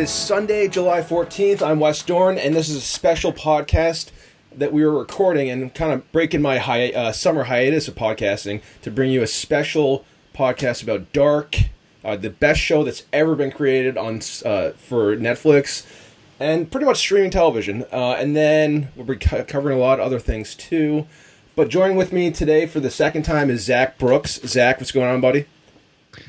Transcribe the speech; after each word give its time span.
It 0.00 0.04
is 0.04 0.10
Sunday, 0.10 0.66
July 0.66 1.02
14th. 1.02 1.60
I'm 1.60 1.78
Wes 1.78 2.02
Dorn, 2.02 2.38
and 2.38 2.56
this 2.56 2.70
is 2.70 2.76
a 2.76 2.80
special 2.80 3.34
podcast 3.34 4.10
that 4.50 4.72
we 4.72 4.82
were 4.82 4.98
recording 4.98 5.50
and 5.50 5.74
kind 5.74 5.92
of 5.92 6.10
breaking 6.10 6.40
my 6.40 6.56
hi- 6.56 6.88
uh, 6.88 7.12
summer 7.12 7.44
hiatus 7.44 7.86
of 7.86 7.96
podcasting 7.96 8.62
to 8.80 8.90
bring 8.90 9.10
you 9.10 9.22
a 9.22 9.26
special 9.26 10.06
podcast 10.34 10.82
about 10.82 11.12
Dark, 11.12 11.54
uh, 12.02 12.16
the 12.16 12.30
best 12.30 12.60
show 12.60 12.82
that's 12.82 13.02
ever 13.12 13.36
been 13.36 13.52
created 13.52 13.98
on 13.98 14.22
uh, 14.46 14.70
for 14.70 15.14
Netflix 15.18 15.84
and 16.38 16.70
pretty 16.70 16.86
much 16.86 16.96
streaming 16.96 17.30
television. 17.30 17.84
Uh, 17.92 18.12
and 18.12 18.34
then 18.34 18.88
we'll 18.96 19.04
be 19.04 19.16
co- 19.16 19.44
covering 19.44 19.76
a 19.76 19.80
lot 19.82 20.00
of 20.00 20.06
other 20.06 20.18
things 20.18 20.54
too. 20.54 21.06
But 21.54 21.68
joining 21.68 21.98
with 21.98 22.10
me 22.10 22.30
today 22.30 22.64
for 22.64 22.80
the 22.80 22.90
second 22.90 23.24
time 23.24 23.50
is 23.50 23.64
Zach 23.64 23.98
Brooks. 23.98 24.40
Zach, 24.46 24.78
what's 24.78 24.92
going 24.92 25.10
on, 25.10 25.20
buddy? 25.20 25.44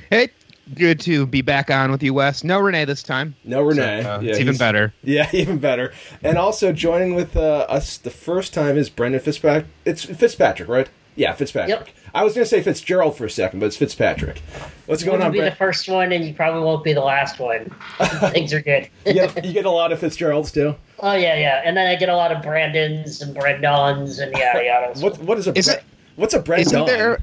Hey, 0.10 0.32
good 0.76 1.00
to 1.02 1.26
be 1.26 1.42
back 1.42 1.70
on 1.70 1.92
with 1.92 2.02
you, 2.04 2.14
Wes. 2.14 2.44
No 2.44 2.60
Renee 2.60 2.86
this 2.86 3.04
time. 3.04 3.36
No 3.44 3.62
Renee. 3.62 4.04
So, 4.04 4.12
uh, 4.16 4.20
yeah, 4.22 4.30
it's 4.32 4.40
even 4.40 4.58
better. 4.58 4.94
Yeah, 5.04 5.30
even 5.34 5.58
better. 5.60 5.94
And 6.24 6.38
also 6.38 6.72
joining 6.74 7.16
with 7.16 7.36
uh, 7.36 7.66
us 7.70 7.98
the 7.98 8.10
first 8.10 8.54
time 8.54 8.78
is 8.78 8.90
Brendan 8.90 9.22
Fitzpatrick. 9.22 9.66
It's 9.86 10.04
Fitzpatrick, 10.04 10.70
right? 10.70 10.90
Yeah, 11.16 11.34
Fitzpatrick. 11.34 11.88
Yep. 11.88 11.90
I 12.14 12.24
was 12.24 12.34
going 12.34 12.44
to 12.46 12.50
say 12.50 12.62
Fitzgerald 12.62 13.18
for 13.18 13.26
a 13.26 13.30
second, 13.30 13.60
but 13.60 13.66
it's 13.68 13.76
Fitzpatrick. 13.78 14.42
What's 14.86 15.02
You 15.02 15.08
going 15.08 15.20
wouldn't 15.20 15.36
on, 15.38 15.44
be 15.44 15.50
the 15.50 15.56
first 15.56 15.88
one, 15.90 16.12
and 16.14 16.26
you 16.26 16.34
probably 16.34 16.62
won't 16.64 16.84
be 16.86 16.94
the 16.94 17.02
last 17.02 17.38
one. 17.40 17.70
Things 18.32 18.54
are 18.54 18.62
good. 18.62 18.90
you, 19.06 19.14
get, 19.14 19.44
you 19.46 19.54
get 19.54 19.66
a 19.66 19.70
lot 19.70 19.92
of 19.92 20.00
Fitzgeralds 20.00 20.52
too. 20.54 20.76
Oh 21.00 21.14
yeah, 21.14 21.36
yeah. 21.38 21.62
And 21.66 21.76
then 21.76 21.88
I 21.88 21.96
get 21.96 22.10
a 22.10 22.16
lot 22.16 22.32
of 22.32 22.42
Brandons 22.42 23.22
and 23.22 23.34
Brendons 23.36 24.20
and 24.20 24.32
yada 24.38 24.64
yada. 24.64 25.00
What 25.02 25.18
what 25.20 25.38
is 25.38 25.48
a 25.48 25.58
Is 25.58 25.68
Bre- 25.68 25.74
it- 25.74 25.84
what's 26.16 26.34
a 26.34 26.38
Isn't 26.38 26.46
Brendon? 26.46 26.86
there? 26.86 27.20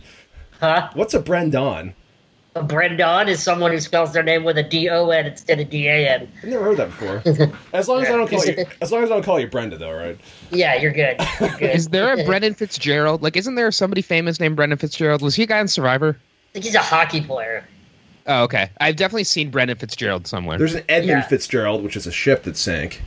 Huh? 0.61 0.91
What's 0.95 1.15
a 1.15 1.21
Brendon? 1.21 1.95
A 2.59 2.63
Brendon 2.63 3.29
is 3.29 3.43
someone 3.43 3.71
who 3.73 3.81
spells 3.81 4.13
their 4.13 4.23
name 4.23 4.45
with 4.45 4.59
a 4.59 4.63
D 4.63 4.89
O 4.89 5.11
N 5.11 5.27
instead 5.27 5.61
of 5.61 5.71
D 5.71 5.87
A 5.89 6.09
N. 6.09 6.29
I've 6.43 6.49
never 6.49 6.65
heard 6.65 6.77
that 6.79 6.87
before. 6.89 7.23
As 7.73 7.89
long 7.89 8.03
as 8.03 8.09
I 8.09 8.13
don't 8.17 8.29
call 8.29 8.45
you, 8.45 8.67
as 8.81 8.91
long 8.93 9.03
as 9.03 9.11
I 9.11 9.15
don't 9.15 9.23
call 9.25 9.39
you 9.41 9.47
Brenda, 9.47 9.77
though, 9.79 9.93
right? 9.93 10.19
Yeah, 10.51 10.75
you're 10.77 10.93
good. 10.93 11.17
You're 11.41 11.49
good. 11.59 11.75
Is 11.77 11.89
there 11.89 12.13
a 12.19 12.25
Brendan 12.25 12.55
Fitzgerald? 12.55 13.23
Like, 13.23 13.37
isn't 13.37 13.55
there 13.55 13.71
somebody 13.73 14.03
famous 14.03 14.41
named 14.41 14.57
Brendan 14.57 14.79
Fitzgerald? 14.79 15.23
Was 15.23 15.35
he 15.35 15.43
a 15.45 15.47
guy 15.47 15.61
in 15.61 15.69
Survivor? 15.69 16.17
I 16.19 16.53
think 16.55 16.65
he's 16.65 16.75
a 16.75 16.81
hockey 16.81 17.21
player. 17.21 17.65
Oh, 18.27 18.43
okay. 18.45 18.71
I've 18.81 18.97
definitely 18.97 19.25
seen 19.25 19.51
Brendan 19.51 19.79
Fitzgerald 19.79 20.27
somewhere. 20.27 20.59
There's 20.59 20.75
an 20.75 20.85
Edmund 20.89 21.09
Yeah. 21.09 21.23
Fitzgerald, 21.23 21.83
which 21.83 21.97
is 21.97 22.07
a 22.07 22.13
ship 22.13 22.43
that 22.45 22.57
sank. 22.57 23.01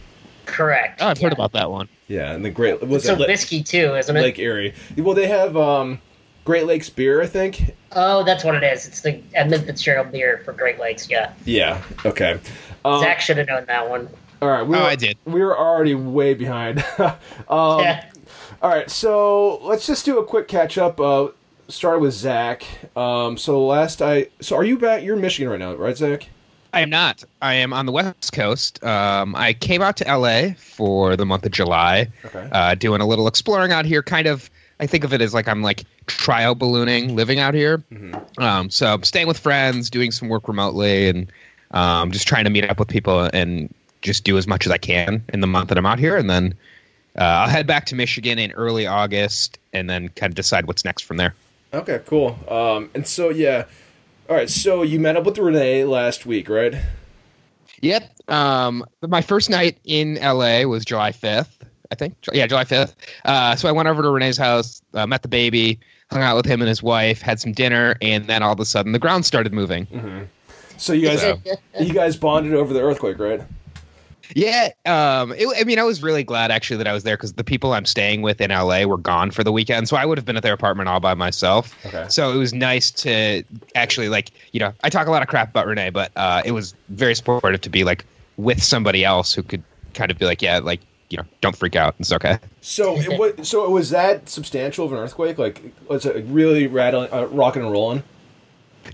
Correct. 0.45 1.01
oh, 1.01 1.07
I've 1.07 1.19
heard 1.19 1.33
about 1.33 1.51
that 1.53 1.69
one. 1.69 1.87
Yeah, 2.07 2.31
and 2.33 2.43
the 2.43 2.49
Great 2.49 2.81
was 2.85 3.03
It's 3.05 3.09
it 3.13 3.19
Li- 3.19 3.27
whiskey 3.27 3.63
too, 3.63 3.95
isn't 3.95 4.15
it? 4.17 4.21
Lake 4.21 4.39
Erie. 4.39 4.73
Well, 4.97 5.13
they 5.15 5.27
have 5.27 5.55
um, 5.55 6.01
Great 6.45 6.65
Lakes 6.65 6.89
beer, 6.89 7.21
I 7.21 7.27
think. 7.27 7.75
oh, 7.93 8.23
that's 8.23 8.43
what 8.43 8.55
it 8.55 8.63
is. 8.63 8.87
It's 8.87 9.01
the 9.01 9.21
Edmund 9.35 9.65
Fitzgerald 9.65 10.11
beer 10.11 10.41
for 10.43 10.53
Great 10.53 10.79
Lakes. 10.79 11.09
Yeah. 11.09 11.33
Yeah. 11.45 11.81
Okay. 12.05 12.39
Um, 12.83 12.99
Zach 13.01 13.21
should 13.21 13.37
have 13.37 13.47
known 13.47 13.65
that 13.65 13.89
one. 13.89 14.09
All 14.41 14.49
right. 14.49 14.63
We 14.65 14.75
Oh, 14.75 14.79
were, 14.79 14.85
I 14.87 14.95
did. 14.95 15.17
We 15.25 15.41
were 15.43 15.57
already 15.57 15.93
way 15.93 16.33
behind. 16.33 16.79
um, 16.99 17.79
yeah. 17.81 18.05
All 18.61 18.69
right. 18.69 18.89
So 18.89 19.57
let's 19.63 19.85
just 19.85 20.03
do 20.05 20.17
a 20.19 20.25
quick 20.25 20.47
catch 20.47 20.77
up. 20.79 20.99
Uh, 20.99 21.27
start 21.67 21.99
with 22.01 22.13
Zach. 22.13 22.65
Um, 22.95 23.37
so 23.37 23.63
last 23.65 24.01
I. 24.01 24.27
So 24.41 24.55
are 24.55 24.63
you 24.63 24.77
back? 24.79 25.03
You're 25.03 25.15
in 25.15 25.21
Michigan 25.21 25.49
right 25.49 25.59
now, 25.59 25.75
right, 25.75 25.95
Zach? 25.95 26.27
I 26.73 26.79
am 26.81 26.89
not. 26.89 27.23
I 27.41 27.53
am 27.55 27.73
on 27.73 27.85
the 27.85 27.91
West 27.91 28.31
Coast. 28.31 28.81
Um, 28.83 29.35
I 29.35 29.51
came 29.53 29.81
out 29.81 29.97
to 29.97 30.05
LA 30.17 30.53
for 30.57 31.17
the 31.17 31.25
month 31.25 31.45
of 31.45 31.51
July, 31.51 32.07
Okay. 32.23 32.47
uh, 32.51 32.75
doing 32.75 33.01
a 33.01 33.05
little 33.05 33.27
exploring 33.27 33.73
out 33.73 33.83
here. 33.85 34.01
Kind 34.01 34.25
of, 34.25 34.49
I 34.81 34.87
think 34.87 35.03
of 35.03 35.13
it 35.13 35.21
as 35.21 35.33
like 35.33 35.47
I'm 35.47 35.61
like 35.61 35.83
trial 36.07 36.55
ballooning, 36.55 37.15
living 37.15 37.39
out 37.39 37.53
here. 37.53 37.77
Mm-hmm. 37.91 38.43
Um, 38.43 38.69
so 38.71 38.93
I'm 38.93 39.03
staying 39.03 39.27
with 39.27 39.37
friends, 39.37 39.91
doing 39.91 40.09
some 40.09 40.27
work 40.27 40.47
remotely, 40.47 41.07
and 41.07 41.31
um, 41.69 42.11
just 42.11 42.27
trying 42.27 42.45
to 42.45 42.49
meet 42.49 42.67
up 42.67 42.79
with 42.79 42.87
people 42.87 43.29
and 43.31 43.73
just 44.01 44.23
do 44.23 44.39
as 44.39 44.47
much 44.47 44.65
as 44.65 44.71
I 44.71 44.79
can 44.79 45.23
in 45.29 45.41
the 45.41 45.47
month 45.47 45.69
that 45.69 45.77
I'm 45.77 45.85
out 45.85 45.99
here, 45.99 46.17
and 46.17 46.27
then 46.29 46.55
uh, 47.17 47.21
I'll 47.23 47.49
head 47.49 47.67
back 47.67 47.85
to 47.87 47.95
Michigan 47.95 48.39
in 48.39 48.51
early 48.53 48.87
August, 48.87 49.59
and 49.71 49.87
then 49.87 50.09
kind 50.09 50.31
of 50.31 50.35
decide 50.35 50.65
what's 50.65 50.83
next 50.83 51.03
from 51.03 51.17
there. 51.17 51.35
Okay. 51.73 52.01
Cool. 52.07 52.37
Um, 52.49 52.89
and 52.95 53.07
so 53.07 53.29
yeah. 53.29 53.65
All 54.29 54.35
right. 54.35 54.49
So 54.49 54.81
you 54.81 54.99
met 54.99 55.15
up 55.15 55.25
with 55.25 55.37
Renee 55.37 55.85
last 55.85 56.25
week, 56.25 56.49
right? 56.49 56.73
Yep. 57.81 58.29
Um, 58.29 58.85
my 59.07 59.21
first 59.21 59.49
night 59.49 59.77
in 59.83 60.15
LA 60.15 60.63
was 60.63 60.85
July 60.85 61.11
5th, 61.11 61.60
I 61.91 61.95
think. 61.95 62.15
Yeah, 62.31 62.47
July 62.47 62.63
5th. 62.63 62.95
Uh, 63.25 63.55
so 63.55 63.67
I 63.67 63.71
went 63.71 63.89
over 63.89 64.01
to 64.01 64.09
Renee's 64.09 64.37
house, 64.37 64.81
uh, 64.93 65.05
met 65.05 65.21
the 65.23 65.27
baby, 65.27 65.77
hung 66.09 66.21
out 66.21 66.37
with 66.37 66.45
him 66.45 66.61
and 66.61 66.69
his 66.69 66.81
wife, 66.81 67.21
had 67.21 67.39
some 67.39 67.51
dinner, 67.51 67.95
and 68.01 68.27
then 68.27 68.41
all 68.43 68.53
of 68.53 68.59
a 68.59 68.65
sudden 68.65 68.93
the 68.93 68.99
ground 68.99 69.25
started 69.25 69.53
moving. 69.53 70.27
So 70.77 70.93
you 70.93 71.07
guys, 71.07 71.21
So- 71.21 71.39
you 71.79 71.93
guys 71.93 72.15
bonded 72.15 72.53
over 72.53 72.73
the 72.73 72.81
earthquake, 72.81 73.19
right? 73.19 73.41
Yeah. 74.33 74.69
Um, 74.85 75.33
it, 75.33 75.45
I 75.59 75.65
mean, 75.65 75.77
I 75.77 75.83
was 75.83 76.01
really 76.01 76.23
glad 76.23 76.51
actually 76.51 76.77
that 76.77 76.87
I 76.87 76.93
was 76.93 77.03
there 77.03 77.17
because 77.17 77.33
the 77.33 77.43
people 77.43 77.73
I'm 77.73 77.85
staying 77.85 78.21
with 78.21 78.39
in 78.39 78.49
LA 78.49 78.85
were 78.85 78.97
gone 78.97 79.29
for 79.31 79.43
the 79.43 79.51
weekend. 79.51 79.89
So 79.89 79.97
I 79.97 80.05
would 80.05 80.17
have 80.17 80.23
been 80.23 80.37
at 80.37 80.43
their 80.43 80.53
apartment 80.53 80.87
all 80.87 81.01
by 81.01 81.13
myself. 81.13 81.75
Okay. 81.85 82.05
So 82.07 82.31
it 82.31 82.37
was 82.37 82.53
nice 82.53 82.91
to 82.91 83.43
actually, 83.75 84.07
like, 84.07 84.31
you 84.53 84.61
know, 84.61 84.71
I 84.85 84.89
talk 84.89 85.07
a 85.07 85.11
lot 85.11 85.21
of 85.21 85.27
crap 85.27 85.49
about 85.49 85.67
Renee, 85.67 85.89
but 85.89 86.11
uh, 86.15 86.41
it 86.45 86.51
was 86.53 86.73
very 86.87 87.13
supportive 87.15 87.59
to 87.59 87.69
be 87.69 87.83
like 87.83 88.05
with 88.37 88.63
somebody 88.63 89.03
else 89.03 89.33
who 89.33 89.43
could 89.43 89.63
kind 89.93 90.09
of 90.11 90.17
be 90.17 90.25
like, 90.25 90.41
yeah, 90.41 90.59
like, 90.59 90.79
you 91.11 91.17
know, 91.17 91.25
don't 91.41 91.55
freak 91.55 91.75
out. 91.75 91.95
It's 91.99 92.11
okay. 92.11 92.37
So 92.61 92.97
it 92.97 93.19
was, 93.19 93.47
so 93.49 93.65
it 93.65 93.69
was 93.71 93.89
that 93.91 94.29
substantial 94.29 94.85
of 94.85 94.91
an 94.93 94.99
earthquake? 94.99 95.37
Like 95.37 95.61
was 95.87 96.05
it 96.05 96.23
really 96.27 96.67
rattling, 96.67 97.11
uh, 97.11 97.25
rocking 97.27 97.61
and 97.63 97.71
rolling? 97.71 98.03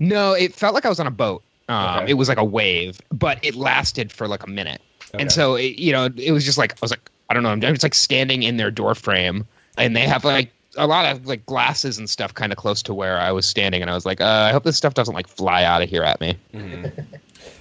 No, 0.00 0.32
it 0.32 0.54
felt 0.54 0.74
like 0.74 0.84
I 0.84 0.88
was 0.88 1.00
on 1.00 1.06
a 1.06 1.10
boat. 1.12 1.42
Um, 1.68 1.98
Okay. 2.02 2.10
It 2.12 2.14
was 2.14 2.28
like 2.28 2.38
a 2.38 2.44
wave, 2.44 3.00
but 3.12 3.38
it 3.44 3.54
lasted 3.54 4.10
for 4.12 4.26
like 4.28 4.42
a 4.42 4.50
minute. 4.50 4.80
Okay. 5.14 5.22
And 5.22 5.32
so, 5.32 5.54
it, 5.54 5.78
you 5.78 5.92
know, 5.92 6.08
it 6.16 6.32
was 6.32 6.44
just 6.44 6.58
like, 6.58 6.72
I 6.72 6.76
was 6.82 6.90
like, 6.90 7.10
I 7.30 7.34
don't 7.34 7.42
know, 7.42 7.50
I'm 7.50 7.60
just 7.60 7.82
like 7.82 7.94
standing 7.94 8.42
in 8.42 8.56
their 8.56 8.70
door 8.70 8.94
frame 8.94 9.46
and 9.76 9.94
they 9.96 10.02
have 10.06 10.24
like 10.24 10.50
a 10.76 10.86
lot 10.86 11.06
of 11.10 11.26
like 11.26 11.44
glasses 11.46 11.98
and 11.98 12.08
stuff 12.08 12.34
kind 12.34 12.52
of 12.52 12.58
close 12.58 12.82
to 12.84 12.94
where 12.94 13.18
I 13.18 13.32
was 13.32 13.46
standing. 13.46 13.82
And 13.82 13.90
I 13.90 13.94
was 13.94 14.06
like, 14.06 14.20
uh, 14.20 14.24
I 14.48 14.52
hope 14.52 14.64
this 14.64 14.76
stuff 14.76 14.94
doesn't 14.94 15.14
like 15.14 15.26
fly 15.28 15.64
out 15.64 15.82
of 15.82 15.88
here 15.88 16.02
at 16.02 16.20
me. 16.20 16.36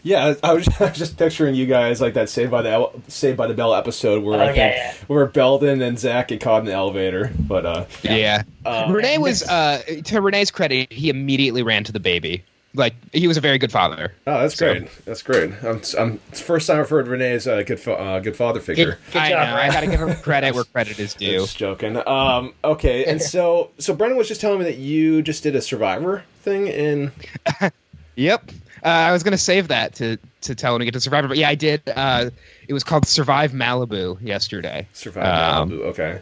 Yeah, 0.04 0.34
I 0.44 0.54
was 0.54 0.68
I 0.82 0.86
was 0.90 0.98
just 0.98 1.18
picturing 1.18 1.56
you 1.56 1.66
guys 1.66 2.00
like 2.02 2.14
that 2.16 2.30
Saved 2.30 2.52
by 2.52 2.62
the 2.62 2.90
Saved 3.08 3.38
by 3.38 3.48
the 3.48 3.54
Bell 3.54 3.74
episode 3.74 4.24
where 4.24 4.40
Oh, 4.40 4.44
I 4.44 4.46
think 4.48 4.58
yeah, 4.58 4.76
yeah. 4.76 4.94
where 5.08 5.26
Belden 5.26 5.82
and 5.82 5.98
Zach 6.00 6.28
get 6.30 6.42
caught 6.42 6.60
in 6.60 6.66
the 6.66 6.74
elevator. 6.74 7.32
But 7.40 7.66
uh, 7.66 7.86
Yeah. 8.04 8.44
Um, 8.66 8.92
Renee 8.92 9.18
was, 9.18 9.44
uh, 9.48 9.82
to 10.06 10.22
Renee's 10.22 10.52
credit, 10.52 10.92
he 10.92 11.10
immediately 11.10 11.64
ran 11.64 11.84
to 11.86 11.92
the 11.92 12.00
baby. 12.02 12.44
Like, 12.74 12.94
he 13.12 13.28
was 13.28 13.38
a 13.38 13.42
very 13.42 13.58
good 13.58 13.72
father. 13.72 14.14
oh, 14.28 14.42
that's 14.42 14.56
So- 14.56 14.72
great. 14.74 15.06
That's 15.06 15.22
great. 15.24 15.52
I'm, 15.64 15.82
I'm 15.98 16.20
it's 16.30 16.40
the 16.40 16.46
first 16.46 16.68
time 16.68 16.80
I've 16.80 16.90
heard 16.90 17.08
Renee's 17.08 17.48
a 17.48 17.64
good 17.64 17.80
fa- 17.80 17.98
uh, 17.98 18.20
good 18.20 18.36
father 18.36 18.60
figure. 18.60 18.86
Good, 18.86 19.14
good 19.14 19.22
I 19.22 19.30
job, 19.30 19.48
know. 19.48 19.56
I 19.56 19.68
got 19.72 19.80
to 19.80 19.88
give 19.88 20.00
him 20.02 20.16
credit 20.22 20.54
where 20.54 20.64
credit 20.66 21.00
is 21.00 21.14
due. 21.16 21.40
Just 21.40 21.58
joking. 21.58 21.96
Um, 22.06 22.54
okay, 22.64 23.06
and 23.06 23.20
so 23.22 23.72
so 23.80 23.96
Brendan 23.96 24.18
was 24.18 24.28
just 24.28 24.42
telling 24.42 24.60
me 24.60 24.66
that 24.66 24.78
you 24.78 25.22
just 25.24 25.42
did 25.44 25.56
a 25.56 25.62
Survivor 25.62 26.24
thing 26.44 26.68
in. 26.68 27.12
Yep. 28.16 28.50
Uh, 28.84 28.88
I 28.90 29.12
was 29.12 29.24
gonna 29.24 29.38
save 29.38 29.68
that 29.70 29.94
to 29.96 30.18
to 30.42 30.56
tell 30.56 30.74
when 30.74 30.80
we 30.80 30.86
get 30.86 30.94
to 30.94 31.00
Survivor, 31.02 31.28
but 31.28 31.38
yeah, 31.38 31.50
I 31.50 31.56
did. 31.56 31.82
Uh, 31.96 32.30
it 32.68 32.74
was 32.74 32.84
called 32.84 33.08
Survive 33.08 33.52
Malibu 33.52 34.22
yesterday. 34.22 34.88
Survivor 34.94 35.28
Um, 35.28 35.70
Malibu. 35.72 35.82
Okay. 35.86 36.22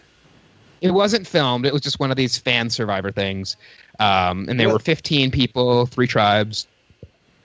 It 0.81 0.92
wasn't 0.92 1.25
filmed. 1.25 1.66
It 1.66 1.74
was 1.74 1.81
just 1.81 2.00
one 2.00 2.12
of 2.12 2.18
these 2.18 2.38
fan 2.38 2.69
Survivor 2.69 3.12
things, 3.12 3.57
um, 4.00 4.48
and 4.50 4.60
there 4.60 4.69
were 4.69 4.80
15 4.80 5.31
people, 5.31 5.86
three 5.88 6.07
tribes. 6.07 6.68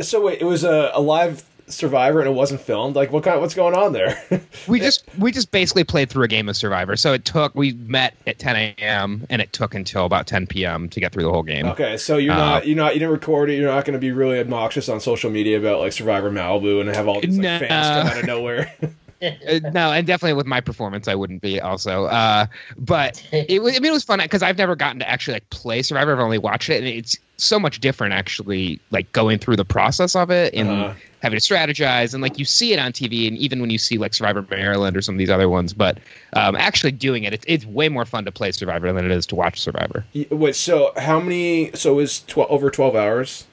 So 0.00 0.20
wait, 0.22 0.40
it 0.40 0.44
was 0.44 0.64
a, 0.64 0.90
a 0.94 1.00
live 1.00 1.42
Survivor 1.72 2.20
and 2.20 2.28
it 2.28 2.32
wasn't 2.32 2.60
filmed. 2.60 2.96
Like, 2.96 3.12
what 3.12 3.24
kind? 3.24 3.40
What's 3.40 3.54
going 3.54 3.74
on 3.74 3.92
there? 3.92 4.20
We 4.68 4.78
just 4.80 5.04
we 5.18 5.32
just 5.32 5.50
basically 5.50 5.84
played 5.84 6.10
through 6.10 6.24
a 6.24 6.28
game 6.28 6.48
of 6.48 6.56
Survivor. 6.56 6.96
So 6.96 7.12
it 7.12 7.24
took. 7.24 7.54
We 7.54 7.72
met 7.72 8.14
at 8.26 8.38
10 8.38 8.56
a.m. 8.56 9.26
and 9.30 9.40
it 9.42 9.52
took 9.52 9.74
until 9.74 10.04
about 10.04 10.26
10 10.26 10.46
p.m. 10.46 10.88
to 10.90 11.00
get 11.00 11.12
through 11.12 11.22
the 11.24 11.30
whole 11.30 11.42
game. 11.42 11.66
okay, 11.66 11.96
so 11.96 12.16
you're 12.18 12.32
Uh, 12.34 12.36
not 12.36 12.66
you're 12.66 12.76
not 12.76 12.94
you 12.94 13.00
didn't 13.00 13.12
record 13.12 13.50
it. 13.50 13.54
You're 13.58 13.70
not 13.70 13.84
going 13.84 13.94
to 13.94 13.98
be 14.00 14.12
really 14.12 14.38
obnoxious 14.38 14.88
on 14.88 15.00
social 15.00 15.30
media 15.30 15.58
about 15.58 15.80
like 15.80 15.92
Survivor 15.92 16.30
Malibu 16.30 16.80
and 16.80 16.88
have 16.94 17.08
all 17.08 17.20
these 17.20 17.36
like, 17.38 17.42
No. 17.42 17.58
fans 17.58 17.86
come 17.88 18.06
out 18.06 18.18
of 18.20 18.26
nowhere. 18.26 18.72
Uh, 19.22 19.60
no, 19.74 19.92
and 19.92 20.06
definitely 20.06 20.32
with 20.32 20.46
my 20.46 20.62
performance, 20.62 21.06
I 21.06 21.14
wouldn't 21.14 21.42
be 21.42 21.60
also. 21.60 22.04
Uh, 22.06 22.46
but 22.78 23.22
it 23.32 23.62
was, 23.62 23.76
I 23.76 23.78
mean, 23.80 23.90
it 23.90 23.92
was 23.92 24.02
fun 24.02 24.18
because 24.18 24.42
I've 24.42 24.56
never 24.56 24.74
gotten 24.74 24.98
to 25.00 25.06
actually 25.06 25.34
like 25.34 25.50
play 25.50 25.82
Survivor. 25.82 26.12
I've 26.14 26.20
only 26.20 26.38
watched 26.38 26.70
it, 26.70 26.78
and 26.78 26.86
it's 26.86 27.18
so 27.42 27.58
much 27.58 27.80
different 27.80 28.12
actually, 28.14 28.80
like 28.90 29.10
going 29.12 29.38
through 29.38 29.56
the 29.56 29.64
process 29.64 30.14
of 30.16 30.30
it 30.30 30.54
and 30.54 30.68
Uh-huh. 30.68 30.94
having 31.22 31.38
to 31.38 31.44
strategize. 31.44 32.12
And 32.14 32.22
like 32.22 32.38
you 32.38 32.44
see 32.44 32.72
it 32.72 32.78
on 32.78 32.92
TV, 32.92 33.26
and 33.28 33.36
even 33.38 33.60
when 33.60 33.70
you 33.70 33.78
see 33.78 33.98
like 33.98 34.14
Survivor 34.14 34.44
Maryland 34.50 34.96
or 34.96 35.02
some 35.02 35.14
of 35.14 35.18
these 35.18 35.30
other 35.30 35.48
ones, 35.48 35.72
but 35.72 35.98
um, 36.34 36.54
actually 36.56 36.92
doing 36.92 37.24
it, 37.24 37.32
it's, 37.34 37.44
it's 37.48 37.66
way 37.66 37.88
more 37.88 38.04
fun 38.04 38.24
to 38.24 38.32
play 38.32 38.52
Survivor 38.52 38.92
than 38.92 39.04
it 39.04 39.10
is 39.10 39.26
to 39.26 39.34
watch 39.34 39.60
Survivor. 39.60 40.04
Wait, 40.30 40.54
so 40.56 40.92
how 40.96 41.20
many? 41.20 41.70
So 41.74 41.92
it 41.92 41.96
was 41.96 42.24
over 42.36 42.70
twelve 42.70 42.94
hours. 42.96 43.46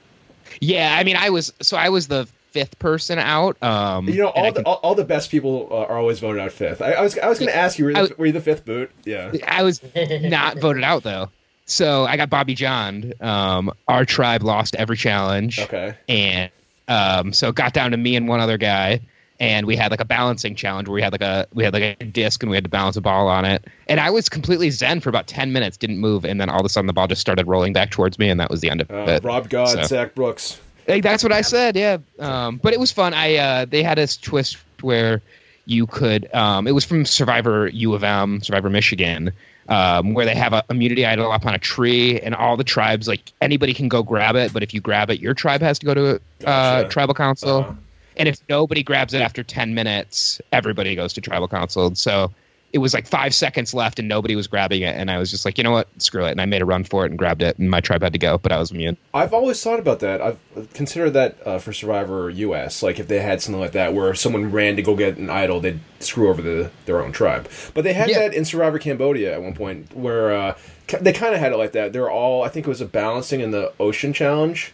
Yeah, 0.60 0.96
I 0.98 1.04
mean, 1.04 1.16
I 1.16 1.30
was 1.30 1.52
so 1.60 1.76
I 1.76 1.88
was 1.88 2.08
the 2.08 2.26
fifth 2.52 2.78
person 2.78 3.18
out. 3.18 3.62
Um, 3.62 4.08
You 4.08 4.22
know, 4.22 4.28
all 4.28 4.46
the 4.46 4.52
can- 4.52 4.64
all, 4.64 4.80
all 4.82 4.94
the 4.94 5.04
best 5.04 5.30
people 5.30 5.68
uh, 5.70 5.76
are 5.84 5.98
always 5.98 6.18
voted 6.18 6.40
out 6.40 6.50
fifth. 6.50 6.80
I, 6.80 6.92
I 6.92 7.02
was 7.02 7.18
I 7.18 7.28
was 7.28 7.38
going 7.38 7.50
to 7.50 7.56
ask 7.56 7.78
you, 7.78 7.84
were 7.84 7.90
you, 7.90 8.00
was- 8.00 8.16
were 8.18 8.26
you 8.26 8.32
the 8.32 8.40
fifth 8.40 8.64
boot? 8.64 8.90
Yeah. 9.04 9.32
I 9.46 9.62
was 9.62 9.82
not 9.94 10.58
voted 10.58 10.82
out 10.82 11.02
though. 11.02 11.30
So 11.68 12.04
I 12.06 12.16
got 12.16 12.30
Bobby 12.30 12.54
Jon. 12.54 13.12
Um, 13.20 13.70
our 13.86 14.04
tribe 14.04 14.42
lost 14.42 14.74
every 14.76 14.96
challenge, 14.96 15.58
Okay. 15.60 15.94
and 16.08 16.50
um, 16.88 17.32
so 17.32 17.50
it 17.50 17.54
got 17.54 17.72
down 17.74 17.90
to 17.92 17.96
me 17.96 18.16
and 18.16 18.26
one 18.26 18.40
other 18.40 18.58
guy. 18.58 19.00
and 19.40 19.66
we 19.66 19.76
had 19.76 19.92
like 19.92 20.00
a 20.00 20.04
balancing 20.04 20.56
challenge 20.56 20.88
where 20.88 20.94
we 20.96 21.02
had 21.02 21.12
like 21.12 21.20
a 21.22 21.46
we 21.54 21.62
had 21.62 21.72
like 21.72 21.96
a 22.00 22.04
disc 22.06 22.42
and 22.42 22.50
we 22.50 22.56
had 22.56 22.64
to 22.64 22.70
balance 22.70 22.96
a 22.96 23.00
ball 23.00 23.28
on 23.28 23.44
it. 23.44 23.64
And 23.86 24.00
I 24.00 24.10
was 24.10 24.28
completely 24.28 24.70
zen 24.70 25.00
for 25.00 25.10
about 25.10 25.28
ten 25.28 25.52
minutes, 25.52 25.76
didn't 25.76 25.98
move, 25.98 26.24
and 26.24 26.40
then 26.40 26.48
all 26.50 26.58
of 26.58 26.66
a 26.66 26.68
sudden 26.68 26.86
the 26.88 26.92
ball 26.92 27.06
just 27.06 27.20
started 27.20 27.46
rolling 27.46 27.72
back 27.72 27.90
towards 27.90 28.18
me, 28.18 28.28
and 28.30 28.40
that 28.40 28.50
was 28.50 28.62
the 28.62 28.70
end 28.70 28.80
of 28.80 28.90
Uh, 28.90 29.04
it. 29.12 29.22
Rob 29.22 29.48
God, 29.48 29.68
So- 29.68 29.82
Zach 29.84 30.14
Brooks. 30.16 30.58
Like, 30.88 31.02
that's 31.02 31.22
what 31.22 31.32
I 31.32 31.42
said. 31.42 31.76
Yeah, 31.76 31.98
um, 32.18 32.56
but 32.62 32.72
it 32.72 32.80
was 32.80 32.90
fun. 32.90 33.12
I 33.12 33.36
uh, 33.36 33.64
they 33.66 33.82
had 33.82 33.98
this 33.98 34.16
twist 34.16 34.56
where 34.80 35.20
you 35.66 35.86
could. 35.86 36.34
Um, 36.34 36.66
it 36.66 36.72
was 36.72 36.84
from 36.86 37.04
Survivor 37.04 37.68
U 37.68 37.92
of 37.92 38.02
M, 38.02 38.40
Survivor 38.42 38.70
Michigan, 38.70 39.30
um, 39.68 40.14
where 40.14 40.24
they 40.24 40.34
have 40.34 40.52
a 40.52 40.64
immunity 40.70 41.04
idol 41.04 41.30
up 41.30 41.46
on 41.46 41.54
a 41.54 41.58
tree, 41.58 42.20
and 42.20 42.34
all 42.34 42.56
the 42.56 42.64
tribes 42.64 43.06
like 43.06 43.32
anybody 43.40 43.74
can 43.74 43.88
go 43.88 44.02
grab 44.02 44.34
it, 44.36 44.52
but 44.52 44.62
if 44.62 44.74
you 44.74 44.80
grab 44.80 45.10
it, 45.10 45.20
your 45.20 45.34
tribe 45.34 45.60
has 45.60 45.78
to 45.78 45.86
go 45.86 45.94
to 45.94 46.20
uh, 46.46 46.84
tribal 46.84 47.14
council. 47.14 47.58
Uh-huh. 47.58 47.72
And 48.16 48.28
if 48.28 48.40
nobody 48.48 48.82
grabs 48.82 49.14
it 49.14 49.20
after 49.20 49.44
10 49.44 49.74
minutes, 49.74 50.40
everybody 50.50 50.96
goes 50.96 51.12
to 51.12 51.20
tribal 51.20 51.46
council. 51.46 51.94
So 51.94 52.32
it 52.72 52.78
was 52.78 52.92
like 52.92 53.06
five 53.06 53.34
seconds 53.34 53.72
left 53.72 53.98
and 53.98 54.08
nobody 54.08 54.36
was 54.36 54.46
grabbing 54.46 54.82
it. 54.82 54.94
And 54.94 55.10
I 55.10 55.16
was 55.18 55.30
just 55.30 55.44
like, 55.46 55.56
you 55.56 55.64
know 55.64 55.70
what? 55.70 55.88
Screw 56.02 56.26
it. 56.26 56.32
And 56.32 56.40
I 56.40 56.44
made 56.44 56.60
a 56.60 56.66
run 56.66 56.84
for 56.84 57.04
it 57.06 57.10
and 57.10 57.18
grabbed 57.18 57.42
it. 57.42 57.56
And 57.58 57.70
my 57.70 57.80
tribe 57.80 58.02
had 58.02 58.12
to 58.12 58.18
go, 58.18 58.36
but 58.36 58.52
I 58.52 58.58
was 58.58 58.70
immune. 58.70 58.98
I've 59.14 59.32
always 59.32 59.62
thought 59.62 59.78
about 59.78 60.00
that. 60.00 60.20
I've 60.20 60.38
considered 60.74 61.10
that 61.10 61.36
uh, 61.46 61.58
for 61.58 61.72
Survivor 61.72 62.28
US. 62.28 62.82
Like 62.82 62.98
if 62.98 63.08
they 63.08 63.20
had 63.20 63.40
something 63.40 63.60
like 63.60 63.72
that 63.72 63.94
where 63.94 64.10
if 64.10 64.18
someone 64.18 64.50
ran 64.52 64.76
to 64.76 64.82
go 64.82 64.94
get 64.96 65.16
an 65.16 65.30
idol, 65.30 65.60
they'd 65.60 65.80
screw 66.00 66.28
over 66.28 66.42
the, 66.42 66.70
their 66.84 67.02
own 67.02 67.10
tribe. 67.10 67.48
But 67.72 67.84
they 67.84 67.94
had 67.94 68.10
Yeah. 68.10 68.18
that 68.20 68.34
in 68.34 68.44
Survivor 68.44 68.78
Cambodia 68.78 69.32
at 69.32 69.42
one 69.42 69.54
point 69.54 69.94
where 69.96 70.32
uh, 70.34 70.54
they 71.00 71.14
kind 71.14 71.34
of 71.34 71.40
had 71.40 71.52
it 71.52 71.56
like 71.56 71.72
that. 71.72 71.94
They're 71.94 72.10
all, 72.10 72.42
I 72.42 72.48
think 72.48 72.66
it 72.66 72.68
was 72.70 72.82
a 72.82 72.86
balancing 72.86 73.40
in 73.40 73.50
the 73.50 73.72
ocean 73.80 74.12
challenge. 74.12 74.72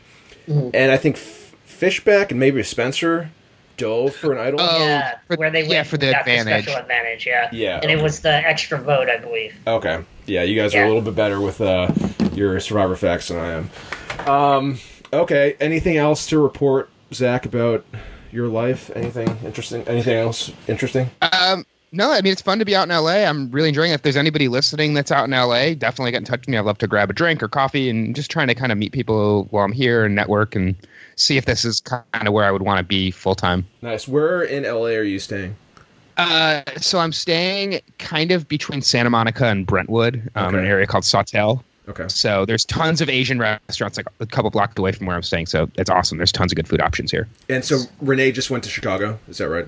And 0.48 0.90
I 0.92 0.96
think 0.96 1.16
F- 1.16 1.54
Fishbach 1.66 2.30
and 2.30 2.40
maybe 2.40 2.62
Spencer 2.64 3.30
dove 3.76 4.14
for 4.14 4.32
an 4.32 4.38
idol. 4.38 4.60
Oh, 4.60 4.78
yeah, 4.84 5.18
for- 5.26 5.36
where 5.36 5.50
they 5.50 5.62
yeah, 5.62 5.68
went 5.68 5.86
for 5.88 5.96
the 5.98 6.06
and 6.06 6.12
got 6.14 6.20
advantage. 6.28 6.64
special 6.64 6.80
advantage. 6.80 7.26
Yeah, 7.26 7.48
Yeah, 7.52 7.80
and 7.82 7.90
it 7.90 8.02
was 8.02 8.20
the 8.20 8.32
extra 8.32 8.78
vote, 8.78 9.08
I 9.08 9.18
believe. 9.18 9.54
Okay. 9.66 10.02
Yeah, 10.26 10.42
you 10.42 10.60
guys 10.60 10.74
are 10.74 10.82
a 10.84 10.86
little 10.86 11.02
bit 11.02 11.14
better 11.14 11.40
with 11.40 11.60
uh, 11.60 11.90
your 12.32 12.58
Survivor 12.60 12.96
facts 12.96 13.28
than 13.28 13.38
I 13.38 13.52
am. 13.52 13.70
Um, 14.28 14.78
okay. 15.12 15.56
Anything 15.60 15.96
else 15.98 16.26
to 16.28 16.38
report, 16.38 16.88
Zach, 17.12 17.44
about 17.46 17.84
your 18.32 18.48
life? 18.48 18.90
Anything 18.94 19.28
interesting? 19.44 19.82
Anything 19.86 20.16
else 20.16 20.50
interesting? 20.66 21.10
Um, 21.20 21.66
no, 21.92 22.10
I 22.10 22.22
mean, 22.22 22.32
it's 22.32 22.42
fun 22.42 22.58
to 22.58 22.64
be 22.64 22.74
out 22.74 22.88
in 22.88 22.94
LA. 22.96 23.24
I'm 23.24 23.50
really 23.50 23.68
enjoying 23.68 23.90
it. 23.92 23.94
If 23.94 24.02
there's 24.02 24.16
anybody 24.16 24.48
listening 24.48 24.94
that's 24.94 25.12
out 25.12 25.24
in 25.26 25.30
LA, 25.30 25.74
definitely 25.74 26.10
get 26.10 26.18
in 26.18 26.24
touch 26.24 26.40
with 26.40 26.48
me. 26.48 26.56
I'd 26.58 26.64
love 26.64 26.78
to 26.78 26.88
grab 26.88 27.08
a 27.10 27.12
drink 27.12 27.42
or 27.42 27.48
coffee 27.48 27.88
and 27.88 28.16
just 28.16 28.30
trying 28.30 28.48
to 28.48 28.54
kind 28.54 28.72
of 28.72 28.78
meet 28.78 28.90
people 28.92 29.44
while 29.50 29.64
I'm 29.64 29.72
here 29.72 30.04
and 30.04 30.14
network 30.14 30.56
and 30.56 30.74
see 31.16 31.36
if 31.36 31.44
this 31.46 31.64
is 31.64 31.80
kind 31.80 32.04
of 32.26 32.32
where 32.32 32.44
I 32.44 32.50
would 32.50 32.62
want 32.62 32.78
to 32.78 32.84
be 32.84 33.10
full 33.10 33.34
time. 33.34 33.66
Nice. 33.82 34.06
Where 34.08 34.42
in 34.42 34.64
LA 34.64 34.90
are 34.96 35.02
you 35.02 35.18
staying? 35.18 35.56
Uh, 36.16 36.62
so 36.76 36.98
I'm 37.00 37.12
staying 37.12 37.80
kind 37.98 38.30
of 38.30 38.46
between 38.48 38.82
Santa 38.82 39.10
Monica 39.10 39.46
and 39.46 39.66
Brentwood, 39.66 40.30
um, 40.36 40.50
in 40.50 40.54
Okay. 40.54 40.64
an 40.64 40.70
area 40.70 40.86
called 40.86 41.04
Sawtell. 41.04 41.64
Okay. 41.88 42.04
So 42.08 42.44
there's 42.46 42.64
tons 42.64 43.00
of 43.00 43.08
Asian 43.10 43.38
restaurants 43.38 43.98
like 43.98 44.06
a 44.20 44.26
couple 44.26 44.50
blocks 44.50 44.74
away 44.78 44.92
from 44.92 45.06
where 45.06 45.16
I'm 45.16 45.22
staying. 45.22 45.46
So 45.46 45.68
it's 45.76 45.90
awesome. 45.90 46.16
There's 46.18 46.32
tons 46.32 46.52
of 46.52 46.56
good 46.56 46.68
food 46.68 46.80
options 46.80 47.10
here. 47.10 47.28
And 47.48 47.64
so 47.64 47.80
Renee 48.00 48.32
just 48.32 48.48
went 48.50 48.64
to 48.64 48.70
Chicago. 48.70 49.18
Is 49.28 49.38
that 49.38 49.48
right? 49.48 49.66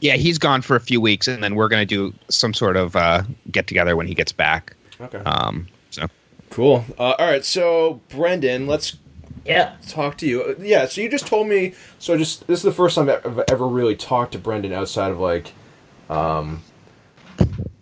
Yeah, 0.00 0.16
he's 0.16 0.38
gone 0.38 0.60
for 0.62 0.76
a 0.76 0.80
few 0.80 1.00
weeks, 1.00 1.28
and 1.28 1.42
then 1.44 1.54
we're 1.54 1.68
gonna 1.68 1.86
do 1.86 2.12
some 2.30 2.52
sort 2.54 2.76
of 2.76 2.96
uh, 2.96 3.22
get 3.50 3.66
together 3.66 3.96
when 3.96 4.06
he 4.06 4.14
gets 4.14 4.32
back. 4.32 4.74
Okay. 5.00 5.18
Um, 5.18 5.66
so 5.90 6.06
Cool. 6.50 6.84
Uh, 6.98 7.14
all 7.18 7.26
right. 7.30 7.44
So 7.44 8.00
Brendan, 8.08 8.66
let's 8.66 8.96
Yeah, 9.44 9.76
talk 9.88 10.18
to 10.18 10.26
you. 10.26 10.54
Yeah. 10.60 10.86
So 10.86 11.00
you 11.00 11.08
just 11.10 11.26
told 11.26 11.48
me. 11.48 11.74
So 11.98 12.16
just 12.16 12.46
this 12.46 12.58
is 12.58 12.62
the 12.62 12.72
first 12.72 12.94
time 12.96 13.08
I've 13.08 13.40
ever 13.48 13.66
really 13.66 13.96
talked 13.96 14.32
to 14.32 14.38
Brendan 14.38 14.72
outside 14.72 15.10
of 15.10 15.18
like 15.18 15.52
um, 16.08 16.62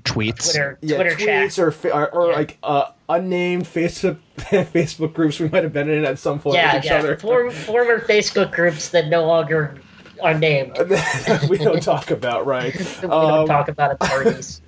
tweets. 0.05 0.53
Twitter, 0.53 0.79
yeah, 0.83 0.97
Twitter 0.97 1.17
tweets 1.17 1.57
chat. 1.57 1.59
or 1.59 1.71
fa- 1.71 1.93
or, 1.95 2.11
or 2.11 2.31
Yeah. 2.31 2.37
like 2.37 2.59
uh, 2.63 2.85
unnamed 3.09 3.65
Facebook 3.65 4.19
Facebook 4.39 5.13
groups 5.15 5.39
we 5.41 5.49
might 5.49 5.63
have 5.65 5.73
been 5.73 5.89
in 5.91 6.05
at 6.05 6.19
some 6.19 6.39
point 6.39 6.57
Yeah, 6.57 6.77
with 6.77 6.85
each 6.85 6.91
yeah. 6.91 6.99
other. 6.99 7.17
For, 7.17 7.51
former 7.51 8.01
Facebook 8.01 8.53
groups 8.53 8.91
that 8.91 9.09
no 9.09 9.27
longer 9.27 9.77
are 10.23 10.35
named. 10.35 10.77
we 11.49 11.59
don't 11.59 11.83
talk 11.83 12.11
about 12.11 12.47
right. 12.47 12.75
we 13.03 13.09
Um, 13.09 13.29
don't 13.29 13.47
talk 13.47 13.69
about 13.69 13.93
at 13.93 14.01
parties. 14.01 14.61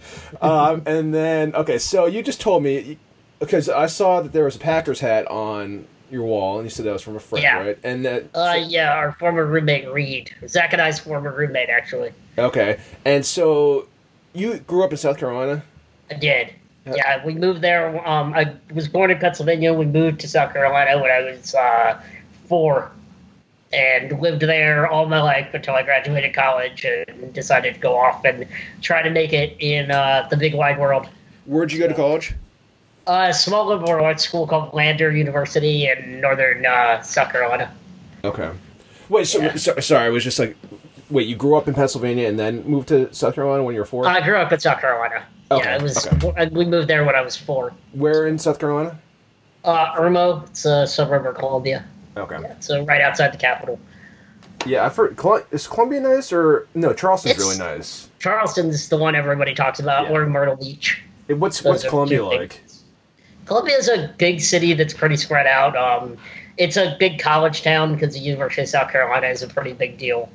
um, 0.43 0.83
and 0.87 1.15
then 1.15 1.55
okay, 1.55 1.79
so 1.79 2.07
you 2.07 2.23
just 2.23 2.41
told 2.41 2.63
me 2.63 2.99
because 3.39 3.69
I 3.69 3.87
saw 3.87 4.21
that 4.21 4.33
there 4.33 4.45
was 4.45 4.57
a 4.57 4.59
Packers 4.59 5.01
hat 5.01 5.27
on 5.29 5.87
your 6.11 6.25
wall, 6.25 6.57
and 6.59 6.67
you 6.67 6.71
said 6.71 6.87
that 6.87 6.93
was 6.93 7.03
from 7.03 7.17
a 7.17 7.21
friend, 7.21 7.43
Yeah. 7.43 7.59
right? 7.59 7.79
And 7.85 8.05
that 8.05 8.25
Uh, 8.35 8.57
yeah, 8.67 8.93
our 8.93 9.13
former 9.13 9.45
roommate 9.47 9.89
Reed, 9.93 10.31
Zach 10.47 10.73
and 10.73 10.83
I's 10.83 10.99
former 10.99 11.33
roommate, 11.33 11.69
actually. 11.69 12.13
okay, 12.39 12.79
and 13.05 13.25
so 13.25 13.87
you 14.33 14.59
grew 14.59 14.83
up 14.85 14.91
in 14.91 14.97
South 14.97 15.19
Carolina. 15.19 15.63
I 16.11 16.15
did. 16.15 16.51
Yeah, 16.87 17.25
we 17.25 17.35
moved 17.35 17.61
there. 17.63 18.07
Um, 18.09 18.33
I 18.35 18.53
was 18.75 18.89
born 18.89 19.11
in 19.11 19.19
Pennsylvania. 19.19 19.73
We 19.73 19.85
moved 19.85 20.21
to 20.21 20.29
South 20.29 20.53
Carolina 20.53 21.01
when 21.01 21.11
I 21.11 21.21
was 21.21 21.55
uh, 21.55 22.01
four, 22.49 22.91
and 23.73 24.21
lived 24.21 24.41
there 24.43 24.89
all 24.89 25.07
my 25.07 25.21
life 25.23 25.55
until 25.55 25.75
I 25.75 25.83
graduated 25.85 26.35
college 26.35 26.85
and 26.85 27.33
decided 27.33 27.75
to 27.75 27.81
go 27.81 27.97
off 27.97 28.25
and 28.25 28.47
try 28.83 29.03
to 29.03 29.11
make 29.11 29.33
it 29.33 29.55
in 29.61 29.91
uh, 29.93 30.27
the 30.31 30.37
big 30.37 30.55
wide 30.55 30.79
world. 30.81 31.09
Where'd 31.47 31.71
you 31.71 31.79
go 31.79 31.87
to 31.87 31.95
college? 31.95 32.33
Uh, 33.11 33.27
a 33.31 33.35
small 33.35 33.67
liberal 33.67 34.05
arts 34.05 34.23
school 34.23 34.47
called 34.47 34.73
Lander 34.73 35.11
University 35.11 35.89
in 35.91 36.21
northern 36.21 36.65
uh, 36.65 37.03
South 37.03 37.33
Carolina. 37.33 37.69
Okay. 38.23 38.51
Wait, 39.09 39.27
so, 39.27 39.41
Yeah. 39.41 39.57
so 39.57 39.81
sorry, 39.81 40.05
I 40.07 40.09
was 40.11 40.23
just 40.23 40.39
like, 40.39 40.57
wait, 41.11 41.27
you 41.27 41.35
grew 41.35 41.57
up 41.57 41.67
in 41.67 41.75
Pennsylvania 41.75 42.29
and 42.29 42.39
then 42.39 42.63
moved 42.63 42.87
to 42.89 43.13
South 43.13 43.35
Carolina 43.35 43.65
when 43.65 43.75
you 43.75 43.81
were 43.81 43.85
four? 43.85 44.07
I 44.07 44.21
grew 44.21 44.37
up 44.37 44.53
in 44.53 44.61
South 44.61 44.81
Carolina. 44.81 45.25
Okay, 45.51 45.69
Yeah, 45.69 45.75
it 45.77 45.83
was. 45.83 46.07
okay. 46.07 46.49
We 46.53 46.65
moved 46.65 46.87
there 46.87 47.05
when 47.05 47.17
I 47.17 47.21
was 47.21 47.37
four. 47.37 47.73
Where 47.95 48.29
in 48.29 48.39
South 48.39 48.61
Carolina? 48.61 48.97
Uh, 49.65 49.93
Irmo, 49.97 50.47
it's 50.47 50.65
a 50.65 50.87
suburb 50.87 51.27
of 51.27 51.35
Columbia. 51.35 51.85
Okay. 52.17 52.37
Yeah, 52.41 52.55
so 52.61 52.85
right 52.85 53.01
outside 53.01 53.33
the 53.33 53.39
capital. 53.39 53.81
Yeah, 54.67 54.87
I've 54.87 54.95
heard. 54.95 55.19
Is 55.51 55.67
Columbia 55.67 55.99
nice 55.99 56.33
or 56.33 56.69
no? 56.77 56.93
Charleston's 56.93 57.33
It's- 57.35 57.45
really 57.45 57.59
nice. 57.59 58.09
Charleston's 58.21 58.89
the 58.89 58.99
one 58.99 59.17
everybody 59.17 59.53
talks 59.53 59.81
about, 59.81 60.05
Yeah. 60.07 60.13
or 60.17 60.27
Myrtle 60.27 60.55
Beach. 60.55 61.03
What's 61.27 61.61
Those 61.61 61.71
what's 61.83 61.89
Columbia 61.89 62.19
two 62.19 62.31
big- 63.51 63.73
is 63.79 63.89
a 63.89 64.13
big 64.19 64.41
city 64.41 64.75
that's 64.75 64.95
pretty 64.95 65.17
spread 65.17 65.47
out. 65.47 65.77
Um, 65.77 66.17
it's 66.57 66.77
a 66.77 66.97
big 66.99 67.19
college 67.19 67.63
town 67.63 67.95
because 67.95 68.15
the 68.15 68.21
University 68.21 68.63
of 68.63 68.69
South 68.69 68.91
Carolina 68.91 69.29
is 69.29 69.43
a 69.43 69.49
pretty 69.49 69.73
big 69.73 69.99
deal 69.99 70.29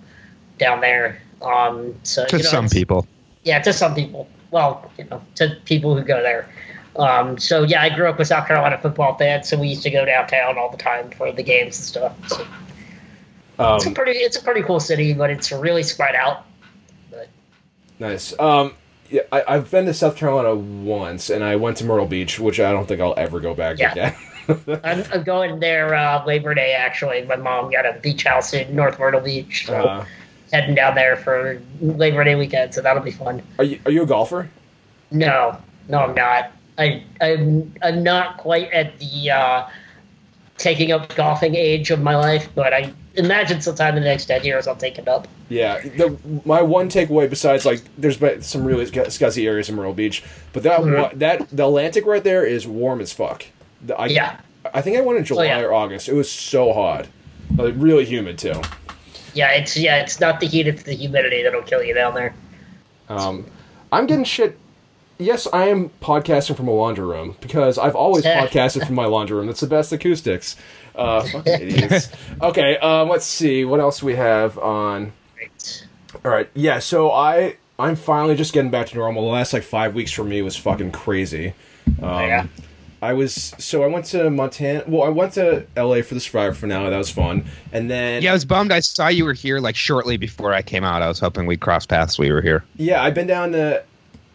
down 0.57 0.81
there. 0.81 1.21
Um, 1.41 1.95
so 2.03 2.25
to 2.25 2.37
you 2.37 2.43
know, 2.43 2.49
some 2.49 2.69
people. 2.69 3.05
yeah, 3.43 3.59
to 3.59 3.73
some 3.73 3.93
people. 3.93 4.27
Well, 4.51 4.89
you 4.97 5.03
know, 5.05 5.21
to 5.35 5.57
people 5.65 5.95
who 5.95 6.03
go 6.03 6.21
there. 6.21 6.47
Um, 6.95 7.37
so 7.37 7.63
yeah, 7.63 7.81
I 7.81 7.89
grew 7.93 8.07
up 8.07 8.17
with 8.17 8.27
South 8.29 8.47
Carolina 8.47 8.77
football 8.81 9.17
fans, 9.17 9.49
so 9.49 9.57
we 9.57 9.67
used 9.67 9.83
to 9.83 9.89
go 9.89 10.05
downtown 10.05 10.57
all 10.57 10.69
the 10.69 10.77
time 10.77 11.11
for 11.11 11.31
the 11.31 11.43
games 11.43 11.77
and 11.77 11.85
stuff. 11.85 12.13
So 12.29 12.45
it's 13.75 13.85
a 13.85 13.89
Um, 13.89 13.93
pretty, 13.93 14.11
it's 14.13 14.37
a 14.37 14.41
pretty 14.41 14.61
cool 14.63 14.79
city, 14.79 15.13
but 15.13 15.29
it's 15.29 15.51
really 15.51 15.83
spread 15.83 16.15
out. 16.15 16.45
But 17.11 17.27
nice. 17.99 18.33
Um, 18.39 18.73
yeah, 19.15 19.21
I, 19.31 19.43
I've 19.47 19.71
been 19.71 19.85
to 19.85 19.93
South 19.93 20.17
Carolina 20.17 20.53
once, 20.55 21.29
and 21.29 21.41
I 21.41 21.55
went 21.55 21.77
to 21.77 21.85
Myrtle 21.85 22.05
Beach, 22.05 22.37
which 22.37 22.59
I 22.59 22.73
don't 22.73 22.85
think 22.85 22.99
I'll 22.99 23.13
ever 23.15 23.39
go 23.39 23.53
back 23.53 23.79
Yeah. 23.79 23.91
again. 23.93 24.15
I'm, 24.83 25.03
I'm 25.13 25.23
going 25.23 25.61
there 25.61 25.95
uh, 25.95 26.25
Labor 26.25 26.53
Day. 26.53 26.73
Actually, 26.73 27.23
my 27.23 27.37
mom 27.37 27.71
got 27.71 27.85
a 27.85 27.93
beach 28.01 28.25
house 28.25 28.53
in 28.53 28.75
North 28.75 28.99
Myrtle 28.99 29.21
Beach, 29.21 29.65
so 29.67 29.73
uh, 29.73 30.05
heading 30.51 30.75
down 30.75 30.95
there 30.95 31.15
for 31.15 31.61
Labor 31.79 32.25
Day 32.25 32.35
weekend. 32.35 32.73
So 32.73 32.81
that'll 32.81 33.01
be 33.01 33.11
fun. 33.11 33.41
are 33.57 33.63
you 33.63 33.79
are 33.85 33.91
you 33.91 34.03
a 34.03 34.05
golfer? 34.05 34.49
No, 35.11 35.57
no, 35.87 35.99
I'm 35.99 36.13
not. 36.13 36.51
I 36.77 37.03
I'm 37.21 37.73
I'm 37.81 38.03
not 38.03 38.37
quite 38.37 38.69
at 38.71 38.99
the 38.99 39.31
uh, 39.31 39.67
taking 40.57 40.91
up 40.91 41.15
golfing 41.15 41.55
age 41.55 41.89
of 41.89 42.01
my 42.01 42.15
life, 42.17 42.49
but 42.53 42.73
I 42.73 42.93
imagine 43.17 43.61
sometime 43.61 43.95
in 43.97 44.03
the 44.03 44.09
next 44.09 44.25
ten 44.25 44.43
years 44.43 44.67
I'll 44.67 44.75
take 44.75 44.97
it 44.97 45.07
up. 45.07 45.27
Yeah. 45.49 45.79
The, 45.81 46.17
my 46.45 46.61
one 46.61 46.89
takeaway, 46.89 47.29
besides 47.29 47.65
like, 47.65 47.81
there's 47.97 48.17
been 48.17 48.41
some 48.41 48.63
really 48.65 48.85
scuzzy 48.85 49.45
areas 49.47 49.69
in 49.69 49.75
Myrtle 49.75 49.93
Beach, 49.93 50.23
but 50.53 50.63
that 50.63 50.81
Mhm. 50.81 50.97
wa- 51.01 51.11
that 51.15 51.47
the 51.51 51.65
Atlantic 51.65 52.05
right 52.05 52.23
there 52.23 52.45
is 52.45 52.65
warm 52.67 52.99
as 53.01 53.13
fuck. 53.13 53.45
The- 53.85 53.95
I, 53.95 54.07
Yeah. 54.07 54.37
I 54.73 54.81
think 54.81 54.97
I 54.97 55.01
went 55.01 55.19
in 55.19 55.25
July 55.25 55.45
yeah. 55.45 55.59
or 55.61 55.73
August. 55.73 56.09
It 56.09 56.13
was 56.13 56.29
so 56.31 56.73
hot, 56.73 57.05
like, 57.55 57.73
really 57.77 58.05
humid 58.05 58.37
too. 58.39 58.59
Yeah, 59.33 59.51
it's 59.51 59.75
yeah, 59.77 59.97
it's 60.01 60.19
not 60.19 60.39
the 60.39 60.47
heat, 60.47 60.65
it's 60.67 60.83
the 60.83 60.93
humidity 60.93 61.43
that'll 61.43 61.61
kill 61.61 61.83
you 61.83 61.93
down 61.93 62.13
there. 62.15 62.33
Um, 63.09 63.45
I'm 63.91 64.07
getting 64.07 64.23
shit. 64.25 64.57
Yes, 65.17 65.47
I 65.53 65.67
am 65.67 65.91
podcasting 66.01 66.57
from 66.57 66.67
a 66.67 66.71
laundry 66.73 67.05
room 67.05 67.35
because 67.39 67.77
I've 67.77 67.95
always 67.95 68.23
podcasted 68.25 68.85
from 68.85 68.95
my 68.95 69.05
laundry 69.05 69.37
room. 69.37 69.47
That's 69.47 69.59
the 69.61 69.67
best 69.67 69.91
acoustics. 69.93 70.55
Uh, 70.95 71.23
fucking 71.31 71.53
idiots. 71.53 72.09
Okay, 72.41 72.77
um, 72.77 73.09
let's 73.09 73.25
see 73.25 73.65
what 73.65 73.79
else 73.79 74.01
we 74.01 74.15
have 74.15 74.57
on. 74.57 75.11
All 76.23 76.31
right, 76.31 76.49
yeah. 76.53 76.79
So 76.79 77.11
I 77.11 77.57
I'm 77.77 77.95
finally 77.95 78.35
just 78.35 78.53
getting 78.53 78.71
back 78.71 78.87
to 78.87 78.95
normal. 78.95 79.23
The 79.23 79.31
last 79.31 79.53
like 79.53 79.63
five 79.63 79.95
weeks 79.95 80.11
for 80.11 80.23
me 80.23 80.41
was 80.41 80.55
fucking 80.55 80.91
crazy. 80.91 81.53
Um, 82.01 82.27
yeah. 82.27 82.47
I 83.01 83.13
was 83.13 83.53
so 83.59 83.83
I 83.83 83.87
went 83.87 84.05
to 84.05 84.29
Montana. 84.29 84.83
Well, 84.87 85.03
I 85.03 85.09
went 85.09 85.33
to 85.33 85.65
L.A. 85.75 86.01
for 86.01 86.15
the 86.15 86.19
Survivor 86.19 86.55
finale. 86.55 86.89
That 86.89 86.97
was 86.97 87.11
fun. 87.11 87.45
And 87.71 87.89
then 87.89 88.23
Yeah, 88.23 88.31
I 88.31 88.33
was 88.33 88.45
bummed. 88.45 88.71
I 88.71 88.79
saw 88.79 89.09
you 89.09 89.25
were 89.25 89.33
here 89.33 89.59
like 89.59 89.75
shortly 89.75 90.17
before 90.17 90.53
I 90.53 90.61
came 90.61 90.83
out. 90.83 91.01
I 91.01 91.07
was 91.07 91.19
hoping 91.19 91.45
we'd 91.45 91.59
cross 91.59 91.85
paths. 91.85 92.17
We 92.17 92.31
were 92.31 92.41
here. 92.41 92.63
Yeah, 92.77 93.03
I've 93.03 93.13
been 93.13 93.27
down 93.27 93.51
to 93.51 93.83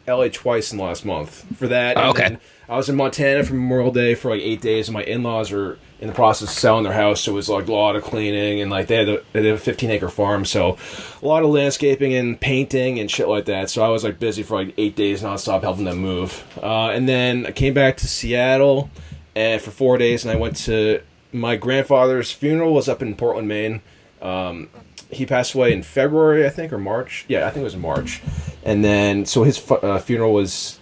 LA 0.06 0.28
twice 0.28 0.72
in 0.72 0.78
the 0.78 0.84
last 0.84 1.04
month 1.04 1.44
for 1.56 1.68
that. 1.68 1.96
Oh, 1.96 2.10
okay. 2.10 2.38
I 2.68 2.76
was 2.76 2.88
in 2.88 2.96
Montana 2.96 3.42
for 3.42 3.54
Memorial 3.54 3.90
Day 3.90 4.14
for 4.14 4.30
like 4.30 4.40
eight 4.42 4.60
days, 4.60 4.88
and 4.88 4.94
my 4.94 5.02
in 5.02 5.22
laws 5.22 5.50
are 5.50 5.78
in 6.00 6.06
the 6.06 6.14
process 6.14 6.48
of 6.48 6.54
selling 6.54 6.84
their 6.84 6.92
house, 6.92 7.20
so 7.20 7.32
it 7.32 7.34
was 7.34 7.48
like 7.48 7.66
a 7.66 7.72
lot 7.72 7.96
of 7.96 8.04
cleaning 8.04 8.60
and 8.60 8.70
like 8.70 8.86
they 8.86 8.96
had 8.96 9.08
a, 9.08 9.22
they 9.32 9.44
had 9.44 9.54
a 9.56 9.58
15 9.58 9.90
acre 9.90 10.08
farm, 10.08 10.44
so 10.44 10.78
a 11.20 11.26
lot 11.26 11.42
of 11.42 11.50
landscaping 11.50 12.14
and 12.14 12.40
painting 12.40 12.98
and 12.98 13.10
shit 13.10 13.28
like 13.28 13.46
that. 13.46 13.68
So 13.70 13.82
I 13.82 13.88
was 13.88 14.04
like 14.04 14.18
busy 14.18 14.42
for 14.42 14.62
like 14.62 14.72
eight 14.78 14.94
days 14.96 15.22
nonstop 15.22 15.62
helping 15.62 15.84
them 15.84 15.98
move, 15.98 16.44
uh, 16.62 16.90
and 16.90 17.08
then 17.08 17.46
I 17.46 17.50
came 17.50 17.74
back 17.74 17.96
to 17.98 18.06
Seattle 18.06 18.88
and 19.34 19.60
for 19.60 19.70
four 19.70 19.98
days, 19.98 20.24
and 20.24 20.32
I 20.32 20.36
went 20.36 20.56
to 20.58 21.02
my 21.32 21.56
grandfather's 21.56 22.32
funeral 22.32 22.74
was 22.74 22.88
up 22.88 23.02
in 23.02 23.14
Portland, 23.14 23.48
Maine. 23.48 23.82
Um, 24.22 24.68
he 25.10 25.26
passed 25.26 25.54
away 25.54 25.72
in 25.72 25.82
February, 25.82 26.46
I 26.46 26.50
think, 26.50 26.72
or 26.72 26.78
March. 26.78 27.24
Yeah, 27.28 27.46
I 27.46 27.50
think 27.50 27.62
it 27.62 27.64
was 27.64 27.74
in 27.74 27.80
March. 27.80 28.20
And 28.64 28.84
then, 28.84 29.26
so 29.26 29.42
his 29.44 29.58
fu- 29.58 29.74
uh, 29.74 29.98
funeral 29.98 30.32
was, 30.32 30.78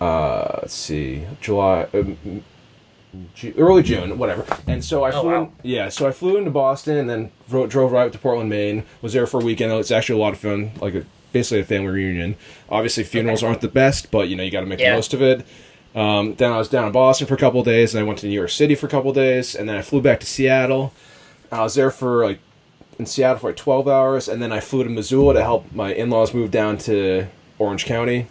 uh, 0.00 0.58
let's 0.62 0.74
see, 0.74 1.24
July, 1.40 1.86
um, 1.94 2.42
early 3.56 3.82
June, 3.82 4.18
whatever. 4.18 4.44
And 4.66 4.84
so 4.84 5.04
I 5.04 5.10
Oh, 5.12 5.22
flew, 5.22 5.34
in, 5.34 5.52
yeah, 5.62 5.88
so 5.88 6.06
I 6.06 6.12
flew 6.12 6.36
into 6.36 6.50
Boston 6.50 6.96
and 6.96 7.10
then 7.10 7.30
ro- 7.48 7.66
drove 7.66 7.92
right 7.92 8.06
up 8.06 8.12
to 8.12 8.18
Portland, 8.18 8.48
Maine. 8.50 8.84
Was 9.02 9.12
there 9.12 9.26
for 9.26 9.40
a 9.40 9.44
weekend. 9.44 9.72
It's 9.72 9.90
actually 9.90 10.18
a 10.20 10.22
lot 10.22 10.32
of 10.32 10.38
fun, 10.38 10.72
like 10.80 10.94
a, 10.94 11.04
basically 11.32 11.60
a 11.60 11.64
family 11.64 11.88
reunion. 11.92 12.36
Obviously, 12.68 13.04
funerals 13.04 13.42
aren't 13.42 13.60
the 13.60 13.68
best, 13.68 14.10
but 14.10 14.28
you 14.28 14.36
know 14.36 14.42
you 14.42 14.50
got 14.50 14.60
to 14.60 14.66
make 14.66 14.80
Yeah. 14.80 14.90
the 14.90 14.96
most 14.96 15.14
of 15.14 15.22
it. 15.22 15.44
Um, 15.94 16.34
then 16.36 16.52
I 16.52 16.58
was 16.58 16.68
down 16.68 16.86
in 16.86 16.92
Boston 16.92 17.26
for 17.26 17.34
a 17.34 17.38
couple 17.38 17.60
of 17.60 17.66
days, 17.66 17.94
and 17.94 18.02
I 18.02 18.06
went 18.06 18.20
to 18.20 18.26
New 18.26 18.32
York 18.34 18.50
City 18.50 18.74
for 18.76 18.86
a 18.86 18.90
couple 18.90 19.12
days, 19.12 19.54
and 19.56 19.68
then 19.68 19.76
I 19.76 19.82
flew 19.82 20.00
back 20.00 20.20
to 20.20 20.26
Seattle. 20.26 20.92
I 21.50 21.62
was 21.62 21.74
there 21.74 21.90
for 21.90 22.24
like 22.24 22.38
in 23.00 23.06
Seattle 23.06 23.38
for 23.38 23.46
like 23.48 23.56
twelve 23.56 23.88
hours, 23.88 24.28
and 24.28 24.40
then 24.40 24.52
I 24.52 24.60
flew 24.60 24.84
to 24.84 24.90
Missoula 24.90 25.34
to 25.34 25.42
help 25.42 25.72
my 25.72 25.92
in-laws 25.92 26.32
move 26.32 26.50
down 26.52 26.78
to 26.78 27.26
Orange 27.58 27.84
County. 27.86 28.28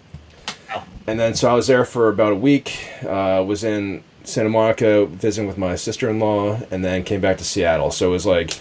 And 1.08 1.20
then 1.20 1.34
so 1.34 1.50
I 1.50 1.54
was 1.54 1.68
there 1.68 1.86
for 1.86 2.08
about 2.08 2.32
a 2.34 2.36
week. 2.36 2.88
Uh, 3.02 3.44
was 3.46 3.64
in 3.64 4.04
Santa 4.24 4.50
Monica 4.50 5.08
visiting 5.08 5.48
with 5.48 5.58
my 5.58 5.76
sister-in-law, 5.76 6.62
and 6.72 6.86
then 6.86 7.04
came 7.04 7.20
back 7.20 7.38
to 7.40 7.44
Seattle. 7.44 7.92
So 7.92 8.08
it 8.08 8.12
was 8.12 8.26
like 8.28 8.60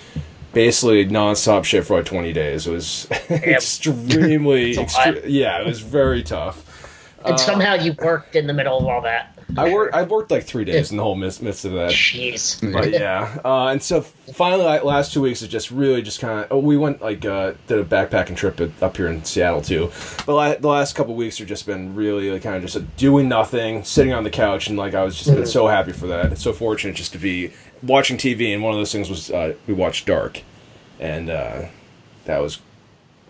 basically 0.55 1.07
nonstop 1.07 1.65
shit 1.65 1.85
for 1.85 1.99
like 1.99 2.07
twenty 2.07 2.33
days. 2.33 2.67
It 2.67 2.73
was 2.73 3.07
extremely, 3.31 4.75
extre- 4.77 5.23
yeah, 5.27 5.61
it 5.61 5.67
was 5.67 5.81
very 5.81 6.23
tough. 6.23 6.65
And 7.25 7.39
somehow 7.39 7.75
you 7.75 7.95
worked 7.99 8.37
in 8.37 8.47
the 8.47 8.55
middle 8.55 8.79
of 8.79 8.87
all 8.87 9.03
that. 9.03 9.39
I 9.57 9.73
worked. 9.73 9.95
I 9.95 10.03
worked 10.03 10.31
like 10.31 10.45
three 10.45 10.65
days 10.65 10.91
in 10.91 10.99
the 10.99 11.03
whole 11.03 11.15
midst, 11.15 11.43
midst 11.43 11.65
of 11.65 11.73
that. 11.73 11.91
Jeez. 11.91 12.61
But 12.73 12.91
yeah, 12.91 13.41
uh, 13.45 13.69
and 13.69 13.83
so 13.83 14.03
finally, 14.03 14.65
like, 14.65 14.85
last 14.85 15.15
two 15.15 15.23
weeks 15.23 15.41
is 15.41 15.49
just 15.49 15.71
really 15.71 16.03
just 16.03 16.21
kind 16.21 16.41
of. 16.41 16.49
Oh, 16.51 16.59
we 16.59 16.77
went 16.77 17.01
like 17.01 17.25
uh, 17.25 17.55
did 17.67 17.79
a 17.79 17.85
backpacking 17.85 18.37
trip 18.37 18.61
up 18.83 18.97
here 18.97 19.09
in 19.09 19.25
Seattle 19.25 19.63
too. 19.63 19.91
But 20.27 20.35
la- 20.35 20.55
the 20.57 20.69
last 20.69 20.95
couple 20.95 21.15
weeks 21.15 21.39
have 21.39 21.49
just 21.49 21.65
been 21.65 21.95
really 21.95 22.31
like, 22.31 22.43
kind 22.43 22.57
of 22.57 22.63
just 22.63 22.77
uh, 22.77 22.83
doing 22.99 23.27
nothing, 23.29 23.85
sitting 23.85 24.13
on 24.13 24.23
the 24.23 24.31
couch, 24.31 24.69
and 24.69 24.77
like 24.77 24.95
I 24.95 25.03
was 25.03 25.17
just 25.17 25.35
been 25.35 25.47
so 25.47 25.67
happy 25.67 25.93
for 25.93 26.09
that. 26.09 26.31
It's 26.31 26.43
so 26.43 26.53
fortunate 26.53 26.95
just 26.95 27.13
to 27.13 27.19
be 27.19 27.53
watching 27.83 28.19
TV, 28.19 28.53
and 28.53 28.63
one 28.63 28.75
of 28.75 28.79
those 28.79 28.93
things 28.93 29.09
was 29.09 29.31
uh, 29.31 29.55
we 29.67 29.73
watched 29.73 30.07
Dark, 30.07 30.43
and 31.01 31.31
uh, 31.31 31.63
that 32.27 32.39
was. 32.39 32.61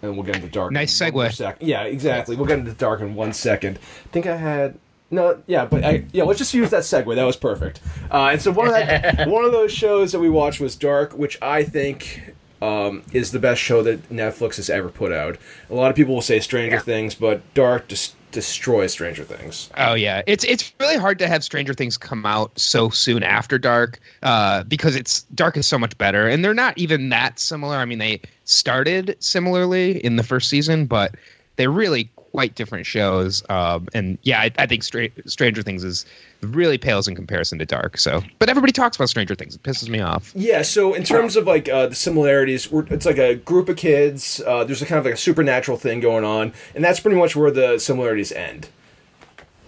And 0.02 0.14
we'll 0.14 0.25
get 0.25 0.37
into 0.37 0.49
dark. 0.49 0.73
Nice 0.73 0.97
segue. 0.97 1.57
Yeah, 1.61 1.83
exactly. 1.85 2.37
We'll 2.37 2.47
get 2.47 2.59
into 2.59 2.73
dark 2.73 3.00
in 3.00 3.14
one 3.14 3.33
second. 3.33 3.78
I 4.05 4.09
think 4.09 4.26
I 4.26 4.37
had 4.37 4.78
no, 5.11 5.43
yeah, 5.47 5.64
but 5.64 5.85
I 5.85 6.05
yeah, 6.12 6.25
let's 6.25 6.38
just 6.38 6.52
use 6.52 6.71
that 6.71 6.83
segue. 6.83 7.14
That 7.14 7.25
was 7.25 7.37
perfect. 7.37 7.81
Uh, 8.11 8.28
and 8.33 8.43
so 8.43 8.52
one 8.52 8.69
of 8.69 8.75
that, 8.75 9.28
one 9.28 9.45
of 9.45 9.52
those 9.52 9.73
shows 9.73 10.12
that 10.12 10.21
we 10.21 10.28
watched 10.28 10.61
was 10.61 10.76
Dark, 10.76 11.12
which 11.14 11.38
I 11.40 11.64
think 11.64 12.35
um, 12.61 13.02
is 13.12 13.33
the 13.33 13.38
best 13.38 13.61
show 13.61 13.83
that 13.83 14.11
Netflix 14.11 14.57
has 14.57 14.69
ever 14.69 14.88
put 14.88 15.12
out. 15.12 15.38
A 15.71 15.75
lot 15.75 15.90
of 15.90 15.97
people 15.97 16.14
will 16.14 16.23
say 16.23 16.40
Stranger 16.40 16.76
Yeah. 16.76 16.83
Things, 16.83 17.14
but 17.14 17.43
Dark 17.55 17.88
just 17.88 18.14
destroys 18.33 18.93
Stranger 18.93 19.25
Things. 19.25 19.71
Oh 19.78 19.95
yeah, 19.95 20.21
it's 20.26 20.45
it's 20.45 20.75
really 20.78 20.99
hard 20.99 21.19
to 21.21 21.26
have 21.26 21.43
Stranger 21.43 21.73
Things 21.73 21.97
come 21.97 22.26
out 22.26 22.59
so 22.59 22.90
soon 22.90 23.23
after 23.23 23.59
Dark, 23.59 24.00
uh, 24.23 24.64
because 24.64 24.95
it's 24.95 25.23
Dark 25.35 25.57
is 25.57 25.67
so 25.67 25.78
much 25.78 25.97
better, 25.97 26.28
and 26.28 26.45
they're 26.45 26.52
not 26.52 26.76
even 26.76 27.09
that 27.09 27.38
similar. 27.38 27.76
I 27.76 27.87
mean, 27.87 27.99
they 27.99 28.21
started 28.49 29.17
similarly 29.21 30.02
in 30.05 30.17
the 30.17 30.23
first 30.23 30.49
season, 30.49 30.87
but 30.87 31.14
they're 31.57 31.71
really 31.71 32.11
quite 32.14 32.55
different 32.55 32.87
shows. 32.87 33.43
Um, 33.49 33.88
and 33.95 34.19
yeah, 34.23 34.40
I, 34.40 34.50
I 34.59 34.67
think 34.67 34.83
Stra- 34.85 35.09
Stranger 35.26 35.62
Things 35.62 35.83
is 35.83 36.05
really 36.40 36.78
pales 36.78 37.09
in 37.09 37.17
comparison 37.17 37.59
to 37.59 37.64
Dark. 37.67 37.99
So, 37.99 38.23
but 38.38 38.49
everybody 38.49 38.73
talks 38.73 38.97
about 38.97 39.09
Stranger 39.09 39.35
Things. 39.35 39.55
It 39.57 39.62
pisses 39.62 39.88
me 39.88 40.00
off. 40.00 40.33
Yeah, 40.37 40.62
so 40.62 40.95
in 40.95 41.05
terms 41.05 41.37
of 41.37 41.47
like 41.47 41.69
uh, 41.69 41.87
the 41.88 41.95
similarities, 41.95 42.71
we're, 42.71 42.87
it's 42.87 43.07
like 43.07 43.19
a 43.19 43.35
group 43.35 43.69
of 43.69 43.76
kids. 43.76 44.40
Uh, 44.47 44.62
there's 44.64 44.83
a 44.83 44.87
kind 44.87 44.99
of 44.99 45.05
like 45.05 45.14
a 45.14 45.19
supernatural 45.19 45.78
thing 45.78 46.00
going 46.00 46.25
on, 46.25 46.52
and 46.75 46.85
that's 46.85 47.00
pretty 47.00 47.17
much 47.17 47.35
where 47.35 47.50
the 47.50 47.78
similarities 47.78 48.31
end. 48.33 48.69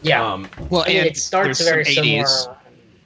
Yeah. 0.03 0.25
Um, 0.25 0.49
Well, 0.71 0.83
I 0.83 0.89
mean, 0.89 0.97
and 0.99 1.07
it 1.09 1.17
starts 1.17 1.61
very 1.63 1.85
80s. 1.85 2.27
similar. 2.27 2.57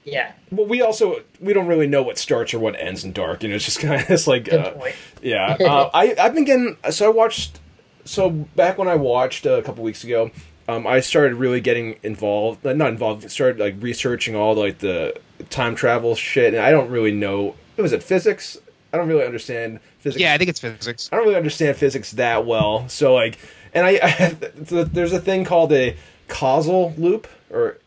Yeah. 0.04 0.32
Well, 0.50 0.66
we 0.66 0.82
also 0.82 1.22
we 1.40 1.52
don't 1.52 1.66
really 1.66 1.86
know 1.86 2.02
what 2.02 2.18
starts 2.18 2.54
or 2.54 2.58
what 2.58 2.78
ends 2.78 3.04
in 3.04 3.12
dark. 3.12 3.42
You 3.42 3.48
know, 3.48 3.56
it's 3.56 3.64
just 3.64 3.80
kind 3.80 4.00
of 4.00 4.10
it's 4.10 4.26
like 4.26 4.44
Good 4.44 4.60
uh, 4.60 4.70
point. 4.72 4.94
yeah. 5.22 5.56
Uh, 5.60 5.90
I 5.92 6.14
I've 6.18 6.34
been 6.34 6.44
getting 6.44 6.76
so 6.90 7.06
I 7.06 7.08
watched 7.08 7.58
so 8.04 8.30
back 8.30 8.78
when 8.78 8.88
I 8.88 8.96
watched 8.96 9.46
uh, 9.46 9.54
a 9.54 9.62
couple 9.62 9.82
weeks 9.82 10.04
ago. 10.04 10.30
Um, 10.66 10.86
I 10.86 11.00
started 11.00 11.34
really 11.34 11.60
getting 11.60 11.98
involved, 12.02 12.66
uh, 12.66 12.72
not 12.72 12.88
involved. 12.88 13.30
Started 13.30 13.58
like 13.60 13.76
researching 13.80 14.34
all 14.34 14.54
like 14.54 14.78
the 14.78 15.18
time 15.50 15.74
travel 15.74 16.14
shit, 16.14 16.54
and 16.54 16.62
I 16.62 16.70
don't 16.70 16.90
really 16.90 17.12
know. 17.12 17.54
What 17.74 17.82
was 17.82 17.92
it 17.92 18.02
physics? 18.02 18.58
I 18.92 18.96
don't 18.96 19.08
really 19.08 19.24
understand 19.26 19.80
physics. 19.98 20.20
Yeah, 20.20 20.32
I 20.32 20.38
think 20.38 20.50
it's 20.50 20.60
physics. 20.60 21.10
I 21.12 21.16
don't 21.16 21.24
really 21.24 21.36
understand 21.36 21.76
physics 21.76 22.12
that 22.12 22.46
well. 22.46 22.88
So 22.88 23.12
like, 23.14 23.38
and 23.74 23.84
I, 23.84 23.90
I 24.02 24.36
there's 24.84 25.12
a 25.12 25.18
thing 25.18 25.44
called 25.44 25.72
a 25.72 25.96
causal 26.28 26.94
loop, 26.96 27.26
or 27.50 27.78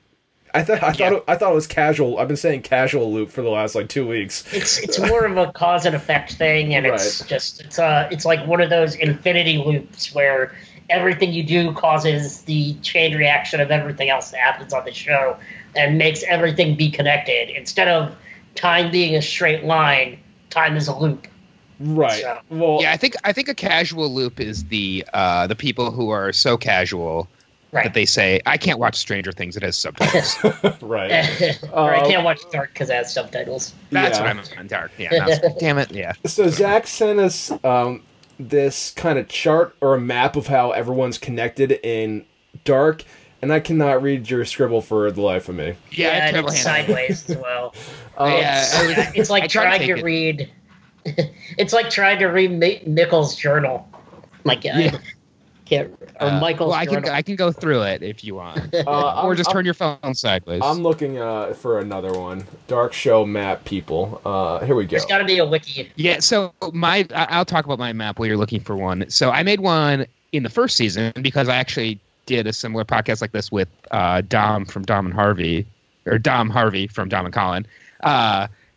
I 0.57 0.63
thought 0.63 0.77
I 0.83 0.91
thought 0.91 0.99
Yeah. 0.99 1.13
it, 1.15 1.23
I 1.27 1.35
thought 1.35 1.51
it 1.51 1.55
was 1.55 1.67
casual. 1.67 2.17
I've 2.19 2.27
been 2.27 2.37
saying 2.37 2.61
casual 2.63 3.11
loop 3.13 3.29
for 3.31 3.41
the 3.41 3.49
last 3.49 3.75
like 3.75 3.89
two 3.89 4.07
weeks. 4.07 4.43
It's 4.53 4.77
it's 4.79 4.99
more 4.99 5.25
of 5.25 5.37
a 5.37 5.51
cause 5.53 5.85
and 5.85 5.95
effect 5.95 6.33
thing, 6.33 6.73
and 6.75 6.85
it's 6.85 7.23
just 7.25 7.61
it's 7.61 7.79
uh 7.79 8.07
it's 8.11 8.25
like 8.25 8.45
one 8.47 8.61
of 8.61 8.69
those 8.69 8.95
infinity 8.95 9.57
loops 9.57 10.13
where 10.13 10.55
everything 10.89 11.33
you 11.33 11.43
do 11.43 11.73
causes 11.73 12.41
the 12.43 12.73
chain 12.75 13.15
reaction 13.15 13.59
of 13.59 13.71
everything 13.71 14.09
else 14.09 14.31
that 14.31 14.39
happens 14.39 14.73
on 14.73 14.85
the 14.85 14.93
show, 14.93 15.35
and 15.75 15.97
makes 15.97 16.23
everything 16.23 16.75
be 16.75 16.89
connected 16.89 17.49
instead 17.49 17.87
of 17.87 18.15
time 18.55 18.89
being 18.91 19.15
a 19.15 19.21
straight 19.21 19.63
line. 19.65 20.17
Time 20.49 20.77
is 20.77 20.87
a 20.87 20.95
loop. 20.97 21.27
Right. 21.79 22.21
So- 22.21 22.39
Well, 22.49 22.79
Yeah, 22.81 22.91
I 22.93 22.97
think 22.97 23.15
I 23.23 23.33
think 23.33 23.49
a 23.49 23.53
casual 23.53 24.09
loop 24.09 24.39
is 24.39 24.63
the 24.65 25.05
uh, 25.13 25.45
the 25.47 25.55
people 25.55 25.91
who 25.91 26.09
are 26.09 26.31
so 26.33 26.57
casual 26.57 27.27
Right. 27.73 27.83
that 27.83 27.93
they 27.93 28.05
say, 28.05 28.39
"I 28.45 28.55
can't 28.57 28.79
watch 28.79 28.95
Stranger 28.95 29.31
Things; 29.33 29.57
it 29.57 29.63
has 29.63 29.77
subtitles." 29.77 30.37
right. 30.81 31.59
or 31.73 31.93
I 31.93 31.99
Uh, 31.99 32.07
can't 32.07 32.23
watch 32.23 32.39
Dark 32.51 32.71
because 32.73 32.89
it 32.89 32.93
has 32.93 33.13
subtitles. 33.13 33.73
That's 33.91 34.17
Yeah. 34.17 34.23
what 34.35 34.53
I'm 34.53 34.59
on 34.59 34.67
dark. 34.67 34.91
Yeah, 34.97 35.09
no, 35.43 35.55
damn 35.59 35.77
it. 35.77 35.91
Yeah, 35.91 36.13
So 36.25 36.47
Zach 36.49 36.87
sent 36.87 37.19
us 37.19 37.51
um, 37.65 38.03
this 38.39 38.91
kind 38.95 39.19
of 39.19 39.27
chart 39.27 39.75
or 39.81 39.95
a 39.95 39.99
map 39.99 40.35
of 40.37 40.47
how 40.47 40.71
everyone's 40.71 41.17
connected 41.17 41.73
in 41.83 42.25
dark, 42.63 43.03
and 43.41 43.51
I 43.51 43.59
cannot 43.59 44.01
read 44.01 44.29
your 44.29 44.45
scribble 44.45 44.81
for 44.81 45.11
the 45.11 45.21
life 45.21 45.49
of 45.49 45.55
me. 45.55 45.73
yeah, 45.91 46.09
I 46.31 46.35
have 46.37 46.45
it's 46.45 46.61
sideways 46.61 47.29
as 47.29 47.35
well. 47.37 47.75
Um, 48.17 48.31
Yeah, 48.31 48.61
it's, 48.61 48.75
I 48.75 48.87
was- 48.87 49.07
it's 49.15 49.29
like 49.29 49.43
I 49.43 49.47
tried 49.47 49.77
to 49.79 49.85
trying 49.85 49.87
to, 49.87 49.93
take 49.95 49.97
it. 49.97 50.05
read. 50.05 50.49
it's 51.57 51.73
like 51.73 51.89
trying 51.89 52.19
to 52.19 52.27
read 52.27 52.51
Mi- 52.51 52.81
Michael's 52.87 53.35
journal. 53.35 53.87
Like 54.45 54.65
I 54.65 54.79
Yeah. 54.79 54.97
Can't 55.67 55.91
or 56.19 56.27
Uh, 56.27 56.39
Michael's 56.39 56.69
well, 56.71 56.79
I 56.79 56.85
can 56.85 56.95
journal. 56.95 57.11
I 57.11 57.21
can 57.21 57.35
go 57.35 57.51
through 57.51 57.83
it 57.83 58.01
if 58.03 58.23
you 58.23 58.35
want, 58.35 58.59
uh, 58.73 58.83
or 58.87 58.91
I'm- 59.29 59.35
just 59.35 59.49
I'm- 59.49 59.53
turn 59.53 59.65
your 59.65 59.73
phone 59.73 60.13
sideways. 60.13 60.61
I'm 60.63 60.81
looking 60.81 61.17
uh, 61.19 61.53
for 61.53 61.79
another 61.79 62.17
one. 62.17 62.45
Dark 62.67 62.93
show 62.93 63.25
map 63.25 63.63
people. 63.65 64.21
Uh, 64.25 64.59
here 64.65 64.75
we 64.75 64.85
go. 64.85 64.91
There's 64.91 65.05
got 65.05 65.19
to 65.19 65.25
be 65.25 65.37
a 65.39 65.45
wiki. 65.45 65.91
Yeah, 65.95 66.19
so 66.19 66.53
my 66.73 67.05
I- 67.13 67.27
I'll 67.29 67.45
talk 67.45 67.65
about 67.65 67.79
my 67.79 67.93
map 67.93 68.19
while 68.19 68.27
you're 68.27 68.37
looking 68.37 68.59
for 68.61 68.75
one. 68.75 69.09
So 69.09 69.29
I 69.31 69.43
made 69.43 69.59
one 69.59 70.05
in 70.31 70.43
the 70.43 70.49
first 70.49 70.75
season 70.77 71.13
because 71.21 71.49
I 71.49 71.55
actually 71.55 71.99
did 72.25 72.47
a 72.47 72.53
similar 72.53 72.83
podcast 72.83 73.21
like 73.21 73.31
this 73.31 73.51
with 73.51 73.69
uh, 73.91 74.21
Dom 74.21 74.65
from 74.65 74.83
Dom 74.83 75.05
and 75.05 75.13
Harvey, 75.15 75.65
or 76.05 76.17
Dom 76.17 76.49
Harvey 76.49 76.87
from 76.87 77.07
Dom 77.09 77.25
and 77.25 77.33
Colin. 77.33 77.65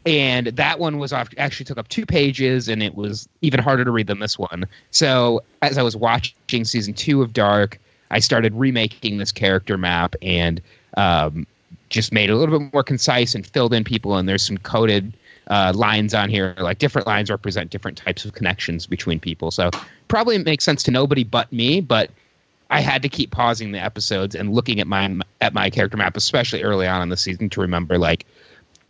And 0.06 0.46
that 0.48 0.78
one 0.78 0.98
was 0.98 1.12
off, 1.12 1.28
actually 1.36 1.66
took 1.66 1.78
up 1.78 1.88
two 1.88 2.06
pages, 2.06 2.68
and 2.68 2.82
it 2.82 2.94
was 2.94 3.28
even 3.42 3.60
harder 3.60 3.84
to 3.84 3.90
read 3.90 4.06
than 4.06 4.18
this 4.18 4.38
one. 4.38 4.64
So 4.90 5.42
as 5.60 5.76
I 5.76 5.82
was 5.82 5.94
watching 5.94 6.64
season 6.64 6.94
two 6.94 7.22
of 7.22 7.32
Dark, 7.32 7.78
I 8.10 8.18
started 8.20 8.54
remaking 8.54 9.18
this 9.18 9.30
character 9.30 9.76
map 9.76 10.16
and 10.22 10.60
um, 10.96 11.46
just 11.90 12.12
made 12.12 12.30
it 12.30 12.32
a 12.32 12.36
little 12.36 12.58
bit 12.58 12.72
more 12.72 12.82
concise 12.82 13.34
and 13.34 13.46
filled 13.46 13.74
in 13.74 13.84
people. 13.84 14.16
And 14.16 14.28
there's 14.28 14.42
some 14.42 14.56
coded 14.58 15.12
uh, 15.48 15.72
lines 15.74 16.14
on 16.14 16.30
here. 16.30 16.54
Like 16.58 16.78
different 16.78 17.06
lines 17.06 17.30
represent 17.30 17.70
different 17.70 17.98
types 17.98 18.24
of 18.24 18.32
connections 18.32 18.86
between 18.86 19.20
people. 19.20 19.50
So 19.50 19.70
probably 20.08 20.38
makes 20.38 20.64
sense 20.64 20.82
to 20.84 20.90
nobody 20.90 21.24
but 21.24 21.52
me. 21.52 21.80
But 21.80 22.10
I 22.70 22.80
had 22.80 23.02
to 23.02 23.08
keep 23.08 23.32
pausing 23.32 23.72
the 23.72 23.80
episodes 23.80 24.34
and 24.34 24.54
looking 24.54 24.80
at 24.80 24.86
my 24.86 25.18
at 25.40 25.52
my 25.52 25.70
character 25.70 25.96
map, 25.96 26.16
especially 26.16 26.62
early 26.62 26.86
on 26.86 27.02
in 27.02 27.08
the 27.08 27.16
season, 27.16 27.50
to 27.50 27.60
remember 27.60 27.98
like, 27.98 28.26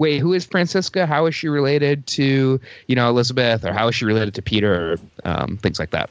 wait, 0.01 0.19
who 0.19 0.33
is 0.33 0.45
Franziska? 0.45 1.07
How 1.07 1.27
is 1.27 1.35
she 1.37 1.47
related 1.49 2.05
to 2.09 2.59
you 2.89 2.97
know 2.97 3.09
Elizabeth, 3.09 3.65
or 3.65 3.73
how 3.73 3.87
is 3.87 3.95
she 3.95 4.05
related 4.05 4.35
to 4.35 4.43
Peter, 4.43 4.95
or 4.95 4.97
um, 5.25 5.57
things 5.59 5.79
like 5.79 5.91
that. 5.91 6.11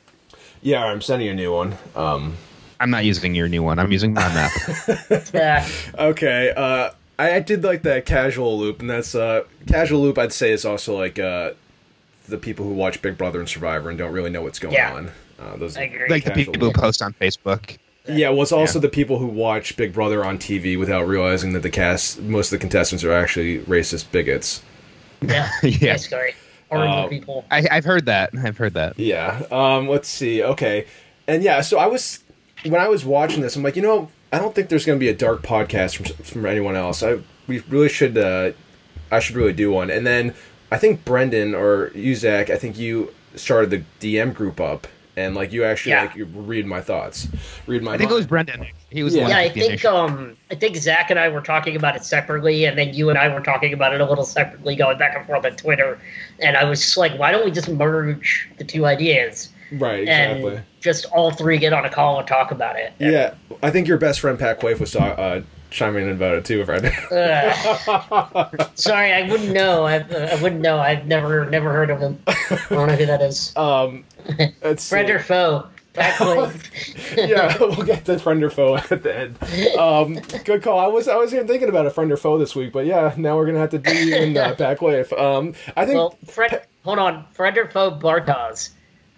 Yeah, 0.62 0.86
I'm 0.86 1.02
sending 1.02 1.26
you 1.28 1.34
a 1.34 1.36
new 1.36 1.52
one. 1.52 1.76
Um, 1.96 2.36
I'm 2.80 2.90
not 2.92 3.04
using 3.04 3.36
your 3.36 3.50
new 3.50 3.64
one. 3.64 3.80
I'm 3.80 3.92
using 3.92 4.14
my 4.14 4.28
map. 4.34 4.52
Yeah. 5.34 5.68
okay, 5.98 6.54
uh, 6.56 6.92
I, 7.18 7.36
I 7.36 7.40
did 7.40 7.64
like 7.64 7.82
that 7.84 8.06
casual 8.06 8.58
loop, 8.58 8.80
and 8.80 8.90
that's 8.90 9.16
uh, 9.16 9.44
casual 9.68 10.02
loop. 10.02 10.18
I'd 10.18 10.32
say 10.34 10.52
is 10.52 10.64
also 10.66 10.98
like 10.98 11.20
uh, 11.20 11.52
the 12.28 12.38
people 12.38 12.66
who 12.66 12.74
watch 12.74 13.02
Big 13.02 13.18
Brother 13.18 13.40
and 13.40 13.50
Survivor 13.50 13.90
and 13.90 13.98
don't 13.98 14.14
really 14.14 14.30
know 14.30 14.42
what's 14.42 14.60
going 14.60 14.76
Yeah. 14.76 14.94
on. 14.94 15.12
Uh, 15.40 15.56
those 15.56 15.76
like 15.78 15.92
the 15.92 16.20
Casual 16.32 16.34
people 16.36 16.68
who 16.68 16.74
post 16.74 17.02
on 17.02 17.14
Facebook. 17.14 17.78
Yeah, 18.12 18.30
well, 18.30 18.42
it's 18.44 18.52
also 18.52 18.80
the 18.80 18.90
people 18.90 19.18
who 19.20 19.28
watch 19.28 19.76
Big 19.78 19.94
Brother 19.94 20.24
on 20.26 20.38
TV 20.38 20.78
without 20.78 21.08
realizing 21.08 21.54
that 21.54 21.62
the 21.62 21.70
cast, 21.70 22.20
most 22.22 22.52
of 22.52 22.60
the 22.60 22.62
contestants 22.62 23.04
are 23.04 23.14
actually 23.14 23.60
racist 23.60 24.12
bigots. 24.12 24.62
Yeah. 25.22 25.50
Yeah. 25.64 25.94
Basically. 25.94 26.34
Horrible 26.72 26.94
Uh, 26.94 27.08
people. 27.08 27.46
I, 27.50 27.68
I've 27.72 27.86
heard 27.86 28.06
that. 28.06 28.32
I've 28.44 28.58
heard 28.58 28.76
that. 28.76 28.98
Yeah. 29.00 29.44
Um, 29.52 29.88
let's 29.88 30.08
see. 30.08 30.44
Okay. 30.44 30.86
And 31.28 31.44
yeah, 31.44 31.62
so 31.62 31.80
I 31.80 31.88
was 31.88 32.24
when 32.64 32.80
I 32.82 32.88
was 32.88 33.06
watching 33.06 33.42
this, 33.42 33.56
I'm 33.56 33.64
like, 33.64 33.76
you 33.76 33.82
know, 33.82 34.10
I 34.32 34.38
don't 34.40 34.54
think 34.54 34.70
there's 34.70 34.86
going 34.86 34.98
to 35.00 35.04
be 35.04 35.10
a 35.10 35.16
dark 35.16 35.42
podcast 35.42 35.96
from 35.96 36.06
from 36.24 36.46
anyone 36.46 36.76
else. 36.76 37.02
I 37.04 37.20
we 37.48 37.60
really 37.70 37.90
should. 37.90 38.18
Uh, 38.18 38.52
I 39.12 39.20
should 39.20 39.36
really 39.36 39.54
do 39.54 39.72
one. 39.72 39.90
And 39.90 40.06
then 40.06 40.36
I 40.72 40.78
think 40.78 41.04
Brendan 41.04 41.56
or 41.56 41.92
you, 41.96 42.14
Zach, 42.16 42.50
I 42.52 42.58
think 42.58 42.78
you 42.78 43.12
started 43.36 43.72
the 43.72 43.84
DM 44.00 44.34
group 44.36 44.60
up, 44.62 44.86
and 45.20 45.36
like 45.36 45.52
you 45.52 45.64
actually 45.66 45.92
Yeah. 45.92 46.02
like 46.04 46.16
you 46.16 46.26
read 46.26 46.66
my 46.66 46.82
thoughts, 46.82 47.28
read 47.68 47.84
my. 47.84 47.94
I 47.94 47.98
think 47.98 48.10
it 48.10 48.14
was. 48.14 48.26
Brendan. 48.26 48.66
He 48.90 49.04
was 49.04 49.14
Yeah. 49.14 49.20
the 49.20 49.24
one 49.24 49.32
Yeah, 49.32 49.38
I 49.38 49.50
think 49.50 49.66
initial- 49.68 49.96
um 49.98 50.38
I 50.50 50.56
think 50.56 50.76
Zach 50.78 51.10
and 51.12 51.20
I 51.20 51.30
were 51.30 51.42
talking 51.42 51.76
about 51.76 51.96
it 51.96 52.04
separately, 52.04 52.66
and 52.66 52.78
then 52.78 52.94
you 52.94 53.10
and 53.10 53.18
I 53.20 53.28
were 53.34 53.42
talking 53.42 53.74
about 53.74 53.94
it 53.94 54.02
a 54.02 54.06
little 54.06 54.26
separately, 54.26 54.76
going 54.76 54.98
back 54.98 55.16
and 55.16 55.26
forth 55.28 55.46
on 55.46 55.56
Twitter. 55.56 56.00
And 56.42 56.56
I 56.58 56.64
was 56.64 56.82
just 56.82 56.98
like, 56.98 57.18
why 57.20 57.32
don't 57.32 57.46
we 57.46 57.52
just 57.52 57.70
merge 57.70 58.50
the 58.58 58.64
two 58.64 58.86
ideas 58.86 59.50
right 59.74 60.02
exactly. 60.02 60.56
and 60.56 60.64
just 60.80 61.06
all 61.08 61.32
three 61.32 61.58
get 61.58 61.74
on 61.74 61.86
a 61.86 61.90
call 61.90 62.18
and 62.20 62.28
talk 62.28 62.52
about 62.52 62.78
it? 62.78 62.94
Yeah, 63.00 63.34
I 63.62 63.70
think 63.70 63.88
your 63.88 63.98
best 63.98 64.20
friend 64.22 64.40
Pat 64.40 64.60
Quaife 64.60 64.80
was 64.80 64.96
uh, 64.96 65.42
chiming 65.70 66.06
in 66.08 66.12
about 66.12 66.36
it 66.36 66.46
too, 66.46 66.62
if 66.62 66.70
I 66.70 66.78
Ugh. 68.52 68.70
Sorry, 68.76 69.14
I 69.14 69.30
wouldn't 69.30 69.52
know. 69.52 69.86
I, 69.86 69.98
I 69.98 70.42
wouldn't 70.42 70.62
know. 70.62 70.80
I've 70.80 71.06
never 71.08 71.50
never 71.50 71.72
heard 71.72 71.90
of 71.90 72.00
him. 72.00 72.20
I 72.28 72.66
don't 72.70 72.88
know 72.88 72.96
who 72.96 73.06
that 73.06 73.22
is. 73.22 73.56
um. 73.56 74.04
Friend 74.78 75.10
or 75.10 75.20
foe? 75.20 75.68
Back 75.94 76.20
yeah, 77.18 77.58
we'll 77.60 77.84
get 77.84 78.06
to 78.06 78.20
friend 78.20 78.44
or 78.44 78.52
foe 78.52 78.76
at 78.76 79.02
the 79.02 79.18
end. 79.18 79.76
Um, 79.76 80.20
good 80.46 80.62
call. 80.62 80.78
I 80.78 80.86
was 80.86 81.08
I 81.08 81.16
was 81.16 81.34
even 81.34 81.48
thinking 81.48 81.68
about 81.68 81.88
a 81.88 81.90
friend 81.90 82.12
or 82.12 82.18
foe 82.18 82.38
this 82.38 82.56
week, 82.56 82.72
but 82.72 82.86
yeah, 82.86 83.14
now 83.18 83.36
we're 83.36 83.48
gonna 83.48 83.58
have 83.60 83.72
to 83.72 83.80
do 83.80 83.94
you 83.94 84.16
and 84.16 84.38
uh, 84.38 84.56
Pat 84.58 84.78
Quaife. 84.78 85.12
Um, 85.12 85.56
I 85.76 85.86
think 85.86 85.98
well, 85.98 86.16
Fred. 86.28 86.68
Hold 86.84 87.00
on, 87.00 87.26
friend 87.32 87.58
or 87.58 87.68
foe? 87.70 87.92
Bartos. 87.92 88.70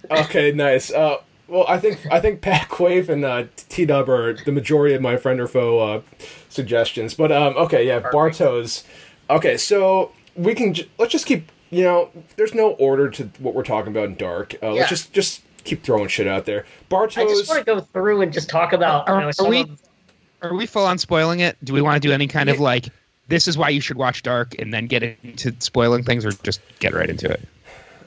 okay, 0.10 0.54
nice. 0.54 0.92
Uh, 0.92 1.18
well, 1.52 1.66
I 1.68 1.78
think 1.80 2.00
I 2.12 2.20
think 2.20 2.42
Pat 2.42 2.70
Quaife 2.70 3.10
and 3.10 3.24
uh, 3.26 3.44
T 3.70 3.86
Dub 3.86 4.10
are 4.10 4.34
the 4.34 4.52
majority 4.52 4.96
of 4.96 5.02
my 5.02 5.18
friend 5.18 5.40
or 5.40 5.48
foe 5.48 5.80
uh, 5.80 6.02
suggestions. 6.50 7.14
But 7.14 7.32
um, 7.32 7.56
okay, 7.58 7.86
yeah, 7.86 8.00
Bartos. 8.00 8.84
Okay, 9.30 9.58
so 9.58 10.12
we 10.36 10.56
can 10.56 10.74
j- 10.74 10.90
let's 10.98 11.12
just 11.12 11.26
keep. 11.26 11.52
You 11.70 11.84
know, 11.84 12.10
there's 12.36 12.54
no 12.54 12.72
order 12.72 13.10
to 13.12 13.24
what 13.40 13.54
we're 13.54 13.64
talking 13.64 13.92
about 13.92 14.06
in 14.10 14.16
Dark. 14.16 14.56
Uh, 14.56 14.68
Yeah. 14.68 14.72
Let's 14.82 14.90
just 14.90 15.14
just 15.14 15.42
keep 15.64 15.84
throwing 15.84 16.08
shit 16.10 16.28
out 16.28 16.46
there. 16.46 16.66
Bartos. 16.90 17.18
I 17.20 17.26
just 17.26 17.48
want 17.48 17.60
to 17.60 17.66
go 17.66 17.80
through 17.80 18.22
and 18.22 18.34
just 18.34 18.50
talk 18.50 18.74
about. 18.74 19.08
Are- 19.08 19.16
you 19.16 19.22
know, 19.22 19.28
are 19.28 19.34
some 19.34 19.50
we- 19.50 19.62
of- 19.62 19.82
Are 20.42 20.54
we 20.54 20.66
full 20.66 20.86
on 20.86 20.98
spoiling 20.98 21.40
it? 21.40 21.56
Do 21.64 21.72
we 21.74 21.82
want 21.82 22.02
to 22.02 22.06
do 22.08 22.14
any 22.14 22.28
kind 22.28 22.50
of 22.50 22.60
like 22.60 22.88
this 23.30 23.48
is 23.48 23.58
why 23.58 23.70
you 23.70 23.80
should 23.80 23.96
watch 23.98 24.24
Dark 24.24 24.54
and 24.60 24.74
then 24.74 24.88
get 24.88 25.02
into 25.04 25.54
spoiling 25.60 26.04
things, 26.04 26.26
or 26.26 26.32
just 26.44 26.60
get 26.80 26.94
right 26.94 27.10
into 27.10 27.30
it? 27.32 27.48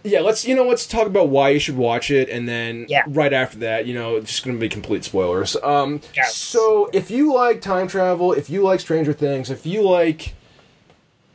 Yeah, 0.07 0.21
let's 0.21 0.47
you 0.47 0.55
know 0.55 0.64
let's 0.64 0.87
talk 0.87 1.07
about 1.07 1.31
why 1.31 1.49
you 1.49 1.59
should 1.59 1.79
watch 1.79 2.11
it, 2.11 2.29
and 2.29 2.47
then 2.47 2.85
Yeah. 2.90 3.05
right 3.07 3.33
after 3.33 3.59
that, 3.61 3.87
you 3.87 3.95
know, 3.95 4.17
it's 4.17 4.31
just 4.31 4.45
going 4.45 4.55
to 4.55 4.61
be 4.61 4.69
complete 4.69 5.03
spoilers. 5.03 5.57
Um, 5.62 6.03
Yeah. 6.14 6.25
so 6.27 6.90
if 6.93 7.11
you 7.11 7.33
like 7.35 7.62
time 7.62 7.88
travel, 7.88 8.33
if 8.35 8.51
you 8.51 8.62
like 8.62 8.81
Stranger 8.81 9.14
Things, 9.14 9.51
if 9.51 9.64
you 9.64 9.81
like, 9.83 10.35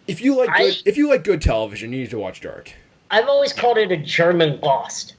if 0.08 0.22
you 0.22 0.36
like 0.38 0.50
I- 0.52 0.58
good, 0.60 0.82
if 0.86 0.98
you 0.98 1.10
like 1.10 1.24
good 1.24 1.42
television, 1.42 1.92
you 1.92 2.02
need 2.02 2.12
to 2.12 2.20
watch 2.20 2.42
Dark. 2.42 2.72
I've 3.10 3.28
always 3.28 3.54
called 3.54 3.80
it 3.80 3.92
a 3.92 3.98
German 3.98 4.60
Lost. 4.62 5.16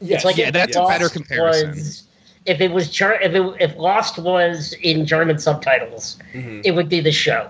Yes, 0.00 0.18
It's 0.18 0.24
like 0.24 0.36
Yeah, 0.36 0.46
if 0.48 0.52
that's 0.52 0.76
a 0.76 0.80
Lost 0.82 0.90
better 0.92 1.08
comparison. 1.08 1.70
Was, 1.70 2.04
if 2.46 2.60
it 2.60 2.70
was 2.70 2.90
Ger- 2.90 3.18
if 3.20 3.34
it, 3.34 3.56
if 3.58 3.76
Lost 3.76 4.18
was 4.20 4.72
in 4.82 5.04
German 5.04 5.38
subtitles, 5.40 6.16
Mm-hmm. 6.32 6.60
it 6.64 6.70
would 6.72 6.88
be 6.88 7.00
the 7.00 7.10
show, 7.10 7.48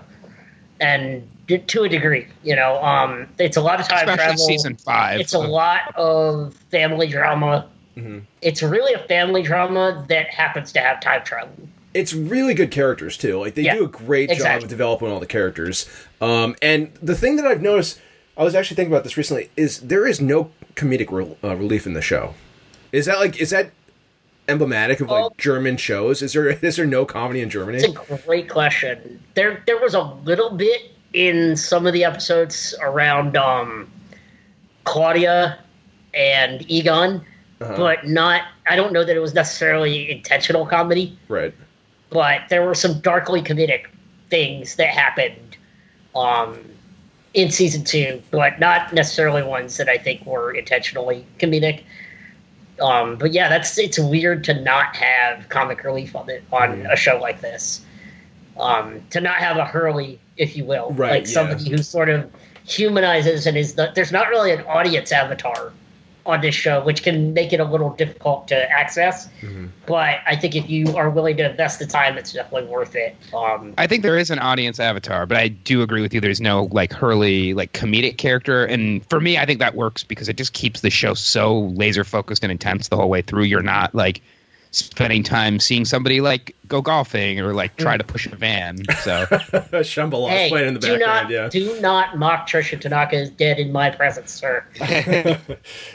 and 0.79 1.27
to 1.47 1.83
a 1.83 1.89
degree, 1.89 2.27
you 2.43 2.55
know, 2.55 2.81
um, 2.83 3.27
it's 3.39 3.55
a 3.57 3.61
lot 3.61 3.79
of 3.79 3.87
time 3.87 3.99
Especially 4.09 4.15
travel. 4.25 4.37
season 4.47 4.75
five. 4.75 5.19
It's 5.19 5.33
a 5.33 5.39
lot 5.39 5.95
of 5.95 6.53
family 6.71 7.07
drama. 7.07 7.67
Mm-hmm. 7.95 8.19
It's 8.41 8.61
really 8.63 8.93
a 8.93 8.99
family 9.07 9.41
drama 9.41 10.05
that 10.09 10.27
happens 10.29 10.71
to 10.73 10.79
have 10.79 10.99
time 10.99 11.23
travel. 11.23 11.53
it's 11.93 12.13
really 12.13 12.53
good 12.53 12.71
characters 12.71 13.15
too. 13.17 13.39
Like 13.39 13.55
they 13.55 13.61
Yeah, 13.61 13.75
do 13.75 13.85
a 13.85 13.87
great 13.87 14.29
job 14.31 14.63
of 14.63 14.67
developing 14.69 15.09
all 15.09 15.19
the 15.21 15.25
characters. 15.27 15.87
Um, 16.19 16.55
and 16.61 16.93
the 17.01 17.15
thing 17.15 17.37
that 17.37 17.45
I've 17.45 17.61
noticed, 17.61 18.01
I 18.37 18.43
was 18.43 18.53
actually 18.53 18.75
thinking 18.75 18.91
about 18.91 19.05
this 19.05 19.15
recently, 19.15 19.49
is 19.55 19.79
there 19.79 20.05
is 20.05 20.19
no 20.19 20.51
comedic 20.75 21.09
re- 21.09 21.37
uh, 21.41 21.55
relief 21.55 21.85
in 21.87 21.93
the 21.93 22.01
show. 22.01 22.33
Is 22.91 23.05
that 23.05 23.19
like 23.19 23.39
is 23.39 23.51
that 23.51 23.71
emblematic 24.47 24.99
of 24.99 25.09
like 25.09 25.23
Oh. 25.25 25.33
German 25.37 25.77
shows? 25.77 26.21
Is 26.21 26.33
there 26.33 26.49
is 26.65 26.75
there 26.75 26.85
no 26.85 27.05
comedy 27.05 27.41
in 27.41 27.49
Germany? 27.49 27.79
It's 27.79 27.87
a 27.87 28.17
great 28.25 28.49
question. 28.49 29.21
There, 29.33 29.63
there 29.65 29.79
was 29.79 29.93
a 29.93 30.01
little 30.01 30.51
bit 30.51 30.91
in 31.13 31.55
some 31.55 31.87
of 31.87 31.93
the 31.93 32.03
episodes 32.03 32.75
around 32.81 33.37
um, 33.37 33.89
Claudia 34.83 35.57
and 36.13 36.69
Egon, 36.69 37.25
Uh-huh. 37.61 37.75
but 37.77 38.07
not. 38.07 38.41
I 38.67 38.75
don't 38.75 38.91
know 38.93 39.03
that 39.03 39.15
it 39.15 39.19
was 39.19 39.33
necessarily 39.33 40.09
intentional 40.11 40.65
comedy, 40.65 41.17
Right. 41.27 41.53
but 42.09 42.41
there 42.49 42.65
were 42.65 42.75
some 42.75 42.99
darkly 43.01 43.41
comedic 43.41 43.85
things 44.29 44.75
that 44.77 44.87
happened 44.89 45.57
um, 46.15 46.57
in 47.33 47.51
season 47.51 47.83
two, 47.83 48.21
but 48.31 48.59
not 48.59 48.91
necessarily 48.93 49.43
ones 49.43 49.77
that 49.77 49.87
I 49.87 49.97
think 49.97 50.25
were 50.25 50.51
intentionally 50.51 51.25
comedic. 51.39 51.83
Um, 52.79 53.17
but 53.17 53.33
yeah, 53.33 53.47
that's 53.47 53.77
it's 53.77 53.97
weird 53.97 54.43
to 54.45 54.53
not 54.53 54.95
have 54.95 55.47
comic 55.49 55.83
relief 55.83 56.15
on 56.15 56.29
it 56.29 56.43
on 56.51 56.85
a 56.87 56.95
show 56.95 57.17
like 57.19 57.41
this. 57.41 57.85
Um, 58.57 59.01
to 59.09 59.19
not 59.19 59.35
have 59.37 59.57
a 59.57 59.65
Hurley, 59.65 60.19
if 60.37 60.55
you 60.55 60.63
will, 60.65 60.91
Right, 60.91 61.11
like 61.11 61.25
yeah. 61.27 61.33
somebody 61.33 61.69
who 61.69 61.77
sort 61.77 62.09
of 62.09 62.31
humanizes 62.65 63.45
and 63.45 63.57
is 63.57 63.75
the, 63.75 63.91
there's 63.95 64.11
not 64.11 64.29
really 64.29 64.51
an 64.51 64.61
audience 64.61 65.11
avatar 65.11 65.71
on 66.25 66.41
this 66.41 66.55
show, 66.55 66.83
which 66.83 67.03
can 67.03 67.33
make 67.33 67.53
it 67.53 67.59
a 67.59 67.63
little 67.63 67.91
difficult 67.91 68.47
to 68.47 68.71
access. 68.71 69.27
Mm-hmm. 69.41 69.67
But 69.85 70.19
I 70.25 70.35
think 70.35 70.55
if 70.55 70.69
you 70.69 70.95
are 70.95 71.09
willing 71.09 71.37
to 71.37 71.49
invest 71.49 71.79
the 71.79 71.85
time, 71.85 72.17
it's 72.17 72.33
definitely 72.33 72.67
worth 72.69 72.95
it. 72.95 73.15
Um, 73.33 73.73
I 73.77 73.87
think 73.87 74.03
there 74.03 74.17
is 74.17 74.31
an 74.31 74.39
audience 74.39 74.79
avatar, 74.79 75.25
but 75.25 75.37
I 75.37 75.49
do 75.49 75.81
agree 75.81 76.01
with 76.01 76.13
you. 76.13 76.21
There's 76.21 76.41
no 76.41 76.67
like 76.71 76.91
Hurley 76.91 77.53
like 77.53 77.73
comedic 77.73 78.17
character, 78.17 78.65
and 78.65 79.07
for 79.09 79.19
me, 79.19 79.37
I 79.37 79.45
think 79.45 79.59
that 79.59 79.75
works 79.75 80.03
because 80.03 80.27
it 80.29 80.37
just 80.37 80.53
keeps 80.53 80.81
the 80.81 80.89
show 80.89 81.13
so 81.13 81.59
laser 81.59 82.03
focused 82.03 82.43
and 82.43 82.51
intense 82.51 82.87
the 82.87 82.95
whole 82.95 83.09
way 83.09 83.21
through. 83.21 83.43
You're 83.43 83.61
not 83.61 83.93
like 83.93 84.21
spending 84.75 85.23
time 85.23 85.59
seeing 85.59 85.85
somebody 85.85 86.21
like 86.21 86.55
go 86.67 86.81
golfing 86.81 87.39
or 87.39 87.53
like 87.53 87.75
try 87.77 87.95
to 87.97 88.03
push 88.03 88.25
a 88.27 88.35
van. 88.35 88.77
So 89.01 89.25
Shambala 89.81 90.29
hey, 90.29 90.49
playing 90.49 90.67
in 90.69 90.73
the 90.73 90.79
do 90.79 90.97
background. 90.99 91.29
not 91.29 91.31
yeah. 91.31 91.49
do 91.49 91.79
not 91.81 92.17
mock 92.17 92.47
Tricia 92.47 92.79
Tanaka 92.79 93.15
is 93.17 93.29
dead 93.29 93.59
in 93.59 93.71
my 93.71 93.89
presence, 93.89 94.31
sir. 94.31 94.65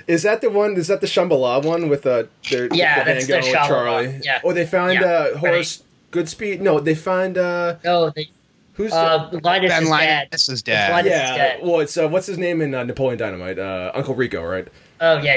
Is 0.06 0.22
that 0.22 0.40
the 0.40 0.50
one? 0.50 0.76
Is 0.76 0.86
that 0.88 1.00
the 1.00 1.06
Shambala 1.06 1.64
one 1.64 1.88
with 1.88 2.06
uh, 2.06 2.24
their, 2.50 2.68
Yeah, 2.72 3.04
the 3.04 3.12
that's 3.12 3.26
the 3.26 3.36
with 3.36 3.44
Shambala, 3.46 3.66
Charlie? 3.68 4.20
yeah. 4.24 4.40
Oh, 4.44 4.52
they 4.52 4.66
found 4.66 4.94
Yeah, 4.94 5.04
uh, 5.04 5.36
Horace 5.38 5.82
Goodspeed. 6.12 6.60
No, 6.60 6.80
they 6.80 6.94
find 6.94 7.36
uh, 7.38 7.76
No, 7.84 8.10
the, 8.10 8.26
who's 8.74 8.92
uh, 8.92 9.30
Linus 9.42 9.70
Ben 9.70 9.82
is 9.84 9.88
dead. 9.90 10.28
Linus 10.30 10.48
is 10.48 10.62
dead. 10.62 10.90
Linus- 10.92 11.10
yeah. 11.12 11.36
dead. 11.36 11.60
Well, 11.62 11.80
it's 11.80 11.96
uh, 11.96 12.08
what's 12.08 12.26
his 12.26 12.38
name 12.38 12.60
in 12.60 12.74
uh, 12.74 12.84
Napoleon 12.84 13.18
Dynamite? 13.18 13.58
Uh, 13.58 13.92
Uncle 13.94 14.14
Rico, 14.14 14.42
right? 14.42 14.66
Oh 15.00 15.18
yeah, 15.22 15.36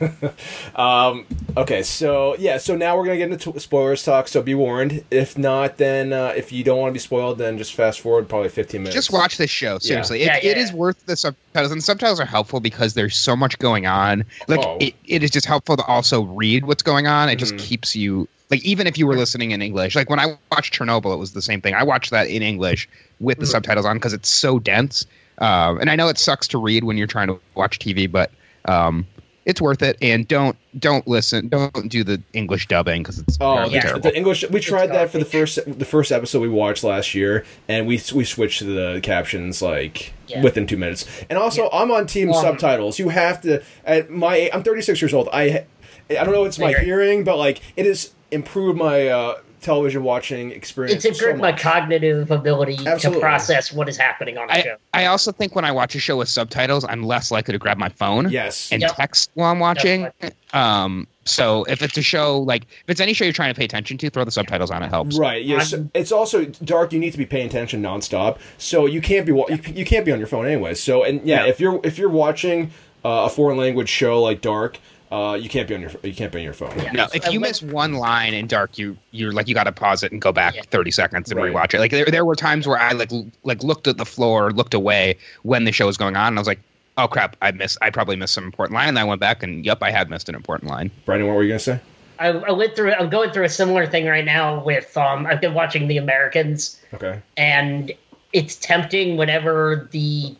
yeah. 0.00 0.30
Um, 0.74 1.24
okay, 1.56 1.84
so 1.84 2.34
yeah, 2.36 2.58
so 2.58 2.76
now 2.76 2.96
we're 2.96 3.04
gonna 3.04 3.16
get 3.18 3.30
into 3.30 3.52
t- 3.52 3.58
spoilers 3.60 4.02
talk. 4.02 4.26
So 4.26 4.42
be 4.42 4.54
warned. 4.56 5.04
If 5.10 5.38
not, 5.38 5.76
then 5.76 6.12
uh, 6.12 6.32
if 6.36 6.50
you 6.50 6.64
don't 6.64 6.78
want 6.80 6.90
to 6.90 6.92
be 6.94 6.98
spoiled, 6.98 7.38
then 7.38 7.58
just 7.58 7.74
fast 7.74 8.00
forward 8.00 8.28
probably 8.28 8.48
fifteen 8.48 8.82
minutes. 8.82 8.94
just 8.96 9.12
watch 9.12 9.36
this 9.36 9.50
show 9.50 9.78
seriously. 9.78 10.24
Yeah, 10.24 10.36
it, 10.38 10.44
yeah, 10.44 10.50
it 10.50 10.58
is 10.58 10.72
worth 10.72 11.06
the 11.06 11.16
subtitles, 11.16 11.70
and 11.70 11.82
subtitles 11.84 12.18
are 12.18 12.24
helpful 12.26 12.58
because 12.58 12.94
there's 12.94 13.16
so 13.16 13.36
much 13.36 13.56
going 13.58 13.86
on. 13.86 14.24
Like 14.48 14.60
Oh. 14.64 14.78
it, 14.80 14.94
it 15.06 15.22
is 15.22 15.30
just 15.30 15.46
helpful 15.46 15.76
to 15.76 15.84
also 15.84 16.22
read 16.22 16.64
what's 16.66 16.82
going 16.82 17.06
on. 17.06 17.28
It 17.28 17.36
just 17.36 17.54
Mhm. 17.54 17.58
keeps 17.60 17.94
you 17.94 18.26
like 18.50 18.64
even 18.64 18.88
if 18.88 18.98
you 18.98 19.06
were 19.06 19.16
listening 19.16 19.52
in 19.52 19.62
English. 19.62 19.94
Like 19.94 20.10
when 20.10 20.18
I 20.18 20.36
watched 20.50 20.74
Chernobyl, 20.74 21.14
it 21.14 21.18
was 21.18 21.32
the 21.34 21.42
same 21.42 21.60
thing. 21.60 21.74
I 21.74 21.84
watched 21.84 22.10
that 22.10 22.26
in 22.26 22.42
English 22.42 22.88
with 23.20 23.38
the 23.38 23.44
Mhm. 23.44 23.50
subtitles 23.50 23.86
on 23.86 23.96
because 23.96 24.12
it's 24.12 24.28
so 24.28 24.58
dense. 24.58 25.06
Um, 25.38 25.78
and 25.80 25.88
I 25.88 25.94
know 25.96 26.08
it 26.08 26.18
sucks 26.18 26.48
to 26.48 26.58
read 26.58 26.82
when 26.84 26.96
you're 26.96 27.06
trying 27.06 27.28
to 27.28 27.38
watch 27.54 27.78
TV, 27.78 28.10
but 28.10 28.30
um, 28.66 29.06
it's 29.44 29.60
worth 29.60 29.82
it. 29.82 29.98
And 30.00 30.26
don't 30.26 30.56
don't 30.78 31.06
listen, 31.06 31.48
don't 31.48 31.88
do 31.90 32.02
the 32.02 32.22
English 32.32 32.66
dubbing 32.66 33.02
because 33.02 33.18
it's 33.18 33.36
Oh, 33.40 33.54
terrible. 33.56 33.70
the, 33.72 33.80
terrible. 33.80 34.00
the 34.00 34.16
English. 34.16 34.44
We 34.50 34.60
tried 34.60 34.86
that 34.88 35.10
for 35.10 35.18
the 35.18 35.24
first 35.26 35.58
the 35.66 35.84
first 35.84 36.10
episode 36.12 36.40
we 36.40 36.48
watched 36.48 36.82
last 36.82 37.14
year, 37.14 37.44
and 37.68 37.86
we 37.86 38.00
we 38.14 38.24
switched 38.24 38.60
to 38.60 38.64
the 38.64 39.00
captions 39.02 39.60
like 39.60 40.12
Yeah. 40.28 40.42
within 40.42 40.66
two 40.66 40.78
minutes. 40.78 41.04
And 41.28 41.38
also, 41.38 41.68
I'm 41.72 41.90
on 41.90 42.06
team 42.06 42.30
Um, 42.32 42.40
subtitles. 42.42 42.98
You 42.98 43.10
have 43.10 43.42
to. 43.42 43.62
At 43.84 44.10
my, 44.10 44.48
I'm 44.52 44.62
36 44.62 45.02
years 45.02 45.12
old. 45.12 45.28
I 45.32 45.66
I 46.10 46.14
don't 46.24 46.32
know. 46.32 46.44
It's 46.44 46.58
my 46.58 46.70
Agree. 46.70 46.84
hearing, 46.86 47.24
but 47.24 47.36
like 47.36 47.60
it 47.76 47.84
has 47.86 48.12
improved 48.30 48.78
my 48.78 49.08
uh, 49.08 49.34
television 49.64 50.02
watching 50.04 50.50
experience. 50.52 51.04
It's 51.04 51.18
improved 51.18 51.38
so 51.38 51.42
my 51.42 51.52
cognitive 51.52 52.30
ability 52.30 52.78
Absolutely. 52.86 53.20
to 53.20 53.20
process 53.20 53.72
what 53.72 53.88
is 53.88 53.96
happening 53.96 54.38
on 54.38 54.46
the 54.46 54.52
I, 54.54 54.62
show. 54.62 54.76
I 54.92 55.06
also 55.06 55.32
think 55.32 55.56
when 55.56 55.64
I 55.64 55.72
watch 55.72 55.94
a 55.94 55.98
show 55.98 56.16
with 56.16 56.28
subtitles, 56.28 56.84
I'm 56.84 57.02
less 57.02 57.30
likely 57.30 57.52
to 57.52 57.58
grab 57.58 57.78
my 57.78 57.88
phone 57.88 58.30
Yes. 58.30 58.70
and 58.70 58.82
Yep. 58.82 58.94
text 58.96 59.30
while 59.34 59.50
I'm 59.50 59.58
watching. 59.58 60.02
Definitely. 60.02 60.36
Um, 60.52 61.08
so 61.24 61.64
if 61.64 61.82
it's 61.82 61.96
a 61.96 62.02
show 62.02 62.38
like 62.38 62.64
if 62.64 62.84
it's 62.88 63.00
any 63.00 63.14
show 63.14 63.24
you're 63.24 63.32
trying 63.32 63.52
to 63.52 63.58
pay 63.58 63.64
attention 63.64 63.96
to, 63.98 64.10
throw 64.10 64.24
the 64.24 64.30
subtitles 64.30 64.70
on. 64.70 64.82
It 64.82 64.90
helps. 64.90 65.18
Right. 65.18 65.42
Yes. 65.44 65.72
I'm- 65.72 65.90
It's 65.94 66.12
also 66.12 66.44
dark. 66.44 66.92
You 66.92 66.98
need 67.00 67.12
to 67.12 67.18
be 67.18 67.26
paying 67.26 67.46
attention 67.46 67.82
nonstop. 67.82 68.38
So 68.58 68.86
you 68.86 69.00
can't 69.00 69.24
be 69.26 69.32
wa- 69.32 69.46
you, 69.48 69.58
you 69.74 69.84
can't 69.84 70.04
be 70.04 70.12
on 70.12 70.18
your 70.18 70.28
phone 70.28 70.46
anyway. 70.46 70.74
So 70.74 71.02
and 71.02 71.20
yeah, 71.26 71.44
Yeah. 71.44 71.50
if 71.50 71.58
you're 71.60 71.80
if 71.82 71.98
you're 71.98 72.10
watching 72.10 72.70
uh, 73.04 73.24
a 73.26 73.28
foreign 73.30 73.56
language 73.58 73.88
show 73.88 74.22
like 74.22 74.40
Dark, 74.40 74.78
uh, 75.12 75.34
you 75.40 75.48
can't 75.48 75.68
be 75.68 75.74
on 75.74 75.80
your 75.80 75.90
you 76.02 76.14
can't 76.14 76.32
be 76.32 76.38
on 76.38 76.44
your 76.44 76.52
phone. 76.54 76.72
Yeah. 76.78 76.92
No, 76.92 77.06
if 77.14 77.24
you 77.30 77.40
went- 77.40 77.50
miss 77.50 77.62
one 77.62 77.94
line 77.94 78.34
in 78.34 78.46
Dark, 78.46 78.78
you 78.78 78.96
you're 79.12 79.32
like 79.32 79.46
you 79.48 79.54
got 79.54 79.64
to 79.64 79.72
pause 79.72 80.02
it 80.02 80.10
and 80.12 80.20
go 80.20 80.32
back 80.32 80.54
Yeah. 80.56 80.62
30 80.70 80.90
seconds 80.90 81.30
and 81.30 81.40
Right. 81.40 81.52
rewatch 81.52 81.74
it. 81.74 81.80
Like 81.80 81.90
there, 81.90 82.06
there 82.06 82.24
were 82.24 82.34
times 82.36 82.66
where 82.66 82.78
I 82.78 82.92
like 82.92 83.12
l- 83.12 83.26
like 83.44 83.62
looked 83.62 83.86
at 83.86 83.96
the 83.98 84.06
floor, 84.06 84.50
looked 84.52 84.74
away 84.74 85.16
when 85.42 85.64
the 85.64 85.72
show 85.72 85.86
was 85.86 85.96
going 85.96 86.16
on, 86.16 86.28
and 86.28 86.38
I 86.38 86.40
was 86.40 86.48
like, 86.48 86.60
oh 86.96 87.06
crap, 87.08 87.36
I 87.42 87.50
missed, 87.52 87.78
I 87.82 87.90
probably 87.90 88.16
missed 88.16 88.34
some 88.34 88.44
important 88.44 88.74
line, 88.74 88.88
and 88.88 88.98
I 88.98 89.04
went 89.04 89.20
back 89.20 89.42
and 89.42 89.64
yep, 89.64 89.82
I 89.82 89.90
had 89.90 90.08
missed 90.10 90.28
an 90.28 90.34
important 90.34 90.70
line. 90.70 90.90
Brandon, 91.04 91.28
what 91.28 91.36
were 91.36 91.42
you 91.42 91.50
gonna 91.50 91.58
say? 91.58 91.80
I, 92.18 92.28
I 92.28 92.52
went 92.52 92.76
through. 92.76 92.92
I'm 92.92 93.10
going 93.10 93.30
through 93.32 93.44
a 93.44 93.48
similar 93.48 93.86
thing 93.86 94.06
right 94.06 94.24
now 94.24 94.62
with. 94.62 94.96
Um, 94.96 95.26
I've 95.26 95.40
been 95.40 95.54
watching 95.54 95.88
The 95.88 95.96
Americans, 95.96 96.80
Okay. 96.94 97.20
and 97.36 97.90
it's 98.32 98.54
tempting 98.56 99.16
whenever 99.16 99.88
the 99.90 100.34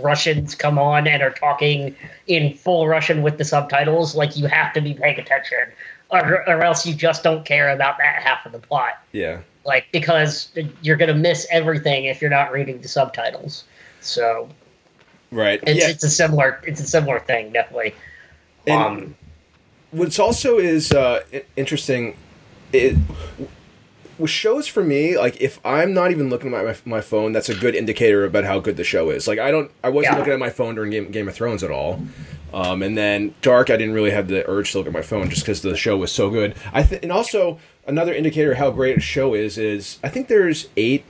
Russians 0.00 0.54
come 0.54 0.78
on 0.78 1.06
and 1.06 1.22
are 1.22 1.30
talking 1.30 1.94
in 2.26 2.54
full 2.54 2.88
Russian 2.88 3.22
with 3.22 3.38
the 3.38 3.44
subtitles. 3.44 4.14
Like 4.14 4.36
you 4.36 4.46
have 4.46 4.72
to 4.74 4.80
be 4.80 4.94
paying 4.94 5.18
attention, 5.18 5.68
or, 6.10 6.48
or 6.48 6.62
else 6.62 6.86
you 6.86 6.94
just 6.94 7.22
don't 7.22 7.44
care 7.44 7.70
about 7.70 7.98
that 7.98 8.22
half 8.22 8.46
of 8.46 8.52
the 8.52 8.58
plot. 8.58 9.02
Yeah. 9.12 9.40
Like 9.64 9.86
because 9.92 10.50
you're 10.82 10.96
gonna 10.96 11.14
miss 11.14 11.46
everything 11.50 12.04
if 12.04 12.20
you're 12.20 12.30
not 12.30 12.52
reading 12.52 12.80
the 12.80 12.88
subtitles. 12.88 13.64
So 14.00 14.48
Right. 15.30 15.60
it's 15.66 15.80
yeah. 15.80 15.90
it's 15.90 16.04
a 16.04 16.10
similar 16.10 16.60
it's 16.66 16.80
a 16.80 16.86
similar 16.86 17.20
thing 17.20 17.52
definitely. 17.52 17.94
And- 18.66 18.82
um, 18.82 19.14
What's 19.90 20.18
also 20.18 20.58
is 20.58 20.92
uh, 20.92 21.22
interesting, 21.56 22.14
it 22.74 22.94
with 24.18 24.30
shows 24.30 24.66
for 24.66 24.82
me. 24.84 25.16
Like 25.18 25.40
if 25.40 25.60
I'm 25.64 25.94
not 25.94 26.10
even 26.10 26.28
looking 26.30 26.52
at 26.54 26.64
my 26.64 26.76
my 26.96 27.00
phone, 27.00 27.32
that's 27.32 27.48
a 27.48 27.54
good 27.54 27.74
indicator 27.74 28.24
about 28.24 28.44
how 28.44 28.58
good 28.60 28.76
the 28.76 28.84
show 28.84 29.10
is. 29.10 29.26
Like 29.28 29.38
I 29.38 29.50
don't, 29.50 29.70
I 29.84 29.88
wasn't 29.88 30.12
Yeah. 30.14 30.18
looking 30.18 30.32
at 30.34 30.38
my 30.38 30.50
phone 30.50 30.74
during 30.74 30.90
Game, 30.90 31.10
Game 31.10 31.28
of 31.28 31.34
Thrones 31.34 31.62
at 31.62 31.70
all. 31.70 32.00
Um, 32.52 32.82
and 32.82 32.96
then 32.96 33.34
Dark, 33.42 33.68
I 33.70 33.76
didn't 33.76 33.94
really 33.94 34.10
have 34.10 34.28
the 34.28 34.48
urge 34.48 34.72
to 34.72 34.78
look 34.78 34.86
at 34.86 34.92
my 34.92 35.02
phone 35.02 35.28
just 35.28 35.42
because 35.42 35.60
the 35.62 35.76
show 35.76 35.96
was 35.98 36.10
so 36.10 36.30
good. 36.30 36.54
I 36.72 36.82
th- 36.82 37.02
and 37.02 37.12
also 37.12 37.58
another 37.86 38.14
indicator 38.14 38.52
of 38.52 38.58
how 38.58 38.70
great 38.70 38.96
a 38.96 39.00
show 39.00 39.34
is 39.34 39.58
is 39.58 39.98
I 40.02 40.08
think 40.08 40.28
there's 40.28 40.68
eight 40.76 41.04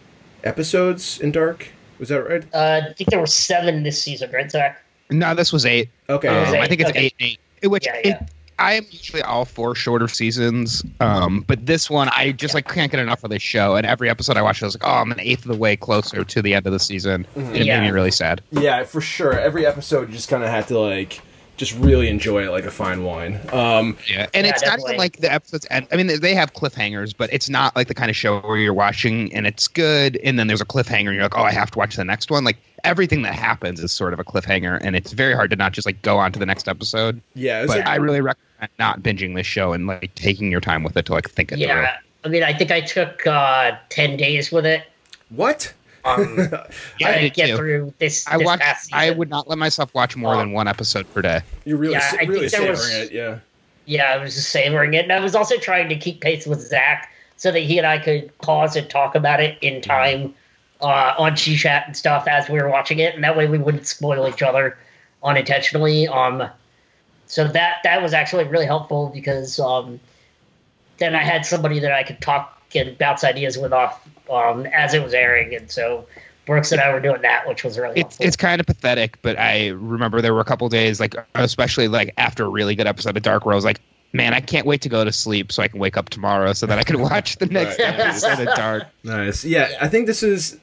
episodes 0.44 1.20
in 1.20 1.30
Dark. 1.32 1.68
Was 1.98 2.08
that 2.10 2.22
right? 2.22 2.44
uh, 2.54 2.82
I 2.90 2.92
think 2.94 3.10
there 3.10 3.20
were 3.20 3.26
seven 3.26 3.82
this 3.82 4.00
season, 4.00 4.30
right, 4.32 4.50
Zach? 4.50 4.82
No, 5.10 5.34
this 5.34 5.52
was 5.52 5.66
eight. 5.66 5.88
Okay. 6.08 6.28
Um, 6.28 6.54
eight, 6.54 6.60
I 6.60 6.66
think 6.68 6.80
it's 6.80 6.90
okay. 6.90 7.06
eight, 7.06 7.14
eight. 7.20 7.38
It- 7.62 7.68
Which 7.68 7.86
Yeah, 7.86 7.94
it- 7.96 8.06
yeah. 8.06 8.26
I 8.58 8.74
am 8.74 8.86
usually 8.90 9.22
all 9.22 9.44
for 9.44 9.74
shorter 9.74 10.08
seasons, 10.08 10.82
um, 11.00 11.44
but 11.46 11.64
this 11.66 11.88
one 11.88 12.08
I 12.10 12.32
just 12.32 12.54
like 12.54 12.66
can't 12.68 12.90
get 12.90 13.00
enough 13.00 13.22
of 13.24 13.30
this 13.30 13.42
show. 13.42 13.76
And 13.76 13.86
every 13.86 14.10
episode 14.10 14.36
I 14.36 14.42
watch, 14.42 14.62
I 14.62 14.66
was 14.66 14.74
like, 14.74 14.86
oh, 14.86 14.96
I'm 15.00 15.12
an 15.12 15.20
eighth 15.20 15.44
of 15.44 15.52
the 15.52 15.56
way 15.58 15.76
closer 15.76 16.24
to 16.24 16.42
the 16.42 16.54
end 16.54 16.66
of 16.66 16.72
the 16.72 16.78
season. 16.80 17.26
And 17.36 17.56
it 17.56 17.66
Yeah. 17.66 17.78
made 17.80 17.86
me 17.86 17.92
really 17.92 18.10
sad. 18.10 18.40
Yeah, 18.50 18.82
for 18.84 19.00
sure. 19.00 19.38
Every 19.38 19.64
episode, 19.66 20.08
you 20.08 20.14
just 20.14 20.28
kind 20.28 20.42
of 20.42 20.50
had 20.50 20.66
to 20.68 20.78
like 20.78 21.20
just 21.56 21.76
really 21.76 22.08
enjoy 22.08 22.44
it 22.46 22.50
like 22.50 22.64
a 22.64 22.70
fine 22.70 23.02
wine. 23.02 23.40
Um, 23.52 23.96
Yeah, 24.08 24.28
and 24.32 24.46
Yeah, 24.46 24.52
it's 24.52 24.64
not 24.64 24.78
even 24.78 24.96
like 24.96 25.16
the 25.16 25.32
episodes 25.32 25.66
end. 25.70 25.88
I 25.90 25.96
mean, 25.96 26.20
they 26.20 26.34
have 26.34 26.52
cliffhangers, 26.52 27.12
but 27.16 27.32
it's 27.32 27.48
not 27.48 27.74
like 27.74 27.88
the 27.88 27.94
kind 27.94 28.10
of 28.10 28.16
show 28.16 28.38
where 28.40 28.56
you're 28.58 28.72
watching 28.74 29.32
and 29.34 29.44
it's 29.44 29.66
good, 29.66 30.16
and 30.22 30.38
then 30.38 30.46
there's 30.46 30.60
a 30.60 30.64
cliffhanger, 30.64 31.06
and 31.08 31.14
you're 31.14 31.22
like, 31.24 31.36
oh, 31.36 31.42
I 31.42 31.50
have 31.52 31.70
to 31.72 31.78
watch 31.78 31.96
the 31.96 32.04
next 32.04 32.30
one. 32.30 32.44
Like 32.44 32.58
everything 32.84 33.22
that 33.22 33.34
happens 33.34 33.80
is 33.82 33.90
sort 33.92 34.12
of 34.12 34.20
a 34.20 34.24
cliffhanger, 34.24 34.78
and 34.82 34.94
it's 34.94 35.12
very 35.12 35.34
hard 35.34 35.50
to 35.50 35.56
not 35.56 35.72
just 35.72 35.84
like 35.84 36.00
go 36.02 36.16
on 36.18 36.30
to 36.30 36.38
the 36.38 36.46
next 36.46 36.68
episode. 36.68 37.20
yeah, 37.34 37.62
But 37.66 37.78
like- 37.78 37.88
I 37.88 37.96
really 37.96 38.20
recommend 38.20 38.44
not 38.78 39.02
binging 39.02 39.34
this 39.34 39.46
show 39.46 39.72
and 39.72 39.86
like 39.86 40.14
taking 40.14 40.50
your 40.50 40.60
time 40.60 40.82
with 40.82 40.96
it 40.96 41.06
to 41.06 41.12
like 41.12 41.28
think 41.30 41.52
it 41.52 41.56
through. 41.56 41.66
Yeah, 41.66 41.96
I 42.24 42.28
mean, 42.28 42.42
I 42.42 42.52
think 42.52 42.70
I 42.70 42.80
took 42.80 43.26
uh, 43.26 43.72
ten 43.88 44.16
days 44.16 44.50
with 44.52 44.66
it. 44.66 44.84
what? 45.30 45.72
Um, 46.04 46.36
Yeah, 46.98 47.08
I 47.08 47.12
to 47.14 47.20
did 47.20 47.34
get 47.34 47.46
too. 47.48 47.56
through 47.56 47.94
this. 47.98 48.26
I 48.28 48.38
this 48.38 48.46
watch. 48.46 48.60
past 48.60 48.92
I 48.94 49.10
would 49.10 49.28
not 49.28 49.48
let 49.48 49.58
myself 49.58 49.92
watch 49.94 50.16
more 50.16 50.32
Um, 50.34 50.38
than 50.38 50.52
one 50.52 50.68
episode 50.68 51.12
per 51.12 51.22
day. 51.22 51.40
You're 51.64 51.76
really, 51.76 51.94
Yeah, 51.94 52.00
sa- 52.10 52.16
I 52.16 52.18
think 52.20 52.30
really 52.30 52.48
savoring 52.48 52.70
was- 52.70 52.94
it. 52.94 53.12
Yeah. 53.12 53.38
Yeah, 53.86 54.12
I 54.12 54.16
was 54.18 54.34
just 54.34 54.50
savoring 54.50 54.92
it, 54.94 55.04
and 55.04 55.12
I 55.12 55.20
was 55.20 55.34
also 55.34 55.56
trying 55.56 55.88
to 55.88 55.96
keep 55.96 56.20
pace 56.20 56.46
with 56.46 56.60
Zach 56.60 57.10
so 57.38 57.50
that 57.50 57.60
he 57.60 57.78
and 57.78 57.86
I 57.86 57.98
could 57.98 58.36
pause 58.40 58.76
and 58.76 58.88
talk 58.90 59.14
about 59.14 59.40
it 59.40 59.56
in 59.62 59.80
time 59.80 60.34
uh, 60.82 61.14
on 61.18 61.34
G 61.36 61.56
Chat 61.56 61.84
and 61.86 61.96
stuff 61.96 62.26
as 62.28 62.48
we 62.50 62.60
were 62.60 62.68
watching 62.68 62.98
it, 62.98 63.14
and 63.14 63.24
that 63.24 63.34
way 63.36 63.46
we 63.48 63.56
wouldn't 63.58 63.86
spoil 63.86 64.28
each 64.28 64.42
other 64.42 64.76
unintentionally. 65.22 66.06
Um, 66.08 66.48
so 67.28 67.46
that 67.46 67.76
that 67.84 68.02
was 68.02 68.12
actually 68.12 68.44
really 68.44 68.66
helpful 68.66 69.10
because 69.14 69.60
um, 69.60 70.00
then 70.98 71.14
I 71.14 71.22
had 71.22 71.46
somebody 71.46 71.78
that 71.80 71.92
I 71.92 72.02
could 72.02 72.20
talk 72.20 72.60
and 72.74 72.98
bounce 72.98 73.22
ideas 73.24 73.56
with 73.56 73.72
off 73.72 74.06
um, 74.30 74.66
as 74.66 74.92
it 74.94 75.02
was 75.02 75.14
airing, 75.14 75.54
and 75.54 75.70
so 75.70 76.06
Brooks 76.46 76.72
and 76.72 76.80
I 76.80 76.92
were 76.92 77.00
doing 77.00 77.22
that, 77.22 77.46
which 77.46 77.62
was 77.64 77.78
really 77.78 78.00
It's 78.00 78.16
helpful. 78.16 78.26
it's 78.26 78.36
kind 78.36 78.60
of 78.60 78.66
pathetic, 78.66 79.20
but 79.22 79.38
I 79.38 79.68
remember 79.68 80.20
there 80.20 80.34
were 80.34 80.40
a 80.40 80.44
couple 80.44 80.68
days, 80.68 80.98
like 81.00 81.14
especially 81.34 81.88
like 81.88 82.12
after 82.18 82.44
a 82.44 82.48
really 82.48 82.74
good 82.74 82.86
episode 82.86 83.16
of 83.16 83.22
Dark, 83.22 83.44
where 83.46 83.52
I 83.52 83.56
was 83.56 83.64
like, 83.64 83.80
man, 84.14 84.32
I 84.34 84.40
can't 84.40 84.66
wait 84.66 84.80
to 84.82 84.88
go 84.88 85.04
to 85.04 85.12
sleep 85.12 85.52
so 85.52 85.62
I 85.62 85.68
can 85.68 85.78
wake 85.78 85.96
up 85.98 86.08
tomorrow 86.08 86.52
so 86.54 86.64
that 86.66 86.78
I 86.78 86.82
can 86.82 86.98
watch 87.02 87.36
the 87.36 87.46
next 87.46 87.78
Right. 87.78 87.88
episode 88.00 88.48
of 88.48 88.54
Dark. 88.56 88.84
Nice. 89.04 89.44
Yeah, 89.44 89.70
I 89.80 89.88
think 89.88 90.06
this 90.06 90.22
is 90.22 90.58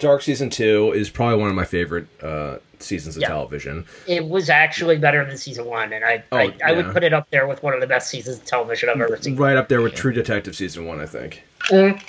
Dark 0.00 0.22
season 0.22 0.50
two 0.50 0.92
is 0.92 1.08
probably 1.10 1.38
one 1.38 1.48
of 1.50 1.54
my 1.54 1.64
favorite 1.64 2.06
uh, 2.22 2.58
seasons 2.82 3.16
of 3.16 3.22
Yeah. 3.22 3.28
television. 3.28 3.84
it 4.06 4.24
was 4.26 4.48
actually 4.50 4.98
better 4.98 5.24
than 5.24 5.36
season 5.36 5.64
one, 5.66 5.92
and 5.92 6.04
I 6.04 6.22
Oh, 6.32 6.36
I, 6.38 6.52
I 6.64 6.72
would 6.72 6.92
put 6.92 7.04
it 7.04 7.12
up 7.12 7.28
there 7.30 7.46
with 7.46 7.62
one 7.62 7.74
of 7.74 7.80
the 7.80 7.86
best 7.86 8.08
seasons 8.08 8.38
of 8.38 8.44
television 8.44 8.88
I've 8.88 9.00
ever 9.00 9.16
seen. 9.20 9.36
Right 9.36 9.56
up 9.56 9.68
there 9.68 9.82
with 9.82 9.94
True 9.94 10.12
Detective 10.12 10.54
season 10.56 10.86
one, 10.86 11.00
I 11.00 11.06
think. 11.06 11.42
Mm. 11.70 12.00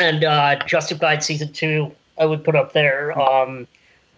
And 0.00 0.24
uh, 0.24 0.56
Justified 0.66 1.22
season 1.22 1.52
two, 1.52 1.92
I 2.18 2.24
would 2.26 2.44
put 2.44 2.54
up 2.56 2.72
there. 2.72 3.18
Um, 3.20 3.66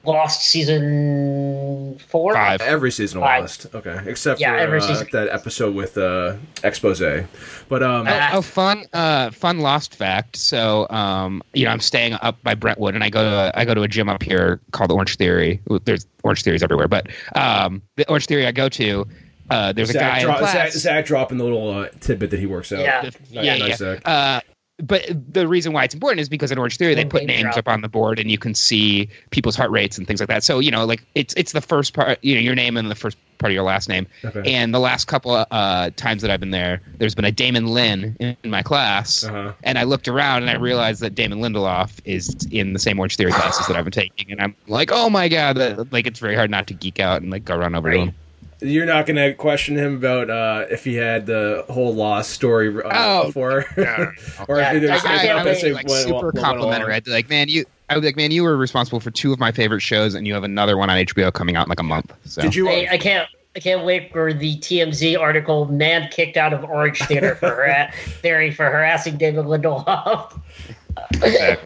Lost 0.07 0.43
season 0.43 1.99
four. 2.09 2.33
Five. 2.35 2.61
Every 2.61 2.91
season 2.91 3.21
Five. 3.21 3.43
lost. 3.43 3.67
Okay, 3.75 3.99
except 4.07 4.41
Yeah, 4.41 4.53
for 4.53 4.59
every 4.59 4.79
uh, 4.79 4.83
season. 4.87 5.09
that 5.13 5.29
episode 5.29 5.75
with 5.75 5.99
uh, 5.99 6.37
expose. 6.63 7.01
But 7.69 7.83
um, 7.83 8.07
Uh, 8.07 8.31
Oh, 8.35 8.43
fun, 8.43 8.85
uh, 8.93 9.31
fun 9.31 9.59
lost 9.61 9.95
fact. 9.95 10.37
So, 10.37 10.87
um, 10.91 11.43
you 11.55 11.65
know, 11.65 11.71
I'm 11.71 11.81
staying 11.81 12.15
up 12.15 12.43
by 12.43 12.55
Brentwood, 12.55 12.95
and 12.95 13.03
I 13.03 13.11
go 13.11 13.23
to 13.23 13.59
I 13.59 13.65
go 13.65 13.75
to 13.75 13.83
a 13.83 13.89
gym 13.89 14.09
up 14.09 14.23
here 14.23 14.61
called 14.73 14.93
Orange 14.93 15.17
Theory. 15.17 15.61
There's 15.85 16.07
Orange 16.23 16.43
Theories 16.43 16.63
everywhere, 16.63 16.89
but 16.89 17.09
um, 17.35 17.83
the 17.97 18.09
Orange 18.09 18.27
Theory 18.27 18.47
I 18.47 18.53
go 18.53 18.69
to, 18.69 19.07
uh, 19.51 19.73
there's 19.73 19.91
a 19.91 19.95
guy 19.95 20.21
Zach, 20.21 20.29
in 20.29 20.35
class. 20.39 20.53
Zach, 20.53 20.73
Zach 20.73 21.07
dropping 21.07 21.39
the 21.39 21.45
little 21.45 21.71
uh, 21.71 21.89
tidbit 22.01 22.31
that 22.31 22.41
he 22.41 22.47
works 22.47 22.73
out. 22.73 22.81
Yeah. 22.81 23.03
Nice, 23.03 23.15
yeah, 23.31 23.57
nice, 23.59 23.69
yeah. 23.69 23.77
Zach. 23.77 24.03
Uh, 24.05 24.41
but 24.79 25.07
the 25.33 25.49
reason 25.49 25.73
why 25.73 25.85
it's 25.85 25.95
important 25.95 26.21
is 26.21 26.29
because 26.29 26.53
in 26.53 26.59
Orange 26.59 26.77
Theory 26.77 26.95
they 26.95 27.05
put 27.05 27.25
names 27.25 27.43
drop. 27.45 27.57
up 27.59 27.69
on 27.69 27.81
the 27.81 27.89
board 27.89 28.19
and 28.19 28.31
you 28.31 28.37
can 28.37 28.55
see 28.55 29.09
people's 29.31 29.57
heart 29.57 29.71
rates 29.71 29.97
and 29.97 30.07
things 30.07 30.21
like 30.21 30.29
that. 30.29 30.45
So 30.45 30.59
you 30.59 30.71
know, 30.71 30.85
like 30.85 31.03
it's 31.15 31.33
it's 31.35 31.53
the 31.53 31.61
first 31.63 31.95
part, 31.95 32.19
you 32.23 32.35
know, 32.35 32.41
your 32.41 32.55
name 32.55 32.77
and 32.77 32.91
the 32.91 32.95
first 32.95 33.17
part 33.39 33.51
of 33.51 33.55
your 33.55 33.65
last 33.65 33.89
name. 33.89 34.07
Okay. 34.25 34.43
And 34.55 34.75
the 34.75 34.79
last 34.79 35.07
couple 35.07 35.35
of 35.35 35.47
uh, 35.51 35.91
times 35.97 36.23
that 36.23 36.31
I've 36.31 36.41
been 36.41 36.51
there, 36.51 36.81
there's 36.99 37.15
been 37.15 37.25
a 37.25 37.33
Damon 37.33 37.67
Lynn 37.67 38.17
in, 38.19 38.37
in 38.43 38.51
my 38.51 38.63
class, 38.63 39.25
Uh-huh. 39.25 39.53
and 39.63 39.79
I 39.79 39.85
looked 39.85 40.09
around 40.09 40.43
and 40.43 40.51
I 40.51 40.57
realized 40.57 41.01
that 41.03 41.15
Damon 41.15 41.41
Lindelof 41.41 41.99
is 42.05 42.35
in 42.51 42.73
the 42.73 42.79
same 42.79 42.99
Orange 42.99 43.17
Theory 43.17 43.33
classes 43.33 43.67
that 43.67 43.77
I've 43.77 43.85
been 43.85 43.93
taking, 43.93 44.31
and 44.33 44.41
I'm 44.41 44.55
like, 44.69 44.91
oh 44.93 45.09
my 45.11 45.29
god, 45.29 45.57
that, 45.57 45.93
like 45.93 46.07
it's 46.07 46.19
very 46.19 46.35
hard 46.35 46.51
not 46.51 46.67
to 46.69 46.75
geek 46.75 46.99
out 47.01 47.23
and 47.23 47.31
like 47.31 47.45
go 47.45 47.57
run 47.57 47.75
over 47.75 47.91
to 47.91 47.99
him. 47.99 48.15
You're 48.61 48.87
not 48.87 49.05
going 49.07 49.17
to 49.17 49.35
question 49.35 49.77
him 49.77 49.97
about 49.97 50.31
uh, 50.31 50.65
if 50.71 50.83
he 50.85 50.95
had 50.95 51.27
the 51.27 51.65
whole 51.69 51.95
lost 51.95 52.31
story 52.31 52.69
uh, 52.83 52.89
Oh, 52.91 53.27
before, 53.27 53.67
or 54.49 54.59
Yeah, 54.59 54.73
if 54.73 54.81
he 54.83 54.89
just 54.89 55.05
I- 55.07 55.13
I 55.13 55.17
made 55.25 55.31
up 55.31 55.47
I 55.47 55.51
and 55.51 55.59
say 55.59 55.73
like 55.75 55.87
went- 55.89 56.05
super 56.05 56.27
went 56.27 56.39
along. 56.39 56.45
complimentary. 56.45 56.95
I'd 56.95 57.05
be 57.05 57.11
like, 57.11 57.29
man, 57.29 57.49
you. 57.49 57.65
I 57.89 57.95
would 57.95 58.01
be 58.01 58.09
like, 58.09 58.17
man, 58.17 58.31
you 58.33 58.43
were 58.43 58.57
responsible 58.57 58.99
for 58.99 59.13
two 59.13 59.33
of 59.33 59.39
my 59.39 59.53
favorite 59.53 59.81
shows, 59.81 60.15
and 60.15 60.27
you 60.27 60.35
have 60.35 60.43
another 60.43 60.77
one 60.77 60.91
on 60.91 60.97
HBO 61.07 61.33
coming 61.33 61.55
out 61.55 61.67
in 61.67 61.69
like 61.69 61.79
a 61.79 61.85
month. 61.85 62.13
So. 62.25 62.43
Did 62.43 62.55
you? 62.55 62.69
I, 62.69 62.89
I 62.93 62.99
can't. 62.99 63.29
I 63.55 63.59
can't 63.61 63.85
wait 63.87 64.13
for 64.13 64.35
the 64.35 64.57
TMZ 64.59 65.19
article. 65.19 65.67
Man 65.67 66.09
kicked 66.11 66.37
out 66.37 66.53
of 66.53 66.65
Orange 66.65 66.99
Theater 67.03 67.37
for 67.37 67.65
har- 67.67 67.91
theory 68.23 68.51
for 68.51 68.65
harassing 68.67 69.17
David 69.19 69.45
Lindelof. 69.47 70.39
Yeah, 71.21 71.57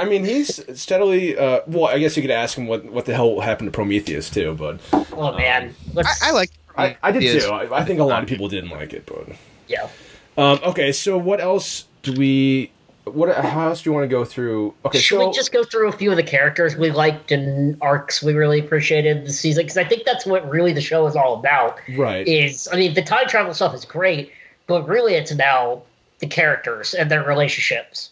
I 0.00 0.04
mean, 0.04 0.24
he's 0.24 0.60
steadily. 0.80 1.36
Uh, 1.36 1.60
well, 1.66 1.86
I 1.86 1.98
guess 1.98 2.16
you 2.16 2.22
could 2.22 2.30
ask 2.30 2.56
him 2.56 2.66
what 2.66 2.84
what 2.86 3.04
the 3.04 3.14
hell 3.14 3.40
happened 3.40 3.68
to 3.68 3.72
Prometheus 3.72 4.30
too, 4.30 4.54
but 4.54 4.80
Oh 5.12 5.36
man, 5.36 5.74
let's, 5.94 6.22
I, 6.22 6.28
I 6.28 6.32
like 6.32 6.50
I, 6.76 6.96
I 7.02 7.12
did 7.12 7.40
too. 7.42 7.48
I, 7.48 7.80
I 7.80 7.84
think 7.84 8.00
a 8.00 8.04
lot 8.04 8.22
of 8.22 8.28
people 8.28 8.48
didn't 8.48 8.70
like 8.70 8.92
it, 8.92 9.04
but 9.06 9.28
Yeah. 9.66 9.88
um, 10.36 10.60
okay. 10.64 10.92
So 10.92 11.18
what 11.18 11.40
else 11.40 11.84
do 12.02 12.12
we? 12.12 12.70
What? 13.04 13.34
How 13.34 13.68
else 13.68 13.82
do 13.82 13.90
you 13.90 13.94
want 13.94 14.04
to 14.04 14.08
go 14.08 14.24
through? 14.24 14.74
Okay, 14.84 14.98
Should 14.98 15.18
so 15.18 15.28
we 15.28 15.34
just 15.34 15.50
go 15.52 15.64
through 15.64 15.88
a 15.88 15.92
few 15.92 16.10
of 16.10 16.16
the 16.16 16.22
characters 16.22 16.76
we 16.76 16.90
liked 16.90 17.32
and 17.32 17.76
arcs 17.80 18.22
we 18.22 18.34
really 18.34 18.60
appreciated 18.60 19.26
this 19.26 19.40
season? 19.40 19.64
Because 19.64 19.78
I 19.78 19.84
think 19.84 20.04
that's 20.04 20.26
what 20.26 20.48
really 20.48 20.72
the 20.72 20.80
show 20.80 21.06
is 21.06 21.16
all 21.16 21.34
about. 21.38 21.78
right. 21.96 22.26
Is 22.26 22.68
I 22.72 22.76
mean, 22.76 22.94
the 22.94 23.02
time 23.02 23.26
travel 23.26 23.54
stuff 23.54 23.74
is 23.74 23.84
great, 23.84 24.30
but 24.66 24.86
really 24.86 25.14
it's 25.14 25.30
about 25.30 25.84
the 26.20 26.26
characters 26.26 26.94
and 26.94 27.10
their 27.10 27.24
relationships. 27.24 28.10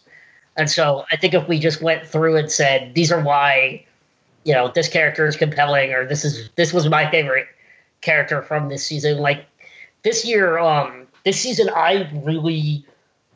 And 0.57 0.69
so 0.69 1.05
I 1.11 1.15
think 1.15 1.33
if 1.33 1.47
we 1.47 1.59
just 1.59 1.81
went 1.81 2.05
through 2.05 2.35
and 2.35 2.51
said 2.51 2.93
these 2.95 3.11
are 3.11 3.21
why, 3.21 3.85
you 4.43 4.53
know, 4.53 4.71
this 4.73 4.89
character 4.89 5.27
is 5.27 5.37
compelling, 5.37 5.93
or 5.93 6.05
this 6.05 6.25
is 6.25 6.49
this 6.55 6.73
was 6.73 6.89
my 6.89 7.09
favorite 7.09 7.47
character 8.01 8.41
from 8.41 8.69
this 8.69 8.85
season. 8.85 9.19
Like 9.19 9.45
this 10.03 10.25
year, 10.25 10.57
um, 10.57 11.07
this 11.23 11.39
season, 11.39 11.69
I 11.69 12.09
really, 12.23 12.85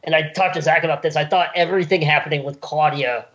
and 0.04 0.16
I 0.16 0.30
talked 0.30 0.56
to 0.56 0.62
Zach 0.62 0.84
about 0.84 1.04
this. 1.04 1.16
I 1.16 1.26
thought 1.26 1.50
everything 1.56 2.02
happening 2.02 2.44
with 2.44 2.60
Claudia 2.62 3.26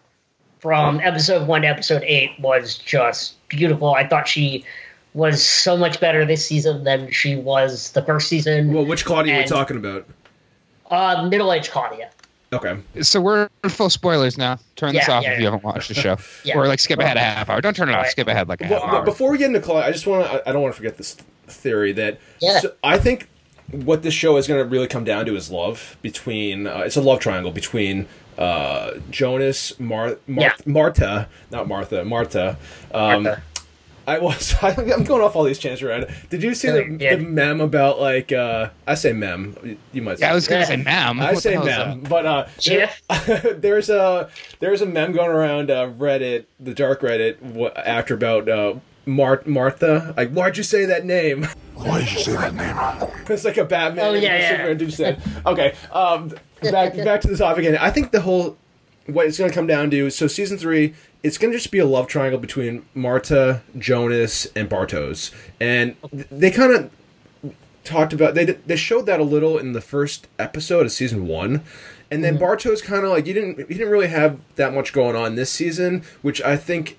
from 0.59 1.01
episode 1.01 1.47
one 1.47 1.63
to 1.63 1.69
episode 1.69 2.03
eight 2.05 2.31
was 2.41 2.79
just 2.79 3.35
beautiful. 3.49 3.95
I 3.95 4.07
thought 4.07 4.27
she 4.27 4.65
was 5.15 5.47
so 5.47 5.77
much 5.77 6.01
better 6.01 6.25
this 6.25 6.45
season 6.45 6.85
than 6.85 7.11
she 7.11 7.37
was 7.37 7.93
the 7.93 8.03
first 8.03 8.29
season. 8.29 8.73
well, 8.73 8.85
which 8.85 9.05
Claudia 9.05 9.37
are 9.37 9.43
we 9.43 9.45
talking 9.45 9.77
about? 9.77 10.07
Uh, 10.91 11.27
middle 11.29 11.53
aged 11.53 11.71
Claudia. 11.71 12.11
Okay. 12.53 12.79
So 13.03 13.21
we're 13.21 13.49
in 13.65 13.71
full 13.71 13.91
spoilers 13.91 14.39
now. 14.39 14.59
Turn 14.77 14.95
this 14.95 15.09
off 15.09 15.25
yeah, 15.25 15.31
if 15.31 15.35
yeah. 15.35 15.39
you 15.41 15.45
haven't 15.47 15.65
watched 15.65 15.89
the 15.89 15.95
show, 15.95 16.17
Yeah. 16.45 16.57
or 16.57 16.69
like 16.69 16.79
skip 16.79 16.99
ahead 17.01 17.17
a 17.17 17.21
half 17.21 17.49
hour. 17.51 17.61
Don't 17.61 17.75
turn 17.75 17.89
it 17.89 17.93
off. 17.93 18.03
Right. 18.05 18.11
Skip 18.11 18.29
ahead 18.29 18.49
like 18.49 18.61
a 18.61 18.69
Well, 18.69 18.81
half 18.81 18.95
hour. 18.95 19.05
before 19.05 19.31
we 19.33 19.39
get 19.39 19.47
into 19.49 19.61
Claudia, 19.61 19.89
I 19.89 19.93
just 19.93 20.07
want 20.07 20.25
to. 20.31 20.49
I 20.49 20.53
don't 20.53 20.63
want 20.63 20.73
to 20.75 20.77
forget 20.77 20.97
this 20.97 21.15
theory 21.49 21.93
that. 21.93 22.21
Yeah. 22.41 22.61
So 22.61 22.73
I 22.85 22.99
think 22.99 23.29
what 23.73 24.03
this 24.05 24.15
show 24.15 24.37
is 24.37 24.47
going 24.47 24.63
to 24.63 24.69
really 24.71 24.87
come 24.87 25.03
down 25.03 25.27
to 25.27 25.35
is 25.35 25.51
love 25.51 25.97
between. 26.03 26.67
Uh, 26.69 26.83
it's 26.87 26.97
a 26.97 27.01
love 27.01 27.19
triangle 27.19 27.51
between 27.51 28.07
uh, 28.39 28.93
Jonas, 29.11 29.79
Mar- 29.81 30.19
Mar- 30.29 30.45
Yeah. 30.45 30.53
Marta, 30.67 31.29
not 31.51 31.67
Martha, 31.67 32.05
Marta. 32.05 32.57
Um, 32.95 33.25
Martha. 33.25 33.43
I 34.07 34.19
was. 34.19 34.55
I'm 34.63 35.05
going 35.05 35.23
off 35.23 35.35
all 35.37 35.45
these 35.45 35.59
chants 35.59 35.83
around. 35.83 36.07
Did 36.31 36.43
you 36.43 36.55
see 36.55 36.71
the, 36.71 36.85
you 36.85 36.97
did. 36.97 37.21
the 37.21 37.25
mem 37.25 37.61
about 37.61 38.01
like? 38.01 38.33
Uh, 38.33 38.71
I 38.87 38.95
say 38.95 39.13
mem. 39.13 39.79
You 39.93 40.03
might. 40.03 40.19
Say 40.19 40.27
yeah, 40.27 40.33
I 40.33 40.35
was 40.35 40.47
gonna 40.47 40.61
Yeah. 40.61 40.67
say, 40.67 40.77
ma'am. 40.77 41.21
I 41.21 41.25
What 41.27 41.35
the 41.35 41.41
say 41.41 41.53
hell 41.55 41.65
mem, 41.65 42.01
but 42.03 42.27
uh, 42.27 42.47
there- 42.65 43.55
there's 43.59 43.91
a 43.91 44.31
there's 44.61 44.83
a 44.83 44.87
mem 44.87 45.13
going 45.13 45.31
around 45.31 45.71
uh, 45.71 45.89
Reddit, 45.89 46.45
the 46.61 46.75
dark 46.75 47.01
Reddit, 47.01 47.37
after 47.85 48.15
about 48.15 48.49
uh, 48.49 48.75
Mar- 49.07 49.43
Martha. 49.47 50.15
Like, 50.17 50.31
why'd 50.31 50.57
you 50.57 50.63
say 50.63 50.85
that 50.87 51.05
name? 51.05 51.45
Why 51.75 52.01
did 52.01 52.13
you 52.13 52.19
say 52.21 52.33
that 52.33 52.55
name? 52.55 53.11
it's 53.29 53.45
like 53.45 53.57
a 53.59 53.65
Batman. 53.65 54.05
Oh, 54.07 54.13
yeah, 54.15 54.33
and 54.35 54.43
yeah. 54.43 54.51
Superman 54.53 54.77
dude 54.79 54.93
said. 54.95 55.23
Okay, 55.45 55.75
um, 55.93 56.29
back 56.63 56.95
back 56.97 57.21
to 57.23 57.29
the 57.29 57.37
topic 57.37 57.65
again. 57.67 57.77
I 57.79 57.91
think 57.91 58.13
the 58.13 58.21
whole 58.23 58.57
what 59.07 59.27
it's 59.27 59.39
going 59.39 59.51
to 59.51 59.55
come 59.55 59.67
down 59.67 59.91
to. 59.91 60.11
So 60.11 60.27
season 60.27 60.59
three, 60.59 60.95
it's 61.27 61.39
going 61.39 61.51
to 61.51 61.59
just 61.59 61.73
be 61.73 61.79
a 61.81 61.87
love 61.87 62.07
triangle 62.07 62.39
between 62.39 62.85
Marta, 62.95 63.63
Jonas, 63.77 64.47
and 64.55 64.71
Bartos, 64.71 65.35
and 65.61 65.97
they 66.31 66.51
kind 66.51 66.73
of 66.73 66.91
talked 67.83 68.13
about 68.13 68.35
they 68.35 68.45
they 68.45 68.77
showed 68.77 69.07
that 69.07 69.19
a 69.19 69.25
little 69.25 69.59
in 69.59 69.73
the 69.73 69.81
first 69.81 70.29
episode 70.39 70.87
of 70.87 70.93
season 70.93 71.27
one, 71.27 71.63
and 72.11 72.23
then 72.23 72.39
Bartos 72.39 72.83
kind 72.83 73.05
of 73.05 73.11
like 73.11 73.27
you 73.27 73.35
didn't 73.35 73.59
he 73.59 73.75
didn't 73.75 73.91
really 73.91 74.07
have 74.07 74.39
that 74.55 74.73
much 74.73 74.93
going 74.93 75.17
on 75.17 75.35
this 75.35 75.51
season, 75.51 76.05
which 76.23 76.41
I 76.43 76.57
think 76.57 76.97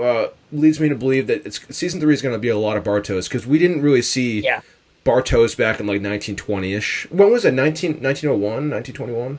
uh, 0.00 0.28
leads 0.52 0.78
me 0.78 0.88
to 0.88 0.94
believe 0.94 1.26
that 1.26 1.44
it's 1.44 1.76
season 1.76 2.00
three 2.00 2.14
is 2.14 2.22
going 2.22 2.34
to 2.34 2.38
be 2.38 2.48
a 2.48 2.58
lot 2.58 2.76
of 2.76 2.84
Bartos 2.84 3.28
because 3.28 3.44
we 3.46 3.58
didn't 3.58 3.82
really 3.82 4.02
see 4.02 4.40
Yeah. 4.40 4.60
Bartos 5.04 5.56
back 5.56 5.80
in 5.80 5.86
like 5.86 6.00
1920ish. 6.00 7.10
When 7.10 7.32
was 7.32 7.44
it? 7.44 7.54
19, 7.54 8.02
1901, 8.02 8.70
1921? 8.70 9.38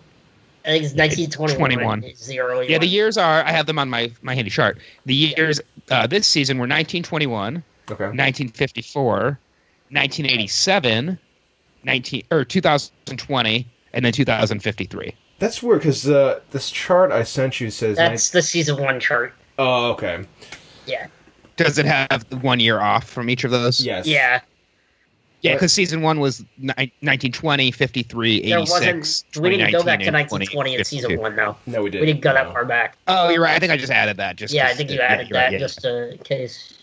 I 0.66 0.70
think 0.72 0.84
it's 0.86 0.94
1921. 0.94 2.00
21. 2.02 2.14
The 2.28 2.40
early 2.40 2.70
Yeah, 2.70 2.78
the 2.80 2.88
years 2.88 3.18
are. 3.18 3.44
I 3.44 3.52
have 3.52 3.66
them 3.66 3.80
on 3.80 3.90
my 3.90 4.12
my 4.22 4.36
handy 4.36 4.50
chart. 4.52 4.78
The 5.06 5.16
years 5.16 5.62
uh, 5.90 6.06
this 6.08 6.28
season 6.28 6.58
were 6.58 6.64
1921, 6.64 7.64
Okay. 7.90 8.04
1954, 8.04 9.40
1987, 9.90 11.18
19 11.84 12.24
or 12.32 12.44
2020, 12.46 13.68
and 13.94 14.06
then 14.06 14.12
2053. 14.14 15.16
That's 15.40 15.64
weird 15.64 15.80
because 15.80 16.08
uh, 16.10 16.42
this 16.52 16.70
chart 16.70 17.12
I 17.12 17.24
sent 17.24 17.62
you 17.62 17.70
says. 17.72 17.98
That's 17.98 18.32
the 18.32 18.42
season 18.42 18.82
one 18.82 19.00
chart. 19.00 19.30
nine- 19.58 19.68
oh, 19.68 19.92
okay. 19.92 20.26
Yeah. 20.86 21.08
Does 21.56 21.78
it 21.78 21.86
have 21.86 22.26
one 22.42 22.60
year 22.60 22.80
off 22.80 23.10
from 23.10 23.30
each 23.30 23.44
of 23.44 23.52
those? 23.52 23.84
Yes. 23.84 24.06
Yeah. 24.08 24.42
Yeah, 25.42 25.54
because 25.54 25.72
season 25.72 26.02
one 26.02 26.20
was 26.20 26.42
ni- 26.58 26.74
1920, 27.02 27.72
53, 27.72 28.42
There 28.50 28.60
86. 28.60 29.24
wasn't. 29.32 29.44
We 29.44 29.50
didn't 29.58 29.72
go 29.72 29.84
back 29.84 30.00
to 30.02 30.12
1920 30.12 30.76
in 30.76 30.84
season 30.84 31.18
one, 31.18 31.36
though. 31.36 31.56
No, 31.66 31.82
we 31.84 31.90
didn't. 31.90 32.02
We 32.02 32.08
didn't 32.08 32.22
go 32.22 32.34
that 32.34 32.52
far 32.52 32.66
back. 32.66 32.98
Oh, 33.08 33.30
you're 33.30 33.42
right. 33.42 33.56
I 33.56 33.60
think 33.60 33.72
I 33.72 33.78
just 33.78 33.92
added 33.92 34.18
that. 34.18 34.36
Just 34.36 34.54
Yeah, 34.54 34.68
I 34.68 34.74
think 34.74 34.92
you 34.92 35.00
added 35.00 35.30
you're 35.30 35.40
right, 35.40 35.46
that 35.52 35.54
yeah. 35.54 35.60
just 35.60 35.86
in 35.86 36.18
case. 36.20 36.74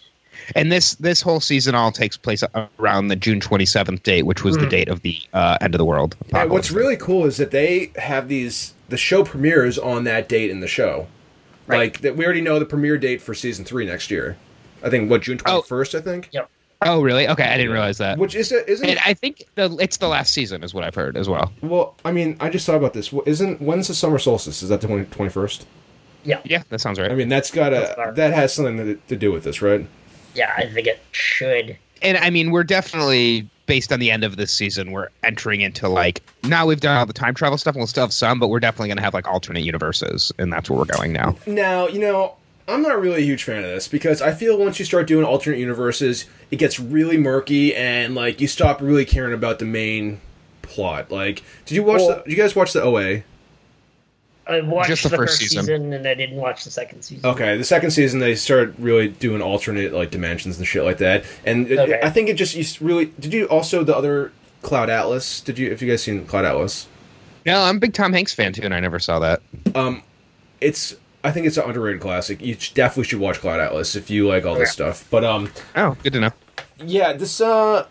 And 0.55 0.71
this 0.71 0.95
this 0.97 1.21
whole 1.21 1.41
season 1.41 1.75
all 1.75 1.91
takes 1.91 2.17
place 2.17 2.43
around 2.79 3.09
the 3.09 3.17
June 3.17 3.41
27th 3.41 4.03
date, 4.03 4.23
which 4.23 4.45
was 4.45 4.57
the 4.57 4.67
Mhm. 4.67 4.71
date 4.71 4.89
of 4.89 5.03
the 5.03 5.19
uh, 5.33 5.59
end 5.61 5.75
of 5.75 5.79
the 5.79 5.85
world. 5.85 6.15
And 6.33 6.51
what's 6.51 6.71
really 6.71 6.97
cool 6.97 7.27
is 7.27 7.37
that 7.39 7.51
they 7.51 7.91
have 7.97 8.29
these. 8.29 8.73
The 8.89 8.97
show 8.97 9.25
premieres 9.25 9.79
on 9.79 10.05
that 10.05 10.29
date 10.29 10.51
in 10.51 10.61
the 10.61 10.69
show. 10.69 11.09
Right. 11.67 11.79
Like 11.79 12.01
that, 12.03 12.17
we 12.17 12.25
already 12.25 12.41
know 12.43 12.59
the 12.61 12.65
premiere 12.65 12.97
date 12.97 13.21
for 13.21 13.35
season 13.35 13.65
three 13.65 13.85
next 13.85 14.11
year. 14.11 14.37
I 14.85 14.89
think 14.91 15.11
what 15.11 15.23
June 15.23 15.41
Oh. 15.45 15.51
twenty 15.53 15.67
first. 15.69 15.95
I 15.97 16.01
think. 16.01 16.29
Yep. 16.33 16.49
Oh, 16.83 17.01
really? 17.03 17.27
Okay, 17.29 17.45
I 17.45 17.57
didn't 17.57 17.73
realize 17.73 17.99
that. 17.99 18.19
Which 18.19 18.35
is 18.35 18.53
isn't 18.53 18.87
And 18.89 18.99
I 19.05 19.15
think 19.15 19.45
the 19.55 19.75
it's 19.81 19.97
the 19.97 20.09
last 20.09 20.33
season 20.33 20.63
is 20.63 20.75
what 20.75 20.85
I've 20.85 20.95
heard 20.95 21.17
as 21.17 21.29
well. 21.29 21.51
well. 21.63 21.95
I 22.05 22.13
mean, 22.13 22.37
I 22.39 22.51
just 22.51 22.67
thought 22.67 22.77
about 22.77 22.93
this. 22.93 23.13
Isn't 23.25 23.61
when's 23.63 23.89
the 23.89 23.95
summer 23.95 24.19
solstice? 24.19 24.63
Is 24.63 24.69
that 24.69 24.81
the 24.81 25.05
twenty 25.11 25.31
first? 25.31 25.67
Yeah, 26.25 26.41
Yeah, 26.45 26.65
that 26.71 26.81
sounds 26.81 26.99
right. 26.99 27.11
I 27.11 27.15
mean, 27.15 27.29
that's 27.29 27.51
got 27.51 27.73
a 27.73 28.13
that 28.17 28.35
has 28.35 28.53
something 28.53 28.77
to, 28.79 28.95
to 28.97 29.17
do 29.17 29.33
with 29.33 29.45
this, 29.45 29.63
right? 29.63 29.87
Yeah, 30.35 30.53
I 30.57 30.67
think 30.67 30.87
it 30.87 31.01
should. 31.13 31.79
and 32.03 32.19
I 32.19 32.31
mean, 32.31 32.51
we're 32.51 32.65
definitely 32.65 33.49
based 33.67 33.93
on 33.93 33.99
the 34.01 34.11
end 34.11 34.23
of 34.23 34.37
this 34.37 34.53
season. 34.53 34.93
We're 34.93 35.09
entering 35.23 35.61
into 35.63 35.89
like 35.89 36.23
now 36.43 36.67
we've 36.67 36.81
done 36.81 36.97
all 36.97 37.07
the 37.07 37.13
time 37.13 37.35
travel 37.35 37.57
stuff, 37.57 37.75
and 37.75 37.81
we'll 37.81 37.87
still 37.87 38.05
have 38.05 38.13
some, 38.13 38.39
but 38.39 38.49
we're 38.49 38.61
definitely 38.61 38.89
going 38.89 38.99
to 38.99 39.03
have 39.03 39.15
like 39.15 39.27
alternate 39.29 39.63
universes, 39.63 40.33
and 40.39 40.53
that's 40.53 40.69
where 40.69 40.79
we're 40.79 40.85
going 40.85 41.13
now. 41.13 41.37
Now, 41.47 41.87
you 41.89 42.01
know, 42.01 42.35
I'm 42.69 42.83
not 42.83 43.01
really 43.01 43.23
a 43.23 43.25
huge 43.25 43.45
fan 43.45 43.59
of 43.63 43.71
this 43.71 43.87
because 43.89 44.21
I 44.21 44.33
feel 44.33 44.59
once 44.59 44.79
you 44.79 44.85
start 44.85 45.07
doing 45.07 45.25
alternate 45.25 45.59
universes, 45.59 46.25
it 46.51 46.57
gets 46.57 46.81
really 46.81 47.17
murky 47.17 47.75
and 47.75 48.15
like 48.15 48.41
you 48.41 48.49
stop 48.49 48.81
really 48.81 49.05
caring 49.05 49.33
about 49.35 49.59
the 49.61 49.65
main 49.65 50.21
plot. 50.63 51.11
Like, 51.13 51.43
did 51.65 51.75
you 51.77 51.83
watch 51.85 51.99
Well- 52.01 52.09
the? 52.09 52.23
Did 52.25 52.31
you 52.31 52.37
guys 52.37 52.57
watch 52.57 52.73
the 52.73 52.83
OA? 52.83 53.23
I 54.49 54.61
watched 54.61 54.89
Just 54.91 55.03
the, 55.03 55.09
the 55.09 55.17
first 55.17 55.39
first 55.39 55.51
season. 55.51 55.65
season. 55.65 55.93
and 55.93 56.07
I 56.07 56.15
didn't 56.15 56.37
watch 56.37 56.63
the 56.63 56.71
second 56.71 57.03
season. 57.03 57.29
Okay, 57.29 57.57
the 57.57 57.65
second 57.65 57.91
season 57.91 58.21
they 58.21 58.37
started 58.37 58.79
really 58.79 59.09
doing 59.09 59.43
alternate 59.43 59.93
like 59.93 60.11
dimensions 60.13 60.57
and 60.59 60.67
shit 60.67 60.85
like 60.85 60.99
that, 60.99 61.25
and 61.45 61.69
it- 61.69 61.79
Okay. 61.81 62.01
I 62.03 62.11
think 62.11 62.29
it 62.29 62.35
just 62.35 62.55
you 62.55 62.65
really. 62.87 63.07
Did 63.19 63.33
you 63.35 63.47
also 63.47 63.83
the 63.83 63.97
other 63.97 64.31
Cloud 64.63 64.89
Atlas? 64.89 65.41
Did 65.41 65.59
you? 65.59 65.71
If 65.73 65.83
you 65.83 65.89
guys 65.91 66.03
seen 66.03 66.25
Cloud 66.27 66.45
Atlas? 66.45 66.87
No, 67.45 67.61
I'm 67.61 67.77
a 67.77 67.81
big 67.81 67.93
Tom 67.93 68.13
Hanks 68.13 68.33
fan 68.35 68.53
too, 68.53 68.63
and 68.63 68.73
I 68.75 68.79
never 68.81 68.99
saw 69.01 69.19
that. 69.21 69.41
Um, 69.75 70.03
it's. 70.61 70.95
I 71.27 71.33
think 71.33 71.47
it's 71.47 71.57
an 71.57 71.65
underrated 71.65 72.01
classic. 72.01 72.41
You 72.41 72.55
sh- 72.59 72.73
definitely 72.73 73.05
should 73.05 73.21
watch 73.21 73.41
Cloud 73.41 73.61
Atlas 73.61 73.97
if 73.97 74.11
you 74.11 74.27
like 74.29 74.45
all 74.47 74.55
this 74.55 74.71
stuff. 74.71 75.07
But 75.11 75.25
um, 75.25 75.51
Oh, 75.75 75.97
good 76.03 76.13
to 76.15 76.21
know. 76.21 76.31
yeah, 76.79 77.13
this 77.13 77.41
uh 77.41 77.87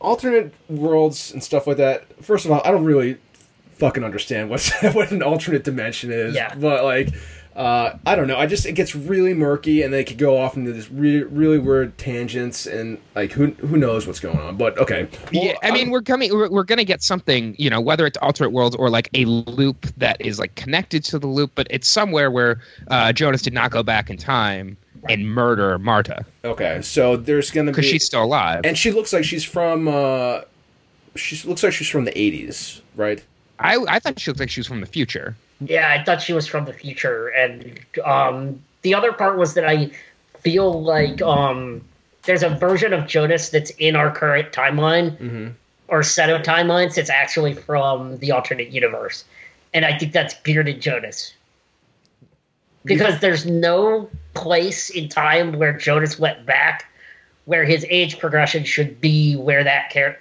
alternate 0.00 0.54
worlds 0.68 1.32
and 1.32 1.42
stuff 1.42 1.66
like 1.66 1.76
that. 1.78 2.06
First 2.24 2.44
of 2.44 2.50
all, 2.52 2.62
I 2.64 2.70
don't 2.70 2.84
really 2.84 3.18
fucking 3.72 4.02
understand 4.04 4.48
what's 4.50 4.70
what 4.94 5.10
an 5.10 5.22
alternate 5.22 5.64
dimension 5.64 6.10
is. 6.12 6.34
Yeah. 6.34 6.54
But 6.54 6.84
like 6.84 7.10
uh 7.58 7.98
I 8.06 8.14
don't 8.14 8.28
know. 8.28 8.38
I 8.38 8.46
just 8.46 8.64
it 8.66 8.72
gets 8.72 8.94
really 8.94 9.34
murky 9.34 9.82
and 9.82 9.92
they 9.92 10.04
could 10.04 10.16
go 10.16 10.38
off 10.38 10.56
into 10.56 10.72
this 10.72 10.90
really 10.90 11.24
really 11.24 11.58
weird 11.58 11.98
tangents 11.98 12.66
and 12.66 12.98
like 13.16 13.32
who 13.32 13.48
who 13.48 13.76
knows 13.76 14.06
what's 14.06 14.20
going 14.20 14.38
on. 14.38 14.56
But 14.56 14.78
okay. 14.78 15.08
Well, 15.34 15.44
yeah, 15.44 15.54
I 15.62 15.72
mean, 15.72 15.80
I'm- 15.86 15.90
we're 15.90 16.02
coming. 16.02 16.32
We're, 16.32 16.48
we're 16.48 16.62
going 16.62 16.78
to 16.78 16.84
get 16.84 17.02
something, 17.02 17.56
you 17.58 17.68
know, 17.68 17.80
whether 17.80 18.06
it's 18.06 18.16
alternate 18.18 18.50
worlds 18.50 18.76
or 18.76 18.88
like 18.90 19.10
a 19.14 19.24
loop 19.24 19.86
that 19.96 20.20
is 20.20 20.38
like 20.38 20.54
connected 20.54 21.02
to 21.04 21.18
the 21.18 21.26
loop, 21.26 21.50
but 21.56 21.66
it's 21.68 21.88
somewhere 21.88 22.30
where 22.30 22.60
uh, 22.88 23.12
Jonas 23.12 23.42
did 23.42 23.52
not 23.52 23.72
go 23.72 23.82
back 23.82 24.08
in 24.08 24.16
time 24.16 24.76
and 25.08 25.28
murder 25.32 25.78
Marta 25.78 26.24
okay. 26.44 26.80
So 26.82 27.16
there's 27.16 27.50
going 27.52 27.66
to 27.66 27.72
because 27.72 27.86
be 27.86 27.92
she's 27.92 28.04
still 28.04 28.24
alive. 28.24 28.62
and 28.64 28.76
she 28.78 28.90
looks 28.90 29.12
like 29.12 29.24
she's 29.24 29.44
from 29.44 29.86
uh 29.88 30.40
she 31.14 31.46
looks 31.48 31.62
like 31.62 31.72
she's 31.72 31.88
from 31.88 32.04
the 32.04 32.10
80s, 32.12 32.80
right? 32.96 33.22
I 33.58 33.76
I 33.88 33.98
thought 34.00 34.18
she 34.20 34.30
looked 34.30 34.40
like 34.40 34.50
she 34.50 34.60
was 34.60 34.66
from 34.66 34.80
the 34.80 34.86
future. 34.86 35.36
Yeah, 35.60 35.90
I 35.90 36.04
thought 36.04 36.22
she 36.22 36.32
was 36.32 36.46
from 36.46 36.64
the 36.66 36.72
future, 36.72 37.28
and 37.28 37.80
um, 38.04 38.62
the 38.82 38.94
other 38.94 39.12
part 39.12 39.36
was 39.38 39.54
that 39.54 39.64
I 39.64 39.90
feel 40.40 40.82
like 40.82 41.20
um, 41.20 41.82
there's 42.22 42.44
a 42.44 42.50
version 42.50 42.92
of 42.92 43.06
Jonas 43.08 43.48
that's 43.48 43.70
in 43.70 43.96
our 43.96 44.10
current 44.10 44.52
timeline 44.52 45.16
Mhm. 45.18 45.52
or 45.88 46.02
set 46.04 46.30
of 46.30 46.42
timelines 46.42 46.94
that's 46.94 47.10
actually 47.10 47.54
from 47.54 48.18
the 48.18 48.30
alternate 48.32 48.68
universe, 48.68 49.24
and 49.74 49.84
I 49.84 49.98
think 49.98 50.12
that's 50.12 50.34
bearded 50.34 50.80
Jonas 50.80 51.32
because 52.84 53.20
there's 53.20 53.44
no 53.44 54.08
place 54.34 54.90
in 54.90 55.08
time 55.08 55.52
where 55.58 55.72
Jonas 55.76 56.18
went 56.18 56.46
back 56.46 56.84
where 57.44 57.64
his 57.64 57.84
age 57.88 58.18
progression 58.18 58.62
should 58.62 59.00
be 59.00 59.34
where 59.34 59.64
that 59.64 59.90
char- 59.90 60.18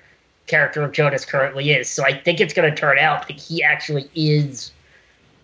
character 0.47 0.81
of 0.81 0.93
Jonas 0.93 1.25
currently 1.25 1.71
is. 1.71 1.89
So 1.89 2.05
I 2.05 2.13
think 2.17 2.39
it's 2.39 2.53
going 2.53 2.69
to 2.69 2.75
turn 2.75 2.97
out 2.97 3.27
that 3.27 3.37
he 3.37 3.61
actually 3.61 4.09
is 4.15 4.71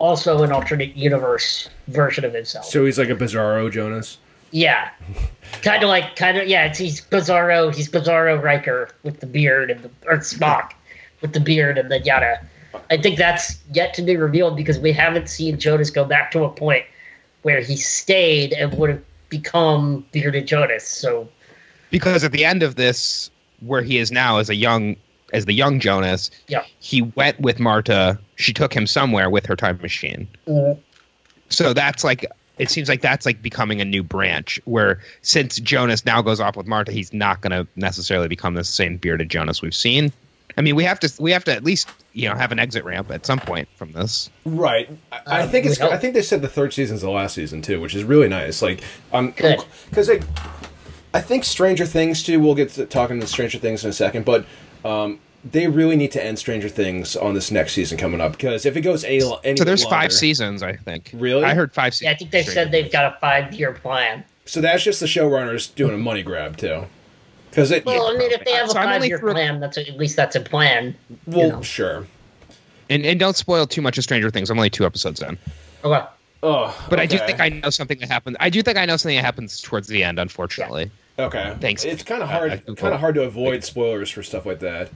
also 0.04 0.44
an 0.44 0.52
alternate 0.52 0.96
universe 0.98 1.70
version 1.88 2.26
of 2.26 2.34
himself. 2.34 2.66
So 2.66 2.84
he's 2.84 3.00
like 3.00 3.10
a 3.10 3.16
Bizarro 3.16 3.72
Jonas. 3.72 4.18
Yeah, 4.52 4.90
kind 5.62 5.82
of 5.82 5.88
like 5.90 6.16
kind 6.18 6.38
of 6.38 6.48
yeah. 6.48 6.66
It's 6.66 6.78
he's 6.78 7.00
Bizarro. 7.02 7.74
He's 7.74 7.90
Bizarro 7.90 8.42
Riker 8.44 8.90
with 9.04 9.22
the 9.22 9.26
beard 9.26 9.72
and 9.72 9.82
the 9.82 9.90
or 10.06 10.18
Spock 10.18 10.72
with 11.22 11.32
the 11.32 11.40
beard 11.40 11.78
and 11.78 11.90
the 11.90 12.00
yada. 12.02 12.46
I 12.92 12.98
think 12.98 13.18
that's 13.18 13.60
yet 13.72 13.94
to 13.94 14.02
be 14.02 14.18
revealed 14.18 14.58
because 14.58 14.78
we 14.78 14.92
haven't 14.92 15.30
seen 15.30 15.58
Jonas 15.58 15.90
go 15.90 16.04
back 16.04 16.32
to 16.32 16.44
a 16.44 16.50
point 16.50 16.84
where 17.44 17.62
he 17.62 17.78
stayed 17.78 18.52
and 18.54 18.78
would 18.78 18.90
have 18.90 19.02
become 19.30 20.06
bearded 20.12 20.48
Jonas. 20.48 20.86
So 20.88 21.30
because 21.92 22.24
at 22.26 22.32
the 22.34 22.44
end 22.44 22.62
of 22.62 22.76
this, 22.76 23.32
where 23.62 23.82
he 23.82 23.98
is 24.00 24.12
now 24.12 24.38
as 24.40 24.50
a 24.50 24.56
young 24.56 24.98
as 25.32 25.46
the 25.46 25.54
young 25.54 25.80
Jonas, 25.80 26.30
Yeah. 26.48 26.64
he 26.80 27.02
went 27.02 27.40
with 27.40 27.60
Marta. 27.60 28.20
She 28.44 28.54
took 28.54 28.74
him 28.74 28.86
somewhere 28.86 29.30
with 29.30 29.46
her 29.48 29.56
time 29.56 29.80
machine. 29.82 30.28
So 31.50 31.74
that's 31.74 32.04
like 32.04 32.26
it 32.58 32.70
seems 32.70 32.88
like 32.90 33.02
that's 33.02 33.26
like 33.26 33.42
becoming 33.42 33.82
a 33.82 33.86
new 33.86 34.04
branch 34.04 34.60
where 34.66 35.00
since 35.22 35.58
Jonas 35.60 36.06
now 36.06 36.22
goes 36.22 36.40
off 36.40 36.56
with 36.56 36.68
Marta, 36.68 36.92
he's 36.92 37.12
not 37.14 37.42
going 37.42 37.52
to 37.52 37.68
necessarily 37.76 38.28
become 38.28 38.54
the 38.54 38.64
same 38.64 38.98
bearded 38.98 39.30
Jonas 39.30 39.62
we've 39.62 39.74
seen. 39.74 40.12
I 40.56 40.62
mean, 40.62 40.76
we 40.76 40.84
have 40.84 41.00
to 41.00 41.12
we 41.20 41.32
have 41.32 41.44
to 41.46 41.52
at 41.54 41.64
least 41.64 41.90
you 42.14 42.30
know 42.30 42.36
have 42.36 42.52
an 42.52 42.60
exit 42.60 42.84
ramp 42.84 43.10
at 43.10 43.26
some 43.26 43.40
point 43.40 43.68
from 43.76 43.92
this. 43.94 44.30
Right. 44.46 44.88
I, 45.12 45.20
I 45.26 45.42
Um, 45.44 45.50
think 45.50 45.66
it's. 45.66 45.80
we. 45.80 45.88
I 45.88 45.98
think 45.98 46.14
they 46.14 46.22
said 46.22 46.42
the 46.44 46.48
third 46.48 46.74
season's 46.74 47.02
the 47.02 47.10
last 47.10 47.34
season 47.34 47.62
too, 47.64 47.82
which 47.82 47.96
is 47.96 48.04
really 48.04 48.28
nice. 48.28 48.62
Like, 48.62 48.84
um, 49.14 49.32
Good. 49.32 49.64
because 49.90 50.10
I, 50.12 50.20
I 51.14 51.22
think 51.22 51.44
Stranger 51.44 51.86
Things 51.88 52.22
too. 52.24 52.40
We'll 52.40 52.54
get 52.56 52.70
to 52.72 52.86
talking 52.86 53.20
to 53.20 53.26
Stranger 53.26 53.58
Things 53.58 53.84
in 53.84 53.90
a 53.90 53.94
second, 53.94 54.26
but 54.26 54.46
um, 54.86 55.20
they 55.52 55.68
really 55.68 55.96
need 55.96 56.12
to 56.14 56.24
end 56.24 56.40
Stranger 56.40 56.70
Things 56.70 57.16
on 57.16 57.34
this 57.34 57.52
next 57.52 57.74
season 57.74 57.98
coming 57.98 58.22
up 58.22 58.32
because 58.34 58.66
if 58.66 58.78
it 58.78 58.82
goes 58.82 59.04
any, 59.04 59.22
any 59.44 59.58
So 59.58 59.64
there's 59.64 59.84
longer- 59.84 59.96
five 59.96 60.14
seasons, 60.14 60.64
I 60.64 60.76
think. 60.76 61.12
Really? 61.14 61.44
I 61.44 61.54
heard 61.54 61.74
five 61.74 61.94
seasons. 61.94 62.06
yeah, 62.06 62.12
I 62.12 62.16
think 62.16 62.32
they 62.32 62.44
said 62.44 62.72
they've 62.72 62.92
got 62.92 63.14
a 63.14 63.18
five 63.20 63.54
year 63.54 63.74
plan. 63.74 64.24
So 64.46 64.62
that's 64.62 64.84
just 64.84 65.00
the 65.00 65.06
showrunners 65.06 65.74
doing 65.76 65.94
a 65.94 65.98
money 65.98 66.24
grab 66.24 66.58
too. 66.58 66.86
Because 67.50 67.72
it. 67.72 67.86
Well, 67.86 68.08
I 68.08 68.18
mean, 68.18 68.32
if 68.32 68.44
they 68.46 68.52
have 68.52 68.68
a 68.68 68.72
So 68.72 68.80
I'm 68.80 69.00
five 69.02 69.06
year 69.06 69.20
through- 69.20 69.34
plan, 69.34 69.60
that's 69.60 69.78
at 69.78 69.98
least 69.98 70.16
that's 70.16 70.36
a 70.36 70.42
plan. 70.42 70.96
well, 71.28 71.50
know. 71.50 71.62
sure. 71.62 72.08
and 72.90 73.06
and 73.06 73.20
don't 73.20 73.36
spoil 73.36 73.66
too 73.68 73.82
much 73.82 73.98
of 73.98 74.04
Stranger 74.04 74.30
Things. 74.30 74.50
I'm 74.50 74.58
only 74.58 74.70
two 74.70 74.86
episodes 74.86 75.22
in, 75.22 75.38
Okay. 75.84 76.06
Oh, 76.42 76.86
but 76.90 77.00
I 77.00 77.06
do 77.06 77.18
think 77.20 77.40
I 77.40 77.48
know 77.50 77.70
something 77.70 77.98
that 78.00 78.10
happens. 78.10 78.36
I 78.42 78.50
do 78.50 78.62
think 78.62 78.78
I 78.78 78.86
know 78.86 78.98
something 78.98 79.16
that 79.16 79.24
happens 79.24 79.62
towards 79.62 79.88
the 79.88 80.04
end. 80.04 80.20
Unfortunately, 80.20 80.92
Okay. 81.20 81.56
Thanks. 81.62 81.86
It's 81.86 82.04
kind 82.04 82.22
of 82.24 82.30
Uh, 82.30 82.34
hard. 82.34 82.52
I 82.52 82.58
Googled. 82.58 82.78
kind 82.78 82.94
of 82.94 83.00
hard 83.00 83.16
to 83.16 83.24
avoid 83.24 83.64
spoilers 83.64 84.10
for 84.10 84.24
stuff 84.24 84.46
like 84.46 84.60
that. 84.60 84.90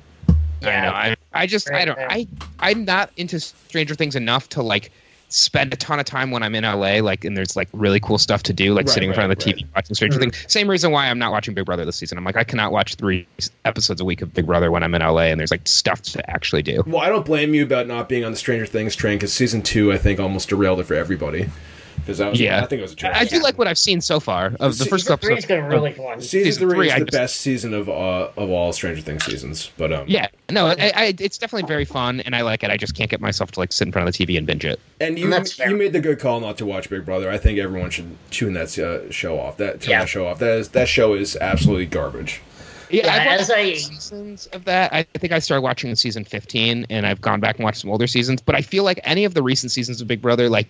I 0.64 0.82
know. 0.82 0.90
I, 0.90 1.16
I 1.34 1.48
just 1.48 1.72
I 1.72 1.86
don't 1.86 2.00
I 2.00 2.28
I'm 2.60 2.86
not 2.86 3.12
into 3.18 3.40
Stranger 3.40 3.96
Things 3.96 4.16
enough 4.16 4.50
to 4.50 4.62
like 4.62 4.92
spend 5.30 5.74
a 5.74 5.76
ton 5.76 6.00
of 6.00 6.06
time 6.06 6.32
when 6.32 6.42
I'm 6.42 6.56
in 6.56 6.64
LA, 6.64 7.00
like 7.02 7.26
and 7.26 7.36
there's 7.36 7.56
like 7.56 7.68
really 7.74 8.00
cool 8.00 8.18
stuff 8.18 8.44
to 8.44 8.54
do, 8.54 8.74
like 8.74 8.86
Right, 8.86 8.94
sitting 8.94 9.10
in 9.10 9.16
front 9.16 9.32
of 9.32 9.38
right, 9.38 9.56
the 9.56 9.64
TV 9.64 9.68
watching 9.76 9.96
Stranger 9.96 10.20
mm-hmm. 10.20 10.32
Things. 10.32 10.52
Same 10.52 10.70
reason 10.70 10.92
why 10.92 11.08
I'm 11.08 11.20
not 11.20 11.32
watching 11.32 11.54
Big 11.54 11.66
Brother 11.66 11.86
this 11.86 11.98
season. 11.98 12.18
I'm 12.18 12.24
like 12.24 12.38
I 12.38 12.44
cannot 12.44 12.72
watch 12.72 12.96
three 12.96 13.28
episodes 13.66 14.02
a 14.02 14.06
week 14.06 14.22
of 14.22 14.34
Big 14.34 14.46
Brother 14.46 14.72
when 14.72 14.84
I'm 14.84 14.94
in 14.96 15.02
LA 15.02 15.24
and 15.24 15.40
there's 15.40 15.52
like 15.52 15.68
stuff 15.68 16.02
to 16.04 16.30
actually 16.30 16.64
do. 16.64 16.84
Well, 16.86 17.02
I 17.02 17.10
don't 17.10 17.26
blame 17.26 17.54
you 17.54 17.64
about 17.64 17.88
not 17.88 18.10
being 18.10 18.24
on 18.24 18.32
the 18.32 18.38
Stranger 18.38 18.66
Things 18.66 18.96
train 18.96 19.18
because 19.18 19.34
season 19.34 19.62
two, 19.62 19.92
I 19.92 19.98
think, 19.98 20.20
almost 20.20 20.50
derailed 20.50 20.80
it 20.80 20.86
for 20.86 20.94
everybody. 20.94 21.50
Because 21.98 22.22
I 22.22 22.30
was, 22.30 22.40
Yeah. 22.40 22.62
I 22.64 22.66
think 22.68 22.80
it 22.80 22.84
was 22.84 22.94
a 22.94 23.16
I 23.18 23.20
I 23.22 23.26
do 23.26 23.42
like 23.42 23.58
what 23.58 23.68
I've 23.68 23.78
seen 23.78 24.00
so 24.00 24.20
far 24.22 24.54
of 24.62 24.78
the 24.78 24.86
Se- 24.86 24.90
first 24.90 25.04
Season 25.04 25.14
couple 25.14 25.28
three 25.28 25.38
is 25.38 25.44
episodes. 25.44 25.48
going 25.48 25.70
to 25.70 25.76
really 25.76 25.92
fun. 25.92 26.22
Season, 26.22 26.46
season 26.46 26.70
three, 26.70 26.78
three, 26.78 26.88
is 26.88 26.94
I 26.94 27.00
the 27.00 27.06
just- 27.06 27.18
best 27.18 27.36
season 27.42 27.74
of 27.74 27.90
uh, 27.90 28.30
of 28.38 28.50
all 28.50 28.72
Stranger 28.72 29.02
Things 29.02 29.26
seasons. 29.26 29.72
But 29.78 29.92
um, 29.92 30.06
Yeah, 30.08 30.28
no, 30.50 30.68
I, 30.68 30.92
I, 30.96 31.16
it's 31.20 31.38
definitely 31.38 31.68
very 31.68 31.84
fun, 31.86 32.22
and 32.22 32.34
I 32.36 32.42
like 32.42 32.64
it. 32.64 32.70
I 32.72 32.78
just 32.78 32.96
can't 32.96 33.10
get 33.12 33.20
myself 33.20 33.52
to 33.52 33.60
like 33.60 33.74
sit 33.74 33.88
in 33.88 33.92
front 33.92 34.08
of 34.08 34.16
the 34.16 34.26
TV 34.26 34.38
and 34.38 34.48
binge 34.48 34.64
it. 34.64 34.80
and 35.02 35.20
you 35.20 35.30
That's 35.30 35.54
fair. 35.54 35.70
you 35.70 35.76
made 35.76 35.92
the 35.92 36.00
good 36.00 36.20
call 36.20 36.40
not 36.40 36.58
to 36.60 36.66
watch 36.66 36.90
Big 36.90 37.04
Brother. 37.06 37.30
I 37.30 37.38
think 37.38 37.60
everyone 37.60 37.90
should 37.90 38.16
tune 38.32 38.54
that 38.54 38.78
uh, 38.80 39.12
show 39.12 39.38
off. 39.40 39.58
That 39.58 39.82
turn 39.82 39.92
Yeah. 39.92 40.00
that 40.00 40.08
show 40.10 40.28
off. 40.28 40.40
That 40.40 40.58
is 40.60 40.70
that 40.70 40.88
show 40.88 41.14
is 41.14 41.36
absolutely 41.36 41.88
garbage. 41.88 42.42
Yeah, 42.90 43.06
Yeah, 43.06 43.14
I've 43.16 43.26
watched 43.28 43.42
as 43.42 43.52
I- 43.52 43.74
seasons 43.74 44.46
of 44.54 44.64
that. 44.64 44.94
I 44.94 45.04
think 45.18 45.34
I 45.34 45.40
started 45.40 45.62
watching 45.62 45.90
in 45.90 45.98
season 45.98 46.24
15, 46.24 46.86
and 46.90 47.06
I've 47.06 47.20
gone 47.20 47.42
back 47.42 47.58
and 47.58 47.66
watched 47.66 47.82
some 47.82 47.90
older 47.92 48.08
seasons. 48.08 48.42
But 48.42 48.56
I 48.56 48.62
feel 48.62 48.86
like 48.86 49.02
any 49.04 49.26
of 49.26 49.34
the 49.34 49.44
recent 49.44 49.74
seasons 49.74 50.00
of 50.00 50.08
Big 50.08 50.22
Brother, 50.22 50.48
like 50.50 50.68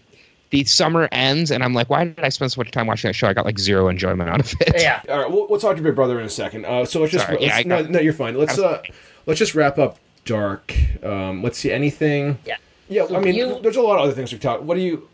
the 0.50 0.64
summer 0.64 1.10
ends, 1.12 1.52
and 1.52 1.64
I'm 1.64 1.74
like, 1.74 1.90
why 1.90 2.06
did 2.06 2.20
I 2.20 2.30
spend 2.30 2.52
so 2.52 2.60
much 2.62 2.72
time 2.72 2.88
watching 2.88 3.10
that 3.10 3.14
show? 3.14 3.28
I 3.28 3.34
got 3.34 3.46
like 3.46 3.60
zero 3.60 3.88
enjoyment 3.90 4.30
out 4.30 4.40
of 4.40 4.54
it. 4.62 4.82
Yeah. 4.82 5.02
All 5.10 5.20
right, 5.20 5.30
we'll, 5.32 5.48
we'll 5.50 5.60
talk 5.60 5.76
to 5.78 5.82
Big 5.82 5.96
Brother 5.96 6.20
in 6.20 6.26
a 6.26 6.30
second. 6.30 6.66
Uh, 6.66 6.86
so 6.86 7.00
let's 7.02 7.12
just 7.12 7.26
Sorry, 7.26 7.38
yeah, 7.42 7.48
let's- 7.48 7.60
I 7.60 7.64
no, 7.64 7.82
got- 7.84 7.92
no, 7.92 8.00
you're 8.00 8.14
fine. 8.14 8.36
Let's 8.38 8.58
uh, 8.58 8.82
let's 9.26 9.40
just 9.40 9.56
wrap 9.56 9.78
up 9.78 9.98
Dark. 10.26 10.74
Um, 11.04 11.44
let's 11.44 11.58
see 11.58 11.72
anything. 11.72 12.38
Yeah. 12.46 12.58
Yeah, 12.90 13.08
So 13.08 13.18
I 13.18 13.20
mean, 13.22 13.36
you- 13.36 13.60
there's 13.62 13.76
a 13.76 13.82
lot 13.82 13.98
of 13.98 14.04
other 14.06 14.14
things 14.14 14.32
we 14.32 14.40
talk. 14.40 14.62
What 14.62 14.76
do 14.76 14.82
you? 14.82 15.08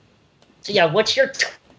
So 0.62 0.72
yeah, 0.74 0.86
what's 0.86 1.17
your 1.17 1.32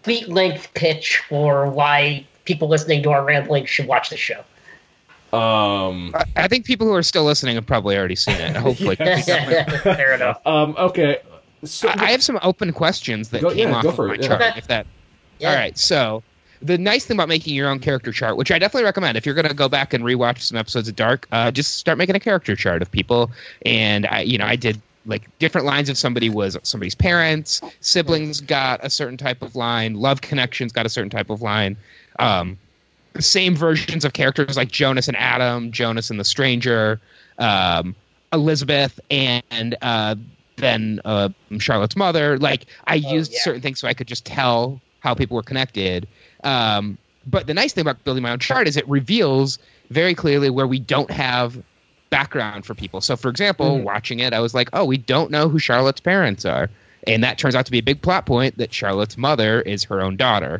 tweet 0.03 0.27
length 0.29 0.73
pitch 0.73 1.23
for 1.29 1.69
why 1.69 2.27
people 2.43 2.67
listening 2.67 3.01
to 3.03 3.11
our 3.11 3.23
rambling 3.23 3.65
should 3.65 3.87
watch 3.87 4.09
the 4.09 4.17
show? 4.17 4.43
Um, 5.33 6.13
I, 6.15 6.23
I 6.43 6.47
think 6.47 6.65
people 6.65 6.87
who 6.87 6.93
are 6.93 7.03
still 7.03 7.23
listening 7.23 7.55
have 7.55 7.65
probably 7.65 7.97
already 7.97 8.15
seen 8.15 8.35
it. 8.35 8.55
Hopefully, 8.55 8.95
Fair 8.97 10.13
enough. 10.13 10.45
um, 10.45 10.75
okay. 10.77 11.19
So 11.65 11.89
I 11.89 12.05
I 12.05 12.11
have 12.11 12.23
some 12.23 12.39
open 12.41 12.73
questions 12.73 13.29
that 13.29 13.41
Go- 13.41 13.53
came 13.53 13.69
yeah, 13.69 13.75
off 13.75 13.83
go 13.83 13.89
of 13.89 13.97
my 13.97 14.13
it, 14.15 14.21
chart. 14.21 14.41
Okay. 14.41 14.53
If 14.57 14.67
that 14.67 14.87
Yeah. 15.39 15.49
All 15.49 15.55
right. 15.55 15.77
So 15.77 16.23
the 16.61 16.77
nice 16.77 17.05
thing 17.05 17.17
about 17.17 17.29
making 17.29 17.53
your 17.53 17.69
own 17.69 17.79
character 17.79 18.11
chart, 18.11 18.37
which 18.37 18.51
I 18.51 18.59
definitely 18.59 18.85
recommend, 18.85 19.17
if 19.17 19.25
you're 19.25 19.35
going 19.35 19.47
to 19.47 19.53
go 19.53 19.69
back 19.69 19.93
and 19.93 20.03
rewatch 20.03 20.41
some 20.41 20.57
episodes 20.57 20.87
of 20.87 20.95
Dark, 20.95 21.27
uh, 21.31 21.51
just 21.51 21.75
start 21.75 21.97
making 21.97 22.15
a 22.15 22.19
character 22.19 22.55
chart 22.55 22.81
of 22.81 22.91
people. 22.91 23.31
And 23.65 24.05
I, 24.07 24.21
you 24.21 24.37
know, 24.37 24.45
I 24.45 24.55
did 24.55 24.81
like 25.05 25.27
different 25.37 25.67
lines 25.67 25.89
of 25.89 25.97
somebody 25.97 26.29
was 26.29 26.57
somebody's 26.63 26.95
parents, 26.95 27.61
siblings 27.79 28.41
got 28.41 28.83
a 28.83 28.89
certain 28.89 29.17
type 29.17 29.41
of 29.41 29.55
line, 29.55 29.95
love 29.95 30.21
connections 30.21 30.71
got 30.71 30.85
a 30.85 30.89
certain 30.89 31.11
type 31.11 31.29
of 31.29 31.41
line. 31.41 31.77
Um, 32.17 32.57
same 33.19 33.55
versions 33.55 34.03
of 34.03 34.13
characters 34.13 34.57
like 34.57 34.69
Jonas 34.71 35.07
and 35.07 35.17
Adam, 35.17 35.71
Jonas 35.71 36.09
and 36.09 36.19
the 36.19 36.25
Stranger, 36.25 36.99
um, 37.37 37.95
Elizabeth, 38.33 38.99
and 39.11 39.75
uh, 39.81 40.15
then 40.57 40.99
uh, 41.05 41.29
Charlotte's 41.59 41.95
mother. 41.95 42.37
Like 42.37 42.65
I 42.87 43.01
Oh, 43.05 43.13
used 43.13 43.33
yeah. 43.33 43.39
certain 43.41 43.61
things 43.61 43.79
so 43.79 43.87
I 43.87 43.93
could 43.93 44.07
just 44.07 44.25
tell 44.25 44.79
how 44.99 45.13
people 45.13 45.35
were 45.35 45.43
connected. 45.43 46.07
Um, 46.43 46.97
but 47.27 47.47
the 47.47 47.53
nice 47.53 47.73
thing 47.73 47.81
about 47.81 48.03
building 48.03 48.23
my 48.23 48.31
own 48.31 48.39
chart 48.39 48.67
is 48.67 48.77
it 48.77 48.87
reveals 48.87 49.57
very 49.89 50.13
clearly 50.15 50.49
where 50.49 50.67
we 50.67 50.79
don't 50.79 51.11
have 51.11 51.61
background 52.09 52.65
for 52.65 52.73
people. 52.75 53.01
So, 53.01 53.15
for 53.15 53.29
example, 53.29 53.79
Mhm. 53.79 53.83
watching 53.83 54.19
it, 54.19 54.33
I 54.33 54.39
was 54.39 54.53
like, 54.53 54.69
oh, 54.73 54.85
we 54.85 54.97
don't 54.97 55.31
know 55.31 55.49
who 55.49 55.59
Charlotte's 55.59 55.99
parents 56.01 56.45
are. 56.45 56.69
And 57.07 57.23
that 57.23 57.37
turns 57.37 57.55
out 57.55 57.65
to 57.65 57.71
be 57.71 57.79
a 57.79 57.83
big 57.83 58.01
plot 58.01 58.25
point 58.25 58.57
that 58.57 58.73
Charlotte's 58.73 59.17
mother 59.17 59.61
is 59.61 59.83
her 59.85 60.01
own 60.01 60.15
daughter. 60.15 60.59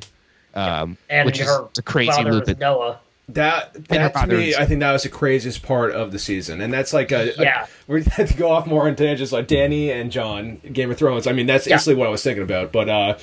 Um, 0.53 0.97
And 1.09 1.25
which 1.25 1.39
is 1.39 1.47
a 1.77 1.81
crazy 1.81 2.23
loop. 2.23 2.47
Noah. 2.59 2.99
That 3.29 3.75
her 3.75 3.81
that 3.97 4.13
to 4.13 4.27
me, 4.27 4.53
I 4.55 4.65
think 4.65 4.81
that 4.81 4.91
was 4.91 5.01
the 5.03 5.09
craziest 5.09 5.63
part 5.63 5.93
of 5.93 6.11
the 6.11 6.19
season, 6.19 6.61
and 6.61 6.71
that's 6.71 6.93
like 6.93 7.11
a, 7.11 7.31
a- 7.39 7.43
Yeah. 7.43 7.65
we 7.87 8.03
had 8.03 8.27
to 8.27 8.37
go 8.37 8.51
off 8.51 8.67
more 8.67 8.87
into 8.87 9.03
tangents 9.03 9.31
like 9.31 9.47
Dany 9.47 9.89
and 9.89 10.11
Jon, 10.11 10.61
Game 10.71 10.91
of 10.91 10.97
Thrones. 10.97 11.25
I 11.25 11.31
mean, 11.31 11.47
that's 11.47 11.65
Yeah. 11.65 11.73
instantly 11.73 11.99
what 11.99 12.07
I 12.07 12.11
was 12.11 12.21
thinking 12.23 12.43
about. 12.43 12.71
But 12.71 12.87
uh, 12.87 13.17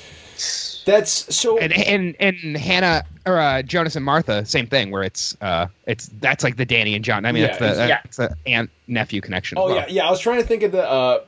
that's 0.84 1.34
so. 1.36 1.58
and 1.58 1.72
and 1.72 2.16
and 2.18 2.56
Hannah 2.56 3.04
or 3.26 3.38
uh, 3.38 3.62
Jonas 3.62 3.94
and 3.94 4.04
Martha, 4.04 4.44
same 4.44 4.66
thing. 4.66 4.90
Where 4.90 5.04
it's 5.04 5.36
uh, 5.40 5.68
it's 5.86 6.08
that's 6.20 6.42
like 6.42 6.56
the 6.56 6.66
Dany 6.66 6.96
and 6.96 7.04
Jon. 7.04 7.24
I 7.24 7.30
mean, 7.30 7.44
Yeah, 7.44 7.56
that's 7.56 7.76
the 7.78 7.86
yeah. 7.88 8.00
that's 8.02 8.16
the 8.16 8.34
aunt 8.46 8.70
nephew 8.88 9.20
connection. 9.20 9.58
Oh 9.58 9.66
well. 9.66 9.76
yeah, 9.76 9.86
yeah. 9.88 10.06
I 10.08 10.10
was 10.10 10.18
trying 10.18 10.40
to 10.40 10.46
think 10.46 10.64
of 10.64 10.72
the 10.72 10.82
uh, 10.88 11.20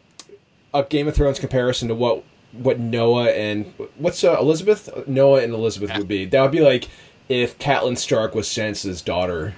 a 0.75 0.83
Game 0.83 1.07
of 1.07 1.15
Thrones 1.15 1.39
comparison 1.39 1.87
to 1.89 1.95
what 1.95 2.25
what 2.53 2.81
Noah 2.81 3.31
and 3.31 3.73
what's 3.99 4.25
uh, 4.25 4.37
Elizabeth 4.41 4.89
Noah 5.07 5.43
and 5.43 5.53
Elizabeth 5.53 5.91
Yeah. 5.91 5.99
would 5.99 6.09
be. 6.09 6.25
That 6.25 6.43
would 6.43 6.51
be 6.53 6.61
like 6.61 6.89
if 7.29 7.59
Catelyn 7.59 7.97
Stark 7.99 8.35
was 8.35 8.47
Sansa's 8.47 9.01
daughter, 9.03 9.55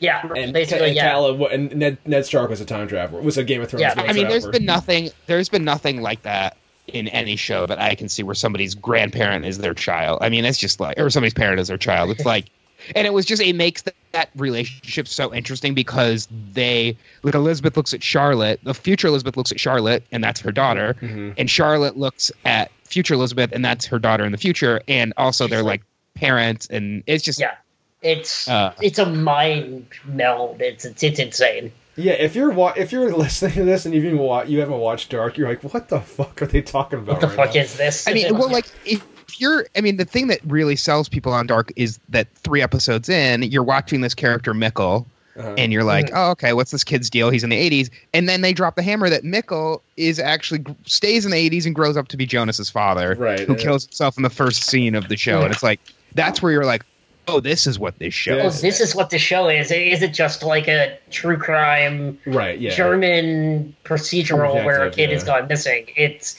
Yeah, 0.00 0.22
and, 0.36 0.52
basically, 0.52 0.88
and 0.88 0.96
yeah. 0.96 1.46
And 1.50 1.74
Ned, 1.76 1.98
Ned 2.06 2.24
Stark 2.26 2.50
was 2.50 2.60
a 2.60 2.64
time 2.64 2.86
traveler. 2.88 3.20
It 3.20 3.24
was 3.24 3.36
a 3.38 3.44
Game 3.44 3.60
of 3.62 3.68
Thrones. 3.70 3.80
Yeah. 3.82 3.94
I 3.96 4.12
mean, 4.12 4.28
there's 4.28 4.44
traveler. 4.44 4.52
been 4.52 4.64
nothing. 4.66 5.10
There's 5.26 5.48
been 5.48 5.64
nothing 5.64 6.02
like 6.02 6.22
that 6.22 6.56
in 6.86 7.08
any 7.08 7.36
show 7.36 7.66
that 7.66 7.78
I 7.80 7.94
can 7.94 8.08
see 8.08 8.22
where 8.22 8.34
somebody's 8.34 8.74
grandparent 8.74 9.44
is 9.44 9.58
their 9.58 9.74
child. 9.74 10.20
I 10.22 10.28
mean, 10.28 10.44
it's 10.44 10.56
just 10.58 10.80
like, 10.80 10.98
or 10.98 11.10
somebody's 11.10 11.34
parent 11.34 11.60
is 11.60 11.68
their 11.68 11.76
child. 11.76 12.10
It's 12.10 12.24
like, 12.24 12.46
and 12.96 13.06
it 13.06 13.12
was 13.12 13.26
just 13.26 13.42
it 13.42 13.54
makes 13.56 13.82
that, 13.82 13.94
that 14.12 14.30
relationship 14.36 15.08
so 15.08 15.34
interesting 15.34 15.74
because 15.74 16.28
they 16.52 16.96
like 17.24 17.34
Elizabeth 17.34 17.76
looks 17.76 17.92
at 17.92 18.02
Charlotte, 18.02 18.60
the 18.62 18.72
future 18.72 19.08
Elizabeth 19.08 19.36
looks 19.36 19.50
at 19.52 19.58
Charlotte, 19.60 20.04
and 20.12 20.22
that's 20.22 20.40
her 20.40 20.52
daughter, 20.52 20.96
Mhm. 21.02 21.34
and 21.36 21.50
Charlotte 21.50 21.96
looks 21.98 22.30
at 22.44 22.70
future 22.84 23.14
Elizabeth, 23.14 23.50
and 23.52 23.62
that's 23.64 23.84
her 23.84 23.98
daughter 23.98 24.24
in 24.24 24.32
the 24.32 24.38
future, 24.38 24.80
and 24.88 25.12
also 25.18 25.46
they're 25.48 25.62
like 25.64 25.82
parents, 26.18 26.66
and 26.70 27.02
it's 27.06 27.24
just 27.24 27.40
Yeah. 27.40 27.54
It's 28.02 28.46
Uh, 28.48 28.72
it's 28.80 28.98
a 28.98 29.06
mind 29.06 29.86
meld. 30.04 30.60
It's 30.60 30.84
it's, 30.84 31.02
it's 31.02 31.18
insane. 31.18 31.72
Yeah, 31.96 32.12
if 32.12 32.36
you're 32.36 32.50
wa- 32.50 32.74
if 32.76 32.92
you're 32.92 33.12
listening 33.16 33.54
to 33.54 33.64
this 33.64 33.86
and 33.86 33.94
you've 33.94 34.04
even 34.04 34.18
wa- 34.18 34.44
you 34.46 34.60
haven't 34.60 34.78
watched 34.78 35.10
Dark, 35.10 35.36
you're 35.36 35.48
like, 35.48 35.64
what 35.64 35.88
the 35.88 36.00
fuck 36.00 36.40
are 36.42 36.46
they 36.46 36.62
talking 36.62 37.00
about? 37.00 37.14
What 37.14 37.20
the 37.20 37.26
right 37.28 37.36
fuck 37.46 37.54
now? 37.56 37.60
is 37.62 37.76
this? 37.76 38.06
I 38.06 38.12
mean, 38.14 38.36
well, 38.38 38.50
like 38.50 38.66
if 38.84 39.04
if 39.28 39.40
you're, 39.40 39.66
I 39.76 39.80
mean, 39.82 39.96
the 39.98 40.04
thing 40.04 40.28
that 40.28 40.40
really 40.46 40.74
sells 40.76 41.08
people 41.08 41.32
on 41.32 41.46
Dark 41.46 41.70
is 41.76 41.98
that 42.08 42.28
three 42.34 42.62
episodes 42.62 43.08
in, 43.08 43.42
you're 43.42 43.62
watching 43.64 44.00
this 44.00 44.14
character 44.14 44.54
Mikkel, 44.54 45.04
Uh-huh. 45.36 45.54
and 45.58 45.70
you're 45.72 45.84
like, 45.84 46.10
oh, 46.14 46.30
okay, 46.30 46.52
what's 46.54 46.70
this 46.70 46.82
kid's 46.82 47.10
deal? 47.10 47.28
He's 47.30 47.44
in 47.44 47.50
the 47.50 47.70
80s, 47.70 47.90
and 48.14 48.26
then 48.28 48.40
they 48.40 48.52
drop 48.54 48.74
the 48.76 48.82
hammer 48.82 49.10
that 49.10 49.24
Mikkel 49.24 49.80
is 49.98 50.18
actually 50.18 50.64
stays 50.86 51.24
in 51.26 51.30
the 51.32 51.50
80s 51.50 51.66
and 51.66 51.74
grows 51.74 51.96
up 51.96 52.08
to 52.08 52.16
be 52.16 52.24
Jonas's 52.26 52.70
father, 52.70 53.16
Right, 53.18 53.40
Who 53.40 53.52
yeah. 53.52 53.58
kills 53.58 53.84
himself 53.84 54.16
in 54.16 54.22
the 54.22 54.30
first 54.30 54.64
scene 54.64 54.94
of 54.94 55.08
the 55.08 55.16
show, 55.16 55.42
and 55.42 55.52
it's 55.52 55.62
like 55.62 55.78
that's 56.18 56.42
where 56.42 56.52
you're 56.52 56.64
like, 56.64 56.84
oh, 57.28 57.40
this 57.40 57.66
is 57.66 57.78
what 57.78 57.98
this 57.98 58.14
show. 58.14 58.36
Yeah. 58.36 58.42
Oh, 58.44 58.46
is. 58.48 58.60
this 58.60 58.80
is 58.80 58.94
what 58.94 59.10
the 59.10 59.18
show 59.18 59.48
is. 59.48 59.70
Is 59.70 60.02
it 60.02 60.12
just 60.14 60.42
like 60.42 60.66
a 60.68 60.98
true 61.10 61.36
crime 61.36 62.18
right. 62.26 62.58
Yeah. 62.58 62.74
German 62.74 63.76
procedural 63.84 64.64
where 64.64 64.82
a 64.82 64.90
Detective, 64.90 64.96
kid 64.96 65.12
has 65.12 65.24
gone 65.24 65.46
missing. 65.48 65.86
It's 65.96 66.36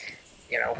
you 0.50 0.60
know, 0.60 0.78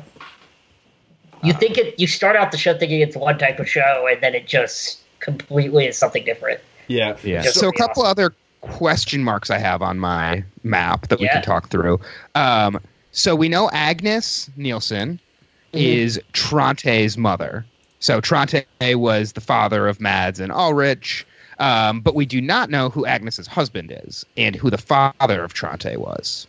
you 1.44 1.54
think 1.54 1.78
it. 1.78 2.00
You 2.00 2.08
start 2.08 2.36
out 2.36 2.52
the 2.52 2.58
show 2.58 2.78
thinking 2.78 3.02
it's 3.02 3.16
one 3.16 3.38
type 3.38 3.60
of 3.60 3.70
show, 3.70 4.08
and 4.12 4.22
then 4.22 4.36
it 4.36 4.48
just 4.48 5.00
completely 5.20 5.86
is 5.86 5.98
something 5.98 6.24
different. 6.26 6.60
Yeah. 6.88 7.16
Yeah. 7.24 7.42
Just 7.44 7.60
So 7.60 7.70
a 7.70 7.74
couple 7.74 8.04
awesome. 8.04 8.12
other 8.12 8.36
question 8.62 9.24
marks 9.24 9.50
I 9.50 9.58
have 9.60 9.82
on 9.82 10.00
my 10.00 10.44
map 10.64 11.08
that 11.10 11.20
we 11.20 11.26
Yeah. 11.26 11.34
can 11.34 11.44
talk 11.44 11.70
through. 11.70 12.00
Um, 12.36 12.80
so 13.12 13.36
we 13.36 13.48
know 13.48 13.70
Agnes 13.72 14.50
Nielsen 14.58 15.20
Mm-hmm. 15.72 15.86
is 15.86 16.20
Tronte's 16.34 17.16
mother. 17.16 17.64
So 18.00 18.22
Tronte 18.22 18.66
was 18.96 19.34
the 19.34 19.42
father 19.42 19.88
of 19.88 20.00
Mads 20.00 20.40
and 20.40 20.52
Ulrich, 20.52 21.26
um, 21.60 22.02
but 22.02 22.16
we 22.16 22.26
do 22.26 22.40
not 22.42 22.70
know 22.70 22.90
who 22.90 23.06
Agnes's 23.06 23.46
husband 23.48 23.94
is 24.06 24.26
and 24.38 24.56
who 24.56 24.70
the 24.70 24.78
father 24.78 25.44
of 25.44 25.54
Tronte 25.54 25.98
was. 25.98 26.48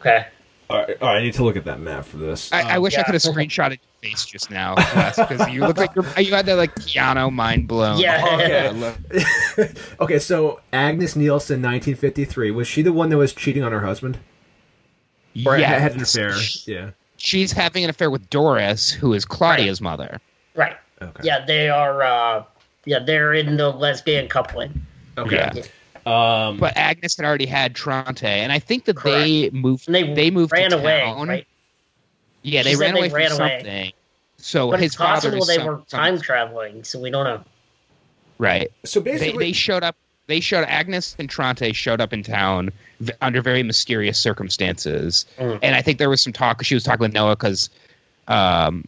Okay. 0.00 0.26
All 0.70 0.78
right, 0.78 1.02
all 1.02 1.08
right, 1.08 1.18
I 1.18 1.22
need 1.22 1.34
to 1.34 1.44
look 1.44 1.56
at 1.56 1.66
that 1.66 1.80
map 1.80 2.06
for 2.06 2.16
this. 2.16 2.50
I, 2.50 2.62
I 2.62 2.76
Um, 2.76 2.82
wish 2.82 2.96
I 2.96 3.02
could 3.02 3.12
have 3.12 3.22
screenshotted 3.22 3.78
your 4.02 4.10
face 4.10 4.24
just 4.24 4.50
now 4.50 4.74
because 4.74 5.46
you 5.50 5.60
look 5.60 5.76
like 5.76 5.94
you're, 5.94 6.06
you 6.18 6.32
had 6.32 6.46
that 6.46 6.54
like 6.56 6.74
piano 6.76 7.30
mind 7.30 7.68
blown. 7.68 7.98
Yeah. 8.00 8.72
Okay. 9.12 9.68
okay, 10.00 10.18
so 10.18 10.60
Agnes 10.72 11.14
Nielsen, 11.14 11.56
1953, 11.60 12.50
was 12.52 12.66
she 12.66 12.80
the 12.80 12.92
one 12.92 13.10
that 13.10 13.18
was 13.18 13.34
cheating 13.34 13.62
on 13.62 13.70
her 13.72 13.80
husband? 13.82 14.18
Or 15.46 15.58
Yes. 15.58 15.80
had 15.82 15.94
an 15.94 16.02
affair? 16.02 16.32
Yeah. 16.66 16.90
She's 17.18 17.52
having 17.52 17.84
an 17.84 17.90
affair 17.90 18.10
with 18.10 18.30
Doris, 18.30 18.90
who 18.90 19.12
is 19.12 19.26
Claudia's 19.26 19.80
mother. 19.82 20.20
Right. 20.54 20.76
Okay. 21.00 21.22
Yeah, 21.24 21.44
they 21.44 21.68
are. 21.68 22.02
uh 22.02 22.44
Yeah, 22.84 22.98
they're 23.00 23.32
in 23.34 23.56
the 23.56 23.70
lesbian 23.70 24.28
coupling. 24.28 24.84
Okay. 25.18 25.50
Yeah. 25.54 25.62
Um, 26.04 26.58
But 26.58 26.76
Agnes 26.76 27.16
had 27.16 27.24
already 27.26 27.46
had 27.46 27.74
Tronte, 27.74 28.24
and 28.26 28.50
I 28.50 28.58
think 28.58 28.86
that 28.86 29.00
they 29.02 29.50
moved. 29.50 29.86
And 29.88 29.94
they 29.94 30.12
They 30.14 30.30
moved 30.30 30.52
ran 30.52 30.70
to 30.70 30.78
away. 30.78 31.00
town. 31.00 31.28
Right. 31.28 31.46
Yeah, 32.42 32.62
they 32.64 32.72
said 32.74 32.80
ran 32.80 32.94
they 32.94 33.00
away 33.00 33.08
from 33.10 33.16
ran 33.18 33.32
away. 33.32 33.58
something. 33.58 33.92
So 34.38 34.70
But 34.72 34.80
his 34.80 34.86
it's 34.88 34.96
possible 34.96 35.38
father 35.38 35.46
they 35.46 35.56
some- 35.58 35.66
were 35.66 35.82
some- 35.86 36.00
time 36.00 36.20
traveling, 36.20 36.82
so 36.82 36.98
we 36.98 37.10
don't 37.10 37.24
know. 37.24 37.44
right. 38.38 38.72
so 38.84 38.98
They 38.98 39.12
basically, 39.12 39.46
they 39.46 39.52
showed 39.52 39.84
up. 39.84 39.94
They 40.26 40.40
showed 40.40 40.64
Agnes 40.64 41.14
and 41.20 41.28
Tronte 41.28 41.72
showed 41.74 42.00
up 42.00 42.12
in 42.12 42.22
town 42.24 42.70
v- 43.00 43.12
under 43.20 43.40
very 43.42 43.62
mysterious 43.62 44.18
circumstances, 44.18 45.26
Mm. 45.38 45.58
and 45.62 45.76
I 45.76 45.82
think 45.82 45.98
there 45.98 46.10
was 46.10 46.20
some 46.22 46.32
talk. 46.32 46.64
She 46.64 46.74
was 46.74 46.82
talking 46.82 47.00
with 47.00 47.12
Noah 47.12 47.36
because, 47.36 47.70
um, 48.26 48.84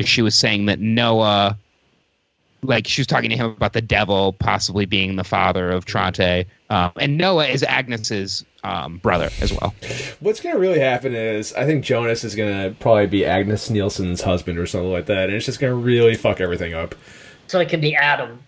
she 0.00 0.22
was 0.22 0.34
saying 0.34 0.66
that 0.66 0.80
Noah, 0.80 1.58
like 2.62 2.86
she 2.86 3.00
was 3.00 3.06
talking 3.06 3.30
to 3.30 3.36
him 3.36 3.46
about 3.50 3.72
the 3.74 3.82
devil 3.82 4.32
possibly 4.32 4.86
being 4.86 5.16
the 5.16 5.24
father 5.24 5.70
of 5.70 5.84
Tronte, 5.84 6.46
um, 6.70 6.92
and 6.96 7.16
Noah 7.18 7.46
is 7.46 7.62
Agnes's 7.62 8.44
um, 8.64 8.96
brother 8.98 9.28
as 9.40 9.52
well. 9.52 9.74
what's 10.20 10.40
going 10.40 10.54
to 10.54 10.60
really 10.60 10.78
happen 10.80 11.14
is 11.14 11.52
I 11.54 11.66
think 11.66 11.84
Jonas 11.84 12.24
is 12.24 12.34
going 12.34 12.50
to 12.70 12.74
probably 12.80 13.06
be 13.06 13.26
Agnes 13.26 13.68
Nielsen's 13.68 14.22
husband 14.22 14.58
or 14.58 14.66
something 14.66 14.90
like 14.90 15.06
that, 15.06 15.24
and 15.28 15.34
it's 15.34 15.44
just 15.46 15.60
going 15.60 15.70
to 15.72 15.76
really 15.76 16.14
fuck 16.14 16.40
everything 16.40 16.72
up. 16.74 16.94
So 17.46 17.60
it 17.60 17.68
could 17.68 17.82
be 17.82 17.94
Adam. 17.94 18.40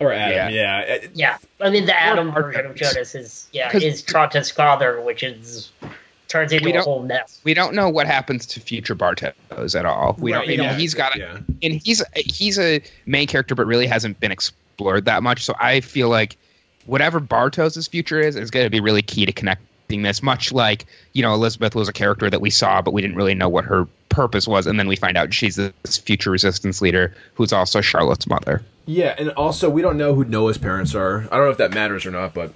Or 0.00 0.12
Adam, 0.12 0.52
yeah. 0.52 0.98
Uh, 1.02 1.06
Yeah, 1.14 1.38
I 1.60 1.70
mean 1.70 1.86
the 1.86 1.96
Adam 1.98 2.30
Or- 2.36 2.42
version 2.42 2.66
of 2.66 2.74
Jonas 2.74 3.14
is 3.14 3.48
yeah 3.52 3.70
'Cause- 3.70 3.84
is 3.84 4.02
Tronte's 4.02 4.50
father, 4.50 5.00
which 5.00 5.22
is 5.22 5.70
turns 6.32 6.52
into 6.52 6.64
We 6.64 6.70
a 6.70 6.74
don't- 6.74 6.84
whole 6.84 7.02
mess. 7.02 7.40
We 7.44 7.54
don't 7.54 7.74
know 7.74 7.88
what 7.88 8.06
happens 8.06 8.46
to 8.46 8.60
future 8.60 8.96
Bartos 8.96 9.78
at 9.78 9.86
all. 9.86 10.16
We 10.18 10.32
Right, 10.32 10.46
don't. 10.48 10.56
Know, 10.56 10.64
yeah, 10.64 10.76
he's 10.76 10.94
got 10.94 11.16
yeah. 11.16 11.38
and 11.62 11.74
he's 11.84 12.02
he's 12.16 12.58
a 12.58 12.80
main 13.06 13.26
character, 13.28 13.54
but 13.54 13.66
really 13.66 13.86
hasn't 13.86 14.18
been 14.18 14.32
explored 14.32 15.04
that 15.04 15.22
much. 15.22 15.44
So 15.44 15.54
I 15.60 15.80
feel 15.80 16.08
like 16.08 16.36
whatever 16.86 17.20
Bartos's 17.20 17.86
future 17.86 18.20
is 18.20 18.34
is 18.34 18.50
going 18.50 18.66
to 18.66 18.70
be 18.70 18.80
really 18.80 19.02
key 19.02 19.26
to 19.26 19.32
connecting 19.32 20.02
this. 20.02 20.22
Much 20.22 20.52
like 20.52 20.86
you 21.12 21.22
know 21.22 21.34
Elizabeth 21.34 21.74
was 21.74 21.88
a 21.88 21.92
character 21.92 22.28
that 22.30 22.40
we 22.40 22.50
saw, 22.50 22.80
but 22.82 22.92
we 22.92 23.02
didn't 23.02 23.16
really 23.16 23.34
know 23.34 23.48
what 23.48 23.64
her 23.64 23.86
purpose 24.08 24.48
was, 24.48 24.66
and 24.66 24.78
then 24.78 24.88
we 24.88 24.96
find 24.96 25.16
out 25.16 25.32
she's 25.32 25.56
this 25.56 25.98
future 25.98 26.30
resistance 26.30 26.80
leader 26.82 27.14
who's 27.34 27.52
also 27.52 27.80
Charlotte's 27.80 28.26
mother. 28.26 28.62
Yeah, 28.86 29.14
and 29.18 29.30
also 29.30 29.70
we 29.70 29.80
don't 29.80 29.96
know 29.96 30.14
who 30.14 30.24
Noah's 30.24 30.58
parents 30.58 30.94
are. 30.94 31.20
I 31.30 31.36
don't 31.36 31.44
know 31.46 31.50
if 31.50 31.58
that 31.58 31.72
matters 31.72 32.04
or 32.04 32.10
not, 32.10 32.34
but 32.34 32.52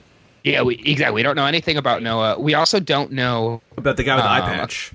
Yeah, 0.47 0.63
we 0.63 0.77
exactly. 0.77 1.17
We 1.17 1.23
don't 1.25 1.35
know 1.35 1.45
anything 1.47 1.77
about 1.77 2.03
Noah. 2.05 2.39
We 2.39 2.55
also 2.55 2.79
don't 2.79 3.11
know 3.11 3.61
about 3.77 3.97
the 3.97 4.05
guy 4.05 4.15
with 4.15 4.25
the 4.25 4.31
eye 4.31 4.39
Um, 4.39 4.47
patch. 4.47 4.93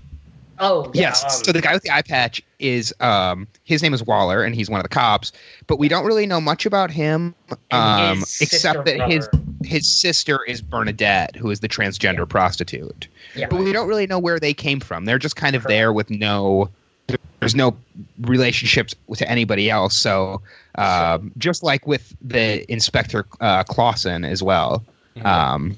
Oh 0.60 0.90
yeah, 0.94 1.02
yes. 1.02 1.24
um, 1.26 1.44
so 1.44 1.52
the 1.52 1.60
guy 1.60 1.74
with 1.74 1.84
the 1.84 1.90
eye 1.92 2.04
patch 2.04 2.42
is 2.60 2.94
um 3.02 3.48
his 3.66 3.84
name 3.84 3.94
is 3.94 4.02
Waller 4.02 4.44
and 4.44 4.56
he's 4.56 4.70
one 4.70 4.80
of 4.80 4.84
the 4.84 4.90
cops, 4.90 5.34
but 5.68 5.78
we 5.78 5.90
don't 5.90 6.06
really 6.06 6.26
know 6.26 6.40
much 6.40 6.66
about 6.66 6.90
him 6.90 7.36
um 7.72 8.20
except 8.40 8.86
that 8.86 9.10
his 9.10 9.28
brother. 9.28 9.46
his 9.66 9.92
sister 9.92 10.40
is 10.48 10.62
Bernadette, 10.62 11.36
who 11.36 11.50
is 11.52 11.60
the 11.60 11.68
transgender 11.68 12.30
prostitute. 12.30 13.08
yeah. 13.36 13.48
But 13.50 13.60
we 13.60 13.74
don't 13.74 13.90
really 13.90 14.08
know 14.08 14.20
where 14.20 14.40
they 14.40 14.54
came 14.54 14.80
from. 14.80 15.04
They're 15.04 15.20
just 15.20 15.36
kind 15.36 15.56
of 15.56 15.64
Correct. 15.64 15.70
there 15.72 15.92
with 15.92 16.10
no 16.10 16.70
there's 17.40 17.56
no 17.56 17.76
relationships 18.22 18.96
to 19.16 19.30
anybody 19.30 19.70
else. 19.70 19.98
So 19.98 20.42
um, 20.76 21.34
just 21.38 21.62
like 21.62 21.86
with 21.88 22.16
the 22.22 22.72
Inspector 22.72 23.26
uh, 23.42 23.64
Clausen 23.66 24.24
as 24.24 24.42
well. 24.42 24.84
Um, 25.24 25.76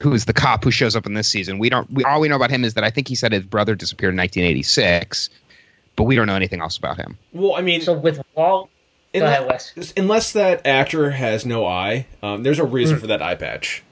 who 0.00 0.12
is 0.12 0.26
the 0.26 0.32
cop 0.32 0.62
who 0.64 0.70
shows 0.70 0.94
up 0.94 1.06
in 1.06 1.14
this 1.14 1.28
season? 1.28 1.58
We 1.58 1.68
don't. 1.68 1.90
We 1.92 2.04
all 2.04 2.20
we 2.20 2.28
know 2.28 2.36
about 2.36 2.50
him 2.50 2.64
is 2.64 2.74
that 2.74 2.84
I 2.84 2.90
think 2.90 3.08
he 3.08 3.14
said 3.14 3.32
his 3.32 3.44
brother 3.44 3.74
disappeared 3.74 4.14
in 4.14 4.18
1986, 4.18 5.30
but 5.96 6.04
we 6.04 6.14
don't 6.14 6.26
know 6.26 6.34
anything 6.36 6.60
else 6.60 6.76
about 6.76 6.96
him. 6.96 7.16
Well, 7.32 7.54
I 7.56 7.62
mean, 7.62 7.80
So 7.80 7.92
with 7.94 8.20
Wall, 8.34 8.68
go 9.12 9.20
unless, 9.20 9.36
ahead, 9.38 9.76
Wes. 9.76 9.92
unless 9.96 10.32
that 10.32 10.66
actor 10.66 11.10
has 11.10 11.44
no 11.44 11.66
eye, 11.66 12.06
um, 12.22 12.42
there's 12.44 12.58
a 12.60 12.64
reason 12.64 12.96
Hmm. 12.96 13.00
for 13.00 13.06
that 13.08 13.22
eye 13.22 13.34
patch. 13.34 13.82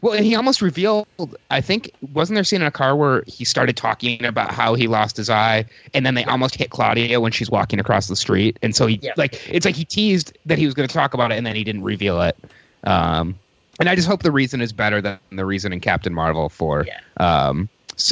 Well, 0.00 0.14
and 0.14 0.24
he 0.24 0.34
almost 0.34 0.62
revealed. 0.62 1.06
I 1.50 1.60
think 1.60 1.90
wasn't 2.14 2.36
there 2.36 2.40
a 2.40 2.44
scene 2.44 2.62
in 2.62 2.66
a 2.66 2.70
car 2.70 2.96
where 2.96 3.22
he 3.26 3.44
started 3.44 3.76
talking 3.76 4.24
about 4.24 4.50
how 4.50 4.74
he 4.74 4.86
lost 4.88 5.16
his 5.16 5.28
eye, 5.28 5.66
and 5.92 6.06
then 6.06 6.14
they 6.14 6.24
almost 6.24 6.54
hit 6.56 6.70
Claudia 6.70 7.20
when 7.20 7.32
she's 7.32 7.50
walking 7.50 7.78
across 7.78 8.06
the 8.08 8.16
street, 8.16 8.58
and 8.62 8.74
so 8.74 8.86
he 8.86 8.98
Yeah. 9.02 9.12
like 9.18 9.40
it's 9.48 9.66
like 9.66 9.76
he 9.76 9.84
teased 9.84 10.36
that 10.46 10.56
he 10.58 10.64
was 10.64 10.74
going 10.74 10.88
to 10.88 10.92
talk 10.94 11.12
about 11.14 11.32
it, 11.32 11.34
and 11.36 11.46
then 11.46 11.54
he 11.54 11.62
didn't 11.64 11.82
reveal 11.84 12.20
it. 12.22 12.34
Um, 12.84 13.34
and 13.80 13.88
I 13.88 13.94
just 13.94 14.08
hope 14.08 14.22
the 14.22 14.32
reason 14.32 14.60
is 14.60 14.72
better 14.72 15.00
than 15.00 15.18
the 15.32 15.44
reason 15.44 15.72
in 15.72 15.80
Captain 15.80 16.14
Marvel 16.14 16.48
for 16.48 16.86
Yeah. 16.86 17.00
um 17.48 17.68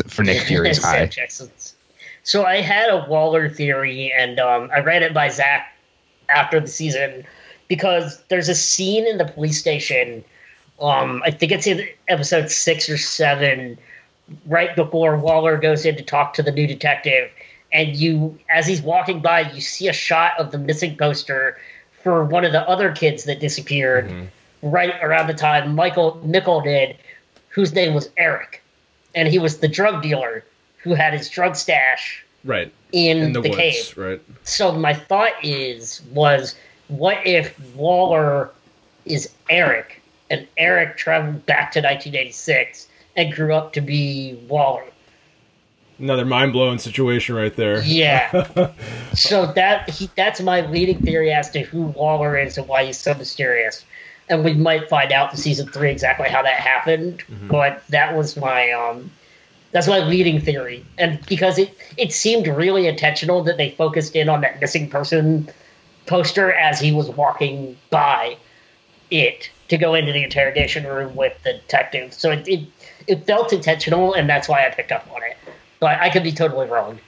for 0.09 0.23
Nick 0.23 0.43
Fury's 0.43 0.83
high. 0.85 1.03
eye. 1.03 1.07
Jackson's. 1.07 1.75
So 2.25 2.45
I 2.45 2.61
had 2.61 2.89
a 2.89 3.05
Waller 3.09 3.49
theory, 3.49 4.13
and 4.17 4.39
um, 4.39 4.71
I 4.73 4.79
read 4.81 5.03
it 5.03 5.13
by 5.13 5.29
Zach 5.29 5.77
after 6.29 6.61
the 6.61 6.69
season 6.69 7.25
because 7.67 8.23
there's 8.29 8.49
a 8.49 8.55
scene 8.55 9.07
in 9.09 9.19
the 9.19 9.25
police 9.25 9.59
station. 9.59 10.25
Um, 10.81 11.21
I 11.25 11.33
think 11.33 11.51
it's 11.51 11.67
in 11.67 11.87
episode 12.07 12.49
six 12.51 12.89
or 12.89 12.97
seven, 12.97 13.77
right 14.47 14.75
before 14.77 15.17
Waller 15.17 15.57
goes 15.57 15.85
in 15.85 15.97
to 15.97 16.03
talk 16.05 16.35
to 16.35 16.45
the 16.45 16.53
new 16.53 16.69
detective, 16.69 17.29
and 17.73 17.97
you, 17.97 18.39
as 18.49 18.69
he's 18.69 18.83
walking 18.83 19.21
by, 19.21 19.51
you 19.53 19.61
see 19.61 19.89
a 19.89 19.93
shot 19.93 20.33
of 20.39 20.53
the 20.53 20.59
missing 20.59 20.97
poster 20.97 21.59
for 22.05 22.25
one 22.25 22.45
of 22.45 22.53
the 22.53 22.69
other 22.69 22.93
kids 22.93 23.25
that 23.25 23.41
disappeared 23.41 24.29
right 24.63 24.95
around 25.03 25.27
the 25.27 25.35
time 25.35 25.75
Michael 25.75 26.21
Nickel 26.25 26.61
did, 26.61 26.97
whose 27.49 27.73
name 27.75 27.95
was 27.95 28.09
Eric, 28.17 28.63
and 29.15 29.29
he 29.29 29.39
was 29.39 29.59
the 29.59 29.69
drug 29.69 30.03
dealer 30.03 30.45
who 30.79 30.95
had 30.95 31.13
his 31.13 31.29
drug 31.29 31.55
stash 31.57 32.25
Right. 32.45 32.73
in, 32.93 33.19
In 33.19 33.33
the, 33.33 33.41
the, 33.41 33.49
woods, 33.51 33.61
cave. 33.61 33.99
right? 33.99 34.21
So 34.43 34.73
my 34.73 34.95
thought 34.95 35.33
is 35.45 36.03
was 36.13 36.57
what 36.89 37.25
if 37.27 37.59
Waller 37.75 38.51
is 39.05 39.31
Eric 39.49 40.01
and 40.31 40.47
Eric 40.57 40.97
traveled 40.97 41.47
back 41.47 41.71
to 41.73 41.79
1986 41.81 42.89
and 43.17 43.33
grew 43.33 43.55
up 43.55 43.73
to 43.75 43.81
be 43.81 44.35
Waller? 44.49 44.85
Another 45.99 46.25
mind 46.25 46.53
blowing 46.53 46.79
situation 46.79 47.37
right 47.37 47.55
there. 47.55 47.81
Yeah. 47.85 48.73
so 49.15 49.53
that 49.53 49.89
he, 49.89 50.11
that's 50.17 50.41
my 50.41 50.67
leading 50.67 50.99
theory 51.01 51.31
as 51.33 51.49
to 51.51 51.61
who 51.61 51.83
Waller 51.83 52.37
is 52.37 52.59
and 52.59 52.67
why 52.67 52.85
he's 52.87 52.99
so 52.99 53.15
mysterious. 53.15 53.85
And 54.33 54.45
we 54.45 54.55
might 54.55 54.89
find 54.89 55.13
out 55.13 55.31
in 55.33 55.37
season 55.37 55.69
three 55.69 55.91
exactly 55.91 56.29
how 56.29 56.43
that 56.43 56.55
happened. 56.55 57.23
But 57.49 57.83
that 57.89 58.17
was 58.17 58.37
my 58.37 58.73
um 58.73 59.11
that's 59.73 59.87
my 59.87 60.01
leading 60.01 60.41
theory. 60.41 60.85
And 60.99 61.25
because 61.27 61.59
it 61.59 61.77
it 61.97 62.13
seemed 62.13 62.47
really 62.47 62.87
intentional 62.87 63.43
that 63.45 63.57
they 63.59 63.71
focused 63.71 64.17
in 64.17 64.29
on 64.29 64.41
that 64.41 64.61
missing 64.61 64.89
person 64.89 65.49
poster 66.07 66.53
as 66.53 66.81
he 66.81 66.93
was 66.93 67.09
walking 67.11 67.77
by 67.91 68.37
it 69.11 69.51
to 69.69 69.77
go 69.77 69.95
into 69.95 70.13
the 70.13 70.23
interrogation 70.23 70.87
room 70.87 71.15
with 71.15 71.35
the 71.45 71.53
detective. 71.53 72.13
So 72.15 72.31
it, 72.31 72.49
it 72.49 72.69
it 73.07 73.27
felt 73.27 73.53
intentional 73.53 74.15
and 74.15 74.29
that's 74.29 74.49
why 74.49 74.67
I 74.67 74.71
picked 74.71 74.93
up 74.93 75.07
on 75.15 75.23
it. 75.23 75.37
But 75.79 76.01
I 76.01 76.11
could 76.11 76.23
be 76.23 76.33
totally 76.33 76.69
wrong. 76.69 76.99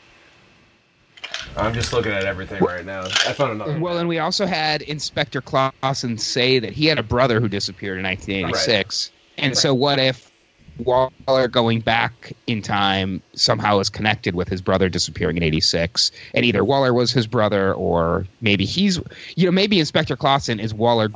I'm 1.57 1.74
just 1.74 1.92
looking 1.92 2.12
at 2.12 2.24
everything 2.24 2.62
right 2.62 2.84
now. 2.84 3.02
I 3.05 3.32
found 3.32 3.52
another. 3.52 3.78
Well, 3.78 3.98
and 3.98 4.09
we 4.09 4.18
also 4.18 4.46
had 4.46 4.82
Inspector 4.82 5.40
Clausen 5.42 6.18
say 6.18 6.59
that 6.59 6.72
he 6.72 6.86
had 6.86 6.98
a 6.98 7.02
brother 7.02 7.40
who 7.40 7.48
disappeared 7.48 7.98
in 7.98 8.05
1986. 8.05 9.12
And 9.38 9.57
so, 9.57 9.74
what 9.74 9.98
if 9.98 10.30
Waller 10.78 11.48
going 11.48 11.80
back 11.80 12.32
in 12.46 12.62
time 12.62 13.22
somehow 13.34 13.78
is 13.78 13.88
connected 13.88 14.34
with 14.34 14.48
his 14.48 14.61
brother 14.62 14.88
disappearing 14.88 15.36
in 15.36 15.42
86? 15.42 16.11
And 16.34 16.44
either 16.44 16.64
Waller 16.64 16.92
was 16.92 17.12
his 17.12 17.26
brother, 17.26 17.72
or 17.74 18.26
maybe 18.40 18.64
he's, 18.64 19.00
you 19.36 19.46
know, 19.46 19.52
maybe 19.52 19.78
Inspector 19.78 20.16
Clausen 20.16 20.59
is 20.61 20.74
Waller. 20.74 21.11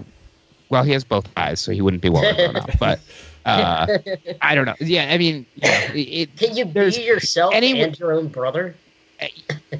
Well, 0.68 0.84
he 0.84 0.92
has 0.92 1.02
both 1.04 1.26
eyes, 1.36 1.60
so 1.60 1.72
he 1.72 1.80
wouldn't 1.80 2.02
be 2.02 2.10
Waller 2.10 2.34
grown 2.34 2.56
up. 2.56 2.70
But 2.78 3.00
uh, 3.46 3.86
I 4.42 4.54
don't 4.54 4.66
know. 4.66 4.74
Yeah, 4.80 5.08
I 5.10 5.16
mean, 5.18 5.46
yeah, 5.54 5.92
it, 5.92 6.36
Can 6.36 6.56
you 6.56 6.66
be 6.66 6.72
There's 6.72 6.98
yourself 6.98 7.54
any- 7.54 7.80
and 7.80 7.98
your 7.98 8.12
own 8.12 8.28
brother? 8.28 8.74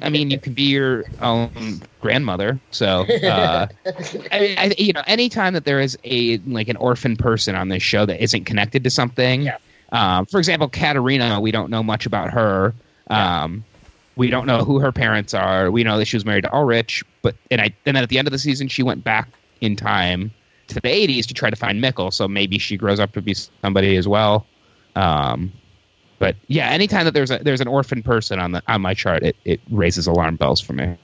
I 0.01 0.09
mean, 0.09 0.29
you 0.29 0.39
can 0.39 0.53
be 0.53 0.63
your 0.63 1.05
own 1.19 1.81
grandmother. 1.99 2.59
So, 2.71 3.05
uh, 3.23 3.67
I 4.31 4.39
mean, 4.39 4.57
I, 4.57 4.73
you 4.77 4.93
know, 4.93 5.03
anytime 5.07 5.53
that 5.53 5.65
there 5.65 5.79
is 5.79 5.97
a 6.03 6.37
like 6.39 6.67
an 6.67 6.77
orphan 6.77 7.15
person 7.15 7.55
on 7.55 7.69
this 7.69 7.83
show 7.83 8.05
that 8.05 8.21
isn't 8.21 8.45
connected 8.45 8.83
to 8.83 8.89
something, 8.89 9.43
Yeah. 9.43 9.57
um, 9.91 10.25
for 10.25 10.39
example, 10.39 10.69
Katerina, 10.69 11.39
we 11.39 11.51
don't 11.51 11.69
know 11.69 11.83
much 11.83 12.05
about 12.05 12.31
her. 12.31 12.73
Um, 13.09 13.65
we 14.15 14.29
don't 14.29 14.45
know 14.45 14.63
who 14.65 14.79
her 14.79 14.91
parents 14.91 15.33
are. 15.33 15.71
We 15.71 15.83
know 15.83 15.97
that 15.97 16.05
she 16.05 16.17
was 16.17 16.25
married 16.25 16.43
to 16.43 16.53
Ulrich, 16.53 17.03
but 17.21 17.35
and 17.49 17.61
I 17.61 17.65
and 17.85 17.95
then 17.95 18.03
at 18.03 18.09
the 18.09 18.17
end 18.19 18.27
of 18.27 18.31
the 18.33 18.39
season, 18.39 18.67
she 18.67 18.83
went 18.83 19.03
back 19.03 19.29
in 19.61 19.75
time 19.75 20.31
to 20.67 20.75
the 20.75 20.81
'80s 20.81 21.25
to 21.27 21.33
try 21.33 21.49
to 21.49 21.55
find 21.55 21.81
Mikkel. 21.81 22.13
So 22.13 22.27
maybe 22.27 22.59
she 22.59 22.75
grows 22.77 22.99
up 22.99 23.13
to 23.13 23.21
be 23.21 23.33
somebody 23.63 23.95
as 23.95 24.07
well. 24.07 24.45
Um, 24.95 25.53
but 26.19 26.35
yeah, 26.47 26.69
anytime 26.69 27.05
that 27.05 27.13
there's 27.13 27.31
a 27.31 27.39
there's 27.39 27.61
an 27.61 27.67
orphan 27.67 28.03
person 28.03 28.39
on 28.39 28.51
the 28.51 28.61
on 28.67 28.81
my 28.81 28.93
chart, 28.93 29.23
it, 29.23 29.35
it 29.45 29.59
raises 29.71 30.05
alarm 30.07 30.35
bells 30.35 30.61
for 30.61 30.73
me. 30.73 30.95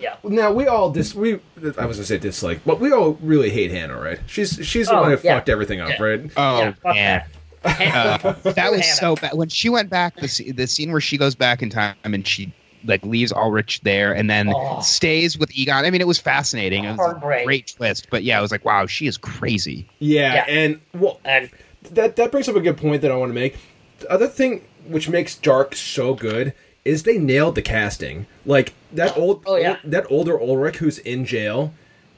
Yeah. 0.00 0.16
Now 0.24 0.52
we 0.52 0.66
all 0.66 0.90
dis 0.90 1.14
we 1.14 1.34
I 1.78 1.84
was 1.86 1.98
gonna 1.98 2.04
say 2.04 2.18
dislike, 2.18 2.60
but 2.66 2.80
we 2.80 2.92
all 2.92 3.12
really 3.20 3.50
hate 3.50 3.70
Hannah, 3.70 4.00
right? 4.00 4.18
She's 4.26 4.58
she's 4.66 4.88
the 4.88 4.96
Oh, 4.96 5.02
one 5.02 5.10
who 5.12 5.18
yeah. 5.22 5.34
fucked 5.36 5.48
everything 5.48 5.80
up, 5.80 5.90
Yeah. 5.90 6.02
right? 6.02 6.30
Oh 6.36 6.58
Yeah, 6.58 6.72
fuck 6.82 6.94
that. 6.94 8.24
Uh, 8.24 8.32
that 8.52 8.72
was 8.72 8.86
so 8.98 9.16
bad. 9.16 9.34
When 9.34 9.48
she 9.48 9.68
went 9.68 9.90
back, 9.90 10.16
the 10.16 10.26
sce- 10.28 10.56
the 10.56 10.66
scene 10.66 10.90
where 10.92 11.00
she 11.00 11.18
goes 11.18 11.34
back 11.34 11.62
in 11.62 11.70
time 11.70 11.94
and 12.04 12.26
she 12.26 12.52
like 12.84 13.04
leaves 13.04 13.32
Ulrich 13.32 13.80
there 13.82 14.14
and 14.14 14.30
then 14.30 14.52
Oh. 14.54 14.80
stays 14.80 15.36
with 15.36 15.50
Egon. 15.56 15.84
I 15.84 15.90
mean, 15.90 16.00
it 16.00 16.06
was 16.06 16.18
fascinating. 16.18 16.84
It 16.84 16.90
was 16.92 16.98
a 17.00 17.02
Heartbreak. 17.02 17.44
great 17.44 17.66
twist, 17.76 18.06
but 18.10 18.22
yeah, 18.22 18.38
I 18.38 18.40
was 18.40 18.52
like, 18.52 18.64
wow, 18.64 18.86
she 18.86 19.06
is 19.08 19.18
crazy. 19.18 19.88
Yeah, 19.98 20.34
Yeah. 20.34 20.44
and 20.48 20.80
well, 20.94 21.20
And 21.24 21.50
that 21.92 22.16
that 22.16 22.30
brings 22.30 22.48
up 22.48 22.54
a 22.56 22.60
good 22.60 22.76
point 22.76 23.02
that 23.02 23.10
I 23.10 23.16
want 23.16 23.30
to 23.30 23.34
make. 23.34 23.56
The 24.00 24.10
other 24.10 24.26
thing 24.26 24.64
which 24.86 25.08
makes 25.08 25.34
Dark 25.34 25.74
so 25.74 26.14
good 26.14 26.52
is 26.84 27.02
they 27.02 27.18
nailed 27.18 27.54
the 27.56 27.62
casting. 27.62 28.26
Like 28.44 28.74
that 28.92 29.16
old, 29.16 29.42
Oh, 29.46 29.56
yeah. 29.56 29.78
that 29.84 30.06
older 30.10 30.40
Ulrich 30.40 30.76
who's 30.76 30.98
in 30.98 31.24
jail. 31.24 31.72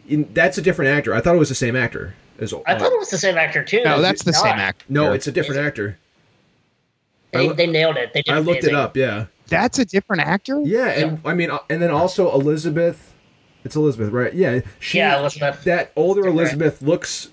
in- 0.08 0.28
that's 0.34 0.58
a 0.58 0.62
different 0.62 0.90
actor. 0.90 1.14
I 1.14 1.20
thought 1.20 1.34
it 1.34 1.38
was 1.38 1.48
the 1.50 1.54
same 1.54 1.76
actor. 1.76 2.14
As, 2.38 2.52
I 2.66 2.78
thought 2.78 2.92
it 2.92 2.98
was 2.98 3.10
the 3.10 3.18
same 3.18 3.36
actor 3.36 3.64
too. 3.64 3.82
No, 3.84 4.00
that's 4.00 4.22
the 4.22 4.30
It's 4.30 4.40
same 4.40 4.52
actor. 4.58 4.84
no, 4.88 5.12
it's 5.12 5.26
a 5.26 5.32
different 5.32 5.60
actor. 5.60 5.98
They, 7.32 7.48
loo- 7.48 7.54
they 7.54 7.66
nailed 7.66 7.96
it. 7.96 8.12
They 8.14 8.22
did 8.22 8.32
I 8.34 8.38
looked 8.38 8.64
it 8.64 8.74
up. 8.74 8.96
Yeah, 8.96 9.26
That's 9.48 9.78
a 9.78 9.84
different 9.84 10.22
actor. 10.22 10.60
yeah, 10.64 10.86
and 10.88 11.20
I 11.24 11.34
mean, 11.34 11.50
uh, 11.50 11.58
and 11.68 11.82
then 11.82 11.90
also 11.90 12.32
Elizabeth. 12.32 13.12
It's 13.64 13.74
Elizabeth, 13.76 14.12
right? 14.12 14.32
Yeah, 14.32 14.60
she. 14.78 14.98
Yeah, 14.98 15.18
Elizabeth. 15.20 15.64
That 15.64 15.92
older 15.96 16.22
Different. 16.22 16.38
Elizabeth 16.40 16.80
looks 16.80 17.28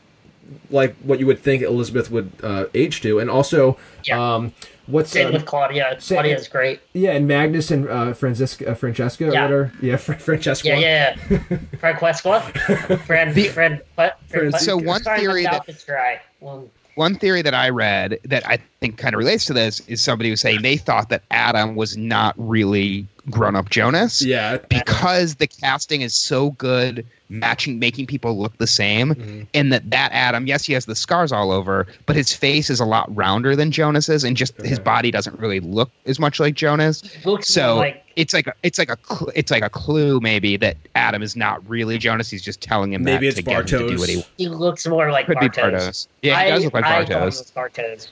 like 0.69 0.95
what 1.03 1.19
you 1.19 1.25
would 1.27 1.39
think 1.39 1.61
Elizabeth 1.63 2.09
would 2.11 2.31
uh, 2.43 2.65
age 2.73 3.01
to, 3.01 3.19
and 3.19 3.29
also, 3.29 3.77
Yeah. 4.03 4.35
um, 4.35 4.53
what's 4.87 5.11
Same 5.11 5.27
um, 5.27 5.33
with 5.33 5.45
Claudia. 5.45 5.95
same- 5.99 6.15
Claudia's 6.17 6.47
great. 6.47 6.79
Yeah, 6.93 7.11
and 7.11 7.27
Magnus 7.27 7.71
and 7.71 7.87
uh, 7.89 8.13
Franziska, 8.13 8.71
uh, 8.71 8.75
Franziska, 8.75 9.25
Yeah. 9.25 9.29
whatever. 9.29 9.71
Yeah, 9.81 9.95
Fr- 10.05 10.13
Franziska. 10.13 10.67
Yeah, 10.69 11.15
yeah. 11.29 11.37
yeah. 11.49 11.57
Franziska. 11.79 12.97
Friend, 13.05 13.33
The- 13.33 13.47
friend, 13.49 13.81
what? 13.95 14.19
Friend- 14.29 14.53
So 14.55 14.77
one 14.77 15.03
Sorry, 15.03 15.19
theory 15.19 15.43
that 15.43 15.51
mouth 15.53 15.69
is 15.69 15.83
dry. 15.83 16.19
Well, 16.39 16.69
one 16.95 17.15
theory 17.15 17.41
that 17.41 17.53
I 17.53 17.69
read 17.69 18.19
that 18.23 18.47
I 18.47 18.57
think 18.79 18.97
kind 18.97 19.13
of 19.13 19.19
relates 19.19 19.45
to 19.45 19.53
this 19.53 19.81
is 19.81 20.01
somebody 20.01 20.29
was 20.29 20.39
saying 20.41 20.61
they 20.61 20.77
thought 20.77 21.09
that 21.09 21.23
Adam 21.31 21.75
was 21.75 21.97
not 21.97 22.33
really 22.37 23.05
grown 23.29 23.55
up 23.55 23.69
Jonas. 23.69 24.21
Yeah. 24.21 24.57
because 24.57 25.35
the 25.35 25.47
casting 25.47 26.01
is 26.01 26.13
so 26.15 26.51
good 26.51 27.05
matching 27.27 27.79
making 27.79 28.05
people 28.05 28.37
look 28.39 28.55
the 28.59 28.67
same 28.67 29.15
Mm-hmm. 29.15 29.41
and 29.55 29.73
that 29.73 29.89
that 29.89 30.11
adam 30.11 30.45
yes 30.45 30.63
he 30.63 30.73
has 30.73 30.85
the 30.85 30.95
scars 30.95 31.31
all 31.31 31.51
over 31.51 31.87
but 32.05 32.15
his 32.15 32.31
face 32.31 32.69
is 32.69 32.79
a 32.79 32.85
lot 32.85 33.13
rounder 33.15 33.55
than 33.55 33.71
jonas's 33.71 34.23
and 34.23 34.37
just 34.37 34.55
his 34.61 34.77
body 34.77 35.09
doesn't 35.09 35.39
really 35.39 35.59
look 35.59 35.89
as 36.05 36.19
much 36.19 36.39
like 36.39 36.53
jonas 36.53 37.01
looks 37.25 37.47
so 37.47 37.77
like 37.77 38.03
it's 38.15 38.31
like 38.31 38.45
a, 38.45 38.53
it's 38.61 38.77
like 38.77 38.89
a 38.91 38.97
cl- 39.09 39.31
it's 39.33 39.49
like 39.49 39.63
a 39.63 39.71
clue 39.71 40.19
maybe 40.19 40.55
that 40.57 40.77
adam 40.93 41.23
is 41.23 41.35
not 41.35 41.67
really 41.67 41.97
jonas 41.97 42.29
he's 42.29 42.43
just 42.43 42.61
telling 42.61 42.93
him 42.93 43.03
Maybe 43.03 43.25
that 43.27 43.29
it's 43.29 43.35
to 43.37 43.41
get 43.41 43.59
him 43.61 43.65
to 43.65 43.87
do 43.95 43.97
what 43.99 44.07
he 44.09 44.17
Bartos. 44.17 44.25
he 44.37 44.47
looks 44.47 44.85
more 44.85 45.09
like 45.11 45.25
could 45.25 45.39
be 45.39 45.49
Bartos. 45.49 45.71
Bartos. 45.79 46.07
yeah 46.21 46.39
he 46.43 46.45
I, 46.45 46.49
does 46.51 46.63
look 46.65 46.73
like 46.75 46.85
I 46.85 47.05
Bartos. 47.05 47.25
was 47.25 47.51
Bartos. 47.55 48.07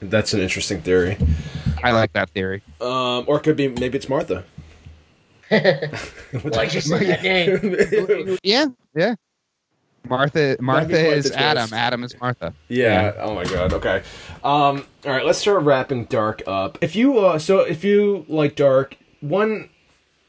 That's 0.00 0.34
an 0.34 0.40
interesting 0.40 0.80
theory. 0.82 1.16
I 1.82 1.92
like 1.92 2.12
that 2.14 2.30
theory 2.30 2.62
Um, 2.80 3.24
or 3.26 3.36
it 3.38 3.42
could 3.42 3.56
be 3.56 3.68
maybe 3.68 3.96
it's 3.98 4.08
Martha. 4.08 4.44
Why'd 5.48 6.72
you 6.74 6.80
say 6.80 7.04
that 7.06 7.22
name? 7.22 8.38
yeah 8.42 8.66
yeah 8.94 9.14
martha 10.08 10.56
martha 10.60 10.88
Martha 10.88 11.06
is 11.12 11.26
twist. 11.26 11.38
adam 11.38 11.72
adam 11.74 12.02
is 12.04 12.18
martha 12.20 12.54
Yeah. 12.68 13.12
Oh 13.18 13.34
my 13.34 13.44
god. 13.44 13.72
Okay. 13.74 14.02
Um. 14.42 14.84
All 15.04 15.12
right. 15.12 15.24
Let's 15.24 15.38
start 15.38 15.62
wrapping 15.62 16.06
Dark 16.06 16.42
up. 16.46 16.78
If 16.80 16.96
you 16.96 17.18
uh, 17.20 17.38
so 17.38 17.60
if 17.60 17.84
you 17.84 18.24
like 18.28 18.56
Dark, 18.56 18.96
one 19.20 19.68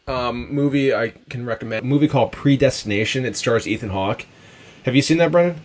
um 0.07 0.53
movie 0.53 0.93
I 0.93 1.09
can 1.29 1.45
recommend 1.45 1.85
a 1.85 1.87
movie 1.87 2.07
called 2.07 2.31
Predestination. 2.31 3.25
It 3.25 3.35
stars 3.35 3.67
Ethan 3.67 3.89
Hawke. 3.89 4.25
Have 4.85 4.95
you 4.95 5.01
seen 5.01 5.17
that, 5.17 5.31
Brendan? 5.31 5.61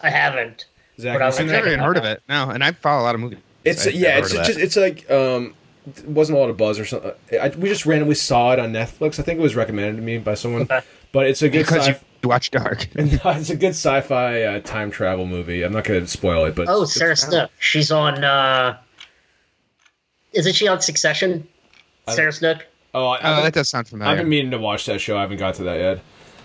I 0.00 0.10
haven't. 0.10 0.66
Zach, 1.00 1.18
But 1.18 1.22
I 1.22 1.26
you 1.26 1.32
seen 1.32 1.46
would 1.46 1.52
that? 1.52 1.58
I've 1.58 1.64
never 1.64 1.74
even 1.74 1.84
heard 1.84 1.96
of 1.96 2.04
it 2.04 2.22
no 2.28 2.50
and 2.50 2.62
i 2.62 2.70
follow 2.72 3.02
a 3.02 3.04
lot 3.04 3.14
of 3.14 3.20
movies 3.20 3.38
It's 3.64 3.86
I- 3.86 3.90
yeah. 3.90 4.18
It's 4.18 4.32
just 4.32 4.58
it's 4.58 4.76
like 4.76 5.10
um. 5.10 5.54
It 5.84 6.06
wasn't 6.06 6.38
a 6.38 6.40
lot 6.40 6.48
of 6.48 6.56
buzz 6.56 6.78
or 6.78 6.84
something. 6.84 7.10
I, 7.40 7.48
we 7.48 7.68
just 7.68 7.86
randomly 7.86 8.14
saw 8.14 8.52
it 8.52 8.60
on 8.60 8.72
Netflix. 8.72 9.18
I 9.18 9.24
think 9.24 9.40
it 9.40 9.42
was 9.42 9.56
recommended 9.56 9.96
to 9.96 10.02
me 10.02 10.18
by 10.18 10.34
someone. 10.34 10.68
But 11.10 11.26
it's 11.26 11.42
a 11.42 11.48
good 11.48 11.66
because 11.66 11.86
sci- 11.88 11.98
you 12.22 12.28
watch 12.28 12.52
dark 12.52 12.86
it's 12.94 13.50
a 13.50 13.56
good 13.56 13.70
sci-fi 13.70 14.42
uh, 14.44 14.60
time 14.60 14.92
travel 14.92 15.26
movie. 15.26 15.64
I'm 15.64 15.72
not 15.72 15.82
going 15.82 16.00
to 16.00 16.06
spoil 16.06 16.44
it, 16.44 16.54
but 16.54 16.68
Oh, 16.68 16.82
it's- 16.84 16.92
Sarah 16.94 17.16
Snook. 17.16 17.50
She's 17.58 17.90
on. 17.90 18.22
uh 18.22 18.78
Isn't 20.32 20.54
she 20.54 20.68
on 20.68 20.80
Succession? 20.80 21.48
Sarah 22.08 22.32
Snook. 22.32 22.64
Oh, 22.94 23.06
I, 23.08 23.18
Oh, 23.18 23.32
I've, 23.38 23.42
that 23.44 23.54
does 23.54 23.68
sound 23.68 23.88
familiar. 23.88 24.12
I've 24.12 24.18
been 24.18 24.28
meaning 24.28 24.50
to 24.52 24.58
watch 24.58 24.86
that 24.86 25.00
show. 25.00 25.16
I 25.18 25.22
haven't 25.22 25.38
got 25.38 25.54
to 25.56 25.64
that 25.64 25.78
yet. 25.80 26.00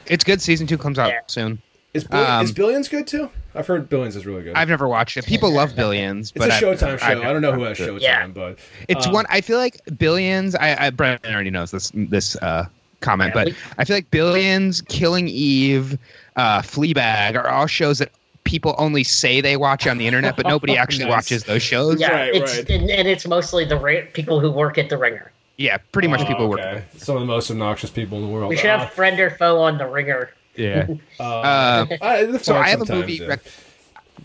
it's 0.07 0.23
good. 0.23 0.41
Season 0.41 0.65
two 0.65 0.77
comes 0.79 0.97
out 0.97 1.09
Yeah. 1.09 1.19
soon. 1.27 1.61
Is, 1.93 2.03
Bill- 2.05 2.25
Um, 2.25 2.43
is 2.43 2.51
Billions 2.51 2.87
good 2.89 3.05
too? 3.07 3.29
I've 3.57 3.67
heard 3.67 3.89
Billions 3.89 4.15
is 4.15 4.25
really 4.25 4.43
good. 4.43 4.55
I've 4.55 4.69
never 4.69 4.87
watched 4.87 5.17
it. 5.17 5.25
People 5.25 5.51
love 5.51 5.75
Billions, 5.75 6.31
it's 6.35 6.37
but 6.37 6.49
a 6.49 6.53
I've- 6.53 6.65
Showtime 6.65 6.99
show. 6.99 7.05
I've 7.05 7.19
I 7.19 7.33
don't 7.33 7.41
know 7.41 7.51
who 7.53 7.63
has 7.63 7.79
watched 7.79 7.89
it. 7.89 7.93
Showtime, 7.95 8.01
Yeah. 8.01 8.27
but 8.27 8.59
It's 8.87 9.07
um, 9.07 9.13
one. 9.13 9.25
I 9.29 9.41
feel 9.41 9.57
like 9.57 9.79
Billions. 9.97 10.55
I, 10.55 10.87
I 10.87 10.89
Brandon 10.91 11.33
already 11.33 11.49
knows 11.49 11.71
this 11.71 11.91
this 11.95 12.35
uh, 12.37 12.65
comment, 13.01 13.29
Yeah, 13.29 13.43
but 13.43 13.47
we- 13.47 13.55
I 13.77 13.85
feel 13.85 13.95
like 13.97 14.11
Billions, 14.11 14.81
Killing 14.81 15.27
Eve, 15.27 15.97
uh, 16.35 16.61
Fleabag 16.61 17.35
are 17.35 17.49
all 17.49 17.67
shows 17.67 17.99
that 17.99 18.11
people 18.43 18.75
only 18.77 19.03
say 19.03 19.41
they 19.41 19.57
watch 19.57 19.85
on 19.87 19.97
the 19.97 20.07
internet, 20.07 20.35
but 20.37 20.45
nobody 20.47 20.77
actually 20.77 21.05
Nice. 21.05 21.11
watches 21.11 21.43
those 21.43 21.61
shows. 21.61 21.99
Yeah, 21.99 22.11
Right, 22.13 22.35
it's 22.35 22.57
right. 22.57 22.69
And, 22.69 22.89
and 22.89 23.07
it's 23.07 23.27
mostly 23.27 23.65
the 23.65 23.77
ra- 23.77 24.05
people 24.13 24.39
who 24.39 24.49
work 24.51 24.77
at 24.77 24.89
the 24.89 24.97
Ringer. 24.97 25.31
Yeah, 25.57 25.77
pretty 25.91 26.07
much 26.07 26.21
oh, 26.21 26.25
people 26.25 26.47
work. 26.49 26.59
okay. 26.59 26.83
Some 26.97 27.15
of 27.15 27.21
the 27.21 27.25
most 27.25 27.49
obnoxious 27.51 27.89
people 27.89 28.19
in 28.19 28.25
the 28.25 28.29
world. 28.31 28.47
We 28.49 28.55
should 28.55 28.69
have 28.69 28.91
friend 28.93 29.19
or 29.19 29.31
foe 29.31 29.59
on 29.59 29.77
the 29.79 29.87
Ringer. 29.87 30.29
Yeah. 30.57 30.87
Uh, 31.19 31.23
Uh, 31.23 31.95
uh, 32.03 32.37
so 32.39 32.55
I 32.55 32.69
have 32.69 32.81
a 32.81 32.93
movie. 32.93 33.13
yeah. 33.15 33.27
Rec- 33.27 33.43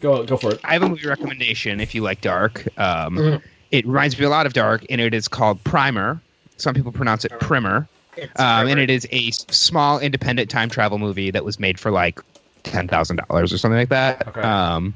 Go 0.01 0.25
go 0.25 0.37
for 0.37 0.53
it. 0.53 0.61
I 0.65 0.73
have 0.73 0.83
a 0.83 0.89
movie 0.89 1.07
recommendation 1.07 1.81
if 1.81 1.95
you 1.95 2.03
like 2.03 2.21
dark. 2.21 2.67
Um, 2.79 3.17
Mhm. 3.17 3.43
It 3.71 3.87
reminds 3.87 4.19
me 4.19 4.25
a 4.25 4.29
lot 4.31 4.45
of 4.47 4.53
dark, 4.53 4.85
and 4.91 5.01
it 5.01 5.15
is 5.15 5.29
called 5.29 5.63
Primer. 5.65 6.21
Some 6.57 6.75
people 6.75 6.93
pronounce 6.93 7.25
it 7.25 7.33
Primer. 7.41 7.87
Um, 8.37 8.69
and 8.69 8.79
it 8.79 8.91
is 8.91 9.07
a 9.11 9.31
small 9.31 9.99
independent 9.99 10.51
time 10.51 10.69
travel 10.69 10.99
movie 10.99 11.31
that 11.31 11.45
was 11.45 11.59
made 11.61 11.79
for 11.81 11.91
like 11.91 12.21
ten 12.65 12.89
thousand 12.89 13.21
dollars 13.29 13.53
or 13.53 13.59
something 13.59 13.79
like 13.79 13.89
that. 13.91 14.27
Okay. 14.29 14.41
Um, 14.43 14.95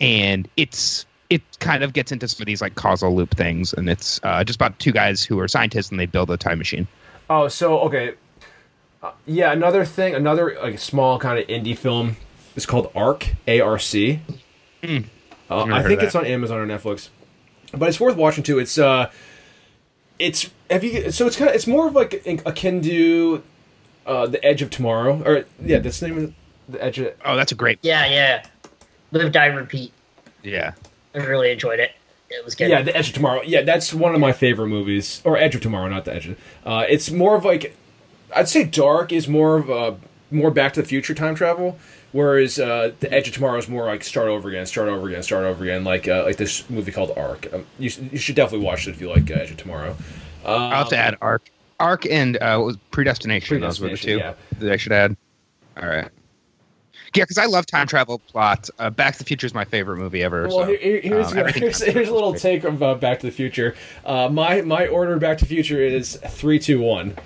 and 0.00 0.48
it's 0.56 1.06
it 1.30 1.42
kind 1.58 1.82
of 1.82 1.92
gets 1.92 2.12
into 2.12 2.28
some 2.28 2.42
of 2.42 2.46
these 2.46 2.60
like 2.60 2.74
causal 2.76 3.14
loop 3.16 3.34
things, 3.34 3.72
and 3.72 3.88
it's 3.88 4.20
uh, 4.22 4.44
just 4.44 4.56
about 4.56 4.78
two 4.78 4.92
guys 4.92 5.24
who 5.24 5.40
are 5.40 5.48
scientists 5.48 5.90
and 5.90 5.98
they 5.98 6.06
build 6.06 6.30
a 6.30 6.36
time 6.36 6.58
machine. 6.58 6.86
Oh, 7.30 7.48
so 7.48 7.78
okay. 7.80 8.14
Uh, 9.04 9.12
yeah, 9.26 9.52
another 9.52 9.84
thing, 9.84 10.14
another 10.14 10.56
like 10.62 10.78
small 10.78 11.18
kind 11.18 11.38
of 11.38 11.46
indie 11.46 11.76
film 11.76 12.16
is 12.56 12.64
called 12.64 12.90
Arc, 12.94 13.34
A 13.46 13.60
R 13.60 13.78
C. 13.78 14.20
Mm. 14.82 15.04
Uh, 15.50 15.64
I 15.64 15.82
think 15.82 16.02
it's 16.02 16.14
on 16.14 16.24
Amazon 16.24 16.58
or 16.58 16.66
Netflix, 16.66 17.10
but 17.72 17.88
it's 17.90 18.00
worth 18.00 18.16
watching 18.16 18.42
too. 18.42 18.58
It's 18.58 18.78
uh, 18.78 19.10
it's 20.18 20.50
have 20.70 20.82
you 20.82 21.10
so 21.10 21.26
it's 21.26 21.36
kind 21.36 21.50
of 21.50 21.54
it's 21.54 21.66
more 21.66 21.86
of 21.86 21.94
like 21.94 22.26
akin 22.46 22.80
to 22.80 23.42
uh, 24.06 24.26
the 24.26 24.42
Edge 24.42 24.62
of 24.62 24.70
Tomorrow, 24.70 25.22
or 25.22 25.44
yeah, 25.62 25.80
that's 25.80 26.00
the 26.00 26.08
name 26.08 26.24
of 26.24 26.34
the 26.68 26.82
Edge. 26.82 26.98
Of, 26.98 27.14
Oh, 27.26 27.36
that's 27.36 27.52
a 27.52 27.54
great. 27.54 27.78
Yeah, 27.82 28.06
yeah. 28.06 28.46
Live, 29.12 29.32
die, 29.32 29.46
repeat. 29.46 29.92
Yeah. 30.42 30.72
I 31.14 31.18
really 31.18 31.52
enjoyed 31.52 31.78
it. 31.78 31.92
It 32.30 32.44
was 32.44 32.54
good. 32.54 32.68
Yeah, 32.70 32.82
The 32.82 32.96
Edge 32.96 33.08
of 33.08 33.14
Tomorrow. 33.14 33.42
Yeah, 33.42 33.62
that's 33.62 33.94
one 33.94 34.14
of 34.14 34.20
my 34.20 34.32
favorite 34.32 34.66
movies. 34.66 35.22
Or 35.24 35.36
Edge 35.36 35.54
of 35.54 35.60
Tomorrow, 35.60 35.88
not 35.88 36.04
The 36.04 36.14
Edge. 36.14 36.28
Of, 36.28 36.38
uh, 36.66 36.84
it's 36.88 37.10
more 37.10 37.36
of 37.36 37.44
like, 37.44 37.76
I'd 38.34 38.48
say 38.48 38.64
Dark 38.64 39.12
is 39.12 39.28
more 39.28 39.56
of 39.56 39.68
a 39.70 39.96
more 40.30 40.50
Back 40.50 40.72
to 40.74 40.82
the 40.82 40.88
Future 40.88 41.14
time 41.14 41.34
travel, 41.34 41.78
whereas 42.12 42.58
uh, 42.58 42.92
The 43.00 43.12
Edge 43.12 43.28
of 43.28 43.34
Tomorrow 43.34 43.58
is 43.58 43.68
more 43.68 43.86
like 43.86 44.02
start 44.04 44.28
over 44.28 44.48
again, 44.48 44.66
start 44.66 44.88
over 44.88 45.08
again, 45.08 45.22
start 45.22 45.44
over 45.44 45.62
again, 45.64 45.84
like 45.84 46.08
uh, 46.08 46.24
like 46.24 46.36
this 46.36 46.68
movie 46.70 46.92
called 46.92 47.12
Arc. 47.16 47.52
Um, 47.52 47.66
you, 47.78 47.90
you 48.10 48.18
should 48.18 48.36
definitely 48.36 48.64
watch 48.66 48.86
it 48.86 48.90
if 48.90 49.00
you 49.00 49.08
like 49.10 49.30
uh, 49.30 49.34
Edge 49.34 49.50
of 49.52 49.56
Tomorrow. 49.58 49.90
Um, 50.44 50.60
I'll 50.62 50.70
have 50.78 50.88
to 50.90 50.96
add 50.96 51.16
Arc, 51.20 51.50
Arc, 51.80 52.06
and 52.06 52.36
uh, 52.38 52.56
what 52.58 52.66
was 52.66 52.76
Predestination. 52.90 53.60
Those 53.60 53.80
were 53.80 53.88
the 53.90 53.96
two 53.96 54.18
Predestination, 54.18 54.60
that 54.60 54.72
I 54.72 54.76
should 54.76 54.92
add. 54.92 55.16
All 55.80 55.88
right. 55.88 56.08
Yeah, 57.14 57.22
because 57.22 57.38
I 57.38 57.44
love 57.46 57.64
time 57.64 57.86
travel 57.86 58.18
plots. 58.18 58.72
Uh, 58.80 58.90
Back 58.90 59.12
to 59.12 59.18
the 59.20 59.24
Future 59.24 59.46
is 59.46 59.54
my 59.54 59.64
favorite 59.64 59.98
movie 59.98 60.24
ever. 60.24 60.48
Well, 60.48 60.66
so, 60.66 60.76
here- 60.76 61.00
here's, 61.00 61.32
um, 61.32 61.46
here's, 61.54 61.80
here's 61.80 62.08
a 62.08 62.12
little 62.14 62.34
take 62.34 62.64
of 62.64 62.82
uh, 62.82 62.94
Back 62.96 63.20
to 63.20 63.26
the 63.26 63.32
Future. 63.32 63.76
Uh, 64.04 64.28
my 64.28 64.62
my 64.62 64.88
order 64.88 65.14
of 65.14 65.20
Back 65.20 65.38
to 65.38 65.44
the 65.44 65.48
Future 65.48 65.80
is 65.80 66.16
three, 66.26 66.58
two, 66.58 66.80
one. 66.80 67.16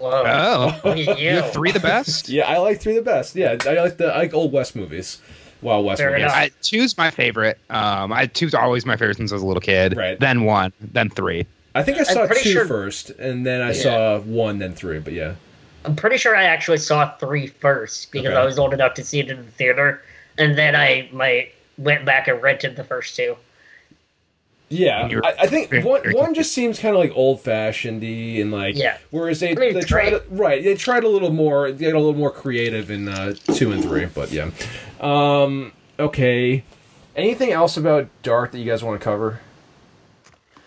Whoa. 0.00 0.72
Oh, 0.84 0.94
Yeah. 0.94 1.16
you're 1.16 1.42
three 1.42 1.72
the 1.72 1.80
best. 1.80 2.28
Yeah, 2.28 2.46
I 2.48 2.58
like 2.58 2.80
three 2.80 2.94
the 2.94 3.02
best. 3.02 3.36
Yeah, 3.36 3.56
I 3.66 3.74
like 3.74 3.96
the 3.98 4.06
I 4.12 4.18
like 4.18 4.34
old 4.34 4.52
West 4.52 4.74
movies, 4.74 5.20
Wild 5.62 5.84
West 5.84 6.00
Fair 6.00 6.10
movies. 6.12 6.32
I, 6.32 6.50
two's 6.62 6.96
my 6.96 7.10
favorite. 7.10 7.58
Um, 7.68 8.12
I 8.12 8.26
two's 8.26 8.54
always 8.54 8.86
my 8.86 8.96
favorite 8.96 9.16
since 9.18 9.30
I 9.30 9.34
was 9.34 9.42
a 9.42 9.46
little 9.46 9.60
kid. 9.60 9.96
Right. 9.96 10.18
Then 10.18 10.44
one, 10.44 10.72
then 10.80 11.10
three. 11.10 11.46
I 11.74 11.82
think 11.82 11.98
I 11.98 12.02
saw 12.02 12.26
pretty 12.26 12.42
two 12.42 12.52
sure- 12.52 12.66
first, 12.66 13.10
and 13.10 13.46
then 13.46 13.60
I 13.60 13.68
Yeah. 13.68 13.82
saw 13.82 14.18
one, 14.20 14.58
then 14.58 14.74
three. 14.74 14.98
But 14.98 15.12
yeah, 15.12 15.34
I'm 15.84 15.94
pretty 15.96 16.16
sure 16.16 16.34
I 16.34 16.44
actually 16.44 16.78
saw 16.78 17.10
three 17.18 17.46
first 17.46 18.10
because 18.10 18.28
Okay. 18.30 18.36
I 18.36 18.44
was 18.44 18.58
old 18.58 18.72
enough 18.74 18.94
to 18.94 19.04
see 19.04 19.20
it 19.20 19.28
in 19.30 19.36
the 19.44 19.50
theater, 19.52 20.02
and 20.38 20.56
then 20.58 20.74
I 20.74 21.08
my 21.12 21.48
went 21.78 22.04
back 22.04 22.26
and 22.28 22.42
rented 22.42 22.76
the 22.76 22.84
first 22.84 23.14
two. 23.16 23.36
Yeah. 24.70 25.08
I, 25.24 25.34
I 25.40 25.46
think 25.48 25.84
one 25.84 26.00
one 26.12 26.32
just 26.32 26.52
seems 26.52 26.78
kind 26.78 26.94
of 26.94 27.00
like 27.00 27.12
old 27.14 27.40
fashioned 27.40 28.02
and 28.02 28.52
like 28.52 28.76
Yeah. 28.76 28.96
Whereas 29.10 29.40
they 29.40 29.50
I 29.50 29.54
mean, 29.54 29.74
they 29.74 29.80
tried 29.82 30.10
great. 30.10 30.22
right 30.30 30.64
they 30.64 30.74
tried 30.76 31.04
a 31.04 31.08
little 31.08 31.32
more 31.32 31.72
they 31.72 31.86
got 31.86 31.96
a 31.96 31.98
little 31.98 32.14
more 32.14 32.30
creative 32.30 32.90
in 32.90 33.08
uh, 33.08 33.34
two 33.54 33.72
and 33.72 33.82
three. 33.82 34.06
But 34.06 34.30
yeah, 34.30 34.50
um, 35.00 35.72
okay. 35.98 36.64
Anything 37.16 37.50
else 37.50 37.76
about 37.76 38.08
Dark 38.22 38.52
that 38.52 38.60
you 38.60 38.64
guys 38.64 38.84
want 38.84 39.00
to 39.00 39.04
cover? 39.04 39.40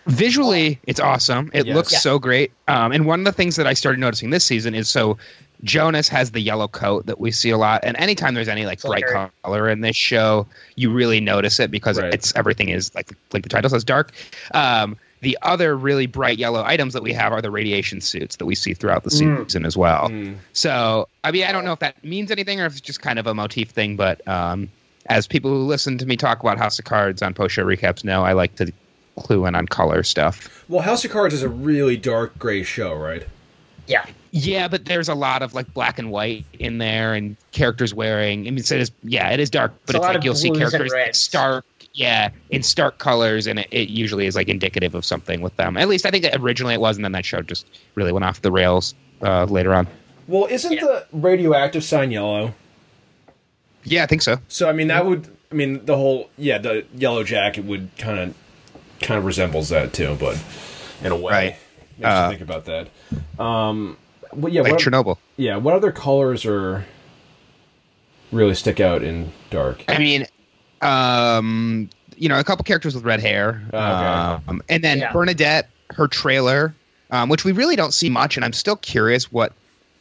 Visually, 0.06 0.78
it's 0.84 1.00
awesome. 1.00 1.50
It 1.54 1.66
Yes. 1.66 1.74
looks 1.74 1.92
Yeah. 1.92 1.98
so 1.98 2.18
great. 2.18 2.52
Um, 2.68 2.92
and 2.92 3.06
one 3.06 3.20
of 3.20 3.24
the 3.24 3.32
things 3.32 3.56
that 3.56 3.66
I 3.66 3.74
started 3.74 3.98
noticing 4.00 4.30
this 4.30 4.44
season 4.44 4.74
is 4.74 4.88
so 4.88 5.16
Jonas 5.62 6.08
has 6.08 6.32
the 6.32 6.40
yellow 6.40 6.68
coat 6.68 7.06
that 7.06 7.20
we 7.20 7.30
see 7.30 7.48
a 7.50 7.56
lot, 7.56 7.80
and 7.84 7.96
anytime 7.96 8.34
there's 8.34 8.48
any 8.48 8.66
like 8.66 8.80
So 8.80 8.88
bright 8.88 9.04
color 9.42 9.68
in 9.70 9.80
this 9.80 9.96
show, 9.96 10.46
you 10.76 10.90
really 10.92 11.20
notice 11.20 11.58
it 11.58 11.70
because 11.70 11.98
Right. 11.98 12.12
it's 12.12 12.34
everything 12.36 12.68
is 12.68 12.94
like 12.94 13.12
like 13.32 13.44
the 13.44 13.48
title 13.48 13.70
says 13.70 13.82
dark. 13.84 14.12
Um, 14.52 14.96
the 15.22 15.38
other 15.40 15.74
really 15.74 16.04
bright 16.06 16.36
yellow 16.38 16.62
items 16.62 16.92
that 16.92 17.02
we 17.02 17.14
have 17.14 17.32
are 17.32 17.40
the 17.40 17.50
radiation 17.50 18.02
suits 18.02 18.36
that 18.36 18.44
we 18.44 18.54
see 18.54 18.74
throughout 18.74 19.04
the 19.04 19.10
Mm. 19.10 19.46
season 19.46 19.64
as 19.64 19.74
well. 19.74 20.10
Mm. 20.10 20.34
So, 20.52 21.08
I 21.22 21.30
mean, 21.30 21.44
I 21.44 21.52
don't 21.52 21.64
know 21.64 21.72
if 21.72 21.78
that 21.78 22.04
means 22.04 22.30
anything 22.30 22.60
or 22.60 22.66
if 22.66 22.72
it's 22.72 22.82
just 22.82 23.00
kind 23.00 23.18
of 23.18 23.26
a 23.26 23.32
motif 23.32 23.70
thing, 23.70 23.96
but 23.96 24.26
um, 24.28 24.68
as 25.06 25.26
people 25.26 25.50
who 25.50 25.64
listen 25.64 25.96
to 25.96 26.04
me 26.04 26.18
talk 26.18 26.40
about 26.40 26.58
House 26.58 26.78
of 26.78 26.84
Cards 26.84 27.22
on 27.22 27.32
post 27.32 27.54
show 27.54 27.64
recaps 27.64 28.04
know, 28.04 28.22
I 28.22 28.34
like 28.34 28.54
to 28.56 28.70
clue 29.16 29.46
in 29.46 29.54
on 29.54 29.66
color 29.66 30.02
stuff. 30.02 30.64
Well, 30.68 30.82
House 30.82 31.04
of 31.04 31.10
Cards 31.10 31.34
is 31.34 31.42
a 31.42 31.48
really 31.48 31.96
dark 31.96 32.38
gray 32.38 32.62
show, 32.62 32.94
right? 32.94 33.26
Yeah, 33.86 34.06
Yeah, 34.30 34.68
but 34.68 34.86
there's 34.86 35.08
a 35.10 35.14
lot 35.14 35.42
of 35.42 35.52
like 35.52 35.72
black 35.74 35.98
and 35.98 36.10
white 36.10 36.46
in 36.58 36.78
there, 36.78 37.12
and 37.14 37.36
characters 37.52 37.92
wearing. 37.92 38.46
I 38.46 38.50
mean, 38.50 38.62
so 38.64 38.76
it 38.76 38.80
is, 38.80 38.90
yeah, 39.02 39.28
it 39.30 39.40
is 39.40 39.50
dark, 39.50 39.72
but 39.86 39.94
It's 39.96 40.04
it's, 40.04 40.14
like 40.14 40.24
you'll 40.24 40.34
see 40.34 40.50
characters 40.50 40.90
like 40.92 41.14
stark, 41.14 41.66
yeah, 41.92 42.30
in 42.50 42.62
stark 42.62 42.96
colors, 42.98 43.46
and 43.46 43.58
it, 43.58 43.68
it 43.70 43.88
usually 43.90 44.26
is 44.26 44.36
like 44.36 44.48
indicative 44.48 44.94
of 44.94 45.04
something 45.04 45.42
with 45.42 45.54
them. 45.56 45.76
At 45.76 45.88
least 45.88 46.06
I 46.06 46.10
think 46.10 46.24
originally 46.32 46.72
it 46.74 46.80
was, 46.80 46.96
and 46.96 47.04
then 47.04 47.12
that 47.12 47.26
show 47.26 47.42
just 47.42 47.66
really 47.94 48.10
went 48.10 48.24
off 48.24 48.40
the 48.40 48.50
rails 48.50 48.94
uh, 49.20 49.44
later 49.44 49.74
on. 49.74 49.86
Well, 50.26 50.46
isn't 50.46 50.72
Yeah. 50.72 50.80
the 50.80 51.06
radioactive 51.12 51.84
sign 51.84 52.10
yellow? 52.10 52.54
Yeah, 53.84 54.02
I 54.02 54.06
think 54.06 54.22
so. 54.22 54.38
So 54.48 54.66
I 54.68 54.72
mean 54.72 54.88
that 54.88 55.04
would 55.04 55.28
I 55.52 55.54
mean 55.54 55.84
the 55.84 55.94
whole 55.96 56.30
yeah 56.38 56.56
the 56.56 56.86
yellow 56.94 57.22
jacket 57.22 57.66
would 57.66 57.90
kind 57.98 58.18
of 58.18 58.34
kind 59.04 59.18
of 59.18 59.24
resembles 59.24 59.68
that 59.68 59.92
too, 59.92 60.16
but 60.18 60.36
in 61.02 61.12
a 61.12 61.16
way. 61.16 61.32
Right. 61.32 61.56
Makes 61.98 62.04
Uh, 62.10 62.28
you 62.32 62.38
think 62.38 62.50
about 62.50 62.64
that. 62.64 63.42
Um, 63.42 63.96
well, 64.32 64.52
yeah, 64.52 64.62
Like 64.62 64.72
what, 64.72 64.80
Chernobyl. 64.80 65.16
yeah. 65.36 65.56
What 65.56 65.74
other 65.74 65.92
colors 65.92 66.44
are 66.44 66.84
really 68.32 68.54
stick 68.54 68.80
out 68.80 69.02
in 69.02 69.30
dark? 69.50 69.84
I 69.88 69.98
mean, 69.98 70.26
um, 70.82 71.88
you 72.16 72.28
know, 72.28 72.38
a 72.38 72.44
couple 72.44 72.64
characters 72.64 72.94
with 72.94 73.04
red 73.04 73.20
hair, 73.20 73.62
Oh, 73.72 73.78
okay. 73.78 74.42
um, 74.48 74.62
and 74.68 74.82
then 74.82 74.98
Yeah. 74.98 75.12
Bernadette, 75.12 75.68
her 75.90 76.08
trailer, 76.08 76.74
um, 77.10 77.28
which 77.28 77.44
we 77.44 77.52
really 77.52 77.76
don't 77.76 77.94
see 77.94 78.10
much, 78.10 78.36
and 78.36 78.44
I'm 78.44 78.52
still 78.52 78.76
curious 78.76 79.30
what 79.32 79.52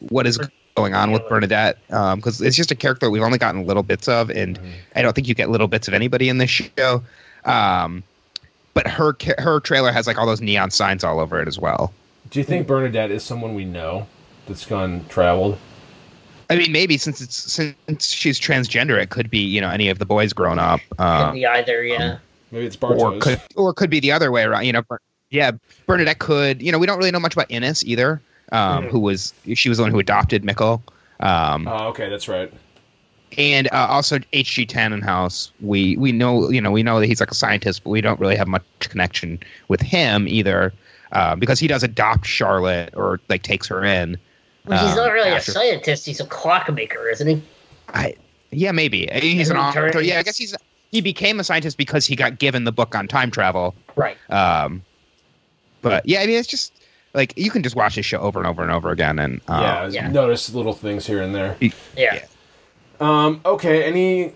what 0.09 0.27
is 0.27 0.37
going 0.75 0.93
on 0.95 1.11
with 1.11 1.21
Bernadette 1.29 1.77
because 1.87 2.41
it's 2.41 2.57
just 2.57 2.71
a 2.71 2.75
character 2.75 3.09
we've 3.09 3.21
only 3.21 3.37
gotten 3.37 3.65
little 3.65 3.83
bits 3.83 4.07
of, 4.07 4.29
and 4.31 4.59
I 4.95 5.01
don't 5.01 5.13
think 5.13 5.27
you 5.27 5.35
get 5.35 5.49
little 5.49 5.67
bits 5.67 5.87
of 5.87 5.93
anybody 5.93 6.27
in 6.29 6.39
this 6.39 6.49
show. 6.49 7.03
Um, 7.45 8.03
but 8.73 8.87
her 8.87 9.15
her 9.39 9.59
trailer 9.59 9.91
has 9.91 10.07
like 10.07 10.17
all 10.17 10.25
those 10.25 10.41
neon 10.41 10.71
signs 10.71 11.03
all 11.03 11.19
over 11.19 11.41
it 11.41 11.47
as 11.47 11.59
well. 11.59 11.93
Do 12.29 12.39
you 12.39 12.45
think 12.45 12.67
Bernadette 12.67 13.11
is 13.11 13.23
someone 13.23 13.53
we 13.53 13.65
know 13.65 14.07
that's 14.47 14.65
gone 14.65 15.05
traveled? 15.09 15.57
I 16.49 16.55
mean, 16.55 16.71
maybe 16.71 16.97
since 16.97 17.21
it's 17.21 17.35
since 17.35 18.09
she's 18.09 18.39
transgender, 18.39 19.01
it 19.01 19.09
could 19.09 19.29
be 19.29 19.39
you 19.39 19.61
know 19.61 19.69
any 19.69 19.89
of 19.89 19.99
the 19.99 20.05
boys 20.05 20.33
grown 20.33 20.59
up. 20.59 20.81
Uh, 20.99 21.25
could 21.27 21.33
be 21.35 21.45
either. 21.45 21.83
Yeah, 21.83 22.17
Maybe 22.51 22.65
it's 22.65 22.77
or 22.81 23.17
could 23.19 23.41
or 23.55 23.73
could 23.73 23.89
be 23.89 23.99
the 23.99 24.11
other 24.11 24.31
way 24.31 24.43
around. 24.43 24.65
You 24.65 24.73
know, 24.73 24.83
yeah, 25.29 25.51
Bernadette 25.87 26.19
could. 26.19 26.61
You 26.61 26.71
know, 26.71 26.79
we 26.79 26.85
don't 26.87 26.97
really 26.97 27.11
know 27.11 27.19
much 27.19 27.33
about 27.33 27.49
Ines 27.49 27.83
either. 27.85 28.21
Um, 28.51 28.83
Mhm. 28.83 28.89
who 28.89 28.99
was 28.99 29.33
she 29.55 29.69
was 29.69 29.77
the 29.79 29.83
one 29.83 29.91
who 29.91 29.99
adopted 29.99 30.43
Mikkel. 30.43 30.81
Um, 31.21 31.67
Oh, 31.67 31.87
okay, 31.87 32.09
that's 32.09 32.27
right. 32.27 32.53
And 33.37 33.67
uh, 33.71 33.87
also 33.89 34.19
H.G. 34.33 34.65
Tannenhouse. 34.65 35.51
We 35.61 35.97
we 35.97 36.11
know 36.11 36.49
you 36.49 36.61
know 36.61 36.71
we 36.71 36.83
know 36.83 36.99
that 36.99 37.07
he's 37.07 37.19
like 37.19 37.31
a 37.31 37.35
scientist, 37.35 37.83
but 37.83 37.89
we 37.91 38.01
don't 38.01 38.19
really 38.19 38.35
have 38.35 38.47
much 38.47 38.63
connection 38.79 39.39
with 39.67 39.81
him 39.81 40.27
either, 40.27 40.73
uh, 41.11 41.35
because 41.35 41.59
he 41.59 41.67
does 41.67 41.83
adopt 41.83 42.25
Charlotte 42.25 42.93
or 42.95 43.19
like 43.29 43.43
takes 43.43 43.67
her 43.67 43.83
in. 43.83 44.17
well, 44.65 44.83
he's 44.85 44.91
um, 44.97 45.05
not 45.05 45.11
really 45.11 45.29
after- 45.29 45.51
a 45.51 45.53
scientist. 45.53 46.05
He's 46.05 46.19
a 46.19 46.25
clockmaker, 46.27 47.09
isn't 47.09 47.27
he? 47.27 47.41
I 47.93 48.15
yeah 48.51 48.71
maybe 48.71 49.09
he's 49.13 49.49
an 49.49 49.57
And 49.57 49.65
he 49.65 49.69
author. 49.69 49.91
turned- 49.91 50.05
Yeah, 50.05 50.19
I 50.19 50.23
guess 50.23 50.37
he's 50.37 50.55
he 50.91 51.01
became 51.01 51.39
a 51.39 51.43
scientist 51.43 51.77
because 51.77 52.05
he 52.05 52.15
got 52.15 52.37
given 52.39 52.63
the 52.65 52.71
book 52.71 52.93
on 52.95 53.07
time 53.07 53.31
travel. 53.31 53.73
Right. 53.95 54.15
Um, 54.29 54.83
but 55.81 56.07
yeah, 56.07 56.21
I 56.21 56.27
mean, 56.27 56.37
it's 56.37 56.47
just 56.47 56.71
like 57.13 57.33
you 57.35 57.49
can 57.51 57.63
just 57.63 57.75
watch 57.75 57.95
this 57.95 58.05
show 58.05 58.19
over 58.19 58.39
and 58.39 58.47
over 58.47 58.61
and 58.61 58.71
over 58.71 58.89
again, 58.91 59.19
and 59.19 59.41
uh, 59.47 59.89
yeah, 59.91 60.03
yeah. 60.03 60.07
notice 60.09 60.53
little 60.53 60.73
things 60.73 61.05
here 61.05 61.21
and 61.21 61.33
there. 61.35 61.57
Yeah. 61.59 61.69
Yeah. 61.97 62.25
Um, 63.03 63.41
okay, 63.45 63.83
any 63.83 64.33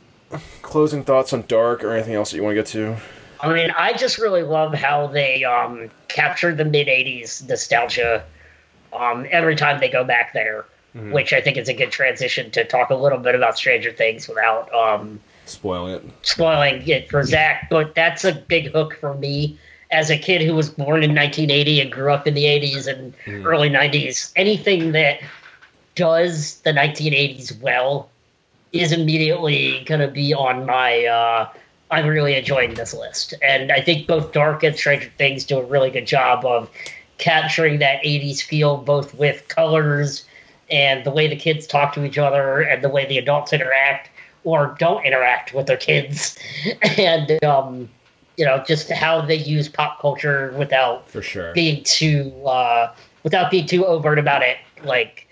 closing 0.61 1.03
thoughts 1.05 1.31
on 1.31 1.43
Dark 1.47 1.83
or 1.85 1.93
anything 1.93 2.15
else 2.15 2.31
that 2.31 2.37
you 2.37 2.43
want 2.43 2.51
to 2.51 2.61
get 2.61 2.65
to? 2.67 2.97
I 3.39 3.53
mean, 3.53 3.71
I 3.71 3.93
just 3.93 4.17
really 4.17 4.43
love 4.43 4.73
how 4.73 5.07
they 5.07 5.43
um, 5.45 5.89
captured 6.09 6.57
the 6.57 6.65
mid 6.65 6.87
'80s 6.87 7.47
nostalgia 7.47 8.25
um, 8.91 9.25
every 9.31 9.55
time 9.55 9.79
they 9.79 9.89
go 9.89 10.03
back 10.03 10.33
there, 10.33 10.65
Mhm. 10.95 11.11
which 11.13 11.31
I 11.31 11.39
think 11.39 11.55
is 11.57 11.69
a 11.69 11.73
good 11.73 11.91
transition 11.91 12.51
to 12.51 12.65
talk 12.65 12.89
a 12.89 12.95
little 12.95 13.19
bit 13.19 13.35
about 13.35 13.57
Stranger 13.57 13.91
Things 13.91 14.27
without 14.27 14.73
um, 14.73 15.19
Spoiling 15.45 15.93
it. 15.95 16.03
spoiling 16.23 16.85
it 16.89 17.09
for 17.09 17.23
Zach. 17.23 17.69
But 17.69 17.95
that's 17.95 18.25
a 18.25 18.33
big 18.33 18.71
hook 18.73 18.97
for 18.99 19.13
me 19.13 19.57
as 19.91 20.09
a 20.09 20.17
kid 20.17 20.41
who 20.41 20.53
was 20.55 20.69
born 20.69 21.03
in 21.03 21.13
1980 21.15 21.79
and 21.79 21.89
grew 21.89 22.11
up 22.11 22.27
in 22.27 22.33
the 22.33 22.45
80s 22.45 22.87
and 22.87 23.13
Mhm. 23.25 23.45
early 23.45 23.69
90s. 23.69 24.33
Anything 24.35 24.91
that 24.91 25.19
does 25.95 26.59
the 26.65 26.73
1980s 26.73 27.53
well 27.61 28.09
is 28.73 28.91
immediately 28.91 29.83
going 29.85 30.01
to 30.01 30.07
be 30.07 30.33
on 30.33 30.65
my. 30.65 31.05
Uh, 31.05 31.49
I'm 31.89 32.05
really 32.05 32.35
enjoying 32.35 32.73
this 32.73 32.93
list, 32.93 33.33
and 33.41 33.71
I 33.71 33.79
think 33.79 34.07
both 34.07 34.33
Dark 34.33 34.63
and 34.63 34.75
Stranger 34.75 35.09
Things 35.17 35.45
do 35.45 35.57
a 35.57 35.63
really 35.63 35.89
good 35.89 36.05
job 36.05 36.45
of 36.45 36.69
capturing 37.17 37.79
that 37.79 38.03
80s 38.03 38.41
feel, 38.41 38.77
both 38.77 39.13
with 39.13 39.47
colors 39.47 40.25
and 40.69 41.05
the 41.05 41.11
way 41.11 41.27
the 41.27 41.35
kids 41.35 41.65
talk 41.65 41.93
to 41.93 42.03
each 42.03 42.17
other 42.17 42.59
and 42.59 42.83
the 42.83 42.89
way 42.89 43.05
the 43.05 43.17
adults 43.17 43.53
interact 43.53 44.09
or 44.43 44.75
don't 44.79 45.05
interact 45.05 45.53
with 45.53 45.65
their 45.65 45.77
kids, 45.77 46.37
and 46.97 47.43
um, 47.43 47.89
you 48.37 48.45
know 48.45 48.63
just 48.67 48.89
how 48.91 49.21
they 49.21 49.35
use 49.35 49.67
pop 49.67 49.99
culture 49.99 50.53
without 50.57 51.09
For 51.09 51.21
sure. 51.21 51.53
being 51.53 51.83
too 51.83 52.31
uh, 52.45 52.93
without 53.23 53.51
being 53.51 53.65
too 53.65 53.85
overt 53.85 54.19
about 54.19 54.41
it. 54.43 54.57
Like, 54.83 55.26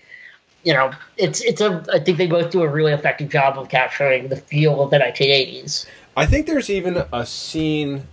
you 0.66 0.72
know, 0.74 0.90
it's 1.16 1.40
it's 1.42 1.60
a. 1.60 1.84
I 1.92 2.00
think 2.00 2.18
they 2.18 2.26
both 2.26 2.50
do 2.50 2.62
a 2.62 2.68
really 2.68 2.92
effective 2.92 3.28
job 3.28 3.56
of 3.56 3.68
capturing 3.68 4.28
the 4.28 4.36
feel 4.36 4.82
of 4.82 4.90
the 4.90 4.98
1980s. 4.98 5.86
I 6.16 6.26
think 6.26 6.46
there's 6.46 6.68
even 6.68 7.04
a 7.12 7.24
scene 7.24 8.06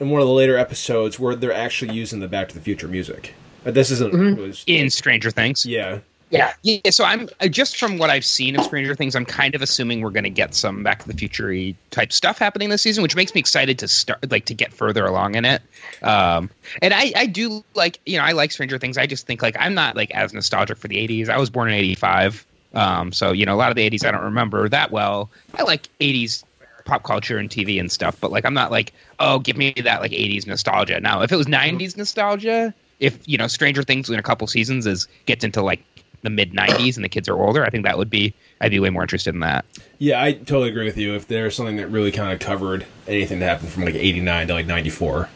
in 0.00 0.08
one 0.08 0.22
of 0.22 0.26
the 0.26 0.32
later 0.32 0.56
episodes 0.56 1.20
where 1.20 1.34
they're 1.36 1.52
actually 1.52 1.94
using 1.94 2.20
the 2.20 2.28
Back 2.28 2.48
to 2.48 2.54
the 2.54 2.62
Future 2.62 2.88
music. 2.88 3.34
Uh, 3.66 3.72
This 3.72 3.90
isn't. 3.90 4.14
Mhm. 4.14 4.36
Was, 4.38 4.64
in 4.66 4.88
Stranger 4.88 5.30
Things. 5.30 5.66
yeah. 5.66 5.98
Yeah. 6.32 6.54
Yeah, 6.62 6.90
so 6.90 7.04
I'm 7.04 7.28
just 7.50 7.78
from 7.78 7.98
what 7.98 8.08
I've 8.08 8.24
seen 8.24 8.56
of 8.56 8.64
Stranger 8.64 8.94
Things, 8.94 9.14
I'm 9.14 9.26
kind 9.26 9.54
of 9.54 9.60
assuming 9.60 10.00
we're 10.00 10.10
going 10.10 10.24
to 10.24 10.30
get 10.30 10.54
some 10.54 10.82
Back 10.82 11.02
to 11.02 11.08
the 11.08 11.14
Future 11.14 11.52
type 11.90 12.10
stuff 12.10 12.38
happening 12.38 12.70
this 12.70 12.80
season, 12.80 13.02
which 13.02 13.14
makes 13.14 13.34
me 13.34 13.38
excited 13.38 13.78
to 13.80 13.86
start, 13.86 14.30
like, 14.30 14.46
to 14.46 14.54
get 14.54 14.72
further 14.72 15.04
along 15.04 15.34
in 15.34 15.44
it. 15.44 15.60
Um, 16.02 16.48
and 16.80 16.94
I, 16.94 17.12
I 17.14 17.26
do 17.26 17.62
like, 17.74 18.00
you 18.06 18.16
know, 18.16 18.24
I 18.24 18.32
like 18.32 18.50
Stranger 18.50 18.78
Things. 18.78 18.96
I 18.96 19.06
just 19.06 19.26
think 19.26 19.42
like 19.42 19.56
I'm 19.60 19.74
not 19.74 19.94
like 19.94 20.10
as 20.12 20.32
nostalgic 20.32 20.78
for 20.78 20.88
the 20.88 20.96
'80s. 20.96 21.28
I 21.28 21.36
was 21.36 21.50
born 21.50 21.68
in 21.68 21.74
'85, 21.74 22.46
um, 22.72 23.12
so 23.12 23.32
you 23.32 23.44
know, 23.44 23.54
a 23.54 23.60
lot 23.60 23.68
of 23.68 23.76
the 23.76 23.88
'80s 23.88 24.06
I 24.06 24.10
don't 24.10 24.24
remember 24.24 24.70
that 24.70 24.90
well. 24.90 25.30
I 25.54 25.64
like 25.64 25.88
'80s 26.00 26.44
pop 26.86 27.02
culture 27.02 27.36
and 27.36 27.50
TV 27.50 27.78
and 27.78 27.92
stuff, 27.92 28.18
but 28.20 28.32
like 28.32 28.46
I'm 28.46 28.54
not 28.54 28.70
like, 28.70 28.94
oh, 29.18 29.38
give 29.38 29.58
me 29.58 29.74
that 29.84 30.00
like 30.00 30.12
'80s 30.12 30.46
nostalgia. 30.46 30.98
Now, 30.98 31.20
if 31.20 31.30
it 31.30 31.36
was 31.36 31.46
'90s 31.46 31.94
nostalgia, 31.98 32.72
if 33.00 33.18
you 33.28 33.36
know 33.36 33.48
Stranger 33.48 33.82
Things 33.82 34.08
in 34.08 34.18
a 34.18 34.22
couple 34.22 34.46
seasons 34.46 34.86
is 34.86 35.06
gets 35.26 35.44
into 35.44 35.60
like 35.60 35.84
the 36.22 36.30
mid 36.30 36.52
90s 36.52 36.96
and 36.96 37.04
the 37.04 37.08
kids 37.08 37.28
are 37.28 37.36
older, 37.36 37.64
I 37.64 37.70
think 37.70 37.84
that 37.84 37.98
would 37.98 38.10
be 38.10 38.32
I'd 38.60 38.70
be 38.70 38.80
way 38.80 38.90
more 38.90 39.02
interested 39.02 39.34
in 39.34 39.40
that. 39.40 39.64
Yeah, 39.98 40.22
I 40.22 40.32
totally 40.32 40.68
agree 40.68 40.84
with 40.84 40.96
you. 40.96 41.14
If 41.14 41.28
there's 41.28 41.54
something 41.54 41.76
that 41.76 41.88
really 41.88 42.12
kind 42.12 42.32
of 42.32 42.38
covered 42.40 42.86
anything 43.06 43.40
that 43.40 43.46
happened 43.46 43.70
from 43.70 43.84
like 43.84 43.94
89 43.94 44.48
to 44.48 44.54
like 44.54 44.66
94. 44.66 45.28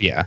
Yeah, 0.00 0.24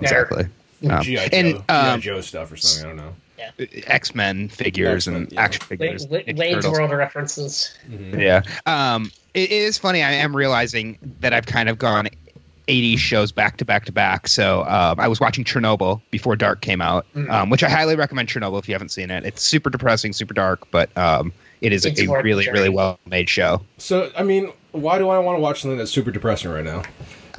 exactly. 0.00 0.44
Um, 0.88 1.02
G.I. 1.02 1.28
Joe, 1.28 1.36
and 1.36 1.54
G.I. 1.58 1.92
um, 1.92 2.00
Joe 2.00 2.20
stuff 2.20 2.50
or 2.52 2.56
something, 2.56 2.86
I 2.86 2.94
don't 2.94 3.06
know. 3.06 3.14
Yeah. 3.58 3.66
X 3.86 4.14
Men 4.14 4.48
figures 4.48 5.06
and 5.06 5.16
X-Men, 5.16 5.28
yeah. 5.34 5.40
action 5.40 5.64
figures. 5.66 6.06
Wayne- 6.08 6.24
Ninja 6.24 6.38
Wayne's 6.38 6.54
Turtles. 6.56 6.78
World 6.78 6.90
references. 6.92 7.74
Yeah. 7.88 8.42
Um, 8.66 9.10
it, 9.34 9.50
it 9.50 9.52
is 9.52 9.78
funny. 9.78 10.02
I 10.02 10.12
am 10.12 10.34
realizing 10.36 10.98
that 11.20 11.32
I've 11.32 11.46
kind 11.46 11.68
of 11.68 11.78
gone 11.78 12.08
80s 12.68 12.98
shows 12.98 13.32
back 13.32 13.56
to 13.58 13.64
back 13.64 13.84
to 13.86 13.92
back. 13.92 14.28
So 14.28 14.62
um, 14.64 14.98
I 15.00 15.08
was 15.08 15.20
watching 15.20 15.44
Chernobyl 15.44 16.00
before 16.10 16.36
Dark 16.36 16.60
came 16.60 16.80
out, 16.80 17.06
Mm. 17.14 17.30
um, 17.30 17.50
which 17.50 17.62
I 17.62 17.68
highly 17.70 17.96
recommend 17.96 18.28
Chernobyl 18.28 18.58
if 18.58 18.68
you 18.68 18.74
haven't 18.74 18.90
seen 18.90 19.10
it. 19.10 19.24
It's 19.24 19.42
super 19.42 19.70
depressing, 19.70 20.12
super 20.12 20.34
dark, 20.34 20.70
but 20.70 20.96
um, 20.96 21.32
it 21.60 21.72
is 21.72 21.84
It's 21.84 22.00
a 22.00 22.06
worth 22.06 22.24
really, 22.24 22.44
the 22.46 22.52
really 22.52 22.68
well 22.68 22.98
made 23.06 23.28
show. 23.28 23.62
So, 23.78 24.10
I 24.16 24.22
mean, 24.22 24.52
why 24.72 24.98
do 24.98 25.08
I 25.08 25.18
want 25.18 25.36
to 25.36 25.40
watch 25.40 25.60
something 25.62 25.78
that's 25.78 25.90
super 25.90 26.10
depressing 26.10 26.50
right 26.50 26.64
now? 26.64 26.82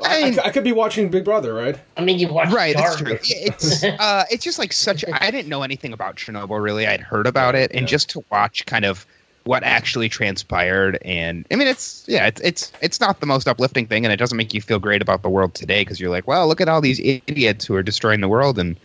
I, 0.03 0.21
I 0.23 0.29
mean- 0.31 0.39
I 0.39 0.49
could 0.49 0.63
be 0.63 0.71
watching 0.71 1.09
Big 1.09 1.23
Brother, 1.23 1.53
right? 1.53 1.77
I 1.95 2.01
mean, 2.03 2.17
you 2.19 2.27
watch 2.27 2.51
Right, 2.51 2.75
Dark. 2.75 2.97
that's 2.99 3.01
true. 3.01 3.17
It's 3.21 3.83
uh, 3.83 4.23
it's 4.31 4.43
just 4.43 4.57
like 4.59 4.73
such. 4.73 5.05
I 5.11 5.29
didn't 5.31 5.47
know 5.47 5.61
anything 5.61 5.93
about 5.93 6.15
Chernobyl 6.15 6.61
really. 6.61 6.87
I'd 6.87 7.01
heard 7.01 7.27
about 7.27 7.53
it, 7.55 7.71
and 7.71 7.81
Yeah. 7.81 7.87
just 7.87 8.09
to 8.11 8.23
watch 8.31 8.65
kind 8.65 8.83
of 8.85 9.05
what 9.43 9.63
actually 9.63 10.07
transpired, 10.07 10.99
and 11.03 11.45
I 11.51 11.55
mean, 11.55 11.67
it's 11.67 12.05
yeah, 12.07 12.27
it's 12.27 12.39
it's 12.41 12.71
it's 12.81 12.99
not 12.99 13.19
the 13.19 13.25
most 13.25 13.47
uplifting 13.47 13.87
thing, 13.87 14.05
and 14.05 14.13
it 14.13 14.17
doesn't 14.17 14.37
make 14.37 14.53
you 14.53 14.61
feel 14.61 14.79
great 14.79 15.01
about 15.01 15.23
the 15.23 15.29
world 15.29 15.53
today 15.53 15.81
because 15.81 15.99
you're 15.99 16.11
like, 16.11 16.27
well, 16.27 16.47
look 16.47 16.61
at 16.61 16.69
all 16.69 16.81
these 16.81 16.99
idiots 16.99 17.65
who 17.65 17.75
are 17.75 17.83
destroying 17.83 18.21
the 18.21 18.27
world, 18.27 18.59
and 18.59 18.75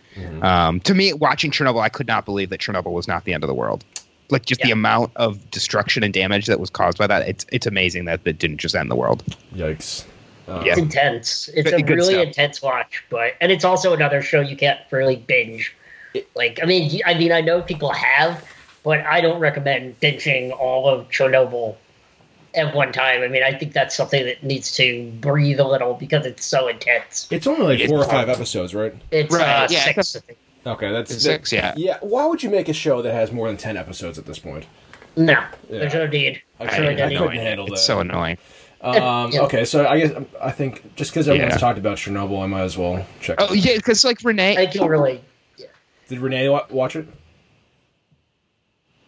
um, 0.41 0.79
to 0.81 0.95
me, 0.95 1.13
watching 1.13 1.51
Chernobyl, 1.51 1.81
I 1.81 1.89
could 1.89 2.07
not 2.07 2.25
believe 2.25 2.49
that 2.49 2.59
Chernobyl 2.59 2.91
was 2.91 3.07
not 3.07 3.23
the 3.25 3.33
end 3.33 3.43
of 3.43 3.47
the 3.47 3.53
world. 3.53 3.85
Like 4.29 4.45
just 4.45 4.59
the 4.61 4.71
amount 4.71 5.11
of 5.15 5.49
destruction 5.51 6.03
and 6.03 6.13
damage 6.13 6.47
that 6.47 6.59
was 6.59 6.69
caused 6.69 6.97
by 6.97 7.07
that, 7.07 7.27
it's 7.29 7.45
it's 7.51 7.65
amazing 7.67 8.05
that 8.05 8.21
it 8.25 8.39
didn't 8.39 8.57
just 8.57 8.75
end 8.75 8.89
the 8.91 8.95
world. 8.95 9.23
Yikes. 9.55 10.05
Uh, 10.47 10.63
Yeah. 10.65 10.71
It's 10.71 10.79
intense. 10.79 11.49
It's 11.53 11.69
Good- 11.71 11.81
a 11.89 11.95
really 11.95 12.13
stuff. 12.15 12.27
intense 12.27 12.61
watch, 12.61 13.03
but 13.09 13.35
and 13.39 13.51
it's 13.51 13.63
also 13.63 13.93
another 13.93 14.21
show 14.21 14.41
you 14.41 14.57
can't 14.57 14.79
really 14.91 15.17
binge. 15.17 15.73
Like, 16.35 16.59
I 16.63 16.65
mean, 16.65 16.99
i 17.05 17.13
mean, 17.13 17.31
I 17.31 17.41
know 17.41 17.61
people 17.61 17.91
have, 17.93 18.43
but 18.87 19.01
I 19.05 19.19
don't 19.19 19.41
recommend 19.41 19.99
binging 19.99 20.57
all 20.57 20.87
of 20.87 21.09
Chernobyl 21.09 21.75
at 22.55 22.73
one 22.73 22.93
time. 22.93 23.21
I 23.21 23.27
mean, 23.27 23.43
I 23.43 23.51
think 23.53 23.73
that's 23.73 23.93
something 23.93 24.23
that 24.25 24.41
needs 24.43 24.73
to 24.77 25.11
breathe 25.19 25.59
a 25.59 25.67
little 25.67 25.93
because 25.93 26.25
it's 26.25 26.45
so 26.45 26.69
intense. 26.69 27.27
It's 27.29 27.45
only 27.47 27.63
like 27.65 27.79
It's 27.81 27.91
four 27.91 27.99
or 27.99 28.05
five 28.05 28.29
episodes, 28.29 28.73
right? 28.73 28.95
It's 29.11 29.33
Right, 29.35 29.41
uh, 29.63 29.67
yeah, 29.69 29.83
six. 29.83 29.97
it's 29.97 30.15
I 30.15 30.19
think. 30.21 30.37
Okay, 30.65 30.89
that's 30.89 31.11
It's 31.11 31.21
six, 31.23 31.51
yeah. 31.51 31.73
Yeah, 31.75 31.97
why 31.99 32.25
would 32.27 32.41
you 32.41 32.49
make 32.49 32.69
a 32.69 32.73
show 32.73 33.01
that 33.01 33.13
has 33.13 33.29
more 33.29 33.49
than 33.49 33.57
10 33.57 33.75
episodes 33.75 34.17
at 34.17 34.25
this 34.25 34.39
point? 34.39 34.65
No, 35.17 35.33
Yeah. 35.33 35.47
there's 35.69 35.93
no 35.93 36.07
need. 36.07 36.41
I 36.61 36.63
It's 36.63 36.75
couldn't- 36.75 37.01
I 37.01 37.13
couldn't 37.13 37.35
handle 37.37 37.65
It's 37.67 37.81
that. 37.81 37.85
so 37.85 37.99
annoying. 37.99 38.37
Um, 38.79 39.31
Yeah. 39.33 39.41
Okay, 39.41 39.65
so 39.65 39.85
I 39.85 39.99
guess 39.99 40.11
I 40.41 40.51
think 40.51 40.95
just 40.95 41.11
because 41.11 41.27
everyone's 41.27 41.55
Yeah. 41.55 41.57
talked 41.59 41.77
about 41.79 41.97
Chernobyl, 41.97 42.41
I 42.41 42.45
might 42.47 42.61
as 42.63 42.77
well 42.77 43.05
check. 43.19 43.35
Oh 43.39 43.51
it. 43.53 43.59
yeah, 43.65 43.75
because 43.75 44.05
like 44.05 44.19
Renee, 44.23 44.55
I 44.55 44.67
feel 44.71 44.87
really. 44.87 45.19
Did 46.07 46.19
Renee 46.19 46.47
wa- 46.47 46.65
watch 46.69 46.95
it? 46.95 47.05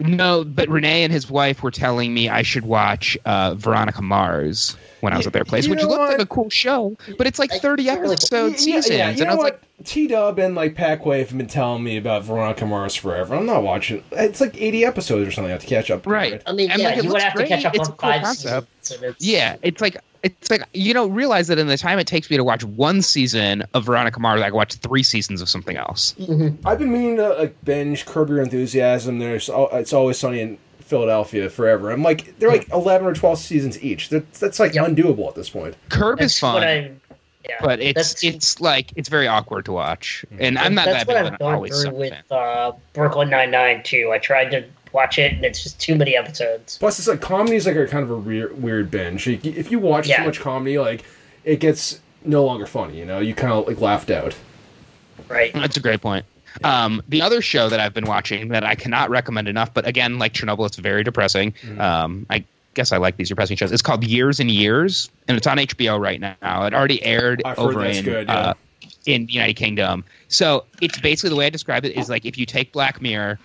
No, 0.01 0.45
but 0.45 0.69
Renee 0.69 1.03
and 1.03 1.11
his 1.11 1.29
wife 1.29 1.61
were 1.61 1.71
telling 1.71 2.13
me 2.13 2.29
I 2.29 2.41
should 2.41 2.63
watch 2.65 3.17
uh, 3.25 3.55
Veronica 3.55 4.01
Mars 4.01 4.77
when 5.01 5.11
I 5.11 5.17
was 5.17 5.27
at 5.27 5.33
their 5.33 5.43
place, 5.43 5.65
you 5.65 5.71
which 5.71 5.81
looked 5.83 5.91
what? 5.99 6.11
like 6.11 6.21
a 6.21 6.25
cool 6.25 6.49
show. 6.49 6.95
But 7.17 7.27
it's 7.27 7.37
like 7.39 7.51
thirty 7.51 7.89
I 7.89 7.95
really- 7.95 8.13
episode 8.13 8.51
Yeah, 8.51 8.57
seasons, 8.57 8.89
yeah, 8.97 9.09
you 9.11 9.21
and 9.23 9.29
I 9.31 9.35
was 9.35 9.43
what? 9.43 9.53
like, 9.53 9.85
T 9.85 10.07
Dub 10.07 10.39
and 10.39 10.55
like 10.55 10.75
Packwave 10.75 11.27
have 11.29 11.37
been 11.37 11.47
telling 11.47 11.83
me 11.83 11.97
about 11.97 12.23
Veronica 12.23 12.65
Mars 12.65 12.95
forever. 12.95 13.35
I'm 13.35 13.45
not 13.45 13.63
watching. 13.63 14.03
It's 14.11 14.39
like 14.41 14.55
80 14.61 14.85
episodes 14.85 15.27
or 15.27 15.31
something. 15.31 15.49
I 15.49 15.53
have 15.53 15.61
to 15.61 15.67
catch 15.67 15.91
up. 15.91 16.03
to, 16.03 16.09
Right. 16.09 16.41
I 16.45 16.51
mean, 16.53 16.71
And, 16.71 16.81
yeah, 16.81 16.87
like, 16.89 16.95
you 16.97 17.03
would 17.03 17.11
looks 17.13 17.23
have 17.23 17.33
to 17.35 17.47
catch 17.47 17.65
up 17.65 17.75
It's 17.75 17.87
on 17.87 17.93
a 17.93 17.97
cool 17.97 18.09
five 18.09 18.21
concept. 18.23 18.67
seasons. 18.85 19.03
it's- 19.03 19.15
yeah, 19.25 19.55
it's 19.61 19.81
like 19.81 19.97
it's 20.23 20.49
like 20.51 20.63
you 20.73 20.93
don't 20.93 21.13
realize 21.13 21.47
that 21.47 21.57
in 21.59 21.67
the 21.67 21.77
time 21.77 21.99
it 21.99 22.07
takes 22.07 22.29
me 22.29 22.37
to 22.37 22.43
watch 22.43 22.63
one 22.63 23.01
season 23.01 23.63
of 23.73 23.85
Veronica 23.85 24.19
Mars, 24.19 24.41
I 24.41 24.45
can 24.47 24.55
watch 24.55 24.73
three 24.75 25.03
seasons 25.03 25.41
of 25.41 25.49
something 25.49 25.77
else. 25.77 26.15
I've 26.65 26.79
been 26.79 26.91
meaning 26.91 27.17
to 27.17 27.29
like 27.29 27.55
binge 27.63 28.05
Curb 28.05 28.29
Your 28.29 28.41
Enthusiasm. 28.41 29.19
There's 29.19 29.49
it's 29.53 29.93
always 29.93 30.17
sunny 30.19 30.41
in 30.41 30.57
Philadelphia 30.79 31.49
forever. 31.49 31.91
I'm 31.91 32.03
like 32.03 32.37
they're 32.39 32.49
like 32.49 32.67
11 32.71 33.07
or 33.07 33.13
12 33.13 33.37
seasons 33.39 33.81
each. 33.83 34.09
That's, 34.09 34.39
that's 34.39 34.59
like 34.59 34.73
Yep. 34.73 34.87
undoable 34.87 35.27
at 35.29 35.35
this 35.35 35.49
point. 35.49 35.75
Curb 35.89 36.19
That's 36.19 36.33
is 36.33 36.39
fun, 36.39 36.63
I. 36.63 36.91
Yeah, 37.47 37.55
but 37.61 37.79
it's 37.79 37.93
that's- 38.13 38.23
it's 38.23 38.59
like 38.59 38.91
it's 38.97 39.07
very 39.09 39.25
awkward 39.27 39.65
to 39.65 39.71
watch, 39.71 40.25
and 40.39 40.57
I'm 40.59 40.75
not 40.75 40.85
that's 40.85 41.05
that 41.05 41.07
what 41.07 41.13
big 41.15 41.21
of 41.21 41.27
I've 41.27 41.33
an 41.33 41.59
gone 41.61 41.67
through 41.91 41.95
with 41.99 42.31
uh, 42.31 42.73
Brooklyn 42.93 43.29
Nine 43.29 43.49
Nine 43.49 43.81
too. 43.81 44.11
I 44.13 44.17
tried 44.19 44.49
to 44.51 44.65
watch 44.91 45.17
it, 45.19 45.33
and 45.33 45.45
it's 45.45 45.61
just 45.63 45.79
too 45.79 45.95
many 45.95 46.15
episodes. 46.15 46.77
Plus, 46.77 46.99
it's 46.99 47.07
like 47.07 47.21
comedy 47.21 47.55
is 47.55 47.65
like 47.65 47.75
a 47.75 47.87
kind 47.87 48.03
of 48.03 48.11
a 48.11 48.17
weird, 48.17 48.61
weird 48.61 48.89
binge. 48.91 49.27
You- 49.27 49.39
If 49.43 49.71
you 49.71 49.79
watch 49.79 50.07
Yeah. 50.07 50.17
too 50.17 50.25
much 50.25 50.39
comedy, 50.39 50.77
like 50.79 51.03
it 51.43 51.59
gets 51.59 51.99
no 52.25 52.43
longer 52.45 52.65
funny. 52.65 52.97
You 52.99 53.05
know, 53.05 53.19
you 53.19 53.33
kind 53.33 53.53
of 53.53 53.67
like 53.67 53.79
laughed 53.81 54.09
out. 54.09 54.35
Right? 55.27 55.53
That's 55.53 55.77
a 55.77 55.79
great 55.81 56.01
point. 56.01 56.25
Um, 56.63 57.01
the 57.07 57.21
other 57.21 57.41
show 57.41 57.69
that 57.69 57.79
I've 57.79 57.93
been 57.93 58.05
watching 58.05 58.49
that 58.49 58.63
I 58.63 58.75
cannot 58.75 59.09
recommend 59.09 59.47
enough, 59.47 59.73
but 59.73 59.87
again, 59.87 60.17
like 60.17 60.33
Chernobyl, 60.33 60.65
it's 60.65 60.77
very 60.77 61.03
depressing. 61.03 61.51
Mm-hmm. 61.51 61.79
Um, 61.79 62.25
I 62.29 62.43
guess 62.73 62.91
I 62.91 62.97
like 62.97 63.17
these 63.17 63.29
depressing 63.29 63.55
shows. 63.55 63.71
It's 63.71 63.81
called 63.83 64.03
Years 64.03 64.39
and 64.39 64.49
Years, 64.49 65.09
and 65.27 65.37
it's 65.37 65.45
on 65.45 65.57
HBO 65.57 65.99
right 66.01 66.19
now. 66.19 66.65
It 66.65 66.73
already 66.73 67.03
aired 67.03 67.41
I've 67.45 67.59
over 67.59 67.85
in 67.85 68.03
good, 68.03 68.27
yeah. 68.27 68.33
uh, 68.35 68.53
in 69.05 69.27
the 69.27 69.33
United 69.33 69.55
Kingdom. 69.55 70.03
So 70.27 70.65
it's 70.81 70.99
basically 70.99 71.29
the 71.29 71.35
way 71.35 71.45
I 71.45 71.49
describe 71.49 71.85
it 71.85 71.95
is 71.95 72.09
like 72.09 72.25
if 72.25 72.37
you 72.37 72.45
take 72.45 72.71
Black 72.71 73.01
Mirror 73.01 73.39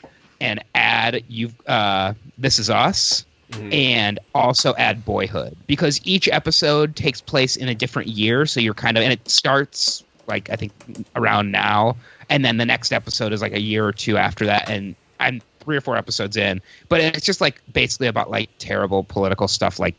and 0.45 0.63
add 0.75 1.25
you 1.29 1.51
uh, 1.67 2.15
This 2.39 2.59
Is 2.59 2.71
Us. 2.71 3.25
Mm-hmm. 3.51 3.73
And 3.73 4.19
also 4.35 4.75
add 4.75 5.05
Boyhood 5.05 5.55
because 5.67 6.01
each 6.03 6.29
episode 6.29 6.97
takes 6.97 7.21
place 7.21 7.57
in 7.57 7.69
a 7.69 7.75
different 7.75 8.09
year. 8.09 8.47
So 8.47 8.59
you're 8.59 8.75
kind 8.75 8.97
of, 8.97 9.05
and 9.05 9.13
it 9.13 9.29
starts 9.29 10.03
like 10.27 10.51
I 10.51 10.57
think 10.57 10.73
around 11.15 11.53
now, 11.53 11.97
and 12.29 12.45
then 12.45 12.57
the 12.57 12.65
next 12.65 12.91
episode 12.93 13.33
is 13.33 13.43
like 13.43 13.53
a 13.53 13.61
year 13.61 13.87
or 13.87 13.93
two 13.93 14.17
after 14.17 14.47
that, 14.47 14.71
and 14.71 14.97
I'm 15.21 15.41
three 15.61 15.77
or 15.77 15.81
four 15.81 15.97
episodes 15.97 16.37
in. 16.37 16.63
But 16.89 17.03
it's 17.03 17.25
just 17.25 17.41
like 17.41 17.61
basically 17.73 18.09
about 18.09 18.31
like 18.31 18.51
terrible 18.59 19.05
political 19.05 19.47
stuff, 19.47 19.79
like 19.79 19.95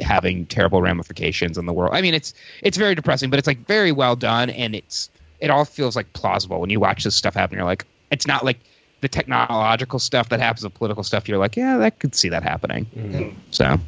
having 0.00 0.46
terrible 0.46 0.80
ramifications 0.80 1.58
in 1.58 1.66
the 1.66 1.72
world. 1.72 1.94
I 1.94 2.00
mean, 2.00 2.14
it's 2.14 2.32
it's 2.62 2.78
very 2.78 2.94
depressing, 2.94 3.28
but 3.28 3.38
it's 3.38 3.48
like 3.48 3.66
very 3.66 3.92
well 3.92 4.16
done, 4.16 4.50
and 4.50 4.74
it's 4.74 5.10
it 5.40 5.50
all 5.50 5.64
feels 5.64 5.96
like 5.96 6.12
plausible 6.12 6.60
when 6.60 6.70
you 6.70 6.80
watch 6.80 7.04
this 7.04 7.16
stuff 7.16 7.34
happen. 7.34 7.58
You're 7.58 7.66
like, 7.66 7.86
it's 8.10 8.26
not 8.26 8.44
like 8.44 8.60
the 9.00 9.08
technological 9.08 9.98
stuff 9.98 10.28
that 10.30 10.40
happens, 10.40 10.62
the 10.62 10.70
political 10.70 11.02
stuff. 11.02 11.28
You're 11.28 11.38
like, 11.38 11.56
yeah, 11.56 11.78
I 11.78 11.90
could 11.90 12.14
see 12.14 12.28
that 12.28 12.42
happening. 12.42 12.86
Mm-hmm. 12.96 13.38
So. 13.50 13.78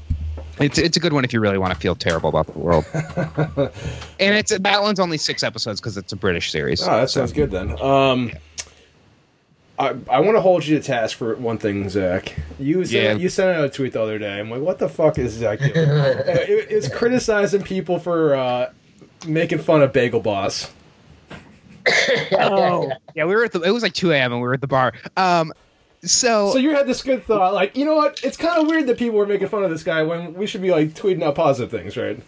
It's, 0.58 0.76
it's 0.76 0.96
a 0.96 1.00
good 1.00 1.14
one 1.14 1.24
if 1.24 1.32
you 1.32 1.40
really 1.40 1.56
want 1.56 1.72
to 1.72 1.80
feel 1.80 1.94
terrible 1.94 2.28
about 2.28 2.46
the 2.46 2.58
world, 2.58 2.84
and 2.92 4.36
it's 4.36 4.56
that 4.58 4.82
one's 4.82 5.00
only 5.00 5.16
six 5.16 5.42
episodes 5.42 5.80
because 5.80 5.96
it's 5.96 6.12
a 6.12 6.16
British 6.16 6.52
series. 6.52 6.82
Oh, 6.82 6.90
that 7.00 7.08
sounds 7.08 7.32
good 7.32 7.50
then. 7.50 7.80
Um, 7.80 8.32
I, 9.80 9.96
I 10.10 10.20
want 10.20 10.36
to 10.36 10.42
hold 10.42 10.66
you 10.66 10.78
to 10.78 10.84
task 10.84 11.16
for 11.16 11.34
one 11.36 11.56
thing, 11.56 11.88
Zach. 11.88 12.34
You 12.58 12.84
sent, 12.84 12.92
Yeah. 12.92 13.14
you 13.14 13.30
sent 13.30 13.56
out 13.56 13.64
a 13.64 13.70
tweet 13.70 13.94
the 13.94 14.02
other 14.02 14.18
day. 14.18 14.38
I'm 14.38 14.50
like, 14.50 14.60
what 14.60 14.78
the 14.78 14.90
fuck 14.90 15.18
is 15.18 15.32
Zach 15.32 15.60
doing? 15.60 15.72
Uh, 15.74 16.22
it, 16.26 16.66
it's 16.70 16.88
criticizing 16.88 17.62
people 17.62 17.98
for 17.98 18.34
uh, 18.34 18.70
making 19.26 19.58
fun 19.60 19.80
of 19.80 19.94
Bagel 19.94 20.20
Boss. 20.20 20.70
Oh, 22.32 22.90
yeah, 23.14 23.24
we 23.24 23.34
were 23.34 23.44
at 23.44 23.52
the. 23.52 23.60
It 23.62 23.70
was 23.70 23.82
like 23.82 23.92
two 23.94 24.12
a.m. 24.12 24.32
and 24.32 24.40
we 24.40 24.46
were 24.46 24.54
at 24.54 24.60
the 24.60 24.66
bar. 24.66 24.92
Um, 25.16 25.52
so, 26.02 26.52
So 26.52 26.58
you 26.58 26.70
had 26.70 26.86
this 26.86 27.02
good 27.02 27.24
thought, 27.24 27.52
like, 27.52 27.76
you 27.76 27.84
know 27.84 27.94
what? 27.94 28.20
It's 28.24 28.36
kind 28.38 28.58
of 28.60 28.66
weird 28.66 28.86
that 28.86 28.96
people 28.98 29.18
were 29.18 29.26
making 29.26 29.48
fun 29.48 29.64
of 29.64 29.70
this 29.70 29.82
guy 29.82 30.02
when 30.02 30.32
we 30.34 30.46
should 30.46 30.62
be 30.62 30.70
like 30.70 30.90
tweeting 30.94 31.22
out 31.22 31.34
positive 31.34 31.70
things, 31.70 31.96
right? 31.96 32.18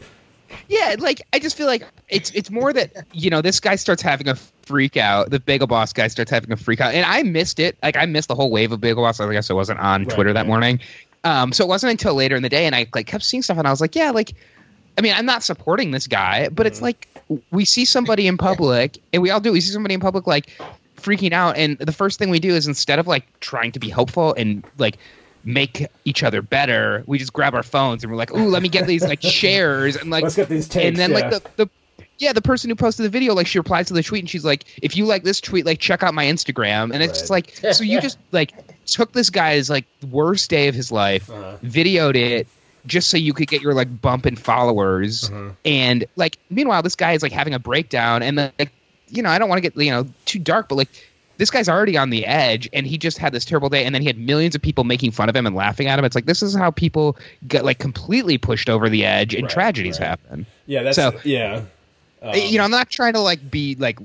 yeah, 0.69 0.97
like 0.99 1.23
I 1.33 1.39
just 1.39 1.57
feel 1.57 1.67
like 1.67 1.87
it's 2.09 2.31
it's 2.33 2.51
more 2.51 2.73
that 2.75 2.93
you 3.13 3.31
know 3.31 3.41
this 3.41 3.59
guy 3.61 3.77
starts 3.77 4.03
having 4.03 4.29
a 4.29 4.35
freak 4.35 4.97
out. 4.99 5.31
The 5.31 5.41
Bagel 5.41 5.67
Boss 5.67 5.93
guy 5.95 6.09
starts 6.09 6.31
having 6.31 6.53
a 6.53 6.57
freak 6.57 6.81
out, 6.83 6.93
and 6.95 7.07
I 7.07 7.23
missed 7.23 7.59
it. 7.59 7.79
Like 7.83 7.97
I 7.97 8.05
missed 8.07 8.29
the 8.29 8.35
whole 8.35 8.51
wave 8.51 8.73
of 8.73 8.81
Bagel 8.81 9.03
Boss. 9.03 9.19
I 9.21 9.33
guess 9.33 9.51
I 9.51 9.55
wasn't 9.55 9.81
on 9.81 10.03
Right, 10.05 10.15
Twitter 10.15 10.33
that 10.35 10.41
right. 10.41 10.47
morning. 10.47 10.81
Um, 11.25 11.53
so 11.53 11.65
it 11.65 11.69
wasn't 11.69 11.93
until 11.93 12.15
later 12.15 12.37
in 12.37 12.43
the 12.43 12.49
day, 12.51 12.67
and 12.67 12.75
I 12.75 12.87
like 12.95 13.07
kept 13.07 13.25
seeing 13.25 13.43
stuff, 13.43 13.57
and 13.57 13.67
I 13.67 13.71
was 13.71 13.81
like, 13.81 13.95
yeah, 13.97 14.11
like. 14.11 14.35
I 14.99 15.01
mean, 15.01 15.15
I'm 15.15 15.27
not 15.27 15.43
supporting 15.43 15.91
this 15.91 16.07
guy, 16.07 16.49
but 16.49 16.67
it's 16.67 16.83
like 16.83 17.09
we 17.51 17.65
see 17.65 17.85
somebody 17.85 18.27
in 18.27 18.37
public, 18.37 18.99
and 19.13 19.23
we 19.23 19.31
all 19.31 19.41
do. 19.41 19.53
We 19.53 19.61
see 19.61 19.73
somebody 19.73 19.95
in 19.95 20.01
public 20.01 20.27
like 20.27 20.51
freaking 20.97 21.33
out. 21.33 21.57
And 21.57 21.79
the 21.79 21.93
first 21.93 22.19
thing 22.19 22.31
we 22.31 22.39
do 22.41 22.55
is 22.55 22.67
instead 22.69 22.99
of 22.99 23.07
like 23.07 23.25
trying 23.41 23.73
to 23.73 23.79
be 23.81 23.89
hopeful 23.89 24.35
and 24.35 24.63
like 24.79 24.99
make 25.45 25.87
each 26.05 26.23
other 26.23 26.43
better, 26.43 27.03
we 27.07 27.19
just 27.19 27.33
grab 27.33 27.55
our 27.55 27.63
phones 27.63 28.05
and 28.05 28.13
we're 28.13 28.19
like, 28.19 28.33
"Ooh, 28.33 28.49
let 28.49 28.63
me 28.63 28.69
get 28.69 28.87
these 28.87 29.03
like 29.03 29.23
shares 29.23 29.97
and 29.97 30.11
like 30.11 30.23
Let's 30.25 30.37
get 30.37 30.49
these 30.49 30.69
takes. 30.69 30.87
and 30.87 30.97
then 30.97 31.11
yeah. 31.11 31.17
like 31.17 31.31
the, 31.31 31.43
the 31.65 31.71
yeah 32.19 32.33
the 32.33 32.43
person 32.43 32.71
who 32.71 32.77
posted 32.77 33.05
the 33.05 33.11
video 33.11 33.35
like 33.35 33.47
she 33.49 33.59
replies 33.59 33.89
to 33.89 33.95
the 33.95 34.03
tweet 34.03 34.23
and 34.23 34.31
she's 34.31 34.45
like 34.45 34.65
if 34.81 34.97
you 34.97 35.07
like 35.07 35.25
this 35.25 35.41
tweet 35.41 35.67
like 35.67 35.81
check 35.81 36.05
out 36.05 36.15
my 36.15 36.25
instagram 36.25 36.93
and 36.93 37.03
it's 37.03 37.19
just 37.19 37.31
like 37.31 37.53
so 37.73 37.83
you 37.83 38.01
just 38.01 38.17
like 38.31 38.53
took 38.87 39.11
this 39.13 39.29
guy's 39.31 39.69
like 39.69 39.87
worst 40.11 40.49
day 40.49 40.69
of 40.69 40.75
his 40.75 40.93
life 40.93 41.29
Uh-huh. 41.31 41.57
videoed 41.65 42.15
it 42.15 42.47
just 42.87 43.09
so 43.11 43.17
you 43.17 43.33
could 43.33 43.49
get 43.49 43.63
your 43.63 43.75
like 43.75 44.01
bump 44.01 44.27
in 44.27 44.37
followers 44.37 45.31
Uh-huh. 45.31 45.51
and 45.65 46.05
like 46.17 46.39
meanwhile 46.51 46.83
this 46.83 46.95
guy 46.97 47.13
is 47.13 47.23
like 47.23 47.33
having 47.33 47.55
a 47.55 47.59
breakdown 47.59 48.23
and 48.23 48.37
like 48.37 48.73
you 49.09 49.23
know 49.23 49.31
i 49.31 49.39
don't 49.39 49.49
want 49.49 49.63
to 49.63 49.69
get 49.71 49.77
you 49.77 49.91
know 49.91 50.07
too 50.25 50.39
dark 50.39 50.69
but 50.69 50.75
like 50.77 50.89
this 51.39 51.51
guy's 51.51 51.69
already 51.69 51.97
on 51.97 52.11
the 52.11 52.27
edge 52.27 52.69
and 52.73 52.87
he 52.87 52.99
just 52.99 53.19
had 53.19 53.33
this 53.33 53.45
terrible 53.45 53.69
day 53.69 53.85
and 53.85 53.95
then 53.95 54.03
he 54.03 54.07
had 54.07 54.19
millions 54.19 54.55
of 54.55 54.63
people 54.63 54.85
making 54.85 55.11
fun 55.11 55.29
of 55.29 55.35
him 55.37 55.47
and 55.47 55.55
laughing 55.57 55.87
at 55.89 55.99
him 55.99 56.05
it's 56.05 56.15
like 56.15 56.27
this 56.27 56.43
is 56.43 56.55
how 56.55 56.71
people 56.71 57.17
get 57.47 57.65
like 57.65 57.79
completely 57.79 58.37
pushed 58.39 58.69
over 58.69 58.89
the 58.89 59.05
edge 59.05 59.35
and 59.35 59.45
Right, 59.45 59.51
tragedies 59.53 59.99
right. 60.01 60.09
happen 60.09 60.47
yeah, 60.67 60.83
that's 60.83 60.97
so- 60.97 61.19
yeah. 61.25 61.63
Um, 62.23 62.35
you 62.37 62.57
know, 62.59 62.63
I'm 62.63 62.71
not 62.71 62.89
trying 62.89 63.15
to 63.15 63.21
like 63.21 63.51
be 63.51 63.75
like. 63.75 63.99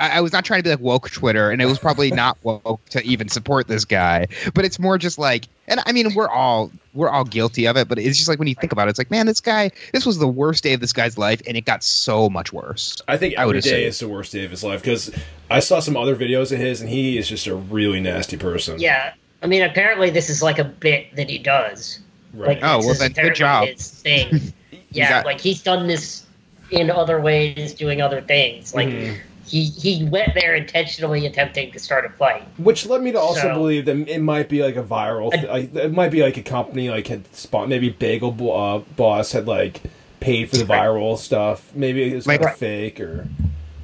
I 0.00 0.18
I 0.18 0.20
was 0.20 0.32
not 0.32 0.44
trying 0.44 0.60
to 0.60 0.64
be 0.64 0.70
like 0.70 0.80
woke 0.80 1.10
Twitter, 1.10 1.50
and 1.50 1.60
it 1.62 1.66
was 1.66 1.78
probably 1.78 2.10
not 2.24 2.38
woke 2.42 2.84
to 2.90 3.02
even 3.04 3.28
support 3.28 3.68
this 3.68 3.84
guy. 3.84 4.26
But 4.54 4.64
it's 4.64 4.78
more 4.78 4.98
just 4.98 5.18
like, 5.18 5.46
and 5.68 5.80
I 5.86 5.92
mean, 5.92 6.14
we're 6.14 6.28
all 6.28 6.70
we're 6.94 7.08
all 7.10 7.24
guilty 7.24 7.66
of 7.66 7.76
it. 7.76 7.86
But 7.88 7.98
it's 7.98 8.16
just 8.16 8.28
like 8.28 8.38
when 8.38 8.48
you 8.48 8.54
think 8.54 8.72
about 8.72 8.88
it, 8.88 8.90
it's 8.90 8.98
like, 8.98 9.10
man, 9.10 9.26
this 9.26 9.40
guy, 9.40 9.70
this 9.92 10.04
was 10.06 10.18
the 10.18 10.26
worst 10.28 10.64
day 10.64 10.72
of 10.72 10.80
this 10.80 10.92
guy's 10.92 11.16
life, 11.18 11.40
and 11.46 11.56
it 11.56 11.64
got 11.64 11.84
so 11.84 12.28
much 12.28 12.52
worse. 12.52 13.00
I 13.06 13.16
think 13.16 13.36
I 13.38 13.46
would 13.46 13.56
every 13.56 13.70
day 13.70 13.84
assume. 13.84 13.88
is 13.88 13.98
the 14.00 14.08
worst 14.08 14.32
day 14.32 14.44
of 14.44 14.50
his 14.50 14.64
life 14.64 14.80
because 14.82 15.10
I 15.50 15.60
saw 15.60 15.80
some 15.80 15.96
other 15.96 16.16
videos 16.16 16.50
of 16.52 16.58
his, 16.58 16.80
and 16.80 16.88
he 16.90 17.18
is 17.18 17.28
just 17.28 17.46
a 17.46 17.54
really 17.54 18.00
nasty 18.00 18.36
person. 18.36 18.80
Yeah, 18.80 19.12
I 19.42 19.46
mean, 19.46 19.62
apparently 19.62 20.10
this 20.10 20.30
is 20.30 20.42
like 20.42 20.58
a 20.58 20.64
bit 20.64 21.14
that 21.16 21.28
he 21.30 21.38
does. 21.38 22.00
Right. 22.32 22.48
Like, 22.48 22.58
Oh, 22.62 22.78
well 22.78 22.94
then, 22.94 23.12
good 23.12 23.34
job. 23.34 23.68
His 23.68 23.90
thing. 23.90 24.40
Yeah, 24.92 25.08
got- 25.10 25.24
like 25.26 25.40
he's 25.40 25.62
done 25.62 25.86
this 25.86 26.26
in 26.72 26.90
other 26.90 27.20
ways, 27.20 27.74
doing 27.74 28.00
other 28.02 28.20
things. 28.20 28.74
Like 28.74 28.88
Mhm. 28.88 29.18
He 29.50 29.64
he 29.64 30.04
went 30.04 30.34
there 30.34 30.54
intentionally 30.54 31.26
attempting 31.26 31.72
to 31.72 31.78
start 31.78 32.04
a 32.04 32.08
fight. 32.10 32.42
Which 32.58 32.86
led 32.86 33.02
me 33.02 33.12
to 33.12 33.18
also 33.20 33.42
So- 33.42 33.54
believe 33.54 33.84
that 33.86 33.96
it 34.08 34.20
might 34.20 34.48
be 34.48 34.62
like 34.62 34.76
a 34.76 34.82
viral. 34.82 35.34
I- 35.36 35.46
like, 35.50 35.74
it 35.74 35.92
might 35.92 36.10
be 36.10 36.22
like 36.22 36.36
a 36.36 36.42
company 36.42 36.88
like 36.90 37.06
had 37.08 37.34
spot. 37.34 37.68
Maybe 37.68 37.90
Bagel 37.90 38.32
Bo- 38.32 38.52
uh, 38.52 38.78
Boss 38.96 39.32
had 39.32 39.46
like 39.46 39.80
paid 40.20 40.50
for 40.50 40.56
the 40.58 40.66
Right. 40.66 40.82
viral 40.82 41.16
stuff. 41.18 41.70
Maybe 41.74 42.04
it 42.12 42.14
was 42.14 42.26
Like- 42.26 42.42
like 42.42 42.56
fake 42.56 43.00
or 43.00 43.26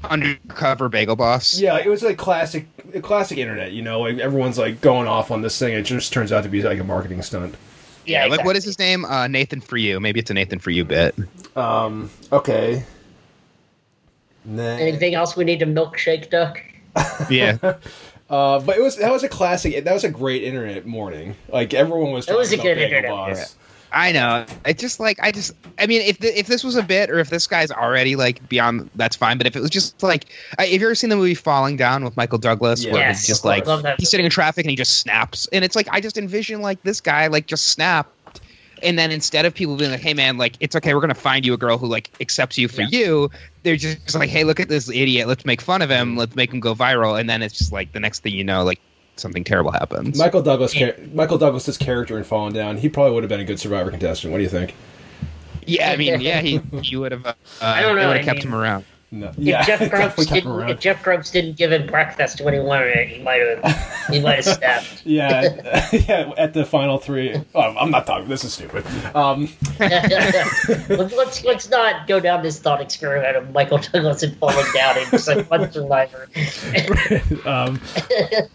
Undercover 0.04 0.88
bagel 0.88 1.16
boss. 1.16 1.58
yeah. 1.58 1.78
It 1.78 1.88
was 1.88 2.02
like 2.02 2.16
classic, 2.16 2.66
classic 3.02 3.38
internet. 3.38 3.72
You 3.72 3.82
know, 3.82 4.00
like 4.02 4.18
everyone's 4.18 4.58
like 4.58 4.80
going 4.80 5.08
off 5.08 5.30
on 5.30 5.42
this 5.42 5.58
thing. 5.58 5.72
It 5.72 5.82
just 5.82 6.12
turns 6.12 6.30
out 6.32 6.44
to 6.44 6.48
be 6.48 6.62
like 6.62 6.78
a 6.78 6.84
marketing 6.84 7.22
stunt. 7.22 7.56
Yeah, 8.04 8.24
Yeah, 8.26 8.30
like 8.30 8.44
what 8.44 8.54
is 8.54 8.62
his 8.64 8.78
name? 8.78 9.04
Uh, 9.04 9.26
Nathan 9.26 9.60
for 9.60 9.76
you. 9.76 9.98
Maybe 9.98 10.20
it's 10.20 10.30
a 10.30 10.34
Nathan 10.34 10.60
for 10.60 10.70
you 10.70 10.84
bit. 10.84 11.14
Um. 11.56 12.08
Okay. 12.32 12.84
Nah. 14.46 14.62
Anything 14.62 15.14
else 15.14 15.36
we 15.36 15.44
need 15.44 15.58
to 15.58 15.66
milkshake 15.66 16.30
duck? 16.30 16.62
Yeah, 17.28 17.58
Uh, 18.28 18.58
but 18.58 18.76
it 18.76 18.82
was 18.82 18.96
that 18.96 19.12
was 19.12 19.22
a 19.22 19.28
classic. 19.28 19.84
That 19.84 19.92
was 19.94 20.02
a 20.04 20.08
great 20.10 20.42
internet 20.42 20.84
morning. 20.86 21.36
Like 21.48 21.74
everyone 21.74 22.12
was. 22.12 22.28
It 22.28 22.36
was 22.36 22.52
a 22.52 22.56
good 22.56 22.78
internet, 22.78 23.10
Boss. 23.10 23.54
I 23.92 24.10
know. 24.10 24.44
It 24.64 24.78
just 24.78 24.98
like 24.98 25.18
I 25.22 25.30
just. 25.30 25.52
I 25.78 25.86
mean, 25.86 26.02
if 26.02 26.18
the, 26.18 26.36
if 26.36 26.48
this 26.48 26.64
was 26.64 26.74
a 26.74 26.82
bit, 26.82 27.08
or 27.08 27.20
if 27.20 27.30
this 27.30 27.46
guy's 27.46 27.70
already 27.70 28.16
like 28.16 28.48
beyond, 28.48 28.90
that's 28.96 29.14
fine. 29.14 29.38
But 29.38 29.46
if 29.46 29.54
it 29.54 29.60
was 29.60 29.70
just 29.70 30.02
like, 30.02 30.26
I, 30.58 30.66
have 30.66 30.80
you 30.80 30.86
ever 30.88 30.96
seen 30.96 31.10
the 31.10 31.16
movie 31.16 31.34
Falling 31.34 31.76
Down 31.76 32.02
with 32.02 32.16
Michael 32.16 32.38
Douglas, 32.38 32.84
Yeah. 32.84 32.92
where 32.94 33.02
Yes, 33.02 33.20
it's 33.20 33.28
just 33.28 33.44
like 33.44 33.64
he's 33.98 34.10
sitting 34.10 34.26
in 34.26 34.30
traffic 34.30 34.64
and 34.64 34.70
he 34.70 34.76
just 34.76 34.98
snaps, 34.98 35.46
and 35.52 35.64
it's 35.64 35.76
like 35.76 35.86
I 35.92 36.00
just 36.00 36.18
envision 36.18 36.62
like 36.62 36.82
this 36.82 37.00
guy 37.00 37.28
like 37.28 37.46
just 37.46 37.68
snapped. 37.68 38.10
And 38.82 38.98
then 38.98 39.10
instead 39.10 39.44
of 39.46 39.54
people 39.54 39.76
being 39.76 39.90
like, 39.90 40.00
"Hey 40.00 40.12
man, 40.14 40.36
like 40.38 40.56
it's 40.60 40.76
okay, 40.76 40.94
we're 40.94 41.00
gonna 41.00 41.14
find 41.14 41.46
you 41.46 41.54
a 41.54 41.56
girl 41.56 41.78
who 41.78 41.86
like 41.86 42.10
accepts 42.20 42.58
you 42.58 42.68
for 42.68 42.82
Yeah. 42.82 42.88
you," 42.90 43.30
they're 43.62 43.76
just 43.76 44.14
like, 44.14 44.28
"Hey, 44.28 44.44
look 44.44 44.60
at 44.60 44.68
this 44.68 44.88
idiot. 44.90 45.28
Let's 45.28 45.44
make 45.46 45.60
fun 45.60 45.80
of 45.82 45.88
him. 45.90 46.16
Let's 46.16 46.36
make 46.36 46.52
him 46.52 46.60
go 46.60 46.74
viral." 46.74 47.18
And 47.18 47.28
then 47.28 47.42
it's 47.42 47.56
just 47.56 47.72
like 47.72 47.92
the 47.92 48.00
next 48.00 48.22
thing 48.22 48.34
you 48.34 48.44
know, 48.44 48.64
like 48.64 48.80
something 49.16 49.44
terrible 49.44 49.72
happens. 49.72 50.18
Michael 50.18 50.42
Douglas. 50.42 50.74
Yeah. 50.74 50.92
Michael 51.14 51.38
Douglas's 51.38 51.78
character 51.78 52.18
in 52.18 52.24
Falling 52.24 52.52
Down. 52.52 52.76
He 52.76 52.88
probably 52.90 53.14
would 53.14 53.22
have 53.22 53.30
been 53.30 53.40
a 53.40 53.44
good 53.44 53.58
Survivor 53.58 53.90
contestant. 53.90 54.30
What 54.32 54.38
do 54.38 54.42
you 54.42 54.50
think? 54.50 54.74
yeah, 55.66 55.90
I 55.90 55.96
mean, 55.96 56.20
yeah, 56.20 56.40
he 56.42 56.60
he 56.82 56.96
would 56.96 57.12
have. 57.12 57.24
Uh, 57.26 57.32
I 57.62 57.80
don't 57.80 57.96
know, 57.96 58.02
They 58.02 58.06
would 58.08 58.14
I 58.14 58.16
have 58.18 58.24
kept 58.26 58.38
mean- 58.40 58.48
him 58.48 58.54
around. 58.54 58.84
No. 59.12 59.32
If 59.38 59.66
Jeff 59.66 59.80
Probst 59.90 60.28
didn't, 60.28 60.68
if 60.68 60.80
Jeff 60.80 61.02
Probst 61.02 61.32
didn't 61.32 61.56
give 61.56 61.70
him 61.70 61.86
breakfast 61.86 62.40
when 62.40 62.54
he 62.54 62.60
wanted 62.60 62.88
it, 62.96 63.08
he 63.08 63.22
might 63.22 63.40
have 63.40 64.06
he 64.10 64.20
might 64.20 64.44
have 64.44 64.44
stepped. 64.44 65.02
yeah, 65.06 65.86
yeah. 65.92 66.32
At 66.36 66.54
the 66.54 66.64
final 66.64 66.98
three. 66.98 67.40
Oh, 67.54 67.76
I'm 67.78 67.92
not 67.92 68.06
talking. 68.06 68.28
This 68.28 68.42
is 68.42 68.54
stupid. 68.54 68.84
Um, 69.14 69.48
let's, 69.78 71.44
let's 71.44 71.70
not 71.70 72.08
go 72.08 72.18
down 72.18 72.42
this 72.42 72.58
thought 72.58 72.80
experiment 72.80 73.36
of 73.36 73.52
Michael 73.52 73.78
Douglas 73.78 74.24
and 74.24 74.36
falling 74.38 74.66
down 74.74 74.98
and 74.98 75.08
just 75.10 75.28
like 75.28 75.48
one 75.48 75.70
survivor. 75.70 76.28
um, 77.46 77.80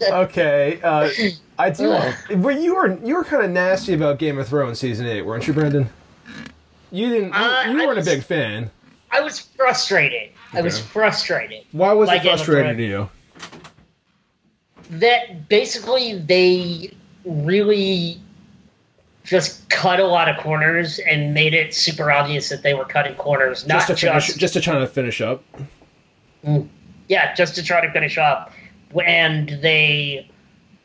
okay. 0.02 0.80
Uh, 0.82 1.10
I 1.58 1.70
do. 1.70 1.98
But 2.36 2.60
you 2.60 2.74
were 2.74 2.98
you 3.02 3.14
were 3.14 3.24
kind 3.24 3.42
of 3.42 3.50
nasty 3.50 3.94
about 3.94 4.18
Game 4.18 4.38
of 4.38 4.48
Thrones 4.48 4.78
season 4.78 5.06
eight, 5.06 5.22
weren't 5.22 5.46
you, 5.46 5.54
Brendan? 5.54 5.88
You 6.90 7.08
didn't. 7.08 7.32
Uh, 7.32 7.64
you 7.68 7.82
I 7.82 7.86
weren't 7.86 7.98
a 7.98 8.04
big 8.04 8.22
fan. 8.22 8.70
I 9.10 9.20
was 9.20 9.40
frustrated. 9.40 10.30
I 10.52 10.60
was 10.60 10.78
frustrated 10.78 11.64
Why 11.72 11.92
was 11.92 12.08
By 12.08 12.16
it 12.16 12.22
frustrating 12.22 12.76
to 12.76 12.82
you? 12.86 13.10
that 14.90 15.48
basically 15.48 16.18
they 16.18 16.94
really 17.24 18.20
just 19.24 19.68
cut 19.70 20.00
a 20.00 20.06
lot 20.06 20.28
of 20.28 20.36
corners 20.36 20.98
and 20.98 21.32
made 21.32 21.54
it 21.54 21.74
super 21.74 22.10
obvious 22.10 22.48
that 22.50 22.62
they 22.62 22.74
were 22.74 22.84
cutting 22.84 23.14
corners, 23.14 23.66
not 23.66 23.86
Just 23.86 23.86
to 23.86 23.96
finish. 23.96 24.26
just 24.26 24.38
Just 24.38 24.54
to 24.54 24.60
try 24.60 24.78
to 24.78 24.86
finish 24.86 25.20
up. 25.20 25.44
Mm. 26.44 26.68
yeah, 27.08 27.32
just 27.34 27.54
to 27.54 27.62
try 27.62 27.80
to 27.84 27.90
finish 27.92 28.18
up. 28.18 28.52
And 29.06 29.48
they, 29.62 30.28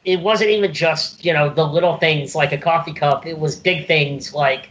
it 0.06 0.22
wasn't 0.22 0.52
even 0.52 0.72
just 0.72 1.26
you 1.26 1.34
know 1.34 1.50
the 1.54 1.66
little 1.66 1.98
things 1.98 2.36
like 2.36 2.52
a 2.54 2.58
coffee 2.58 2.94
cup. 2.94 3.26
It 3.26 3.40
was 3.40 3.56
big 3.58 3.88
things 3.88 4.34
like 4.34 4.70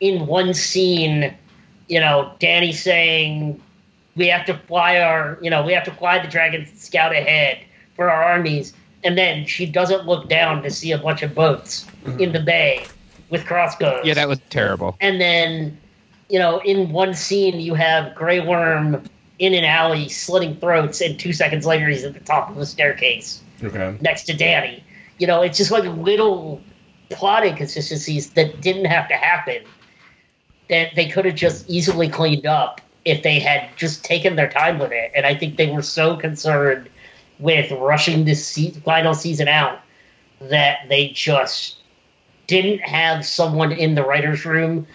in 0.00 0.26
one 0.26 0.54
scene, 0.54 1.32
you 1.88 2.00
know, 2.00 2.32
Danny 2.40 2.72
saying 2.72 3.62
we 4.16 4.28
have 4.28 4.46
to 4.46 4.58
fly 4.66 4.98
our, 4.98 5.38
you 5.40 5.50
know, 5.50 5.64
we 5.64 5.72
have 5.72 5.84
to 5.84 5.92
fly 5.92 6.18
the 6.20 6.28
dragon 6.28 6.66
scout 6.76 7.12
ahead 7.12 7.58
for 7.94 8.10
our 8.10 8.22
armies, 8.22 8.72
and 9.04 9.16
then 9.16 9.46
she 9.46 9.66
doesn't 9.66 10.06
look 10.06 10.28
down 10.28 10.62
to 10.62 10.70
see 10.70 10.92
a 10.92 10.98
bunch 10.98 11.22
of 11.22 11.34
boats 11.34 11.86
mm-hmm. 12.04 12.20
in 12.20 12.32
the 12.32 12.40
bay 12.40 12.86
with 13.30 13.44
crossbows. 13.46 14.04
Yeah, 14.04 14.14
that 14.14 14.28
was 14.28 14.40
terrible. 14.50 14.96
And 15.00 15.20
then, 15.20 15.78
you 16.28 16.38
know, 16.38 16.60
in 16.60 16.92
one 16.92 17.14
scene, 17.14 17.60
you 17.60 17.74
have 17.74 18.14
Grey 18.14 18.40
Worm 18.40 19.02
in 19.38 19.54
an 19.54 19.64
alley 19.64 20.08
slitting 20.08 20.56
throats, 20.56 21.00
and 21.00 21.18
two 21.18 21.32
seconds 21.32 21.66
later, 21.66 21.88
he's 21.88 22.04
at 22.04 22.14
the 22.14 22.20
top 22.20 22.50
of 22.50 22.58
a 22.58 22.66
staircase 22.66 23.42
Okay. 23.62 23.96
next 24.00 24.24
to 24.24 24.34
Dany. 24.34 24.82
You 25.18 25.26
know, 25.26 25.42
it's 25.42 25.56
just 25.58 25.70
like 25.70 25.84
little 25.84 26.60
plot 27.10 27.44
inconsistencies 27.44 28.30
that 28.30 28.60
didn't 28.60 28.86
have 28.86 29.08
to 29.08 29.14
happen 29.14 29.62
that 30.68 30.94
they 30.94 31.08
could 31.08 31.24
have 31.24 31.34
just 31.34 31.68
easily 31.68 32.08
cleaned 32.08 32.46
up 32.46 32.80
if 33.04 33.22
they 33.22 33.38
had 33.40 33.68
just 33.76 34.04
taken 34.04 34.36
their 34.36 34.48
time 34.48 34.78
with 34.78 34.92
it. 34.92 35.10
And 35.14 35.26
I 35.26 35.34
think 35.34 35.56
they 35.56 35.70
were 35.70 35.82
so 35.82 36.16
concerned 36.16 36.88
with 37.38 37.70
rushing 37.72 38.24
this 38.24 38.46
se- 38.46 38.80
final 38.84 39.14
season 39.14 39.48
out 39.48 39.80
that 40.40 40.88
they 40.88 41.08
just 41.08 41.76
didn't 42.46 42.80
have 42.80 43.24
someone 43.26 43.72
in 43.72 43.94
the 43.94 44.04
writers' 44.04 44.44
room 44.44 44.86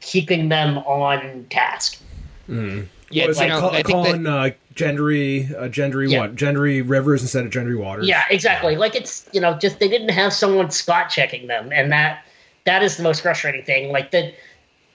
keeping 0.00 0.48
them 0.48 0.78
on 0.78 1.46
task. 1.50 2.00
Mm. 2.48 2.86
Yeah, 3.10 3.26
was 3.26 3.38
you 3.38 3.46
it 3.46 3.50
call, 3.50 3.70
I 3.70 3.82
think 3.82 3.86
that- 3.86 3.92
calling 3.92 4.26
uh, 4.26 4.50
Gendry, 4.74 5.50
uh, 5.54 5.68
Gendry 5.68 6.10
Yeah. 6.10 6.20
what? 6.20 6.34
Gendry 6.34 6.82
Rivers 6.86 7.22
instead 7.22 7.44
of 7.46 7.52
Gendry 7.52 7.78
Waters. 7.78 8.08
Yeah, 8.08 8.24
exactly. 8.28 8.76
Like 8.76 8.94
it's 8.94 9.28
you 9.32 9.40
know 9.40 9.54
just 9.56 9.78
they 9.78 9.88
didn't 9.88 10.08
have 10.10 10.32
someone 10.32 10.70
spot 10.70 11.10
checking 11.10 11.46
them, 11.46 11.70
and 11.72 11.92
that 11.92 12.24
that 12.64 12.82
is 12.82 12.96
the 12.96 13.02
most 13.02 13.22
frustrating 13.22 13.62
thing. 13.64 13.92
Like 13.92 14.10
the 14.10 14.32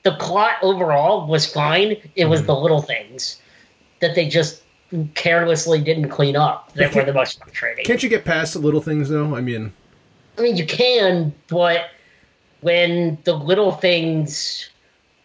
the 0.04 0.14
plot 0.14 0.54
overall 0.62 1.28
was 1.28 1.45
fine. 1.45 1.97
It 2.16 2.26
was 2.26 2.41
mhm. 2.41 2.47
the 2.47 2.56
little 2.56 2.82
things 2.82 3.41
that 4.00 4.16
they 4.16 4.28
just 4.28 4.64
carelessly 5.14 5.80
didn't 5.82 6.10
clean 6.10 6.36
up 6.36 6.74
that 6.74 6.95
were 6.95 7.06
the 7.06 7.14
most 7.14 7.39
frustrating. 7.39 7.86
Can't 7.86 8.02
you 8.02 8.10
get 8.10 8.26
past 8.26 8.54
the 8.54 8.60
little 8.60 8.82
things 8.82 9.10
though? 9.10 9.36
I 9.36 9.41
mean, 9.41 9.72
I 10.38 10.41
mean, 10.41 10.58
you 10.58 10.66
can, 10.66 11.34
but 11.47 11.89
when 12.62 13.18
the 13.24 13.34
little 13.34 13.72
things 13.72 14.70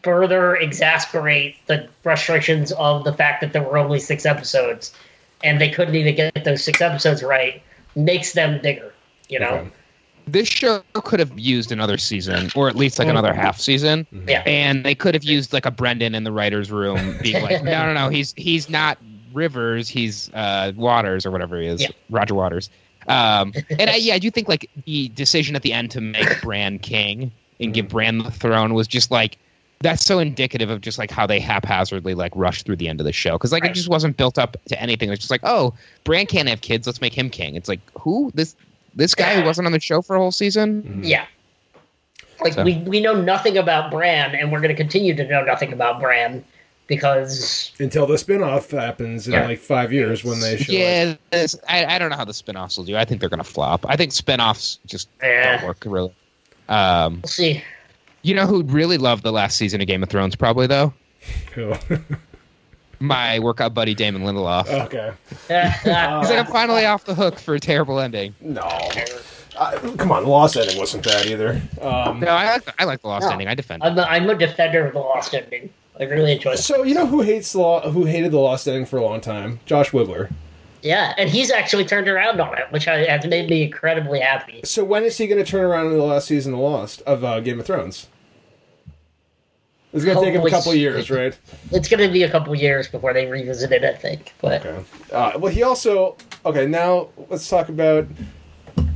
further 0.02 0.54
exasperate 0.56 1.56
the 1.66 1.88
frustrations 2.02 2.72
of 2.72 3.04
the 3.04 3.12
fact 3.12 3.40
that 3.40 3.52
there 3.52 3.62
were 3.62 3.78
only 3.78 3.98
six 3.98 4.26
episodes 4.26 4.92
and 5.42 5.60
they 5.60 5.70
couldn't 5.70 5.94
even 5.94 6.14
get 6.14 6.44
those 6.44 6.62
six 6.62 6.80
episodes 6.80 7.22
right, 7.22 7.62
makes 7.96 8.32
them 8.32 8.60
bigger. 8.60 8.92
You 9.28 9.40
know. 9.40 9.48
okay. 9.48 9.70
This 10.26 10.48
show 10.48 10.82
could 10.94 11.20
have 11.20 11.38
used 11.38 11.70
another 11.72 11.98
season 11.98 12.50
or 12.54 12.68
at 12.68 12.76
least 12.76 12.98
like 12.98 13.08
another 13.08 13.34
half 13.34 13.58
season 13.60 14.06
Yeah. 14.26 14.42
and 14.46 14.84
they 14.84 14.94
could 14.94 15.14
have 15.14 15.24
used 15.24 15.52
like 15.52 15.66
a 15.66 15.70
brendan 15.70 16.14
in 16.14 16.24
the 16.24 16.32
writers 16.32 16.70
room 16.70 17.16
being 17.22 17.42
like 17.42 17.62
no 17.64 17.86
no 17.86 17.92
no 17.94 18.08
he's 18.08 18.32
he's 18.36 18.68
not 18.70 18.98
Rivers, 19.32 19.88
he's 19.88 20.30
uh, 20.32 20.70
Waters 20.76 21.26
or 21.26 21.32
whatever 21.32 21.60
he 21.60 21.66
is, 21.66 21.82
Yeah. 21.82 21.88
Roger 22.08 22.36
Waters. 22.36 22.70
Um, 23.08 23.52
and 23.80 23.90
I, 23.90 23.96
yeah, 23.96 24.14
I 24.14 24.20
do 24.20 24.30
think 24.30 24.48
like 24.48 24.70
the 24.86 25.08
decision 25.08 25.56
at 25.56 25.62
the 25.62 25.72
end 25.72 25.90
to 25.90 26.00
make 26.00 26.40
Bran 26.40 26.78
king 26.78 27.32
and 27.58 27.74
give 27.74 27.88
Bran 27.88 28.18
the 28.18 28.30
throne 28.30 28.74
was 28.74 28.86
just 28.86 29.10
like 29.10 29.36
that's 29.80 30.06
so 30.06 30.20
indicative 30.20 30.70
of 30.70 30.82
just 30.82 30.98
like 31.00 31.10
how 31.10 31.26
they 31.26 31.40
haphazardly 31.40 32.14
like 32.14 32.30
rushed 32.36 32.64
through 32.64 32.76
the 32.76 32.86
end 32.88 33.00
of 33.00 33.06
the 33.06 33.12
show 33.12 33.32
because 33.32 33.50
like 33.50 33.64
Right. 33.64 33.72
it 33.72 33.74
just 33.74 33.88
wasn't 33.88 34.16
built 34.16 34.38
up 34.38 34.56
to 34.66 34.80
anything. 34.80 35.10
It's 35.10 35.18
just 35.20 35.32
like 35.32 35.40
oh, 35.42 35.74
Bran 36.04 36.26
can't 36.26 36.48
have 36.48 36.60
kids, 36.60 36.86
let's 36.86 37.00
make 37.00 37.12
him 37.12 37.28
king. 37.28 37.56
It's 37.56 37.68
like 37.68 37.80
who 37.98 38.30
this 38.34 38.54
this 38.96 39.14
guy 39.14 39.34
who 39.34 39.40
Yeah. 39.40 39.46
wasn't 39.46 39.66
on 39.66 39.72
the 39.72 39.80
show 39.80 40.02
for 40.02 40.16
a 40.16 40.18
whole 40.18 40.32
season. 40.32 40.82
Mhm. 40.82 41.08
Yeah. 41.08 41.24
Like 42.40 42.54
So- 42.54 42.62
we 42.64 42.74
we 42.78 43.00
know 43.00 43.14
nothing 43.20 43.56
about 43.58 43.90
Bran, 43.90 44.34
and 44.34 44.50
we're 44.52 44.60
going 44.60 44.74
to 44.74 44.80
continue 44.80 45.14
to 45.14 45.24
know 45.26 45.42
nothing 45.44 45.72
about 45.72 46.00
Bran 46.00 46.44
because 46.86 47.70
Until 47.78 48.06
the 48.06 48.18
spin-off 48.18 48.70
happens 48.70 49.26
in 49.26 49.32
Yeah. 49.32 49.46
like 49.46 49.58
five 49.58 49.92
years 49.92 50.22
when 50.24 50.40
they 50.40 50.58
show. 50.58 50.72
Yeah, 50.72 51.14
this- 51.30 51.56
I, 51.68 51.84
I 51.86 51.98
don't 51.98 52.10
know 52.10 52.16
how 52.16 52.24
the 52.26 52.34
spin-offs 52.34 52.76
will 52.76 52.84
do. 52.84 52.96
I 52.96 53.04
think 53.04 53.20
they're 53.20 53.30
gonna 53.30 53.44
flop. 53.44 53.86
I 53.88 53.96
think 53.96 54.12
spin-offs 54.12 54.78
just 54.86 55.08
Eh. 55.22 55.56
don't 55.56 55.64
work 55.66 55.82
really. 55.86 56.12
Um, 56.68 57.20
we'll 57.22 57.28
see. 57.30 57.62
you 58.22 58.34
know 58.34 58.46
who'd 58.46 58.70
really 58.70 58.98
love 58.98 59.22
the 59.22 59.32
last 59.32 59.56
season 59.56 59.80
of 59.80 59.86
Game 59.86 60.02
of 60.02 60.08
Thrones? 60.08 60.34
Probably 60.36 60.66
though, 60.66 60.92
my 63.06 63.38
workout 63.38 63.74
buddy 63.74 63.94
Damon 63.94 64.22
Lindelof. 64.22 64.68
okay. 64.86 65.12
He's 65.48 65.86
like, 66.30 66.38
I'm 66.38 66.46
finally 66.46 66.84
off 66.84 67.04
the 67.04 67.14
hook 67.14 67.38
for 67.38 67.54
a 67.54 67.60
terrible 67.60 68.00
ending. 68.00 68.34
No. 68.40 68.62
Uh, 69.56 69.78
come 69.96 70.10
on, 70.10 70.24
the 70.24 70.28
Lost 70.28 70.56
ending 70.56 70.76
wasn't 70.78 71.04
bad 71.04 71.26
either. 71.26 71.62
Um, 71.80 72.20
No, 72.20 72.28
I 72.28 72.46
like 72.52 72.64
the, 72.64 72.74
I 72.78 72.84
like 72.84 73.02
the 73.02 73.08
lost 73.08 73.24
No. 73.26 73.30
ending. 73.30 73.46
I 73.48 73.54
defend 73.54 73.82
it. 73.82 73.86
I'm 73.86 73.98
a, 73.98 74.02
I'm 74.02 74.28
a 74.28 74.34
defender 74.34 74.84
of 74.86 74.92
the 74.94 74.98
Lost 74.98 75.32
ending. 75.34 75.70
I 76.00 76.04
really 76.04 76.32
enjoy 76.32 76.52
it. 76.52 76.56
so 76.58 76.82
you 76.82 76.92
know 76.94 77.06
who 77.06 77.22
hates 77.22 77.52
the 77.52 77.60
Lo- 77.60 77.88
who 77.90 78.04
hated 78.04 78.32
the 78.32 78.38
Lost 78.38 78.66
ending 78.66 78.84
for 78.84 78.96
a 78.98 79.02
long 79.04 79.20
time? 79.20 79.60
Josh 79.64 79.90
Wigler. 79.92 80.32
Yeah, 80.82 81.14
and 81.16 81.30
he's 81.30 81.50
actually 81.52 81.84
turned 81.84 82.08
around 82.08 82.40
on 82.40 82.58
it, 82.58 82.64
which 82.70 82.84
has 82.86 83.24
made 83.26 83.48
me 83.48 83.62
incredibly 83.62 84.18
happy. 84.20 84.60
So 84.64 84.82
when 84.84 85.04
is 85.04 85.16
he 85.16 85.26
going 85.28 85.42
to 85.42 85.48
turn 85.50 85.64
around 85.64 85.86
in 85.86 85.96
the 85.96 86.02
last 86.04 86.26
season 86.26 86.52
of 86.52 86.58
Lost 86.60 87.00
of 87.02 87.22
uh, 87.24 87.38
Game 87.40 87.58
of 87.60 87.64
Thrones? 87.66 88.08
It's 89.94 90.04
going 90.04 90.18
to 90.18 90.24
take 90.24 90.34
him 90.34 90.44
a 90.44 90.50
couple 90.50 90.74
years, 90.74 91.08
right? 91.08 91.38
It's 91.70 91.88
going 91.88 92.04
to 92.04 92.12
be 92.12 92.24
a 92.24 92.30
couple 92.30 92.52
years 92.56 92.88
before 92.88 93.12
they 93.12 93.26
revisit 93.26 93.70
it, 93.70 93.84
I 93.84 93.94
think. 93.94 94.34
But 94.40 94.66
Okay. 94.66 94.84
Uh, 95.12 95.32
well, 95.38 95.52
he 95.52 95.62
also 95.62 96.16
okay. 96.44 96.66
Now 96.66 97.10
let's 97.28 97.48
talk 97.48 97.68
about 97.68 98.06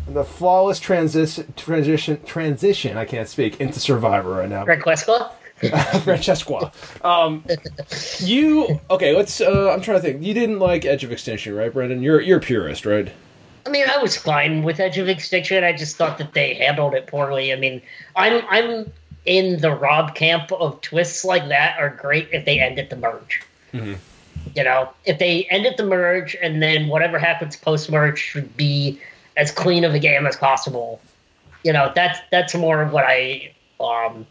the 0.09 0.25
flawless 0.25 0.81
transition 0.81 1.53
transition 1.57 2.21
transition. 2.25 2.97
I 2.97 3.05
can't 3.05 3.29
speak 3.29 3.61
into 3.61 3.79
Survivor 3.79 4.31
right 4.31 4.49
now. 4.49 4.65
Greg 4.65 4.81
Quesqua? 4.81 5.31
Francesca. 6.03 6.73
Um, 7.05 7.45
you 8.21 8.81
okay? 8.91 9.17
Let's. 9.17 9.41
Uh, 9.41 9.71
I'm 9.71 9.81
trying 9.81 9.99
to 9.99 10.03
think. 10.03 10.23
You 10.23 10.35
didn't 10.35 10.59
like 10.59 10.85
Edge 10.85 11.05
of 11.05 11.13
Extinction, 11.13 11.55
right, 11.55 11.73
Brendan? 11.73 12.03
You're 12.03 12.21
you're 12.21 12.39
a 12.39 12.41
purist, 12.41 12.87
right? 12.87 13.13
I 13.67 13.71
mean, 13.71 13.87
I 13.89 13.99
was 13.99 14.17
fine 14.17 14.63
with 14.63 14.81
Edge 14.81 14.99
of 14.99 15.09
Extinction. 15.09 15.63
I 15.63 15.73
just 15.73 15.97
thought 15.97 16.19
that 16.19 16.33
they 16.33 16.55
handled 16.55 16.95
it 16.95 17.07
poorly. 17.07 17.53
I 17.53 17.57
mean, 17.57 17.83
I'm 18.17 18.45
I'm 18.49 18.93
in 19.29 19.61
the 19.61 19.71
Rob 19.71 20.15
camp 20.15 20.51
of 20.53 20.81
twists 20.81 21.23
like 21.25 21.49
that 21.49 21.79
are 21.79 21.91
great 21.91 22.29
if 22.33 22.45
they 22.47 22.59
end 22.59 22.79
at 22.79 22.89
the 22.89 22.97
merge. 22.97 23.43
Mhm. 23.75 23.99
You 24.57 24.65
know, 24.65 24.89
if 25.05 25.19
they 25.19 25.45
end 25.51 25.67
at 25.67 25.77
the 25.77 25.85
merge 25.85 26.35
and 26.41 26.63
then 26.63 26.89
whatever 26.89 27.19
happens 27.19 27.55
post 27.55 27.91
merge 27.91 28.19
should 28.19 28.57
be 28.57 28.99
as 29.37 29.53
clean 29.53 29.85
of 29.85 29.95
a 29.95 29.99
game 29.99 30.27
as 30.27 30.37
possible. 30.37 31.01
You 31.63 31.73
know, 31.75 31.93
that's 31.95 32.19
that's 32.31 32.55
more 32.55 32.81
of 32.81 32.91
what 32.93 33.05
I 33.07 33.53
um 33.79 34.27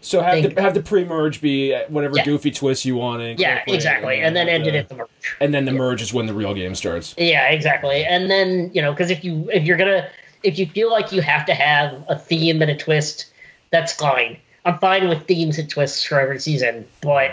So 0.00 0.20
have 0.20 0.32
Think- 0.42 0.56
the 0.56 0.62
have 0.62 0.74
the 0.74 0.82
pre-merge 0.82 1.40
be 1.40 1.72
whatever 1.86 2.16
Yeah. 2.16 2.24
goofy 2.24 2.50
twist 2.50 2.84
you 2.84 2.96
want. 2.96 3.20
to 3.22 3.40
yeah, 3.40 3.62
exactly. 3.68 4.20
And 4.20 4.34
then 4.34 4.48
ended 4.48 4.74
the- 4.74 4.78
at 4.78 4.88
the 4.88 4.96
merge. 4.96 5.36
And 5.40 5.54
then 5.54 5.64
the 5.64 5.70
merge 5.72 6.02
is 6.02 6.12
when 6.12 6.26
the 6.26 6.34
real 6.34 6.54
game 6.54 6.74
starts. 6.74 7.14
Yeah, 7.16 7.48
exactly. 7.50 8.04
And 8.04 8.28
then 8.28 8.72
you 8.74 8.82
know, 8.82 8.90
because 8.92 9.10
if 9.12 9.22
you 9.22 9.48
if 9.52 9.62
you're 9.62 9.76
gonna 9.76 10.08
if 10.42 10.58
you 10.58 10.66
feel 10.66 10.90
like 10.90 11.12
you 11.12 11.22
have 11.22 11.46
to 11.46 11.54
have 11.54 11.94
a 12.08 12.18
theme 12.18 12.60
and 12.62 12.70
a 12.72 12.74
twist, 12.76 13.26
that's 13.72 13.92
fine. 13.92 14.38
I'm 14.64 14.78
fine 14.78 15.08
with 15.08 15.26
themes 15.26 15.58
and 15.58 15.68
twists 15.68 16.04
for 16.04 16.20
every 16.20 16.38
season, 16.38 16.86
but 17.00 17.32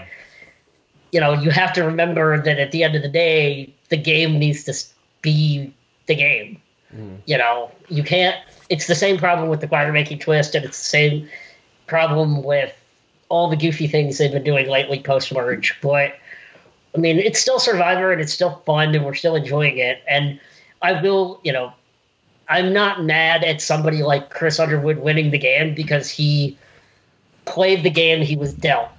you 1.11 1.19
know, 1.19 1.33
you 1.33 1.51
have 1.51 1.73
to 1.73 1.83
remember 1.83 2.41
that 2.41 2.59
at 2.59 2.71
the 2.71 2.83
end 2.83 2.95
of 2.95 3.01
the 3.01 3.09
day, 3.09 3.73
the 3.89 3.97
game 3.97 4.39
needs 4.39 4.63
to 4.63 4.73
be 5.21 5.73
the 6.07 6.15
game. 6.15 6.61
Mm-hmm. 6.95 7.15
You 7.25 7.37
know, 7.37 7.71
you 7.87 8.03
can't. 8.03 8.35
It's 8.69 8.87
the 8.87 8.95
same 8.95 9.17
problem 9.17 9.49
with 9.49 9.61
the 9.61 9.67
choir 9.67 9.91
making 9.91 10.19
twist, 10.19 10.55
and 10.55 10.65
it's 10.65 10.77
the 10.77 10.85
same 10.85 11.29
problem 11.87 12.43
with 12.43 12.73
all 13.29 13.49
the 13.49 13.55
goofy 13.55 13.87
things 13.87 14.17
they've 14.17 14.31
been 14.31 14.43
doing 14.43 14.67
lately 14.67 15.01
post 15.01 15.33
merge. 15.33 15.77
But 15.81 16.15
I 16.95 16.97
mean, 16.97 17.19
it's 17.19 17.39
still 17.39 17.59
Survivor 17.59 18.11
and 18.11 18.21
it's 18.21 18.33
still 18.33 18.61
fun 18.65 18.95
and 18.95 19.05
we're 19.05 19.13
still 19.13 19.35
enjoying 19.35 19.77
it. 19.77 20.01
And 20.07 20.39
I 20.81 21.01
will, 21.01 21.39
you 21.43 21.51
know, 21.51 21.73
I'm 22.49 22.73
not 22.73 23.03
mad 23.03 23.43
at 23.43 23.61
somebody 23.61 24.01
like 24.03 24.29
Chris 24.31 24.59
Underwood 24.59 24.97
winning 24.99 25.31
the 25.31 25.37
game 25.37 25.75
because 25.75 26.09
he 26.09 26.57
played 27.45 27.83
the 27.83 27.89
game 27.89 28.21
he 28.21 28.35
was 28.35 28.53
dealt. 28.53 28.89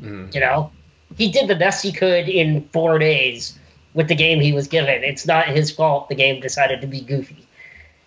Mhm. 0.00 0.32
You 0.32 0.40
know, 0.40 0.70
he 1.16 1.30
did 1.30 1.48
the 1.48 1.56
best 1.56 1.82
he 1.82 1.92
could 1.92 2.28
in 2.28 2.68
four 2.72 2.98
days 2.98 3.58
with 3.94 4.08
the 4.08 4.14
game 4.14 4.40
he 4.40 4.52
was 4.52 4.68
given. 4.68 5.02
It's 5.02 5.26
not 5.26 5.48
his 5.48 5.70
fault 5.70 6.08
the 6.08 6.14
game 6.14 6.40
decided 6.40 6.80
to 6.80 6.86
be 6.86 7.00
goofy. 7.00 7.46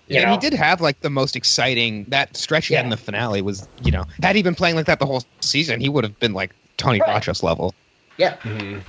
You 0.08 0.18
and 0.18 0.26
know? 0.26 0.32
he 0.32 0.38
did 0.38 0.54
have 0.54 0.82
like 0.82 1.00
the 1.02 1.10
most 1.10 1.36
exciting 1.36 2.06
that 2.10 2.36
stretch 2.36 2.68
he 2.68 2.76
had 2.76 2.84
in 2.86 2.90
the 2.90 2.98
finale 2.98 3.42
was 3.42 3.68
you 3.84 3.92
know 3.92 4.06
had 4.22 4.36
he 4.36 4.44
been 4.44 4.56
playing 4.56 4.76
like 4.76 4.86
that 4.86 5.00
the 5.00 5.06
whole 5.06 5.24
season 5.42 5.80
he 5.80 5.90
would 5.90 6.04
have 6.04 6.20
been 6.20 6.34
like 6.34 6.52
Tony 6.78 7.00
Right. 7.00 7.22
Vlachos 7.22 7.44
level. 7.44 7.74
Yeah. 8.18 8.36
Mhm. 8.44 8.82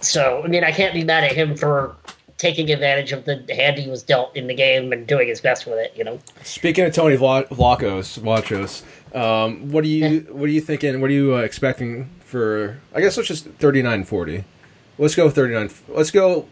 So, 0.00 0.42
I 0.44 0.48
mean, 0.48 0.64
I 0.64 0.70
can't 0.70 0.92
be 0.92 1.02
mad 1.04 1.24
at 1.24 1.32
him 1.32 1.56
for 1.56 1.96
taking 2.44 2.70
advantage 2.70 3.10
of 3.12 3.24
the 3.24 3.42
hand 3.48 3.78
he 3.78 3.88
was 3.88 4.02
dealt 4.02 4.36
in 4.36 4.46
the 4.46 4.54
game 4.54 4.92
and 4.92 5.06
doing 5.06 5.26
his 5.26 5.40
best 5.40 5.64
with 5.66 5.78
it, 5.78 5.94
you 5.96 6.04
know? 6.04 6.18
Speaking 6.42 6.84
of 6.84 6.92
Tony 6.92 7.16
Vla- 7.16 7.48
Vlachos, 7.48 8.18
Vlachos, 8.18 8.82
um, 9.16 9.70
what 9.70 9.82
do 9.82 9.88
you 9.88 10.20
what 10.30 10.44
are 10.44 10.52
you 10.52 10.60
thinking? 10.60 11.00
What 11.00 11.08
are 11.10 11.14
you 11.14 11.36
uh, 11.36 11.38
expecting 11.38 12.10
for? 12.20 12.78
I 12.94 13.00
guess 13.00 13.16
let's 13.16 13.28
just 13.28 13.46
thirty 13.46 13.80
nine 13.80 14.04
forty. 14.04 14.44
Let's 14.98 15.14
go 15.14 15.30
thirty 15.30 15.54
nine. 15.54 15.70
Let's 15.88 16.10
go 16.10 16.46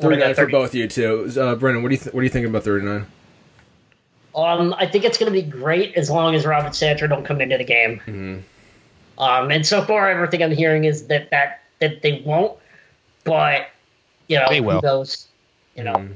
thirty 0.00 0.16
nine 0.16 0.34
for 0.34 0.48
both 0.48 0.70
of 0.70 0.74
you 0.74 0.88
two. 0.88 1.32
Uh, 1.38 1.54
Brendan, 1.54 1.82
what 1.84 1.90
do 1.90 1.94
you 1.94 2.00
th- 2.00 2.12
what 2.12 2.20
are 2.20 2.24
you 2.24 2.30
thinking 2.30 2.50
about 2.50 2.64
thirty 2.64 2.84
nine? 2.84 3.06
Um, 4.34 4.74
I 4.78 4.86
think 4.86 5.04
it's 5.04 5.18
going 5.18 5.30
to 5.30 5.38
be 5.42 5.46
great 5.46 5.94
as 5.94 6.10
long 6.10 6.34
as 6.34 6.46
Robert 6.46 6.74
Sandra 6.74 7.06
don't 7.06 7.24
come 7.24 7.40
into 7.40 7.58
the 7.58 7.64
game. 7.64 8.00
Mm-hmm. 8.06 8.38
Um, 9.22 9.50
and 9.50 9.64
so 9.64 9.82
far, 9.82 10.10
everything 10.10 10.42
I'm 10.42 10.50
hearing 10.50 10.84
is 10.84 11.06
that 11.08 11.30
that, 11.30 11.60
that 11.80 12.00
they 12.00 12.22
won't, 12.24 12.58
but, 13.24 13.68
you 14.32 14.38
know, 14.38 14.46
They 14.48 14.60
will. 14.60 14.80
who 14.80 14.86
knows? 14.86 15.26
You 15.76 15.84
know, 15.84 16.08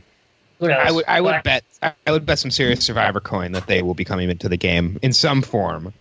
who 0.61 0.69
knows? 0.69 0.77
I 0.87 0.91
would 0.93 1.05
I 1.09 1.21
would 1.21 1.31
But- 1.43 1.45
bet 1.45 1.65
I 2.07 2.11
would 2.13 2.27
bet 2.27 2.39
some 2.39 2.51
serious 2.51 2.85
Survivor 2.85 3.21
coin 3.21 3.53
that 3.53 3.67
they 3.67 3.83
will 3.83 3.95
be 3.95 4.05
coming 4.05 4.31
into 4.31 4.49
the 4.49 4.57
game 4.57 4.99
in 5.03 5.13
some 5.13 5.43
form. 5.43 5.93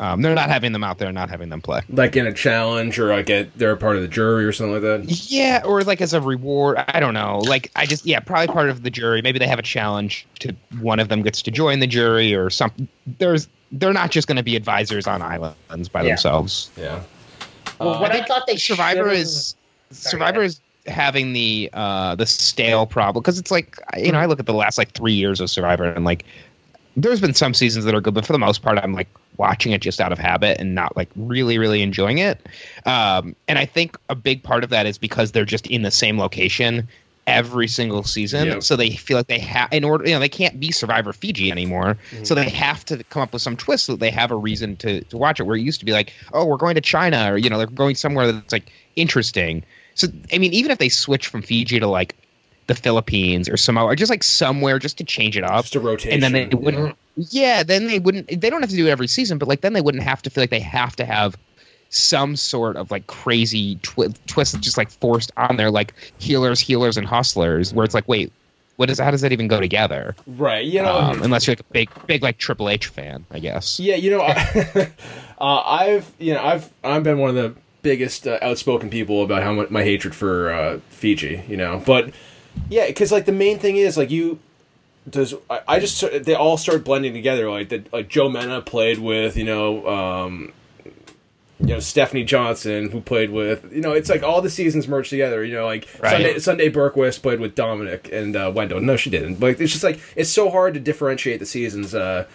Um, 0.00 0.22
they're 0.22 0.34
not 0.34 0.48
having 0.48 0.72
them 0.72 0.82
out 0.82 0.96
there, 0.98 1.12
not 1.12 1.28
having 1.28 1.50
them 1.50 1.60
play. 1.60 1.82
Like 1.90 2.16
in 2.16 2.26
a 2.26 2.32
challenge, 2.32 2.98
or 2.98 3.08
like 3.14 3.28
a, 3.28 3.42
they're 3.56 3.72
a 3.72 3.76
part 3.76 3.96
of 3.96 4.02
the 4.02 4.08
jury 4.08 4.46
or 4.46 4.52
something 4.52 4.72
like 4.72 4.82
that. 4.82 5.04
Yeah, 5.30 5.60
or 5.62 5.82
like 5.82 6.00
as 6.00 6.14
a 6.14 6.22
reward. 6.22 6.78
I 6.88 7.00
don't 7.00 7.12
know. 7.12 7.40
Like 7.44 7.70
I 7.76 7.84
just 7.84 8.06
yeah, 8.06 8.18
probably 8.20 8.46
part 8.46 8.70
of 8.70 8.82
the 8.82 8.88
jury. 8.90 9.20
Maybe 9.20 9.38
they 9.38 9.46
have 9.46 9.58
a 9.58 9.62
challenge 9.62 10.26
to 10.38 10.56
one 10.80 11.00
of 11.00 11.08
them 11.10 11.20
gets 11.22 11.42
to 11.42 11.50
join 11.50 11.80
the 11.80 11.86
jury 11.86 12.34
or 12.34 12.48
something. 12.48 12.88
There's 13.18 13.46
they're 13.72 13.92
not 13.92 14.10
just 14.10 14.26
going 14.26 14.38
to 14.38 14.42
be 14.42 14.56
advisors 14.56 15.06
on 15.06 15.20
islands 15.20 15.88
by 15.90 16.02
Yeah. 16.02 16.16
things. 16.16 16.70
Yeah. 16.78 17.00
Well, 17.78 17.94
Uh, 17.96 18.00
what 18.00 18.10
I 18.12 18.20
I, 18.20 18.24
thought 18.24 18.46
they 18.46 18.56
Survivor 18.56 19.02
should've- 19.10 19.12
is 19.20 19.54
Sorry, 19.90 20.10
Survivor 20.12 20.42
is 20.42 20.60
having 20.86 21.32
the 21.34 21.68
uh 21.72 22.14
the 22.14 22.26
stale 22.26 22.86
problem 22.86 23.20
because 23.22 23.38
it's 23.38 23.50
like 23.50 23.76
you 23.98 24.10
know 24.12 24.18
I 24.18 24.26
look 24.26 24.40
at 24.40 24.46
the 24.46 24.54
last 24.54 24.78
like 24.78 24.92
three 24.92 25.12
years 25.12 25.40
of 25.40 25.50
Survivor 25.50 25.84
and 25.84 26.04
like 26.04 26.24
there's 26.96 27.20
been 27.20 27.34
some 27.34 27.54
seasons 27.54 27.84
that 27.84 27.94
are 27.94 28.00
good, 28.00 28.14
but 28.14 28.26
for 28.26 28.32
the 28.32 28.38
most 28.38 28.62
part 28.62 28.78
I'm 28.78 28.92
like 28.94 29.08
watching 29.36 29.72
it 29.72 29.80
just 29.80 30.00
out 30.00 30.12
of 30.12 30.18
habit 30.18 30.58
and 30.58 30.74
not 30.74 30.96
like 30.96 31.08
really 31.16 31.58
really 31.58 31.82
enjoying 31.82 32.18
it. 32.18 32.44
Um, 32.86 33.36
and 33.46 33.58
I 33.58 33.66
think 33.66 33.96
a 34.08 34.14
big 34.14 34.42
part 34.42 34.64
of 34.64 34.70
that 34.70 34.86
is 34.86 34.98
because 34.98 35.32
they're 35.32 35.44
just 35.44 35.66
in 35.68 35.82
the 35.82 35.90
same 35.90 36.18
location 36.18 36.88
every 37.26 37.68
single 37.68 38.02
season, 38.02 38.46
Yep. 38.46 38.62
so 38.64 38.74
they 38.74 38.90
feel 38.90 39.16
like 39.18 39.28
they 39.28 39.38
have 39.38 39.68
in 39.72 39.84
order 39.84 40.04
you 40.06 40.14
know 40.14 40.18
they 40.18 40.28
can't 40.28 40.58
be 40.58 40.72
Survivor 40.72 41.12
Fiji 41.12 41.50
anymore, 41.52 41.96
so 42.24 42.34
they 42.34 42.48
have 42.48 42.84
to 42.86 43.04
come 43.04 43.22
up 43.22 43.32
with 43.32 43.42
some 43.42 43.56
twist 43.56 43.84
so 43.84 43.92
that 43.92 44.00
they 44.00 44.10
have 44.10 44.30
a 44.32 44.36
reason 44.36 44.76
to 44.78 45.02
to 45.04 45.16
watch 45.16 45.38
it. 45.38 45.44
Where 45.44 45.56
it 45.56 45.60
used 45.60 45.78
to 45.80 45.86
be 45.86 45.92
like, 45.92 46.12
oh, 46.32 46.44
we're 46.44 46.56
going 46.56 46.74
to 46.74 46.80
China 46.80 47.32
or 47.32 47.36
you 47.36 47.48
know 47.48 47.58
they're 47.58 47.66
going 47.68 47.94
somewhere 47.94 48.32
that's 48.32 48.52
like 48.52 48.72
interesting. 48.96 49.62
So 50.00 50.08
I 50.32 50.38
mean, 50.38 50.52
even 50.54 50.70
if 50.70 50.78
they 50.78 50.88
switch 50.88 51.26
from 51.28 51.42
Fiji 51.42 51.80
to 51.80 51.86
like 51.86 52.14
the 52.66 52.74
Philippines 52.74 53.48
or 53.48 53.56
Samoa, 53.56 53.86
or 53.86 53.96
just 53.96 54.10
like 54.10 54.22
somewhere 54.22 54.78
just 54.78 54.98
to 54.98 55.04
change 55.04 55.36
it 55.36 55.44
up, 55.44 55.64
Just 55.64 55.74
a 55.76 55.80
rotation. 55.80 56.12
and 56.12 56.22
then 56.22 56.32
they 56.50 56.54
wouldn't. 56.54 56.96
Yeah, 57.16 57.62
then 57.64 57.86
they 57.86 57.98
wouldn't. 57.98 58.28
They 58.28 58.48
don't 58.50 58.60
have 58.62 58.70
to 58.70 58.76
do 58.76 58.86
it 58.86 58.90
every 58.90 59.08
season, 59.08 59.38
but 59.38 59.48
like 59.48 59.60
then 59.60 59.72
they 59.72 59.80
wouldn't 59.80 60.04
have 60.04 60.22
to 60.22 60.30
feel 60.30 60.42
like 60.42 60.50
they 60.50 60.60
have 60.60 60.96
to 60.96 61.04
have 61.04 61.36
some 61.90 62.36
sort 62.36 62.76
of 62.76 62.90
like 62.92 63.06
crazy 63.08 63.76
twi- 63.82 64.14
twist 64.26 64.60
just 64.60 64.78
like 64.78 64.90
forced 64.90 65.32
on 65.36 65.56
there, 65.56 65.70
like 65.70 65.92
healers, 66.18 66.60
healers, 66.60 66.96
and 66.96 67.06
hustlers, 67.06 67.74
where 67.74 67.84
it's 67.84 67.94
like, 67.94 68.06
wait, 68.06 68.32
what 68.76 68.88
is? 68.88 69.00
How 69.00 69.10
does 69.10 69.22
that 69.22 69.32
even 69.32 69.48
go 69.48 69.58
together? 69.60 70.14
right. 70.26 70.64
You 70.64 70.82
know. 70.82 70.96
Um, 70.96 71.22
unless 71.22 71.46
you're 71.46 71.52
like 71.52 71.60
a 71.60 71.72
big, 71.72 71.90
big 72.06 72.22
like 72.22 72.38
Triple 72.38 72.68
H 72.68 72.86
fan, 72.86 73.26
I 73.30 73.40
guess. 73.40 73.80
Yeah, 73.80 73.96
you 73.96 74.12
know, 74.12 74.20
I, 74.22 74.92
uh, 75.38 75.62
I've 75.66 76.10
you 76.20 76.34
know 76.34 76.42
I've 76.44 76.70
I've 76.84 77.02
been 77.02 77.18
one 77.18 77.30
of 77.30 77.34
the 77.34 77.60
biggest 77.82 78.26
uh, 78.26 78.38
outspoken 78.42 78.90
people 78.90 79.22
about 79.22 79.42
how 79.42 79.52
much 79.52 79.70
my 79.70 79.82
hatred 79.82 80.14
for 80.14 80.52
uh, 80.52 80.80
Fiji, 80.90 81.42
you 81.48 81.56
know. 81.56 81.82
But 81.84 82.12
yeah, 82.68 82.86
because 82.86 83.12
like 83.12 83.26
the 83.26 83.32
main 83.32 83.58
thing 83.58 83.76
is 83.76 83.96
like 83.96 84.10
you 84.10 84.38
does 85.08 85.34
I, 85.48 85.60
I 85.66 85.80
just 85.80 86.04
they 86.24 86.34
all 86.34 86.56
start 86.56 86.84
blending 86.84 87.12
together. 87.12 87.50
Like 87.50 87.68
that, 87.70 87.92
like 87.92 88.08
Joe 88.08 88.28
Mena 88.28 88.60
played 88.60 88.98
with 88.98 89.36
you 89.36 89.44
know. 89.44 89.86
Um, 89.86 90.52
you 91.62 91.74
know 91.74 91.80
Stephanie 91.80 92.24
Johnson, 92.24 92.90
who 92.90 93.00
played 93.02 93.30
with 93.30 93.70
you 93.72 93.82
know 93.82 93.92
it's 93.92 94.08
like 94.08 94.22
all 94.22 94.40
the 94.40 94.50
seasons 94.50 94.88
merged 94.88 95.10
together. 95.10 95.44
You 95.44 95.54
know 95.54 95.66
like 95.66 95.86
Right. 96.00 96.10
Sunday 96.10 96.38
Sunday 96.38 96.70
Burquest 96.70 97.20
played 97.22 97.38
with 97.38 97.54
Dominic 97.54 98.08
and 98.10 98.34
uh, 98.34 98.50
Wendell. 98.54 98.80
No, 98.80 98.96
she 98.96 99.10
didn't. 99.10 99.40
Like 99.40 99.60
it's 99.60 99.72
just 99.72 99.84
like 99.84 100.00
it's 100.16 100.30
so 100.30 100.50
hard 100.50 100.74
to 100.74 100.80
differentiate 100.80 101.38
the 101.38 101.46
seasons 101.46 101.94
uh, 101.94 102.26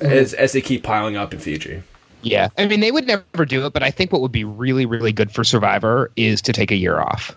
as 0.00 0.34
as 0.34 0.52
they 0.52 0.60
keep 0.60 0.82
piling 0.82 1.16
up 1.16 1.32
in 1.32 1.38
Fiji. 1.38 1.82
Yeah, 2.22 2.48
I 2.56 2.66
mean 2.66 2.80
they 2.80 2.90
would 2.90 3.06
never 3.06 3.44
do 3.44 3.66
it, 3.66 3.72
but 3.72 3.82
I 3.82 3.90
think 3.90 4.12
what 4.12 4.22
would 4.22 4.32
be 4.32 4.44
really, 4.44 4.86
really 4.86 5.12
good 5.12 5.30
for 5.30 5.44
Survivor 5.44 6.10
is 6.16 6.42
to 6.42 6.52
take 6.52 6.70
a 6.70 6.76
year 6.76 6.98
off. 6.98 7.36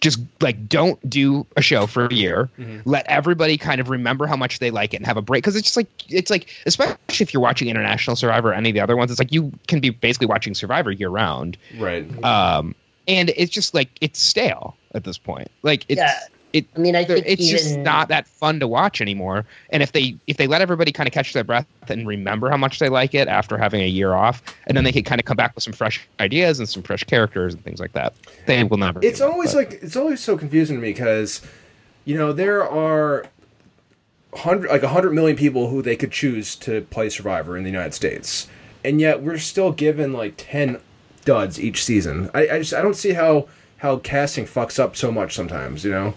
Just 0.00 0.18
like 0.40 0.68
don't 0.68 0.98
do 1.08 1.46
a 1.56 1.62
show 1.62 1.86
for 1.86 2.06
a 2.06 2.12
year. 2.12 2.50
Let 2.84 3.06
everybody 3.06 3.56
kind 3.56 3.80
of 3.80 3.88
remember 3.88 4.26
how 4.26 4.34
much 4.34 4.58
they 4.58 4.72
like 4.72 4.94
it 4.94 4.96
and 4.96 5.06
have 5.06 5.16
a 5.16 5.22
break 5.22 5.44
because 5.44 5.54
it's 5.54 5.66
just 5.66 5.76
like 5.76 5.86
it's 6.08 6.28
like 6.28 6.48
especially 6.66 6.96
if 7.20 7.32
you're 7.32 7.42
watching 7.42 7.68
International 7.68 8.16
Survivor 8.16 8.50
or 8.50 8.54
any 8.54 8.70
of 8.70 8.74
the 8.74 8.80
other 8.80 8.96
ones, 8.96 9.12
it's 9.12 9.20
like 9.20 9.32
you 9.32 9.52
can 9.68 9.78
be 9.78 9.90
basically 9.90 10.26
watching 10.26 10.54
Survivor 10.54 10.90
year 10.90 11.08
round. 11.08 11.56
Right. 11.78 12.04
Um, 12.24 12.74
and 13.06 13.30
it's 13.36 13.52
just 13.52 13.74
like 13.74 13.90
it's 14.00 14.20
stale 14.20 14.76
at 14.92 15.04
this 15.04 15.18
point. 15.18 15.50
Like 15.62 15.84
it's 15.88 15.98
Yeah. 15.98 16.18
It 16.52 16.66
I 16.76 16.78
mean, 16.78 16.94
I 16.96 17.04
think 17.04 17.24
it's 17.26 17.42
even 17.42 17.56
just 17.56 17.78
not 17.78 18.08
that 18.08 18.26
fun 18.26 18.60
to 18.60 18.68
watch 18.68 19.00
anymore. 19.00 19.44
And 19.70 19.82
if 19.82 19.92
they 19.92 20.16
if 20.26 20.36
they 20.36 20.46
let 20.46 20.60
everybody 20.60 20.92
kind 20.92 21.06
of 21.06 21.12
catch 21.12 21.32
their 21.32 21.44
breath 21.44 21.66
and 21.88 22.06
remember 22.06 22.50
how 22.50 22.56
much 22.56 22.78
they 22.78 22.88
like 22.88 23.14
it 23.14 23.28
after 23.28 23.56
having 23.56 23.80
a 23.80 23.86
year 23.86 24.14
off, 24.14 24.42
and 24.66 24.76
then 24.76 24.84
they 24.84 24.92
can 24.92 25.02
kind 25.04 25.20
of 25.20 25.24
come 25.24 25.36
back 25.36 25.54
with 25.54 25.64
some 25.64 25.72
fresh 25.72 26.06
ideas 26.20 26.58
and 26.58 26.68
some 26.68 26.82
fresh 26.82 27.04
characters 27.04 27.54
and 27.54 27.64
things 27.64 27.80
like 27.80 27.92
that, 27.92 28.14
they 28.46 28.64
will 28.64 28.76
never. 28.76 29.00
it's 29.02 29.18
do 29.18 29.24
that, 29.26 29.32
always 29.32 29.52
but- 29.54 29.70
like 29.70 29.82
it's 29.82 29.96
always 29.96 30.20
so 30.20 30.36
confusing 30.36 30.76
to 30.76 30.82
me 30.82 30.90
because 30.90 31.40
you 32.04 32.16
know 32.16 32.32
there 32.32 32.68
are 32.68 33.26
hundred 34.34 34.68
like 34.70 34.82
a 34.82 34.88
hundred 34.88 35.12
million 35.12 35.36
people 35.36 35.68
who 35.68 35.82
they 35.82 35.96
could 35.96 36.12
choose 36.12 36.56
to 36.56 36.82
play 36.90 37.08
Survivor 37.08 37.56
in 37.56 37.64
the 37.64 37.70
United 37.70 37.94
States, 37.94 38.48
and 38.84 39.00
yet 39.00 39.22
we're 39.22 39.38
still 39.38 39.72
given 39.72 40.12
like 40.12 40.34
ten 40.36 40.80
duds 41.24 41.60
each 41.60 41.84
season. 41.84 42.30
I, 42.34 42.48
I 42.48 42.58
just 42.58 42.74
I 42.74 42.82
don't 42.82 42.96
see 42.96 43.12
how 43.12 43.48
how 43.78 43.96
casting 43.98 44.44
fucks 44.44 44.78
up 44.78 44.96
so 44.96 45.10
much 45.12 45.34
sometimes. 45.34 45.84
You 45.84 45.90
know, 45.90 46.14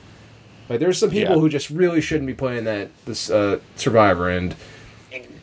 like 0.70 0.80
there's 0.80 0.98
some 0.98 1.10
people 1.10 1.36
Yeah. 1.36 1.42
who 1.42 1.50
just 1.50 1.70
really 1.70 2.02
shouldn't 2.02 2.28
be 2.28 2.34
playing 2.34 2.64
that 2.66 2.90
this 3.06 3.30
uh, 3.30 3.60
Survivor 3.76 4.30
and. 4.30 4.56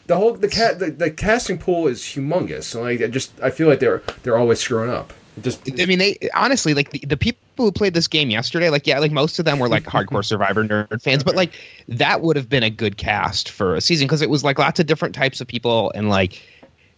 The 0.08 0.16
whole 0.16 0.32
the 0.34 0.48
cat 0.48 0.80
the, 0.80 0.90
the 0.90 1.10
casting 1.12 1.58
pool 1.58 1.86
is 1.86 2.00
humongous. 2.02 2.64
So 2.64 2.82
like 2.82 3.00
I 3.00 3.06
just 3.06 3.32
I 3.40 3.50
feel 3.50 3.68
like 3.68 3.78
they're 3.78 4.02
they're 4.24 4.36
always 4.36 4.58
screwing 4.58 4.90
up. 4.90 5.12
Just 5.40 5.62
I 5.80 5.86
mean, 5.86 6.00
they 6.00 6.18
honestly 6.34 6.74
like 6.74 6.90
the, 6.90 6.98
the 7.06 7.16
people 7.16 7.40
who 7.56 7.70
played 7.72 7.94
this 7.94 8.08
game 8.08 8.28
yesterday. 8.28 8.68
Like, 8.68 8.86
yeah, 8.86 8.98
like 8.98 9.12
most 9.12 9.38
of 9.38 9.44
them 9.44 9.60
were 9.60 9.68
like 9.68 9.84
hardcore 9.84 10.24
Survivor 10.32 10.64
nerd 10.64 11.00
fans, 11.00 11.22
but 11.22 11.36
like 11.36 11.52
that 11.88 12.20
would 12.20 12.34
have 12.36 12.48
been 12.48 12.64
a 12.64 12.68
good 12.68 12.98
cast 12.98 13.48
for 13.48 13.76
a 13.76 13.80
season 13.80 14.06
because 14.06 14.20
it 14.22 14.28
was 14.28 14.42
like 14.42 14.58
lots 14.58 14.80
of 14.80 14.86
different 14.86 15.14
types 15.14 15.40
of 15.40 15.46
people 15.46 15.92
and 15.94 16.10
like 16.10 16.42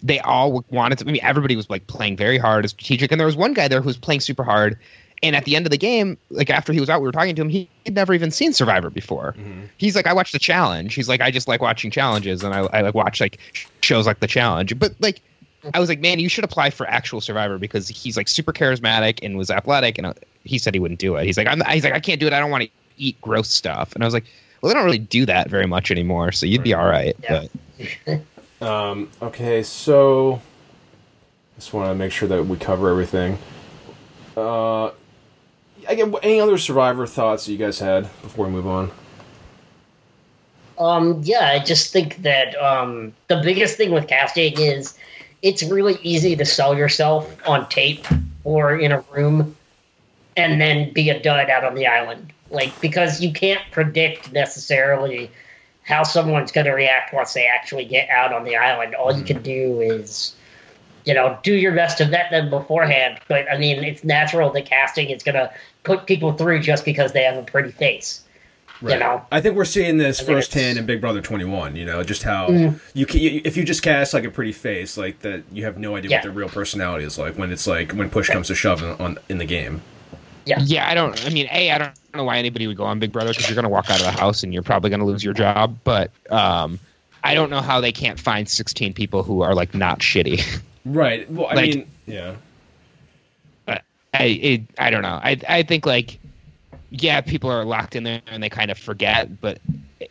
they 0.03 0.19
all 0.21 0.65
wanted 0.71 0.99
to. 0.99 1.07
I 1.07 1.13
mean, 1.13 1.23
everybody 1.23 1.57
was 1.57 1.69
like 1.71 1.87
playing 1.87 2.17
very 2.17 2.39
hard, 2.39 2.65
and 2.65 2.71
strategic, 2.71 3.13
and 3.13 3.21
there 3.21 3.27
was 3.27 3.37
one 3.37 3.53
guy 3.53 3.69
there 3.69 3.81
who 3.83 3.87
was 3.87 3.99
playing 3.99 4.21
super 4.21 4.43
hard. 4.45 4.79
And 5.23 5.35
at 5.35 5.45
the 5.45 5.57
end 5.57 5.67
of 5.67 5.71
the 5.71 5.79
game, 5.79 6.19
like 6.31 6.51
after 6.51 6.73
he 6.73 6.81
was 6.81 6.91
out, 6.91 7.01
we 7.01 7.07
were 7.07 7.13
talking 7.13 7.35
to 7.35 7.43
him. 7.43 7.49
He 7.49 7.69
had 7.87 7.95
never 7.95 8.13
even 8.13 8.31
seen 8.31 8.53
Survivor 8.53 8.91
before. 8.91 9.35
He's 9.79 9.97
like, 9.97 10.07
I 10.07 10.13
watched 10.13 10.33
the 10.33 10.39
challenge. 10.39 10.95
He's 10.95 11.09
like, 11.09 11.21
I 11.21 11.31
just 11.31 11.49
like 11.49 11.63
watching 11.63 11.91
challenges, 11.91 12.43
and 12.45 12.53
I, 12.53 12.61
I 12.61 12.81
like 12.83 12.95
watch 12.95 13.21
like 13.21 13.39
shows 13.81 14.07
like 14.07 14.21
the 14.21 14.27
challenge. 14.27 14.79
But 14.79 14.95
like, 15.01 15.23
I 15.73 15.81
was 15.81 15.89
like, 15.89 16.01
man, 16.01 16.19
you 16.19 16.29
should 16.29 16.45
apply 16.45 16.71
for 16.71 16.87
actual 16.87 17.23
Survivor 17.23 17.57
because 17.59 17.89
he's 17.89 18.17
like 18.17 18.29
super 18.29 18.53
charismatic 18.53 19.21
and 19.23 19.39
was 19.39 19.51
athletic. 19.51 19.97
And 19.97 20.09
uh, 20.09 20.15
he 20.45 20.59
said 20.59 20.75
he 20.75 20.81
wouldn't 20.81 21.01
do 21.01 21.17
it. 21.17 21.25
He's 21.25 21.39
like, 21.39 21.47
I'm, 21.47 21.63
he's 21.71 21.85
like, 21.85 21.95
I 21.95 22.01
can't 22.01 22.21
do 22.21 22.27
it. 22.27 22.35
I 22.35 22.39
don't 22.39 22.51
want 22.51 22.65
to 22.65 22.71
eat 22.99 23.19
gross 23.23 23.49
stuff. 23.49 23.95
And 23.95 24.05
I 24.05 24.07
was 24.07 24.13
like, 24.13 24.25
well, 24.61 24.69
they 24.69 24.75
don't 24.75 24.85
really 24.85 24.99
do 24.99 25.25
that 25.27 25.49
very 25.49 25.67
much 25.67 25.91
anymore, 25.91 26.33
so 26.33 26.45
you'd 26.45 26.63
be 26.63 26.75
all 26.75 26.87
right. 26.87 27.17
Yeah. 27.23 27.47
But 28.05 28.21
Um, 28.65 29.11
okay, 29.21 29.63
so 29.63 30.41
just 31.57 31.75
want 31.75 31.91
to 31.91 31.95
make 31.95 32.13
sure 32.13 32.29
that 32.29 32.47
we 32.47 32.57
cover 32.57 32.89
everything. 32.89 33.39
Uh, 34.37 34.91
Get 35.89 36.15
any 36.23 36.41
other 36.41 36.59
Survivor 36.59 37.07
thoughts 37.07 37.47
that 37.47 37.53
you 37.53 37.59
guys 37.59 37.79
had 37.79 38.05
before 38.23 38.47
we 38.47 38.53
move 38.53 38.67
on? 38.67 38.91
Um, 40.79 41.21
yeah, 41.23 41.51
I 41.51 41.65
just 41.65 41.93
think 41.93 42.23
that 42.23 42.57
um, 42.57 43.13
the 43.29 43.41
biggest 43.43 43.77
thing 43.77 43.93
with 43.93 44.09
casting 44.09 44.59
is 44.59 44.99
it's 45.43 45.63
really 45.63 45.99
easy 46.03 46.35
to 46.37 46.45
sell 46.45 46.77
yourself 46.77 47.37
on 47.47 47.69
tape 47.69 48.07
or 48.45 48.77
in 48.77 48.93
a 48.93 49.01
room 49.13 49.55
and 50.37 50.61
then 50.61 50.93
be 50.93 51.11
a 51.11 51.21
dud 51.21 51.49
out 51.49 51.65
on 51.65 51.75
the 51.75 51.87
island. 51.87 52.33
Like, 52.51 52.79
because 52.81 53.21
you 53.21 53.33
can't 53.33 53.63
predict 53.71 54.33
necessarily 54.33 55.31
how 55.83 56.03
someone's 56.03 56.51
going 56.51 56.67
to 56.67 56.73
react 56.73 57.13
once 57.13 57.35
they 57.35 57.47
actually 57.47 57.85
get 57.85 58.09
out 58.09 58.33
on 58.33 58.45
the 58.45 58.57
island. 58.57 58.95
All 58.95 59.17
you 59.17 59.25
can 59.25 59.43
do 59.43 59.81
is, 59.81 60.35
you 61.05 61.15
know, 61.15 61.39
do 61.43 61.55
your 61.55 61.73
best 61.75 61.99
to 61.99 62.05
vet 62.07 62.31
them 62.31 62.51
beforehand. 62.51 63.21
But, 63.29 63.51
I 63.51 63.59
mean, 63.59 63.83
it's 63.85 64.05
natural 64.05 64.51
that 64.53 64.67
casting 64.67 65.11
is 65.11 65.23
going 65.23 65.35
to 65.37 65.53
put 65.83 66.07
people 66.07 66.33
through 66.33 66.61
just 66.61 66.85
because 66.85 67.13
they 67.13 67.23
have 67.25 67.37
a 67.37 67.43
pretty 67.43 67.71
face. 67.71 68.21
You 68.83 68.99
know? 68.99 69.25
I 69.33 69.41
think 69.41 69.57
we're 69.57 69.65
seeing 69.65 69.97
this 69.97 70.21
I 70.21 70.25
think 70.25 70.37
firsthand 70.37 70.79
in 70.79 70.85
Big 70.85 71.01
Brother 71.01 71.23
21. 71.23 71.75
You 71.77 71.87
know, 71.87 72.03
just 72.03 72.23
how 72.23 72.49
Mhm. 72.49 72.79
you, 72.93 73.07
can, 73.07 73.21
you 73.21 73.41
if 73.45 73.57
you 73.57 73.65
just 73.65 73.83
cast 73.83 74.13
like 74.13 74.25
a 74.25 74.31
pretty 74.31 74.53
face, 74.53 74.99
like 74.99 75.21
that, 75.21 75.45
you 75.53 75.65
have 75.65 75.79
no 75.79 75.97
idea 75.97 76.11
Yeah. 76.11 76.17
what 76.19 76.23
their 76.25 76.33
real 76.33 76.49
personality 76.51 77.05
is 77.05 77.17
like 77.17 77.39
when 77.39 77.51
it's 77.51 77.67
like 77.67 77.93
when 77.93 78.11
push 78.11 78.29
comes 78.29 78.49
to 78.49 78.55
shove 78.55 78.83
in, 78.83 78.91
on 79.01 79.19
in 79.31 79.39
the 79.39 79.47
game. 79.47 79.81
Yeah, 80.45 80.59
yeah, 80.61 80.87
I 80.91 80.93
don't. 80.95 81.25
I 81.25 81.31
mean, 81.31 81.49
a, 81.51 81.71
I 81.71 81.79
don't 81.79 81.93
know 82.15 82.25
why 82.25 82.37
anybody 82.37 82.67
would 82.67 82.77
go 82.77 82.85
on 82.85 82.99
Big 82.99 83.13
Brother 83.13 83.31
because 83.31 83.49
you're 83.49 83.55
going 83.55 83.63
to 83.63 83.71
walk 83.71 83.89
out 83.89 84.01
of 84.01 84.05
the 84.07 84.13
house 84.13 84.43
and 84.43 84.53
you're 84.53 84.63
probably 84.65 84.91
going 84.91 85.01
to 85.01 85.07
lose 85.07 85.25
your 85.25 85.33
job. 85.35 85.79
But 85.85 86.11
um, 86.31 86.79
I 87.23 87.35
don't 87.35 87.49
know 87.49 87.63
how 87.63 87.81
they 87.81 87.93
can't 87.93 88.21
find 88.21 88.47
16 88.47 88.93
people 88.93 89.23
who 89.23 89.41
are 89.41 89.55
like 89.55 89.75
not 89.75 90.01
shitty. 90.01 90.43
Right. 90.85 91.31
Well, 91.31 91.47
I 91.47 91.55
Like- 91.55 91.75
mean, 91.75 91.87
yeah. 92.07 92.35
Uh, 93.67 93.79
I 94.13 94.23
it, 94.25 94.63
I 94.79 94.91
don't 94.91 95.03
know. 95.03 95.21
I 95.23 95.39
I 95.49 95.63
think 95.63 95.87
like 95.87 96.19
yeah, 96.91 97.21
people 97.21 97.51
are 97.51 97.65
locked 97.65 97.97
in 97.97 98.05
there 98.05 98.21
and 98.27 98.43
they 98.43 98.49
kind 98.51 98.71
of 98.71 98.79
forget, 98.79 99.41
but 99.41 99.59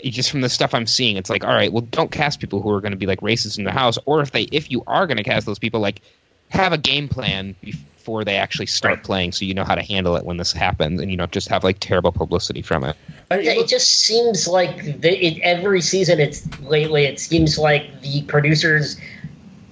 just 0.03 0.31
from 0.31 0.41
the 0.41 0.49
stuff 0.49 0.73
I'm 0.73 0.87
seeing, 0.87 1.15
it's 1.17 1.29
like 1.29 1.43
all 1.43 1.53
right, 1.53 1.71
well, 1.71 1.81
don't 1.91 2.11
cast 2.11 2.39
people 2.39 2.61
who 2.61 2.69
are 2.71 2.81
going 2.81 2.91
to 2.91 2.97
be 2.97 3.05
like 3.05 3.21
racist 3.21 3.57
in 3.57 3.63
the 3.63 3.71
house, 3.71 3.97
or 4.05 4.21
if 4.21 4.31
they 4.31 4.43
if 4.51 4.71
you 4.71 4.83
are 4.87 5.07
going 5.07 5.17
to 5.17 5.23
cast 5.23 5.45
those 5.45 5.59
people, 5.59 5.79
like 5.79 6.01
have 6.49 6.73
a 6.73 6.77
game 6.77 7.07
plan 7.07 7.55
before 7.61 8.23
they 8.25 8.35
actually 8.35 8.65
start 8.65 8.95
Right. 8.95 9.03
playing, 9.03 9.31
so 9.31 9.45
you 9.45 9.53
know 9.53 9.63
how 9.63 9.75
to 9.75 9.81
handle 9.81 10.15
it 10.17 10.25
when 10.25 10.37
this 10.37 10.51
happens, 10.51 10.99
and 10.99 11.09
you 11.09 11.15
don't 11.17 11.31
just 11.31 11.47
have 11.49 11.63
like 11.63 11.77
terrible 11.79 12.11
publicity 12.11 12.61
from 12.61 12.83
it. 12.83 12.97
I 13.31 13.37
mean, 13.37 13.45
Yeah, 13.45 13.51
it 13.53 13.67
just 13.69 13.89
seems 13.89 14.47
like 14.47 14.99
the, 15.01 15.25
it, 15.25 15.39
every 15.41 15.79
season 15.81 16.19
it's 16.19 16.45
lately 16.61 17.05
it 17.05 17.19
seems 17.19 17.57
like 17.57 18.01
the 18.01 18.23
producers 18.23 18.97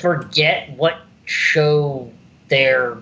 forget 0.02 0.70
what 0.78 1.02
show 1.26 2.12
they're 2.50 2.98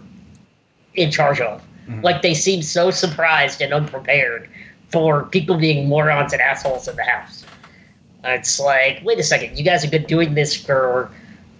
in 0.93 1.11
charge 1.11 1.41
of. 1.41 1.61
Mm-hmm. 1.87 2.01
Like 2.01 2.21
they 2.21 2.33
seem 2.33 2.61
so 2.61 2.91
surprised 2.91 3.61
and 3.61 3.73
unprepared 3.73 4.49
for 4.89 5.23
people 5.23 5.57
being 5.57 5.87
morons 5.87 6.33
and 6.33 6.41
assholes 6.41 6.87
in 6.87 6.95
the 6.95 7.03
house. 7.03 7.45
It's 8.23 8.59
like, 8.59 9.01
wait 9.03 9.17
a 9.19 9.23
second, 9.23 9.57
you 9.57 9.63
guys 9.63 9.81
have 9.81 9.91
been 9.91 10.03
doing 10.05 10.33
this 10.33 10.55
for 10.55 11.09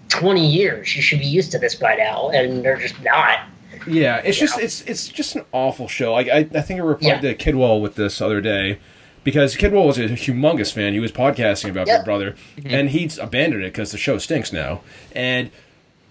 twenty 0.10 0.46
years. 0.48 0.94
You 0.96 1.02
should 1.02 1.20
be 1.20 1.26
used 1.26 1.52
to 1.54 1.60
this 1.60 1.76
by 1.76 1.96
now, 1.96 2.30
and 2.30 2.64
they're 2.64 2.78
just 2.78 3.02
not. 3.02 3.40
Yeah, 3.88 4.18
it's 4.18 4.42
you 4.42 4.48
just 4.48 4.58
know? 4.58 4.64
it's 4.66 4.82
it's 4.82 5.08
just 5.08 5.36
an 5.36 5.46
awful 5.54 5.88
show. 5.88 6.14
Like 6.14 6.28
I, 6.28 6.40
I 6.40 6.62
think 6.62 6.82
I 6.82 6.84
replied 6.84 7.24
Yeah. 7.24 7.34
to 7.34 7.36
Kidwell 7.36 7.82
with 7.82 7.96
this 7.96 8.20
other 8.20 8.42
day 8.42 8.80
because 9.24 9.56
Kidwell 9.56 9.86
was 9.86 9.98
a 9.98 10.10
humongous 10.10 10.72
fan. 10.74 10.94
He 10.94 11.00
was 11.00 11.12
podcasting 11.12 11.70
about 11.70 11.88
Yep. 11.88 12.00
Big 12.02 12.06
Brother, 12.06 12.36
and 12.66 12.90
he's 12.90 13.18
abandoned 13.18 13.64
it 13.64 13.74
because 13.74 13.92
the 13.92 13.98
show 13.98 14.18
stinks 14.18 14.52
now. 14.54 14.82
And 15.14 15.52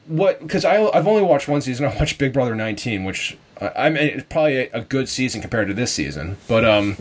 what? 0.06 0.40
Because 0.40 0.64
I 0.64 0.82
I've 0.90 1.06
only 1.06 1.22
watched 1.22 1.48
one 1.48 1.60
season. 1.60 1.86
I 1.86 1.94
watched 1.96 2.18
Big 2.18 2.32
Brother 2.32 2.54
19, 2.54 3.04
which 3.04 3.36
I, 3.60 3.86
I 3.86 3.90
mean 3.90 4.02
it's 4.04 4.24
probably 4.28 4.56
a, 4.56 4.70
a 4.72 4.80
good 4.80 5.08
season 5.08 5.40
compared 5.40 5.68
to 5.68 5.74
this 5.74 5.92
season. 5.92 6.36
But 6.48 6.64
um, 6.64 6.96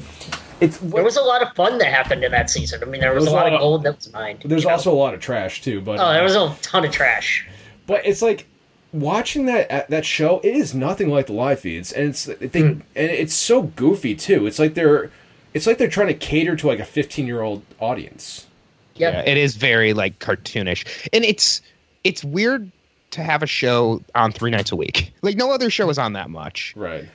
it's 0.59 0.77
There 0.79 1.03
was 1.03 1.17
a 1.17 1.21
lot 1.21 1.41
of 1.41 1.53
fun 1.55 1.77
that 1.77 1.87
happened 1.91 2.23
in 2.23 2.31
that 2.31 2.49
season. 2.49 2.81
I 2.81 2.85
mean, 2.85 2.99
there 3.01 3.13
was, 3.13 3.25
There 3.25 3.33
was 3.33 3.43
a 3.43 3.45
lot 3.45 3.53
of 3.53 3.59
gold 3.59 3.83
that 3.83 3.95
was 3.97 4.11
mined. 4.11 4.41
there's 4.45 4.63
you 4.63 4.67
know? 4.69 4.73
also 4.73 4.91
a 4.91 4.95
lot 4.95 5.13
of 5.13 5.19
trash 5.21 5.61
too. 5.61 5.81
But 5.81 5.99
oh, 5.99 6.11
there 6.13 6.23
was 6.23 6.35
a 6.35 6.55
ton 6.61 6.83
of 6.85 6.91
trash. 6.91 7.47
But 7.85 8.05
it's 8.05 8.21
like 8.21 8.47
watching 8.91 9.45
that 9.45 9.89
that 9.89 10.05
show. 10.05 10.39
It 10.39 10.55
is 10.55 10.73
nothing 10.73 11.09
like 11.09 11.27
the 11.27 11.33
live 11.33 11.59
feeds, 11.59 11.91
and 11.93 12.09
it's 12.09 12.25
they 12.25 12.47
Hmm. 12.61 12.79
and 12.95 13.11
it's 13.11 13.33
so 13.33 13.61
goofy 13.63 14.15
too. 14.15 14.47
It's 14.47 14.59
like 14.59 14.73
they're 14.73 15.11
it's 15.57 15.67
like 15.67 15.79
they're 15.79 15.89
trying 15.89 16.07
to 16.07 16.13
cater 16.13 16.55
to 16.55 16.67
like 16.67 16.79
a 16.79 16.85
15 16.85 17.25
year 17.25 17.41
old 17.41 17.63
audience. 17.79 18.45
Yep. 18.95 19.13
Yeah, 19.13 19.31
it 19.31 19.37
is 19.37 19.55
very 19.55 19.93
like 19.93 20.19
cartoonish, 20.19 21.09
and 21.11 21.25
it's 21.25 21.61
it's 22.03 22.23
weird 22.23 22.71
to 23.11 23.23
have 23.23 23.43
a 23.43 23.47
show 23.47 24.01
on 24.15 24.31
three 24.31 24.51
nights 24.51 24.71
a 24.71 24.75
week. 24.75 25.13
Like 25.23 25.35
no 25.35 25.51
other 25.51 25.69
show 25.69 25.89
is 25.89 25.97
on 25.97 26.13
that 26.13 26.29
much. 26.29 26.73
Right. 26.77 27.05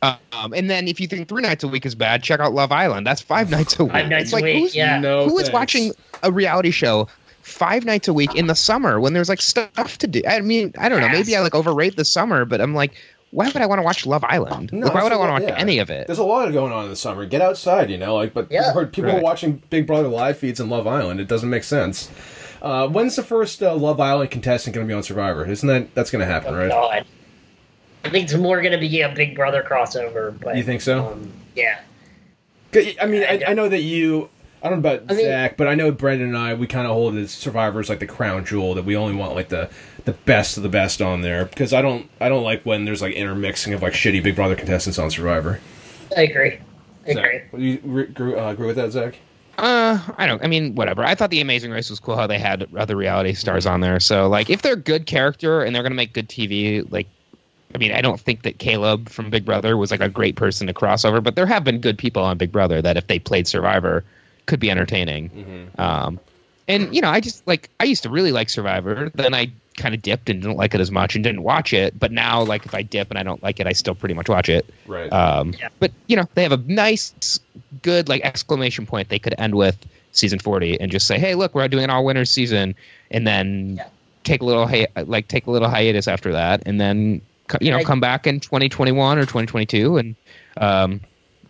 Um, 0.00 0.54
and 0.54 0.70
then 0.70 0.88
if 0.88 1.00
you 1.00 1.08
think 1.08 1.28
three 1.28 1.42
nights 1.42 1.64
a 1.64 1.68
week 1.68 1.84
is 1.84 1.94
bad, 1.94 2.22
check 2.22 2.40
out 2.40 2.54
Love 2.54 2.72
Island. 2.72 3.06
That's 3.06 3.20
five 3.20 3.50
nights 3.50 3.78
a 3.78 3.84
week. 3.84 3.92
Five 3.92 4.08
nights 4.08 4.22
it's 4.22 4.32
a 4.32 4.36
like 4.36 4.44
week, 4.44 4.58
who's, 4.62 4.76
yeah. 4.76 5.00
No. 5.00 5.28
who 5.28 5.36
is 5.36 5.48
thanks. 5.48 5.52
watching 5.52 5.92
a 6.22 6.32
reality 6.32 6.70
show 6.70 7.08
five 7.42 7.84
nights 7.84 8.08
a 8.08 8.14
week 8.14 8.34
in 8.34 8.46
the 8.46 8.54
summer 8.54 9.00
when 9.00 9.12
there's 9.12 9.28
like 9.28 9.42
stuff 9.42 9.98
to 9.98 10.06
do? 10.06 10.22
I 10.26 10.40
mean, 10.40 10.72
I 10.78 10.88
don't 10.88 11.00
know. 11.00 11.08
Maybe 11.08 11.36
I 11.36 11.40
like 11.40 11.54
overrate 11.54 11.96
the 11.96 12.04
summer, 12.04 12.44
but 12.44 12.60
I'm 12.60 12.74
like, 12.74 12.94
why 13.30 13.46
would 13.46 13.56
I 13.56 13.66
want 13.66 13.78
to 13.78 13.82
watch 13.82 14.06
Love 14.06 14.24
Island? 14.24 14.72
No, 14.72 14.86
like, 14.86 14.94
why 14.94 15.02
would 15.02 15.12
I 15.12 15.16
want 15.16 15.28
to 15.28 15.32
watch 15.44 15.52
yeah. 15.54 15.60
any 15.60 15.78
of 15.78 15.90
it? 15.90 16.06
There's 16.06 16.18
a 16.18 16.24
lot 16.24 16.50
going 16.52 16.72
on 16.72 16.84
in 16.84 16.90
the 16.90 16.96
summer. 16.96 17.26
Get 17.26 17.40
outside, 17.42 17.90
you 17.90 17.98
know. 17.98 18.14
Like, 18.14 18.32
but 18.34 18.50
Yeah. 18.50 18.68
people, 18.72 18.86
people 18.86 19.10
are 19.10 19.20
watching 19.20 19.62
Big 19.70 19.86
Brother 19.86 20.08
live 20.08 20.38
feeds 20.38 20.60
and 20.60 20.70
Love 20.70 20.86
Island. 20.86 21.20
It 21.20 21.28
doesn't 21.28 21.50
make 21.50 21.64
sense. 21.64 22.10
Uh, 22.62 22.88
when's 22.88 23.16
the 23.16 23.22
first 23.22 23.62
uh, 23.62 23.74
Love 23.74 24.00
Island 24.00 24.30
contestant 24.30 24.74
going 24.74 24.86
to 24.86 24.90
be 24.90 24.96
on 24.96 25.02
Survivor? 25.02 25.44
Isn't 25.46 25.68
that 25.68 25.94
that's 25.94 26.10
going 26.10 26.20
to 26.20 26.26
happen, 26.26 26.54
Oh, 26.54 26.58
right? 26.58 26.70
God. 26.70 27.06
I 28.04 28.10
think 28.10 28.24
it's 28.24 28.34
more 28.34 28.60
going 28.62 28.72
to 28.72 28.78
be 28.78 29.00
a 29.02 29.08
Big 29.14 29.34
Brother 29.36 29.64
crossover. 29.68 30.38
But 30.40 30.56
You 30.56 30.62
think 30.64 30.80
so? 30.80 31.08
Um, 31.08 31.32
yeah. 31.54 31.80
'Cause, 32.72 32.86
I 33.00 33.06
mean, 33.06 33.22
I, 33.24 33.42
I 33.48 33.52
know 33.54 33.68
that 33.68 33.82
you. 33.82 34.28
I 34.62 34.68
don't 34.70 34.82
know 34.82 34.90
about 34.90 35.04
I 35.10 35.14
mean- 35.14 35.24
Zach, 35.26 35.56
but 35.56 35.68
I 35.68 35.74
know 35.74 35.90
Brendan 35.92 36.28
and 36.28 36.36
I. 36.38 36.54
We 36.54 36.66
kind 36.66 36.86
of 36.86 36.92
hold 36.92 37.14
it 37.16 37.20
as 37.20 37.30
Survivors 37.30 37.88
like 37.88 38.00
the 38.00 38.06
crown 38.06 38.44
jewel 38.44 38.74
that 38.74 38.84
we 38.84 38.96
only 38.96 39.14
want 39.14 39.34
like 39.34 39.48
the 39.48 39.70
the 40.04 40.12
best 40.12 40.56
of 40.56 40.62
the 40.62 40.68
best 40.68 41.02
on 41.02 41.20
there 41.20 41.44
because 41.44 41.72
I 41.72 41.82
don't 41.82 42.08
I 42.20 42.28
don't 42.28 42.42
like 42.44 42.64
when 42.64 42.84
there's 42.84 43.02
like 43.02 43.14
intermixing 43.14 43.72
of 43.74 43.82
like 43.82 43.92
shitty 43.92 44.22
Big 44.22 44.34
Brother 44.36 44.54
contestants 44.56 44.98
on 44.98 45.10
Survivor. 45.10 45.60
I 46.16 46.22
agree. 46.22 46.58
I 47.06 47.12
Zach, 47.12 47.24
agree. 47.52 47.60
do 47.60 47.64
you 47.64 47.80
re- 47.84 48.04
agree, 48.04 48.34
uh, 48.34 48.50
agree 48.50 48.66
with 48.66 48.76
that, 48.76 48.90
Zach? 48.92 49.16
Uh, 49.58 49.98
I 50.16 50.26
don't. 50.26 50.42
I 50.44 50.46
mean, 50.46 50.74
whatever. 50.76 51.02
I 51.04 51.14
thought 51.14 51.30
the 51.30 51.40
Amazing 51.40 51.72
Race 51.72 51.90
was 51.90 51.98
cool 51.98 52.16
how 52.16 52.26
they 52.28 52.38
had 52.38 52.68
other 52.76 52.94
reality 52.96 53.32
stars 53.34 53.66
on 53.66 53.80
there. 53.80 53.98
So, 53.98 54.28
like, 54.28 54.50
if 54.50 54.62
they're 54.62 54.76
good 54.76 55.06
character 55.06 55.62
and 55.62 55.74
they're 55.74 55.82
gonna 55.82 55.94
make 55.96 56.12
good 56.12 56.28
TV, 56.28 56.86
like, 56.92 57.08
I 57.74 57.78
mean, 57.78 57.90
I 57.92 58.00
don't 58.00 58.20
think 58.20 58.42
that 58.42 58.58
Caleb 58.58 59.08
from 59.08 59.30
Big 59.30 59.44
Brother 59.44 59.76
was 59.76 59.90
like 59.90 60.00
a 60.00 60.08
great 60.08 60.36
person 60.36 60.66
to 60.68 60.72
cross 60.74 61.04
over, 61.04 61.20
but 61.20 61.34
there 61.34 61.44
have 61.46 61.64
been 61.64 61.80
good 61.80 61.98
people 61.98 62.22
on 62.22 62.38
Big 62.38 62.52
Brother 62.52 62.80
that 62.82 62.96
if 62.96 63.08
they 63.08 63.18
played 63.18 63.48
Survivor, 63.48 64.04
could 64.48 64.58
be 64.58 64.70
entertaining. 64.70 65.28
Mm-hmm. 65.30 65.80
Um, 65.80 66.18
and 66.66 66.92
you 66.94 67.00
know, 67.00 67.08
I 67.10 67.20
just 67.20 67.46
like 67.46 67.70
I 67.78 67.84
used 67.84 68.02
to 68.02 68.10
really 68.10 68.32
like 68.32 68.48
Survivor. 68.48 69.10
Then 69.14 69.32
I 69.34 69.52
kind 69.76 69.94
of 69.94 70.02
dipped 70.02 70.28
and 70.28 70.42
didn't 70.42 70.56
like 70.56 70.74
it 70.74 70.80
as 70.80 70.90
much 70.90 71.14
and 71.14 71.22
didn't 71.22 71.44
watch 71.44 71.72
it. 71.72 71.96
But 71.96 72.10
now, 72.10 72.42
like, 72.42 72.66
if 72.66 72.74
I 72.74 72.82
dip 72.82 73.10
and 73.10 73.18
I 73.18 73.22
don't 73.22 73.40
like 73.44 73.60
it, 73.60 73.68
I 73.68 73.72
still 73.72 73.94
pretty 73.94 74.14
much 74.14 74.28
watch 74.28 74.48
it. 74.48 74.66
Right. 74.86 75.12
Um, 75.12 75.54
Yeah. 75.58 75.68
But 75.78 75.92
you 76.08 76.16
know, 76.16 76.28
they 76.34 76.42
have 76.42 76.52
a 76.52 76.56
nice, 76.56 77.38
good 77.82 78.08
like 78.08 78.22
exclamation 78.24 78.86
point 78.86 79.08
they 79.08 79.20
could 79.20 79.34
end 79.38 79.54
with 79.54 79.76
season 80.12 80.40
forty 80.40 80.80
and 80.80 80.90
just 80.90 81.06
say, 81.06 81.18
"Hey, 81.18 81.36
look, 81.36 81.54
we're 81.54 81.68
doing 81.68 81.84
an 81.84 81.90
all 81.90 82.04
winners 82.04 82.30
season," 82.30 82.74
and 83.10 83.26
then 83.26 83.76
Yeah. 83.76 83.86
take 84.24 84.42
a 84.42 84.44
little 84.44 84.66
hi- 84.66 84.88
like 85.06 85.28
take 85.28 85.46
a 85.46 85.50
little 85.50 85.68
hiatus 85.68 86.08
after 86.08 86.32
that, 86.32 86.62
and 86.66 86.80
then 86.80 87.20
you 87.60 87.70
know 87.70 87.82
come 87.84 88.00
back 88.00 88.26
in 88.26 88.40
twenty 88.40 88.68
twenty 88.68 88.92
one 88.92 89.18
or 89.18 89.24
twenty 89.26 89.46
twenty 89.46 89.66
two, 89.66 89.96
and 89.96 90.16
um, 90.56 91.00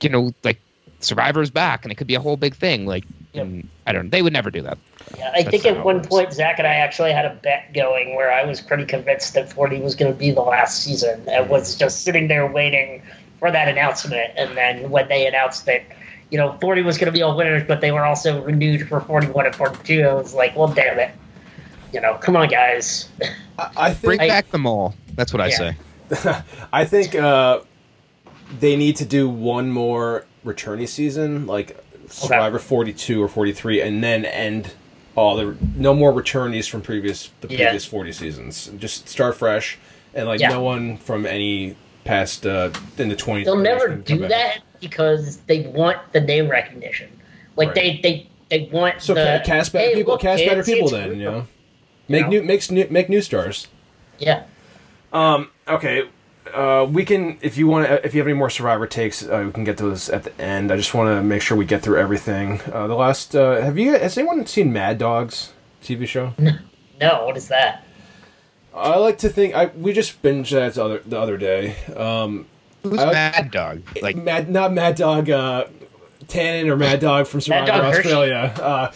you 0.03 0.11
know, 0.11 0.33
like 0.45 0.61
Survivor's 1.01 1.51
back, 1.51 1.85
and 1.85 1.93
it 1.93 1.95
could 1.97 2.07
be 2.07 2.15
a 2.15 2.21
whole 2.21 2.37
big 2.37 2.55
thing. 2.55 2.87
Like, 2.87 3.05
Yep. 3.35 3.45
and 3.45 3.69
I 3.87 3.93
don't. 3.93 4.05
Know. 4.07 4.11
They 4.11 4.23
would 4.23 4.33
never 4.33 4.51
do 4.51 4.63
that. 4.63 4.79
Yeah, 5.17 5.31
I 5.35 5.43
That's 5.43 5.51
think 5.51 5.67
at 5.67 5.85
one 5.85 5.97
works. 5.97 6.09
point 6.09 6.33
Zach 6.33 6.59
and 6.59 6.67
I 6.67 6.75
actually 6.77 7.13
had 7.13 7.25
a 7.27 7.35
bet 7.35 7.73
going 7.75 8.15
where 8.17 8.33
I 8.33 8.45
was 8.45 8.61
pretty 8.61 8.85
convinced 8.85 9.35
that 9.35 9.53
40 9.53 9.81
was 9.81 9.95
going 9.95 10.13
to 10.13 10.19
be 10.19 10.31
the 10.31 10.41
last 10.41 10.83
season. 10.83 11.23
and 11.29 11.49
was 11.49 11.77
just 11.77 12.03
sitting 12.05 12.29
there 12.29 12.47
waiting 12.47 13.03
for 13.39 13.51
that 13.51 13.69
announcement. 13.69 14.33
And 14.37 14.57
then 14.57 14.91
when 14.91 15.09
they 15.09 15.27
announced 15.27 15.67
that, 15.67 15.83
you 16.31 16.39
know, 16.39 16.57
40 16.61 16.83
was 16.83 16.99
going 16.99 17.07
to 17.07 17.13
be 17.13 17.23
all 17.23 17.37
winners, 17.37 17.63
but 17.69 17.81
they 17.81 17.93
were 17.93 18.05
also 18.05 18.43
renewed 18.43 18.89
for 18.89 19.01
41 19.01 19.47
and 19.47 19.55
42, 19.55 20.03
I 20.03 20.15
was 20.15 20.35
like, 20.35 20.57
well, 20.57 20.69
damn 20.69 20.99
it. 20.99 21.11
You 21.93 22.01
know, 22.01 22.15
come 22.15 22.37
on, 22.37 22.49
guys. 22.49 23.09
I, 23.59 23.71
I 23.77 23.95
Bring 23.95 24.21
I- 24.21 24.29
back 24.29 24.51
them 24.51 24.67
all. 24.67 24.95
That's 25.15 25.33
what 25.33 25.41
I 25.41 25.51
say. 25.51 25.77
I 26.73 26.85
think 26.85 27.15
uh, 27.15 27.61
they 28.59 28.77
need 28.77 28.97
to 28.97 29.05
do 29.05 29.29
one 29.29 29.71
more 29.71 30.25
returnee 30.45 30.89
season, 30.89 31.47
like 31.47 31.77
Survivor 32.09 32.59
42 32.59 33.23
or 33.23 33.29
43, 33.29 33.81
and 33.83 34.03
then 34.03 34.25
end 34.25 34.75
all 35.15 35.37
the 35.37 35.57
no 35.77 35.93
more 35.95 36.13
returnees 36.13 36.69
from 36.69 36.81
previous 36.81 37.31
the 37.41 37.49
Yeah. 37.49 37.57
previous 37.67 37.85
40 37.85 38.13
seasons. 38.13 38.71
Just 38.79 39.09
start 39.09 39.37
fresh, 39.37 39.79
and 40.15 40.27
like 40.29 40.41
Yeah. 40.41 40.51
no 40.51 40.63
one 40.63 40.97
from 40.97 41.27
any 41.27 41.77
past 42.05 42.47
uh, 42.47 42.71
in 42.97 43.09
the 43.09 43.17
20s. 43.17 43.45
They'll 43.45 43.57
never 43.57 43.89
do 43.89 44.27
that 44.29 44.61
because 44.81 45.39
they 45.47 45.63
want 45.63 45.99
the 46.13 46.21
name 46.21 46.49
recognition. 46.49 47.09
Like, 47.57 47.69
Right. 47.69 47.75
they, 47.75 48.01
they, 48.03 48.27
they 48.49 48.69
want 48.73 49.03
So 49.03 49.13
the. 49.15 49.25
ca- 49.25 49.45
cast 49.45 49.73
better 49.73 49.89
hey, 49.89 49.95
people, 49.97 50.13
look, 50.15 50.21
cast 50.23 50.45
better 50.47 50.63
people 50.63 50.89
then, 50.89 51.19
you 51.19 51.25
know. 51.25 51.47
Make 52.09 52.23
know? 52.23 52.29
new 52.29 52.43
makes 52.45 52.71
new 52.71 52.87
make 52.89 53.11
new 53.11 53.21
stars. 53.21 53.67
Yeah. 54.19 54.45
Um. 55.13 55.51
Okay. 55.69 56.05
Uh, 56.55 56.85
we 56.85 57.05
can, 57.05 57.39
if 57.43 57.57
you 57.57 57.67
want, 57.67 57.87
to, 57.87 58.05
if 58.05 58.15
you 58.15 58.21
have 58.21 58.27
any 58.29 58.37
more 58.37 58.51
Survivor 58.51 58.87
takes, 58.87 59.23
uh, 59.27 59.43
we 59.47 59.53
can 59.53 59.65
get 59.65 59.77
those 59.77 60.09
at 60.09 60.25
the 60.25 60.41
end. 60.41 60.73
I 60.73 60.77
just 60.77 60.95
want 60.95 61.09
to 61.17 61.23
make 61.23 61.43
sure 61.43 61.57
we 61.57 61.65
get 61.65 61.83
through 61.83 61.99
everything. 61.99 62.61
Uh, 62.73 62.87
the 62.87 62.95
last, 62.95 63.35
uh, 63.35 63.61
have 63.61 63.79
you? 63.79 63.93
Has 63.99 64.17
anyone 64.19 64.47
seen 64.47 64.73
Mad 64.73 64.99
Dogs 64.99 65.53
TV 65.83 66.07
show? 66.07 66.35
No, 67.01 67.27
what 67.27 67.37
is 67.37 67.49
that? 67.49 67.85
I 68.75 68.97
like 68.99 69.19
to 69.19 69.29
think 69.29 69.55
I 69.55 69.67
we 69.67 69.93
just 69.93 70.23
binged 70.23 70.51
that 70.51 70.75
the 70.75 70.85
other 70.85 71.03
the 71.05 71.19
other 71.19 71.37
day. 71.37 71.75
Um, 71.97 72.47
Who's 72.83 72.99
I- 73.01 73.13
Mad 73.13 73.51
Dog? 73.51 73.83
Like, 74.03 74.17
Mad, 74.17 74.49
not 74.49 74.73
Mad 74.73 74.95
Dog, 74.97 75.29
uh, 75.31 75.67
Tannen 76.27 76.69
or 76.69 76.77
Mad 76.77 77.01
Dog 77.01 77.27
from 77.27 77.41
Survivor 77.41 77.67
Dog 77.67 77.85
Australia. 77.85 78.53
Uh, 78.61 78.93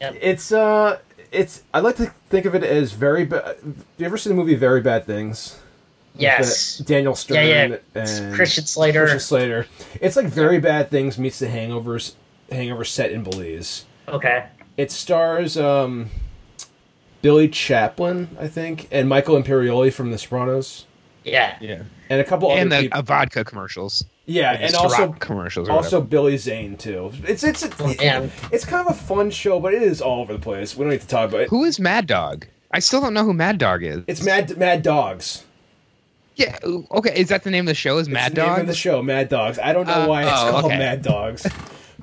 Yep. 0.00 0.16
It's 0.20 0.50
uh, 0.50 0.98
it's 1.30 1.62
I 1.72 1.78
like 1.78 1.94
to 1.96 2.06
think 2.28 2.44
of 2.44 2.56
it 2.56 2.64
as 2.64 2.90
very 2.90 3.24
bad. 3.24 3.56
You 3.98 4.04
ever 4.04 4.18
seen 4.18 4.32
the 4.32 4.36
movie 4.36 4.56
Very 4.56 4.80
Bad 4.80 5.06
Things? 5.06 5.60
With, 6.14 6.20
Yes. 6.22 6.78
Daniel 6.78 7.14
Stern 7.14 7.36
Yeah, 7.46 7.76
yeah. 7.94 8.02
and 8.02 8.34
Christian 8.34 8.66
Slater. 8.66 9.00
Christian 9.00 9.20
Slater. 9.20 9.66
It's 10.00 10.16
like 10.16 10.26
Very 10.26 10.58
Bad 10.60 10.90
Things 10.90 11.18
meets 11.18 11.38
The 11.38 11.46
Hangovers. 11.46 12.14
Hangover 12.50 12.84
set 12.84 13.12
in 13.12 13.22
Belize. 13.22 13.86
Okay. 14.08 14.44
It 14.76 14.90
stars 14.92 15.56
um, 15.56 16.10
Billy 17.22 17.48
Chaplin, 17.48 18.28
I 18.38 18.48
think, 18.48 18.88
and 18.90 19.08
Michael 19.08 19.40
Imperioli 19.40 19.92
from 19.92 20.10
The 20.10 20.18
Sopranos, 20.18 20.84
Yeah. 21.24 21.56
yeah, 21.60 21.82
and 22.10 22.20
a 22.20 22.24
couple 22.24 22.50
and 22.52 22.70
other 22.72 22.82
the 22.82 22.88
people. 22.88 22.98
uh, 22.98 23.02
vodka 23.02 23.44
commercials. 23.44 24.04
yeah, 24.26 24.50
Like 24.52 24.60
and 24.62 24.74
also 24.74 25.12
commercials. 25.18 25.68
Also 25.68 25.96
whatever. 25.98 26.04
Billy 26.10 26.36
Zane 26.36 26.76
too. 26.76 27.12
It's 27.26 27.42
it's 27.44 27.62
it's, 27.62 27.74
Oh, 27.80 28.30
it's 28.52 28.64
kind 28.66 28.86
of 28.86 28.92
a 28.94 28.98
fun 28.98 29.30
show, 29.30 29.60
but 29.60 29.72
it 29.72 29.82
is 29.82 30.02
all 30.02 30.20
over 30.20 30.32
the 30.32 30.38
place. 30.38 30.76
We 30.76 30.84
don't 30.84 30.90
need 30.92 31.00
to 31.00 31.06
talk 31.06 31.28
about 31.30 31.42
it. 31.42 31.48
Who 31.48 31.64
is 31.64 31.78
Mad 31.80 32.06
Dog? 32.06 32.46
I 32.70 32.80
still 32.80 33.00
don't 33.00 33.14
know 33.14 33.24
who 33.24 33.32
Mad 33.34 33.56
Dog 33.58 33.82
is. 33.82 34.02
It's 34.08 34.22
Mad 34.22 34.56
Mad 34.58 34.82
Dogs. 34.82 35.44
Yeah. 36.36 36.58
Okay, 36.64 37.18
is 37.18 37.28
that 37.28 37.44
the 37.44 37.50
name 37.50 37.64
of 37.64 37.68
the 37.68 37.74
show? 37.74 37.98
Is 37.98 38.06
It's 38.06 38.14
Mad 38.14 38.34
the 38.34 38.46
name 38.46 38.60
of 38.60 38.66
the 38.66 38.74
show, 38.74 39.02
Mad 39.02 39.28
Dogs. 39.28 39.58
I 39.58 39.72
don't 39.72 39.86
know 39.86 40.04
Uh, 40.04 40.06
why 40.06 40.22
it's 40.22 40.32
oh, 40.34 40.50
called 40.50 40.64
okay. 40.66 40.78
Mad 40.78 41.02
Dogs, 41.02 41.46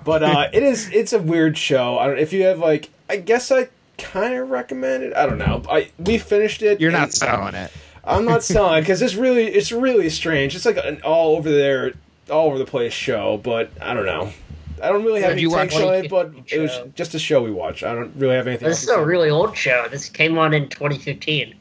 but 0.04 0.24
uh, 0.24 0.50
it 0.54 0.64
is. 0.64 0.90
It's 0.92 1.14
a 1.14 1.20
weird 1.20 1.58
show. 1.58 1.98
I 1.98 2.08
don't. 2.08 2.20
If 2.20 2.34
you 2.34 2.44
have 2.44 2.60
like, 2.60 2.90
I 3.10 3.18
guess 3.18 3.52
I 3.52 3.70
kind 3.98 4.34
of 4.36 4.50
recommend 4.50 5.04
it. 5.04 5.14
I 5.16 5.26
don't 5.26 5.38
know. 5.38 5.62
I 5.70 5.90
we 6.00 6.18
finished 6.18 6.62
it. 6.62 6.80
You're 6.80 6.92
not 6.92 7.14
selling 7.14 7.56
it. 7.56 7.72
I'm 8.04 8.26
not 8.26 8.44
selling 8.44 8.80
it 8.80 8.82
because 8.82 9.02
it's 9.02 9.16
really 9.16 9.48
it's 9.48 9.72
really 9.72 10.10
strange. 10.10 10.56
It's 10.56 10.66
like 10.66 10.78
an 10.78 11.02
all 11.04 11.36
over 11.36 11.52
there, 11.52 11.94
all 12.30 12.48
over 12.48 12.58
the 12.58 12.66
place 12.66 12.94
show. 12.94 13.38
But 13.38 13.72
I 13.82 13.94
don't 13.94 14.06
know. 14.06 14.32
I 14.82 14.90
don't 14.90 15.04
really 15.04 15.22
have 15.22 15.32
Have 15.32 15.34
any 15.34 15.42
you 15.42 15.52
takes 15.52 15.76
on 15.76 15.94
it, 15.94 16.10
but 16.10 16.32
it 16.48 16.60
was 16.60 16.72
just 16.96 17.14
a 17.14 17.20
show 17.20 17.44
we 17.44 17.52
watched. 17.52 17.84
I 17.84 17.94
don't 17.94 18.16
really 18.16 18.36
have 18.36 18.48
anything. 18.48 18.68
This 18.68 18.84
is 18.84 18.90
a 18.90 19.04
really 19.04 19.30
old 19.30 19.58
show. 19.58 19.88
This 19.92 20.08
came 20.08 20.38
on 20.38 20.54
in 20.54 20.70
2015, 20.70 21.54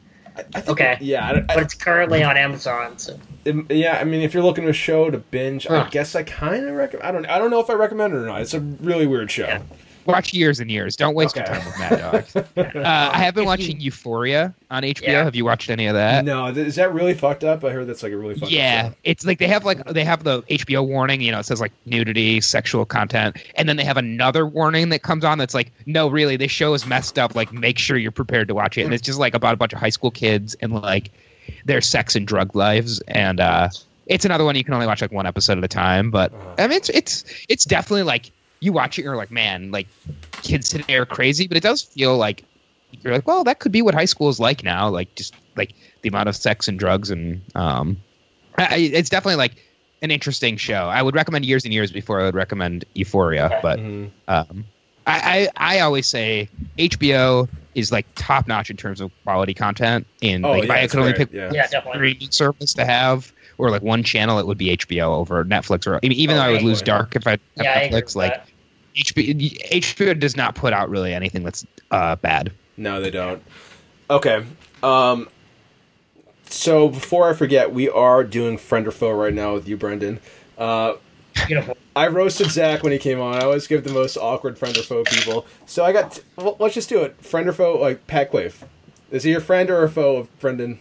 I 0.55 0.61
think- 0.61 0.69
okay. 0.69 0.97
Yeah, 1.01 1.25
I, 1.27 1.39
but 1.41 1.59
it's 1.59 1.73
currently 1.73 2.23
on 2.23 2.37
Amazon. 2.37 2.97
So 2.97 3.19
Um, 3.47 3.65
yeah, 3.69 3.97
I 3.99 4.03
mean, 4.03 4.21
if 4.21 4.33
you're 4.33 4.43
looking 4.43 4.63
to 4.65 4.69
a 4.69 4.73
show 4.73 5.09
to 5.09 5.17
binge, 5.17 5.65
I 5.67 5.87
guess 5.89 6.15
I 6.15 6.23
kind 6.23 6.65
of 6.67 6.75
recommend. 6.75 7.07
I 7.07 7.11
don't. 7.11 7.25
I 7.25 7.37
don't 7.39 7.49
know 7.51 7.59
if 7.59 7.69
I 7.69 7.73
recommend 7.73 8.13
it 8.13 8.17
or 8.17 8.25
not. 8.25 8.41
It's 8.41 8.53
a 8.53 8.59
really 8.59 9.07
weird 9.07 9.31
show. 9.31 9.43
Yeah. 9.47 9.61
Watch 10.09 10.33
years 10.33 10.59
and 10.59 10.69
years. 10.69 10.95
Don't 10.95 11.15
waste 11.15 11.35
your 11.35 11.45
time 11.45 11.63
with 11.65 11.79
Mad 11.79 11.99
Dog. 12.35 12.45
uh, 12.75 13.09
I 13.13 13.19
have 13.19 13.35
been 13.35 13.45
watching 13.45 13.79
Euphoria 13.79 14.53
on 14.69 14.83
HBO. 14.83 15.01
Yeah. 15.07 15.23
Have 15.23 15.35
you 15.35 15.45
watched 15.45 15.69
any 15.69 15.87
of 15.87 15.93
that? 15.95 16.25
No, 16.25 16.53
th- 16.53 16.67
is 16.67 16.75
that 16.75 16.93
really 16.93 17.13
fucked 17.13 17.43
up? 17.43 17.63
I 17.63 17.71
heard 17.71 17.87
that's 17.87 18.03
like 18.03 18.11
a 18.11 18.17
really 18.17 18.35
fucked 18.35 18.51
yeah, 18.51 18.87
up. 18.87 18.95
it's 19.03 19.25
like 19.25 19.39
they 19.39 19.47
have 19.47 19.65
like 19.65 19.83
they 19.85 20.03
have 20.03 20.23
the 20.23 20.41
HBO 20.43 20.85
warning, 20.85 21.21
you 21.21 21.31
know, 21.31 21.39
it 21.39 21.45
says 21.45 21.61
like 21.61 21.71
nudity, 21.85 22.41
sexual 22.41 22.85
content, 22.85 23.37
and 23.55 23.67
then 23.69 23.77
they 23.77 23.85
have 23.85 23.97
another 23.97 24.45
warning 24.45 24.89
that 24.89 25.01
comes 25.01 25.23
on 25.23 25.37
that's 25.37 25.53
like, 25.53 25.71
no, 25.85 26.07
really, 26.09 26.35
this 26.37 26.51
show 26.51 26.73
is 26.73 26.85
messed 26.85 27.17
up. 27.19 27.35
Like, 27.35 27.53
make 27.53 27.77
sure 27.79 27.97
you're 27.97 28.11
prepared 28.11 28.47
to 28.49 28.55
watch 28.55 28.77
it. 28.77 28.83
And 28.83 28.93
it's 28.93 29.03
just 29.03 29.19
like 29.19 29.33
about 29.33 29.53
a 29.53 29.57
bunch 29.57 29.73
of 29.73 29.79
high 29.79 29.89
school 29.89 30.11
kids 30.11 30.55
and 30.55 30.73
like 30.73 31.11
their 31.65 31.81
sex 31.81 32.15
and 32.15 32.27
drug 32.27 32.55
lives, 32.55 33.01
and 33.01 33.39
uh, 33.39 33.69
it's 34.05 34.25
another 34.25 34.43
one 34.43 34.55
you 34.55 34.63
can 34.63 34.73
only 34.73 34.87
watch 34.87 35.01
like 35.01 35.11
one 35.11 35.25
episode 35.25 35.57
at 35.57 35.63
a 35.63 35.67
time. 35.67 36.11
But 36.11 36.33
Uh-huh. 36.33 36.55
I 36.57 36.67
mean, 36.67 36.77
it's 36.77 36.89
it's 36.89 37.25
it's 37.47 37.65
definitely 37.65 38.03
like 38.03 38.31
you 38.61 38.73
watch 38.73 38.99
it, 38.99 39.03
you're 39.03 39.15
like, 39.15 39.31
man, 39.31 39.71
like 39.71 39.87
kids 40.41 40.69
today 40.69 40.95
are 40.97 41.05
crazy, 41.05 41.47
but 41.47 41.57
it 41.57 41.63
does 41.63 41.81
feel 41.81 42.17
like 42.17 42.43
you're 43.03 43.13
like, 43.13 43.27
well, 43.27 43.43
that 43.43 43.59
could 43.59 43.71
be 43.71 43.81
what 43.81 43.93
high 43.93 44.05
school 44.05 44.29
is 44.29 44.39
like 44.39 44.63
now. 44.63 44.89
Like 44.89 45.13
just 45.15 45.33
like 45.55 45.73
the 46.01 46.09
amount 46.09 46.29
of 46.29 46.35
sex 46.35 46.67
and 46.67 46.77
drugs 46.79 47.09
and 47.11 47.41
um, 47.55 47.97
I, 48.57 48.63
I- 48.65 48.75
it's 48.77 49.09
definitely 49.09 49.35
like 49.37 49.55
an 50.01 50.11
interesting 50.11 50.57
show. 50.57 50.85
I 50.85 51.01
would 51.01 51.15
recommend 51.15 51.45
years 51.45 51.65
and 51.65 51.73
years 51.73 51.91
before 51.91 52.21
I 52.21 52.23
would 52.25 52.35
recommend 52.35 52.85
Euphoria, 52.93 53.45
Okay. 53.47 53.59
but 53.61 53.79
Mhm. 53.79 54.11
um, 54.27 54.65
I, 55.05 55.49
I 55.57 55.77
I 55.77 55.79
always 55.81 56.07
say 56.07 56.49
HBO 56.77 57.49
is 57.75 57.91
like 57.91 58.05
top 58.15 58.47
notch 58.47 58.69
in 58.69 58.77
terms 58.77 59.01
of 59.01 59.11
quality 59.23 59.53
content. 59.53 60.07
And 60.21 60.45
Oh, 60.45 60.51
like, 60.51 60.63
if 60.63 60.69
yeah, 60.69 60.75
I 60.75 60.87
could 60.87 60.99
only 60.99 61.13
pick 61.13 61.31
yeah. 61.31 61.51
yeah, 61.53 61.67
definitely. 61.67 62.17
service 62.31 62.73
to 62.75 62.85
have 62.85 63.31
or 63.57 63.69
like 63.69 63.81
one 63.81 64.03
channel, 64.03 64.39
it 64.39 64.47
would 64.47 64.57
be 64.57 64.75
HBO 64.75 65.15
over 65.17 65.43
Netflix 65.45 65.85
or 65.87 65.99
even, 66.01 66.15
even 66.17 66.35
though 66.37 66.43
I 66.43 66.51
would 66.51 66.61
lose 66.61 66.81
Dark 66.81 67.15
if 67.15 67.27
I 67.27 67.31
had 67.31 67.39
Yeah, 67.57 67.89
Netflix. 67.89 68.05
with 68.07 68.15
Like 68.17 68.33
that. 68.35 68.48
HBO, 68.95 69.69
HBO 69.69 70.19
does 70.19 70.35
not 70.35 70.55
put 70.55 70.73
out 70.73 70.89
really 70.89 71.13
anything 71.13 71.43
that's 71.43 71.65
uh, 71.91 72.15
bad. 72.17 72.51
No, 72.77 73.01
they 73.01 73.11
don't. 73.11 73.41
Okay. 74.09 74.43
Um, 74.81 75.29
so 76.49 76.89
before 76.89 77.29
I 77.29 77.33
forget, 77.33 77.73
we 77.73 77.89
are 77.89 78.23
doing 78.23 78.57
friend 78.57 78.87
or 78.87 78.91
foe 78.91 79.11
right 79.11 79.33
now 79.33 79.53
with 79.53 79.67
you, 79.67 79.77
Brendan. 79.77 80.19
Uh, 80.57 80.95
Beautiful. 81.47 81.77
I 81.95 82.07
roasted 82.07 82.49
Zach 82.51 82.83
when 82.83 82.91
he 82.91 82.97
came 82.97 83.19
on. 83.19 83.35
I 83.35 83.43
always 83.43 83.67
give 83.67 83.83
the 83.83 83.93
most 83.93 84.17
awkward 84.17 84.57
friend 84.57 84.77
or 84.77 84.81
foe 84.81 85.03
people. 85.03 85.45
So 85.65 85.85
I 85.85 85.91
got. 85.91 86.13
T- 86.13 86.21
well, 86.35 86.57
let's 86.59 86.73
just 86.73 86.89
do 86.89 87.01
it. 87.03 87.15
Friend 87.23 87.47
or 87.47 87.53
foe, 87.53 87.77
like 87.77 88.05
Pat 88.07 88.31
Quaife. 88.31 88.63
Is 89.11 89.23
he 89.23 89.31
your 89.31 89.41
friend 89.41 89.69
or 89.69 89.83
a 89.83 89.89
foe 89.89 90.17
of 90.17 90.39
Brendan? 90.39 90.79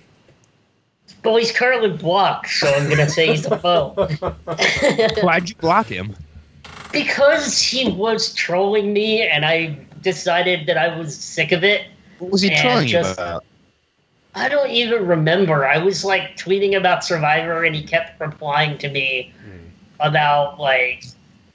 Well, 1.25 1.37
he's 1.37 1.53
currently 1.53 1.91
blocked, 1.91 2.51
so 2.51 2.69
I'm 2.69 2.89
gonna 2.89 3.09
say 3.09 3.29
he's 3.29 3.47
a 3.47 3.59
foe. 3.59 3.95
Why'd 5.23 5.49
you 5.49 5.55
block 5.57 5.87
him? 5.87 6.15
Because 6.93 7.61
he 7.61 7.91
was 7.91 8.35
trolling 8.35 8.93
me, 8.93 9.23
and 9.23 9.45
I 9.45 9.79
decided 10.03 10.67
that 10.67 10.77
I 10.77 10.97
was 10.97 11.17
sick 11.17 11.53
of 11.53 11.65
it. 11.65 11.87
What 12.19 12.31
was 12.31 12.43
he 12.43 12.51
And 12.51 12.61
trolling 12.61 12.87
you 12.87 12.93
just- 12.93 13.19
about? 13.19 13.45
I 14.35 14.49
don't 14.49 14.71
even 14.71 15.07
remember. 15.07 15.67
I 15.67 15.79
was 15.79 16.05
like 16.05 16.37
tweeting 16.37 16.77
about 16.77 17.03
Survivor, 17.03 17.65
and 17.65 17.75
he 17.75 17.83
kept 17.83 18.21
replying 18.21 18.79
to 18.79 18.89
me 18.89 19.33
hmm. 19.43 19.67
about 20.01 20.61
like 20.61 21.05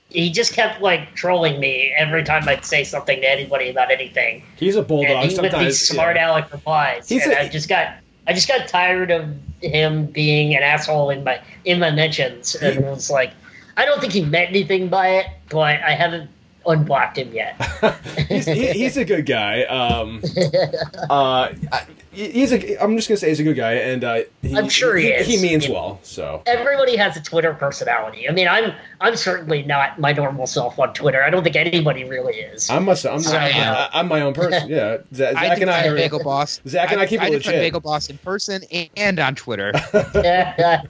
he 0.09 0.29
just 0.29 0.53
kept 0.53 0.81
like 0.81 1.15
trolling 1.15 1.59
me 1.59 1.93
every 1.97 2.23
time 2.23 2.47
I'd 2.47 2.65
say 2.65 2.83
something 2.83 3.21
to 3.21 3.29
anybody 3.29 3.69
about 3.69 3.91
anything. 3.91 4.43
He's 4.57 4.75
a 4.75 4.83
bulldog. 4.83 5.11
and 5.11 5.31
he 5.31 5.35
would 5.35 5.43
be 5.43 5.49
Sometimes 5.49 5.79
smart 5.79 6.15
yeah. 6.15 6.31
aleck 6.31 6.51
replies. 6.51 7.09
He's 7.09 7.23
and 7.23 7.33
a- 7.33 7.41
I 7.41 7.47
just 7.49 7.69
got 7.69 7.95
I 8.27 8.33
just 8.33 8.47
got 8.47 8.67
tired 8.67 9.11
of 9.11 9.35
him 9.61 10.05
being 10.05 10.55
an 10.55 10.63
asshole 10.63 11.09
in 11.09 11.23
my 11.23 11.41
in 11.65 11.79
my 11.79 11.91
mentions 11.91 12.55
and 12.55 12.83
was 12.85 13.09
like 13.09 13.31
I 13.75 13.85
don't 13.85 13.99
think 13.99 14.13
he 14.13 14.23
meant 14.23 14.49
anything 14.49 14.89
by 14.89 15.09
it, 15.09 15.27
but 15.49 15.81
I 15.81 15.91
haven't 15.91 16.29
unblocked 16.65 17.17
him 17.17 17.33
yet. 17.33 17.61
he's, 18.27 18.45
he, 18.45 18.67
he's 18.71 18.97
a 18.97 19.05
good 19.05 19.25
guy. 19.25 19.63
Um, 19.63 20.21
uh, 21.09 21.53
I- 21.71 21.87
he's 22.13 22.51
a. 22.51 22.83
I'm 22.83 22.95
just 22.95 23.07
gonna 23.07 23.17
say 23.17 23.29
he's 23.29 23.39
a 23.39 23.43
good 23.43 23.55
guy, 23.55 23.73
and 23.73 24.03
uh, 24.03 24.21
he, 24.41 24.55
I'm 24.55 24.69
sure 24.69 24.95
he 24.95 25.07
is. 25.07 25.27
He 25.27 25.41
means 25.41 25.67
Yeah. 25.67 25.73
well. 25.73 25.99
So 26.03 26.41
Everybody 26.45 26.95
has 26.95 27.17
a 27.17 27.21
Twitter 27.21 27.53
personality. 27.53 28.29
I 28.29 28.31
mean, 28.31 28.47
I'm 28.47 28.73
I'm 29.01 29.15
certainly 29.15 29.63
not 29.63 29.99
my 29.99 30.13
normal 30.13 30.47
self 30.47 30.79
on 30.79 30.93
Twitter. 30.93 31.23
I 31.23 31.29
don't 31.29 31.43
think 31.43 31.55
anybody 31.55 32.03
really 32.03 32.35
is. 32.35 32.69
I'm 32.69 32.85
must. 32.85 33.05
I'm. 33.05 33.19
So, 33.19 33.35
I, 33.35 33.49
yeah. 33.49 33.89
I, 33.93 33.99
am 33.99 34.07
my 34.07 34.21
own 34.21 34.33
person. 34.33 34.69
Yeah. 34.69 34.97
Zach, 35.13 35.35
I 35.35 35.47
Zach 35.47 35.61
and 35.61 35.69
I 35.69 35.77
defend 35.81 35.93
are. 35.93 35.97
Bagel 35.97 36.23
Boss. 36.23 36.61
Zach 36.67 36.91
and 36.91 37.01
I 37.01 37.05
keep 37.07 37.21
it 37.21 37.25
I 37.25 37.29
defend 37.31 37.45
legit. 37.45 37.61
Bagel 37.61 37.79
Boss 37.81 38.09
in 38.09 38.17
person 38.19 38.63
and 38.95 39.19
on 39.19 39.35
Twitter. 39.35 39.71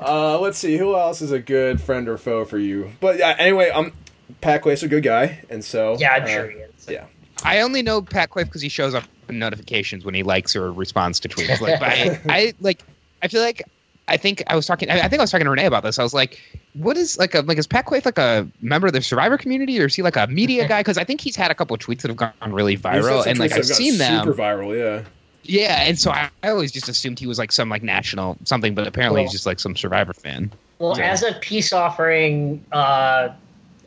Uh, 0.00 0.38
let's 0.40 0.58
see 0.58 0.76
who 0.76 0.96
else 0.96 1.20
is 1.20 1.32
a 1.32 1.38
good 1.38 1.80
friend 1.80 2.08
or 2.08 2.16
foe 2.16 2.44
for 2.44 2.58
you. 2.58 2.90
But 3.00 3.18
yeah, 3.18 3.34
anyway, 3.38 3.70
I'm 3.74 3.92
Pat 4.40 4.62
Quay's 4.62 4.82
a 4.82 4.88
good 4.88 5.02
guy, 5.02 5.40
and 5.50 5.64
so 5.64 5.96
yeah, 5.98 6.12
I'm 6.12 6.24
uh, 6.24 6.26
sure 6.26 6.50
he 6.50 6.58
is. 6.58 6.86
Yeah. 6.88 7.06
I 7.44 7.60
only 7.60 7.82
know 7.82 8.02
Pat 8.02 8.30
Quaife 8.30 8.46
because 8.46 8.62
he 8.62 8.68
shows 8.68 8.94
up 8.94 9.04
in 9.28 9.38
notifications 9.38 10.04
when 10.04 10.14
he 10.14 10.22
likes 10.22 10.56
or 10.56 10.72
responds 10.72 11.20
to 11.20 11.28
tweets. 11.28 11.60
Like, 11.60 11.78
but 11.78 11.88
I, 11.88 12.20
I 12.28 12.54
like. 12.60 12.82
I 13.22 13.28
feel 13.28 13.42
like 13.42 13.62
I 14.08 14.16
think 14.16 14.42
I 14.46 14.56
was 14.56 14.66
talking. 14.66 14.90
I 14.90 15.00
I 15.00 15.08
think 15.08 15.20
I 15.20 15.22
was 15.22 15.30
talking 15.30 15.44
to 15.44 15.50
Renee 15.50 15.66
about 15.66 15.82
this. 15.82 15.98
I 15.98 16.02
was 16.02 16.14
like, 16.14 16.40
"What 16.74 16.96
is 16.96 17.18
like 17.18 17.34
a 17.34 17.40
like 17.40 17.58
is 17.58 17.66
Pat 17.66 17.84
Quaife 17.84 18.04
like 18.04 18.18
a 18.18 18.48
member 18.60 18.86
of 18.86 18.92
the 18.92 19.02
Survivor 19.02 19.38
community, 19.38 19.80
or 19.80 19.86
is 19.86 19.94
he 19.94 20.02
like 20.02 20.16
a 20.16 20.26
media 20.26 20.66
guy?" 20.66 20.80
Because 20.80 20.98
I 20.98 21.04
think 21.04 21.20
he's 21.20 21.36
had 21.36 21.50
a 21.50 21.54
couple 21.54 21.74
of 21.74 21.80
tweets 21.80 22.02
that 22.02 22.08
have 22.08 22.16
gone 22.16 22.52
really 22.52 22.76
viral, 22.76 23.24
and 23.26 23.38
like 23.38 23.52
I've 23.52 23.66
seen 23.66 23.98
them. 23.98 24.24
Super 24.24 24.36
viral, 24.36 24.76
yeah. 24.76 25.04
Yeah, 25.44 25.82
and 25.82 25.98
so 25.98 26.10
I, 26.10 26.28
I 26.42 26.50
always 26.50 26.72
just 26.72 26.88
assumed 26.88 27.18
he 27.18 27.26
was 27.26 27.38
like 27.38 27.52
some 27.52 27.70
like 27.70 27.82
national 27.82 28.36
something, 28.44 28.74
but 28.74 28.86
apparently 28.86 29.22
he's 29.22 29.32
just 29.32 29.46
like 29.46 29.60
some 29.60 29.76
Survivor 29.76 30.12
fan. 30.12 30.52
Well, 30.78 30.96
Yeah. 30.96 31.10
as 31.10 31.22
a 31.22 31.32
peace 31.34 31.72
offering, 31.72 32.64
uh, 32.70 33.30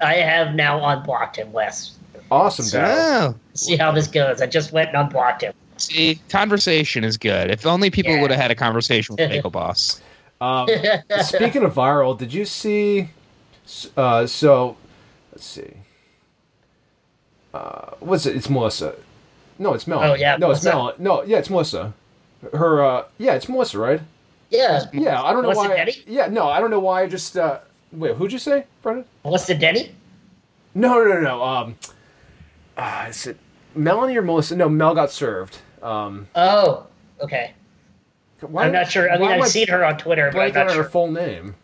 I 0.02 0.16
have 0.16 0.56
now 0.56 0.84
unblocked 0.86 1.36
him, 1.38 1.52
Wes. 1.52 1.92
Awesome 2.30 2.66
guy. 2.80 2.96
Oh, 3.28 3.36
See 3.54 3.76
how 3.76 3.92
this 3.92 4.08
goes. 4.08 4.42
I 4.42 4.48
just 4.48 4.72
went 4.72 4.90
and 4.90 4.98
unblocked 4.98 5.42
him. 5.44 5.54
see, 5.78 6.20
conversation 6.30 7.04
is 7.04 7.18
good. 7.18 7.52
If 7.52 7.66
only 7.66 7.90
people 7.90 8.14
Yeah. 8.14 8.22
would 8.22 8.32
have 8.32 8.40
had 8.40 8.52
a 8.52 8.56
conversation 8.56 9.16
with 9.18 9.30
Bagel 9.30 9.50
Boss. 9.52 10.02
Um, 10.40 10.68
speaking 11.22 11.64
of 11.64 11.74
viral, 11.74 12.18
did 12.18 12.34
you 12.34 12.46
see? 12.46 13.10
Uh, 13.98 14.26
so, 14.26 14.76
let's 15.32 15.46
see. 15.46 15.74
Uh, 17.54 17.92
what's 18.00 18.26
it? 18.26 18.36
It's 18.36 18.50
Melissa. 18.50 18.96
No, 19.60 19.74
it's 19.74 19.86
Mel. 19.86 20.00
Oh, 20.00 20.14
yeah, 20.14 20.38
No, 20.38 20.52
it's 20.52 20.64
Melissa. 20.64 20.70
Melanie. 20.78 20.96
No, 21.00 21.24
yeah, 21.24 21.38
it's 21.38 21.50
Melissa. 21.50 21.94
Her. 22.54 22.84
Uh, 22.84 23.04
yeah, 23.18 23.34
it's 23.36 23.48
Melissa, 23.50 23.78
right? 23.78 24.02
yeah. 24.50 24.86
Yeah, 24.94 25.22
I 25.22 25.32
don't 25.34 25.44
know 25.44 25.50
Melissa 25.50 25.70
why. 25.70 25.76
Denny? 25.76 25.94
Yeah, 26.08 26.28
no, 26.28 26.48
I 26.48 26.60
don't 26.60 26.72
know 26.72 26.80
why. 26.80 27.04
I 27.04 27.08
just. 27.08 27.38
Uh, 27.38 27.60
wait, 27.92 28.16
who'd 28.16 28.32
you 28.32 28.40
say, 28.40 28.66
Brendan? 28.82 29.06
Melissa 29.24 29.56
Denny? 29.56 29.94
No, 30.74 31.04
no, 31.04 31.14
no, 31.16 31.20
no. 31.22 31.44
Um, 31.44 31.76
uh, 32.78 33.08
is 33.10 33.28
it 33.28 33.38
Melanie 33.76 34.18
or 34.18 34.22
Melissa? 34.22 34.56
No, 34.56 34.70
Mel 34.70 34.96
got 34.96 35.12
served. 35.12 35.58
Um, 35.82 36.28
Oh, 36.36 36.88
okay. 37.22 37.54
why, 38.42 38.66
I'm 38.66 38.72
not 38.72 38.90
sure. 38.90 39.10
I 39.10 39.14
mean, 39.18 39.22
why 39.28 39.36
am 39.36 39.42
I've 39.42 39.50
seen 39.50 39.68
her 39.68 39.84
on 39.84 39.98
Twitter, 39.98 40.30
but 40.34 40.40
I'm 40.40 40.54
not 40.54 40.70
on 40.70 40.78
her 40.78 40.84
full 40.84 41.12
name. 41.12 41.56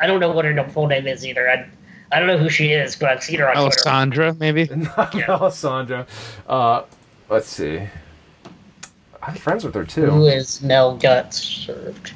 I 0.00 0.06
don't 0.06 0.20
know 0.20 0.32
what 0.32 0.44
her 0.44 0.68
full 0.70 0.86
name 0.88 1.06
is 1.06 1.24
either. 1.24 1.48
I, 1.48 1.68
I 2.10 2.18
don't 2.18 2.26
know 2.28 2.36
who 2.38 2.48
she 2.50 2.72
is, 2.72 2.96
but 2.96 3.08
I've 3.08 3.22
seen 3.22 3.38
her 3.38 3.48
on 3.48 3.56
Oh, 3.56 3.62
Twitter. 3.66 3.78
Sandra, 3.78 4.34
maybe. 4.34 4.66
Not 4.96 5.14
Yeah. 5.14 5.30
Alessandra. 5.30 6.06
Uh, 6.46 6.82
let's 7.30 7.46
see. 7.48 7.80
I'm 9.22 9.34
friends 9.36 9.64
with 9.64 9.74
her 9.74 9.84
too. 9.84 10.06
Who 10.06 10.26
is 10.26 10.60
Mel 10.62 10.96
got 10.96 11.32
served? 11.32 12.12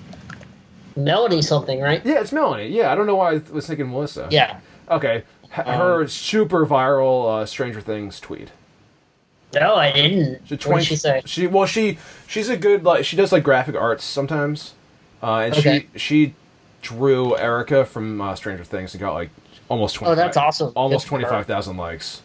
Melody 0.97 1.43
something, 1.43 1.81
right? 1.81 2.05
Yeah, 2.05 2.21
it's 2.21 2.33
Melanie. 2.33 2.69
Yeah, 2.69 2.91
I 2.91 2.95
don't 2.95 3.07
know 3.07 3.17
why 3.17 3.35
I 3.35 3.43
was 3.53 3.67
thinking 3.67 3.91
Melissa. 3.91 4.29
Yeah. 4.31 4.61
Okay. 4.91 5.23
H- 5.45 5.67
her 5.67 6.07
super 6.09 6.67
viral 6.67 7.43
uh, 7.43 7.47
Stranger 7.47 7.81
Things 7.81 8.19
tweet. 8.21 8.51
No, 9.55 9.75
I 9.77 9.93
didn't. 9.93 10.47
She 10.49 10.55
What 10.69 10.79
did 10.79 10.87
she 10.87 10.97
say? 10.97 11.23
She 11.25 11.47
well, 11.47 11.67
she 11.67 11.99
she's 12.27 12.49
a 12.49 12.57
good 12.57 12.85
like 12.85 13.05
she 13.05 13.17
does 13.17 13.33
like 13.33 13.43
graphic 13.45 13.75
arts 13.77 14.05
sometimes, 14.05 14.75
uh, 15.23 15.37
and 15.37 15.55
Okay. 15.57 15.87
she 15.95 15.99
she 15.99 16.35
drew 16.83 17.37
Erica 17.37 17.85
from 17.85 18.21
uh, 18.21 18.35
Stranger 18.35 18.65
Things 18.65 18.93
and 18.95 19.01
got 19.01 19.15
like 19.15 19.31
almost 19.69 19.95
twenty. 19.95 20.13
Oh, 20.13 20.15
that's 20.15 20.37
awesome. 20.37 20.73
Almost 20.75 21.05
Good 21.05 21.09
for 21.09 21.15
her. 21.17 21.21
twenty 21.23 21.31
five 21.33 21.47
thousand 21.47 21.77
likes. 21.77 22.23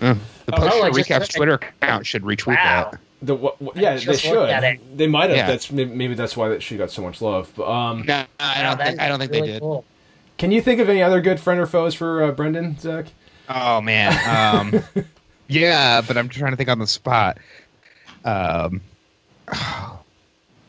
The 0.00 0.18
Oh, 0.52 0.56
Post 0.56 0.76
no, 0.76 0.82
I 0.82 0.88
Recap's 0.88 1.28
Twitter 1.28 1.54
account 1.54 2.04
should 2.06 2.22
retweet 2.22 2.56
Wow. 2.56 2.90
that. 2.90 3.00
The 3.22 3.34
what, 3.34 3.60
what- 3.62 3.76
yeah, 3.76 3.94
they 3.96 4.16
should. 4.16 4.32
looked 4.34 4.50
at 4.52 4.64
it. 4.64 4.96
They 4.98 5.06
might 5.06 5.30
have. 5.30 5.36
Yeah. 5.38 5.46
That's 5.46 5.70
maybe 5.72 5.94
maybe 5.94 6.14
that's 6.14 6.36
why 6.36 6.48
that 6.50 6.62
she 6.62 6.76
got 6.76 6.90
so 6.90 7.02
much 7.02 7.20
love. 7.22 7.50
But 7.56 7.68
um, 7.70 8.02
No, 8.06 8.24
I 8.38 8.62
don't 8.62 8.78
that 8.78 8.86
think. 8.88 9.00
I 9.00 9.08
don't 9.08 9.18
think 9.18 9.32
really 9.32 9.46
they 9.48 9.52
did. 9.54 9.62
cool. 9.62 9.84
can 10.38 10.50
you 10.52 10.60
think 10.60 10.80
of 10.80 10.88
any 10.88 11.02
other 11.02 11.20
good 11.20 11.40
friend 11.40 11.58
or 11.58 11.66
foes 11.66 11.94
for 11.94 12.22
uh, 12.24 12.32
Brendan 12.32 12.78
Zach? 12.78 13.06
Oh 13.48 13.80
man. 13.80 14.12
Um, 14.28 14.82
yeah, 15.48 16.00
but 16.02 16.16
I'm 16.18 16.28
trying 16.28 16.50
to 16.52 16.56
think 16.56 16.68
on 16.68 16.78
the 16.78 16.86
spot. 16.86 17.38
Um, 18.24 18.80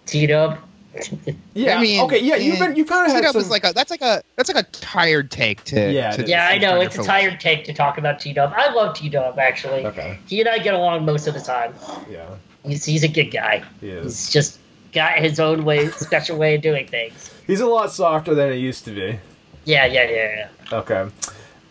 T 0.06 0.26
Dub. 0.28 0.58
Yeah. 1.54 1.78
I 1.78 1.82
mean, 1.82 2.02
okay. 2.02 2.20
Yeah, 2.20 2.36
you've 2.36 2.60
been 2.60 2.76
you 2.76 2.86
kind 2.86 3.08
of 3.08 3.12
had 3.12 3.22
T-Dub 3.22 3.34
some. 3.34 3.42
is 3.42 3.50
like 3.50 3.64
a 3.64 3.74
that's 3.74 3.90
like 3.90 4.02
a 4.02 4.22
that's 4.36 4.54
like 4.54 4.64
a 4.64 4.70
tired 4.72 5.32
take 5.32 5.64
to. 5.66 5.92
Yeah, 5.92 6.12
to- 6.12 6.28
Yeah, 6.28 6.48
I 6.48 6.58
know. 6.60 6.80
It's 6.82 6.96
a 6.96 7.00
your 7.00 7.06
tired 7.06 7.40
take 7.40 7.66
to 7.66 7.74
talk 7.74 7.98
about 7.98 8.20
T 8.20 8.34
Dub. 8.34 8.54
I 8.56 8.72
love 8.74 8.96
T 8.96 9.10
Dub, 9.10 9.40
actually. 9.40 9.86
okay. 9.86 10.20
He 10.28 10.40
and 10.40 10.48
I 10.50 10.60
get 10.60 10.74
along 10.76 11.06
most 11.06 11.26
of 11.28 11.34
the 11.34 11.40
time. 11.42 11.74
Yeah, 12.10 12.28
He's, 12.64 12.86
he's 12.86 13.04
a 13.04 13.08
good 13.08 13.32
guy. 13.32 13.64
he 13.82 13.90
is. 13.90 14.04
He's 14.04 14.30
just 14.32 14.60
got 14.94 15.18
his 15.20 15.40
own 15.40 15.66
way, 15.66 15.90
special 15.98 16.38
way 16.38 16.56
of 16.56 16.62
doing 16.62 16.88
things. 16.88 17.34
He's 17.48 17.60
a 17.62 17.66
lot 17.68 17.92
softer 17.92 18.36
than 18.36 18.52
he 18.52 18.60
used 18.60 18.86
to 18.86 18.92
be. 18.92 19.20
Yeah, 19.66 19.86
yeah, 19.86 20.10
yeah, 20.10 20.48
yeah. 20.72 20.78
Okay. 20.80 21.02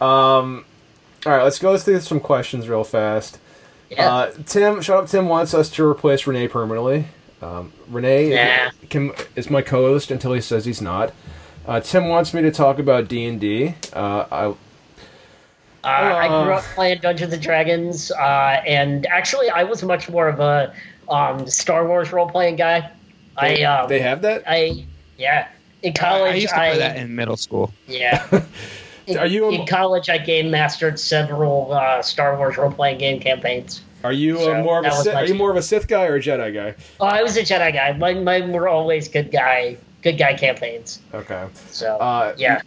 Um. 0.01 0.65
All 1.25 1.33
right. 1.33 1.43
Let's 1.43 1.59
go 1.59 1.77
through 1.79 2.01
some 2.01 2.21
questions 2.21 2.69
real 2.69 2.85
fast. 2.85 3.39
Yeah. 3.91 4.13
Uh, 4.15 4.33
Tim, 4.47 4.81
shut 4.83 4.97
up. 5.05 5.09
Tim 5.09 5.29
wants 5.29 5.55
us 5.55 5.71
to 5.71 5.85
replace 5.87 6.27
Renee 6.27 6.49
permanently. 6.49 7.07
Um, 7.43 7.73
Renee 7.89 8.35
Nah. 8.35 8.71
can, 8.89 9.13
is 9.35 9.51
my 9.51 9.61
co-host 9.63 10.11
until 10.11 10.33
he 10.33 10.41
says 10.41 10.65
he's 10.65 10.81
not. 10.81 11.13
Uh, 11.67 11.81
Tim 11.81 12.09
wants 12.09 12.33
me 12.33 12.43
to 12.43 12.51
talk 12.51 12.79
about 12.79 13.09
D 13.09 13.27
and 13.27 13.41
D. 13.41 13.75
Uh, 13.93 14.55
Uh, 15.85 15.89
I 15.89 16.27
grew 16.29 16.53
up 16.55 16.65
playing 16.75 16.99
Dungeons 17.01 17.33
and 17.33 17.41
Dragons, 17.43 18.11
uh, 18.11 18.61
and 18.67 19.07
actually, 19.07 19.51
I 19.51 19.63
was 19.63 19.83
much 19.85 20.09
more 20.09 20.29
of 20.29 20.41
a 20.41 20.75
um, 21.09 21.47
Star 21.47 21.87
Wars 21.87 22.11
role 22.13 22.29
playing 22.29 22.57
guy. 22.57 22.91
I, 23.37 23.63
um, 23.63 23.89
they 23.89 24.01
have 24.01 24.23
that. 24.23 24.43
I, 24.49 24.85
yeah, 25.17 25.47
in 25.85 25.91
I 25.93 25.95
college, 25.95 26.35
used 26.43 26.49
to 26.49 26.55
play 26.59 26.79
that 26.79 26.97
in 26.97 27.15
middle 27.15 27.37
school. 27.37 27.73
yeah. 27.87 28.27
In, 29.07 29.19
Are 29.19 29.27
you 29.27 29.45
a- 29.45 29.53
in 29.53 29.67
college? 29.69 30.09
I 30.11 30.19
game 30.19 30.51
mastered 30.51 30.99
several 30.99 31.73
uh, 31.73 32.03
Star 32.03 32.37
Wars 32.37 32.57
role 32.57 32.73
playing 32.73 32.99
game 32.99 33.21
campaigns. 33.21 33.83
Are 34.07 34.13
you 34.13 34.37
So, 34.39 34.55
uh, 34.55 34.63
more 34.63 34.79
of 34.79 34.85
a 34.87 34.93
Sith, 34.93 35.15
are 35.15 35.25
you 35.25 35.35
more 35.35 35.51
of 35.51 35.57
a 35.57 35.63
Sith 35.63 35.89
guy 35.89 36.07
or 36.07 36.15
a 36.17 36.21
Jedi 36.21 36.55
guy? 36.55 36.75
Oh, 37.01 37.07
I 37.07 37.23
was 37.23 37.37
a 37.37 37.43
Jedi 37.43 37.73
guy. 37.73 37.93
Mine, 37.97 38.23
mine 38.25 38.53
were 38.53 38.69
always 38.69 39.09
good 39.09 39.31
guy, 39.33 39.77
good 40.03 40.17
guy 40.19 40.35
campaigns. 40.35 41.01
Okay. 41.13 41.45
So 41.71 41.97
Uh, 41.99 42.35
yeah, 42.39 42.61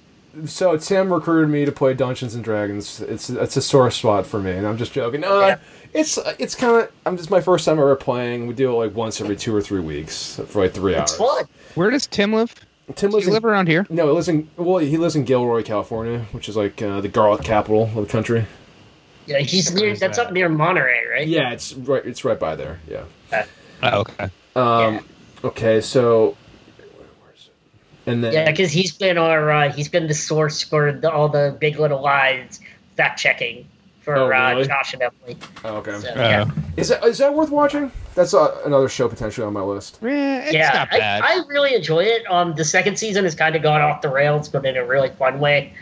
So 0.45 0.75
Tim 0.77 1.11
recruited 1.11 1.49
me 1.49 1.65
to 1.65 1.71
play 1.71 1.93
Dungeons 1.93 2.35
and 2.35 2.43
Dragons. 2.43 3.01
It's 3.01 3.29
it's 3.29 3.55
a 3.57 3.61
sore 3.61 3.89
spot 3.91 4.25
for 4.27 4.39
me, 4.39 4.51
and 4.51 4.67
I'm 4.67 4.77
just 4.77 4.93
joking. 4.93 5.21
No, 5.21 5.39
Yeah. 5.47 5.57
it's 5.93 6.19
it's 6.37 6.55
kind 6.55 6.75
of 6.83 6.91
I'm 7.05 7.15
just 7.17 7.31
my 7.31 7.41
first 7.41 7.65
time 7.65 7.79
ever 7.79 7.95
playing. 7.95 8.45
We 8.47 8.53
do 8.53 8.69
it 8.71 8.75
like 8.75 8.95
once 8.95 9.21
every 9.21 9.35
two 9.35 9.55
or 9.55 9.61
three 9.61 9.79
weeks 9.81 10.39
for 10.47 10.63
like 10.63 10.73
three 10.73 10.93
it's 10.95 11.19
hours. 11.19 11.31
fun. 11.37 11.45
Where 11.75 11.89
does 11.89 12.05
Tim 12.05 12.33
live? 12.33 12.53
Tim 12.95 13.09
Does 13.09 13.13
lives 13.13 13.25
he 13.25 13.29
in, 13.29 13.33
live 13.35 13.45
around 13.45 13.67
here? 13.67 13.85
no, 13.91 14.07
he 14.07 14.11
lives 14.13 14.27
in 14.29 14.49
well, 14.57 14.77
he 14.79 14.97
lives 14.97 15.15
in 15.15 15.23
Gilroy, 15.23 15.61
California, 15.63 16.25
which 16.31 16.49
is 16.49 16.57
like 16.57 16.81
uh, 16.81 16.99
the 17.01 17.07
garlic 17.07 17.43
capital 17.43 17.83
of 17.83 17.93
the 17.95 18.05
country. 18.07 18.45
Yeah, 19.29 19.37
he's 19.39 19.73
near. 19.73 19.95
That's 19.95 20.17
that? 20.17 20.27
up 20.27 20.33
near 20.33 20.49
Monterey, 20.49 21.01
right? 21.11 21.27
Yeah, 21.27 21.51
it's 21.51 21.73
right. 21.73 22.03
It's 22.05 22.25
right 22.25 22.39
by 22.39 22.55
there. 22.55 22.79
Yeah. 22.89 23.03
Oh, 23.83 23.99
okay. 24.01 24.29
Um, 24.55 25.05
Okay, 25.43 25.79
so 25.79 26.35
where 27.21 27.33
is 27.33 27.47
it? 27.47 28.11
And 28.11 28.21
then 28.23 28.33
Yeah, 28.33 28.51
because 28.51 28.71
he's 28.71 28.91
been 28.97 29.17
our 29.17 29.49
uh, 29.51 29.71
he's 29.71 29.87
been 29.87 30.07
the 30.07 30.13
source 30.13 30.61
for 30.61 30.91
the, 30.91 31.09
all 31.09 31.29
the 31.29 31.55
Big 31.59 31.79
Little 31.79 32.01
Lies 32.01 32.59
fact 32.97 33.19
checking 33.19 33.65
for 34.01 34.17
Oh, 34.17 34.27
really? 34.27 34.63
uh, 34.63 34.65
Josh 34.65 34.93
and 34.93 35.01
Emily. 35.03 35.37
Oh, 35.63 35.77
okay. 35.77 35.97
So, 35.99 36.09
Uh, 36.09 36.13
yeah, 36.17 36.45
Is 36.75 36.89
that 36.89 37.05
is 37.05 37.19
that 37.19 37.33
worth 37.33 37.51
watching? 37.51 37.89
That's 38.15 38.33
uh, 38.33 38.59
another 38.65 38.89
show 38.89 39.07
potentially 39.07 39.47
on 39.47 39.53
my 39.53 39.61
list. 39.61 39.99
eh, 40.03 40.41
it's 40.45 40.53
yeah, 40.53 40.71
not 40.73 40.89
bad. 40.91 41.21
I, 41.23 41.35
I 41.35 41.43
really 41.47 41.73
enjoy 41.75 42.03
it. 42.03 42.29
Um, 42.29 42.55
the 42.55 42.65
second 42.65 42.97
season 42.99 43.23
has 43.23 43.35
kind 43.35 43.55
of 43.55 43.61
gone 43.61 43.79
off 43.81 44.01
the 44.01 44.09
rails, 44.09 44.49
but 44.49 44.65
in 44.65 44.75
a 44.75 44.83
really 44.85 45.09
fun 45.11 45.39
way. 45.39 45.73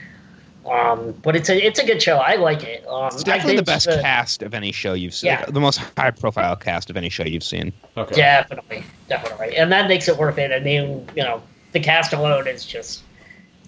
Um, 0.70 1.14
but 1.24 1.36
it's 1.36 1.50
a 1.50 1.58
it's 1.66 1.80
a 1.80 1.86
good 1.86 2.02
show. 2.02 2.18
I 2.18 2.36
like 2.36 2.64
it. 2.64 2.86
Um, 2.88 3.08
it's 3.08 3.24
definitely 3.24 3.56
the 3.56 3.64
best 3.64 3.88
binged 3.88 4.02
cast 4.02 4.44
of 4.44 4.54
any 4.54 4.72
show 4.72 4.94
you've 4.94 5.14
seen. 5.14 5.30
Yeah. 5.30 5.46
The 5.46 5.60
most 5.62 5.78
high 5.98 6.12
profile 6.12 6.56
cast 6.56 6.90
of 6.90 6.98
any 6.98 7.10
show 7.10 7.24
you've 7.24 7.44
seen. 7.44 7.72
Okay. 7.96 8.16
Definitely, 8.16 8.84
definitely, 9.08 9.56
and 9.56 9.72
that 9.72 9.88
makes 9.88 10.08
it 10.08 10.18
worth 10.18 10.38
it. 10.38 10.52
I 10.52 10.60
mean, 10.60 11.08
you 11.16 11.24
know, 11.24 11.42
the 11.72 11.80
cast 11.80 12.14
alone 12.14 12.48
is 12.48 12.66
just 12.66 13.02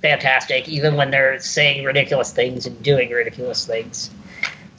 fantastic, 0.01 0.67
even 0.67 0.95
when 0.95 1.11
they're 1.11 1.39
saying 1.39 1.84
ridiculous 1.84 2.31
things 2.31 2.65
and 2.65 2.81
doing 2.84 3.09
ridiculous 3.09 3.65
things. 3.65 4.11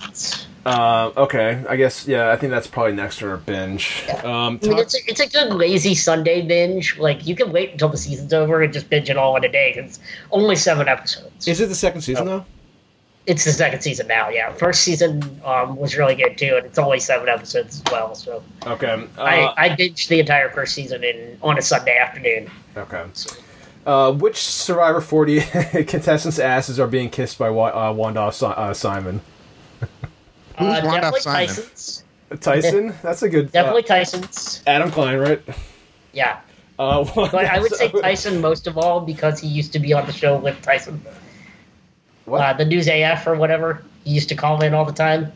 It's- 0.02 0.46
Uh, 0.64 1.10
okay. 1.16 1.64
I 1.68 1.76
guess 1.76 2.06
yeah. 2.06 2.30
I 2.30 2.36
think 2.36 2.50
that's 2.50 2.66
probably 2.66 2.92
next 2.92 3.22
on 3.22 3.30
our 3.30 3.36
binge. 3.38 4.04
Um, 4.24 4.60
I 4.62 4.66
mean, 4.66 4.78
it's 4.78 4.94
a, 4.94 4.98
it's 5.06 5.20
a 5.20 5.28
good 5.28 5.52
lazy 5.54 5.94
Sunday 5.94 6.42
binge. 6.42 6.98
Like 6.98 7.26
you 7.26 7.34
can 7.34 7.50
wait 7.52 7.72
until 7.72 7.88
the 7.88 7.96
season's 7.96 8.32
over 8.32 8.62
and 8.62 8.72
just 8.72 8.90
binge 8.90 9.08
it 9.08 9.16
all 9.16 9.36
in 9.36 9.44
a 9.44 9.48
day 9.48 9.72
because 9.74 9.96
it's 9.96 10.00
only 10.30 10.56
seven 10.56 10.88
episodes. 10.88 11.48
is 11.48 11.60
it 11.60 11.68
the 11.68 11.74
second 11.74 12.02
season 12.02 12.26
though? 12.26 12.44
It's 13.26 13.44
the 13.44 13.52
second 13.52 13.80
season 13.82 14.06
now. 14.08 14.28
Yeah, 14.28 14.52
first 14.52 14.82
season 14.82 15.22
um, 15.44 15.76
was 15.76 15.96
really 15.96 16.14
good 16.14 16.36
too, 16.36 16.54
and 16.56 16.66
it's 16.66 16.78
only 16.78 17.00
seven 17.00 17.28
episodes 17.28 17.76
as 17.76 17.92
well. 17.92 18.14
So 18.14 18.42
Okay. 18.66 19.06
Uh, 19.16 19.22
I 19.22 19.66
I 19.66 19.68
binged 19.70 20.08
the 20.08 20.20
entire 20.20 20.50
first 20.50 20.74
season 20.74 21.04
in 21.04 21.38
on 21.42 21.56
a 21.58 21.62
Sunday 21.62 21.96
afternoon. 21.96 22.50
okay. 22.76 23.04
Uh, 23.86 24.12
which 24.12 24.36
Survivor 24.36 25.00
40 25.00 25.40
contestants' 25.84 26.38
asses 26.38 26.78
are 26.78 26.86
being 26.86 27.08
kissed 27.08 27.38
by 27.38 27.48
uh, 27.48 27.92
Wanda 27.92 28.20
uh, 28.20 28.74
Simon? 28.74 29.22
Who's 30.60 30.78
uh, 30.78 30.82
Wanda 30.84 31.00
definitely 31.10 31.20
Simon? 31.20 31.46
Tyson's. 31.48 32.04
Tyson. 32.40 32.94
That's 33.02 33.22
a 33.22 33.28
good. 33.28 33.50
Definitely 33.52 33.82
Uh, 33.84 33.86
Tyson's. 33.86 34.62
Adam 34.66 34.90
Klein, 34.90 35.18
right? 35.18 35.42
Yeah, 36.12 36.40
Uh, 36.78 37.04
but 37.14 37.34
I 37.44 37.58
would 37.58 37.74
say 37.74 37.88
Tyson 38.00 38.40
most 38.40 38.66
of 38.66 38.78
all 38.78 39.00
because 39.00 39.40
he 39.40 39.48
used 39.48 39.72
to 39.72 39.78
be 39.78 39.92
on 39.92 40.06
the 40.06 40.12
show 40.12 40.36
with 40.36 40.60
Tyson, 40.62 41.02
What? 42.24 42.40
uh, 42.40 42.52
the 42.54 42.64
News 42.64 42.88
AF 42.88 43.26
or 43.26 43.34
whatever. 43.34 43.82
He 44.04 44.10
used 44.12 44.28
to 44.30 44.34
call 44.34 44.62
in 44.62 44.74
all 44.74 44.84
the 44.84 44.92
time. 44.92 45.32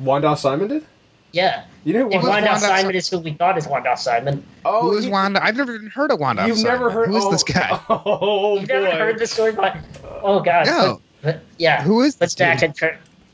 Wanda 0.00 0.36
Simon 0.36 0.68
did. 0.68 0.84
Yeah, 1.32 1.64
You 1.84 1.92
know 1.92 1.98
who 2.04 2.08
Wanda? 2.10 2.28
Wanda 2.28 2.46
Wanda 2.52 2.60
Simon 2.66 2.94
is 2.94 3.08
who 3.10 3.18
we 3.18 3.34
thought 3.34 3.58
is 3.58 3.66
Wanda 3.68 3.94
Simon. 3.98 4.42
Oh, 4.64 4.80
Who 4.90 4.96
is 4.96 5.04
you- 5.04 5.10
Wanda? 5.12 5.44
I've 5.44 5.56
never 5.56 5.74
even 5.74 5.88
heard 5.88 6.10
of 6.10 6.18
Wanda. 6.20 6.46
You've 6.46 6.56
Simon. 6.58 6.72
never 6.72 6.90
heard. 6.90 7.08
Who 7.08 7.16
is 7.18 7.24
oh, 7.24 7.30
this 7.30 7.42
guy? 7.54 7.78
Oh 7.90 8.58
You've 8.58 8.68
boy. 8.68 8.74
never 8.80 8.96
heard 8.96 9.18
this 9.18 9.32
story, 9.32 9.52
but 9.52 9.76
oh 10.22 10.40
god, 10.40 10.66
No. 10.66 11.02
But, 11.20 11.34
but, 11.34 11.42
yeah. 11.58 11.82
Who 11.82 12.00
is 12.00 12.18
Let's 12.20 12.34
this 12.34 12.38
Zach 12.38 12.62
and 12.62 12.74
Tr- 12.74 12.86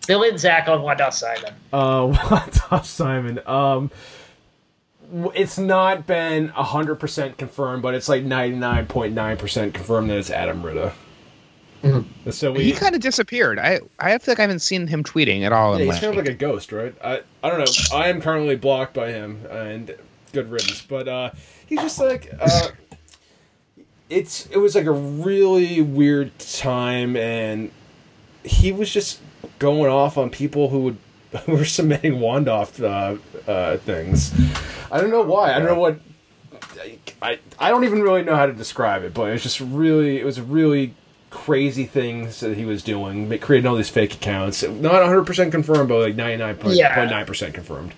Bill 0.06 0.22
and 0.24 0.38
Zach 0.38 0.68
on 0.68 0.82
Wanda 0.82 1.10
Simon. 1.10 1.54
Uh, 1.72 2.16
Wanda 2.30 2.84
Simon. 2.84 3.40
Um, 3.46 3.90
it's 5.34 5.58
not 5.58 6.06
been 6.06 6.48
hundred 6.48 6.96
percent 6.96 7.38
confirmed, 7.38 7.82
but 7.82 7.94
it's 7.94 8.08
like 8.08 8.24
ninety 8.24 8.56
nine 8.56 8.86
point 8.86 9.14
nine 9.14 9.36
percent 9.36 9.74
confirmed 9.74 10.10
that 10.10 10.18
it's 10.18 10.30
Adam 10.30 10.62
Ritta. 10.62 10.92
Mm-hmm. 11.82 12.30
So 12.30 12.52
we. 12.52 12.64
He 12.64 12.72
kind 12.72 12.94
of 12.94 13.00
disappeared. 13.00 13.58
I 13.58 13.80
I 13.98 14.16
feel 14.18 14.32
like 14.32 14.38
I 14.38 14.42
haven't 14.42 14.60
seen 14.60 14.86
him 14.86 15.04
tweeting 15.04 15.42
at 15.42 15.52
all. 15.52 15.72
yeah, 15.72 15.76
in 15.76 15.80
he's 15.82 15.88
last 15.90 16.00
kind 16.00 16.18
of 16.18 16.24
like 16.24 16.34
a 16.34 16.36
ghost, 16.36 16.72
right? 16.72 16.94
I 17.02 17.20
I 17.42 17.50
don't 17.50 17.58
know. 17.58 17.96
I 17.96 18.08
am 18.08 18.20
currently 18.20 18.56
blocked 18.56 18.94
by 18.94 19.12
him, 19.12 19.44
and 19.50 19.94
good 20.32 20.50
riddance. 20.50 20.80
But 20.82 21.08
uh, 21.08 21.30
he's 21.66 21.80
just 21.80 22.00
like 22.00 22.32
uh, 22.40 22.68
it's 24.08 24.46
it 24.46 24.58
was 24.58 24.74
like 24.74 24.86
a 24.86 24.92
really 24.92 25.82
weird 25.82 26.36
time, 26.38 27.16
and 27.16 27.70
he 28.42 28.72
was 28.72 28.90
just 28.90 29.20
going 29.58 29.90
off 29.90 30.18
on 30.18 30.30
people 30.30 30.68
who 30.68 30.80
would 30.80 30.96
who 31.46 31.52
were 31.52 31.64
submitting 31.64 32.14
Wandoff 32.14 32.82
uh, 32.82 33.50
uh, 33.50 33.76
things. 33.78 34.32
I 34.90 35.00
don't 35.00 35.10
know 35.10 35.22
why. 35.22 35.54
I 35.54 35.58
don't 35.58 35.68
know 35.68 35.78
what. 35.78 35.98
I 37.22 37.38
I 37.58 37.70
don't 37.70 37.84
even 37.84 38.02
really 38.02 38.22
know 38.22 38.36
how 38.36 38.46
to 38.46 38.52
describe 38.52 39.02
it, 39.02 39.14
but 39.14 39.28
it 39.28 39.32
was 39.32 39.42
just 39.42 39.60
really 39.60 40.18
it 40.18 40.24
was 40.24 40.40
really 40.40 40.94
crazy 41.30 41.84
things 41.84 42.38
that 42.40 42.56
he 42.56 42.64
was 42.64 42.82
doing, 42.82 43.36
creating 43.40 43.68
all 43.68 43.74
these 43.74 43.90
fake 43.90 44.14
accounts. 44.14 44.62
Not 44.62 44.92
100 44.92 45.24
percent 45.24 45.50
confirmed, 45.50 45.88
but 45.88 45.98
like 45.98 46.16
99.9 46.16 47.26
percent 47.26 47.54
confirmed. 47.54 47.92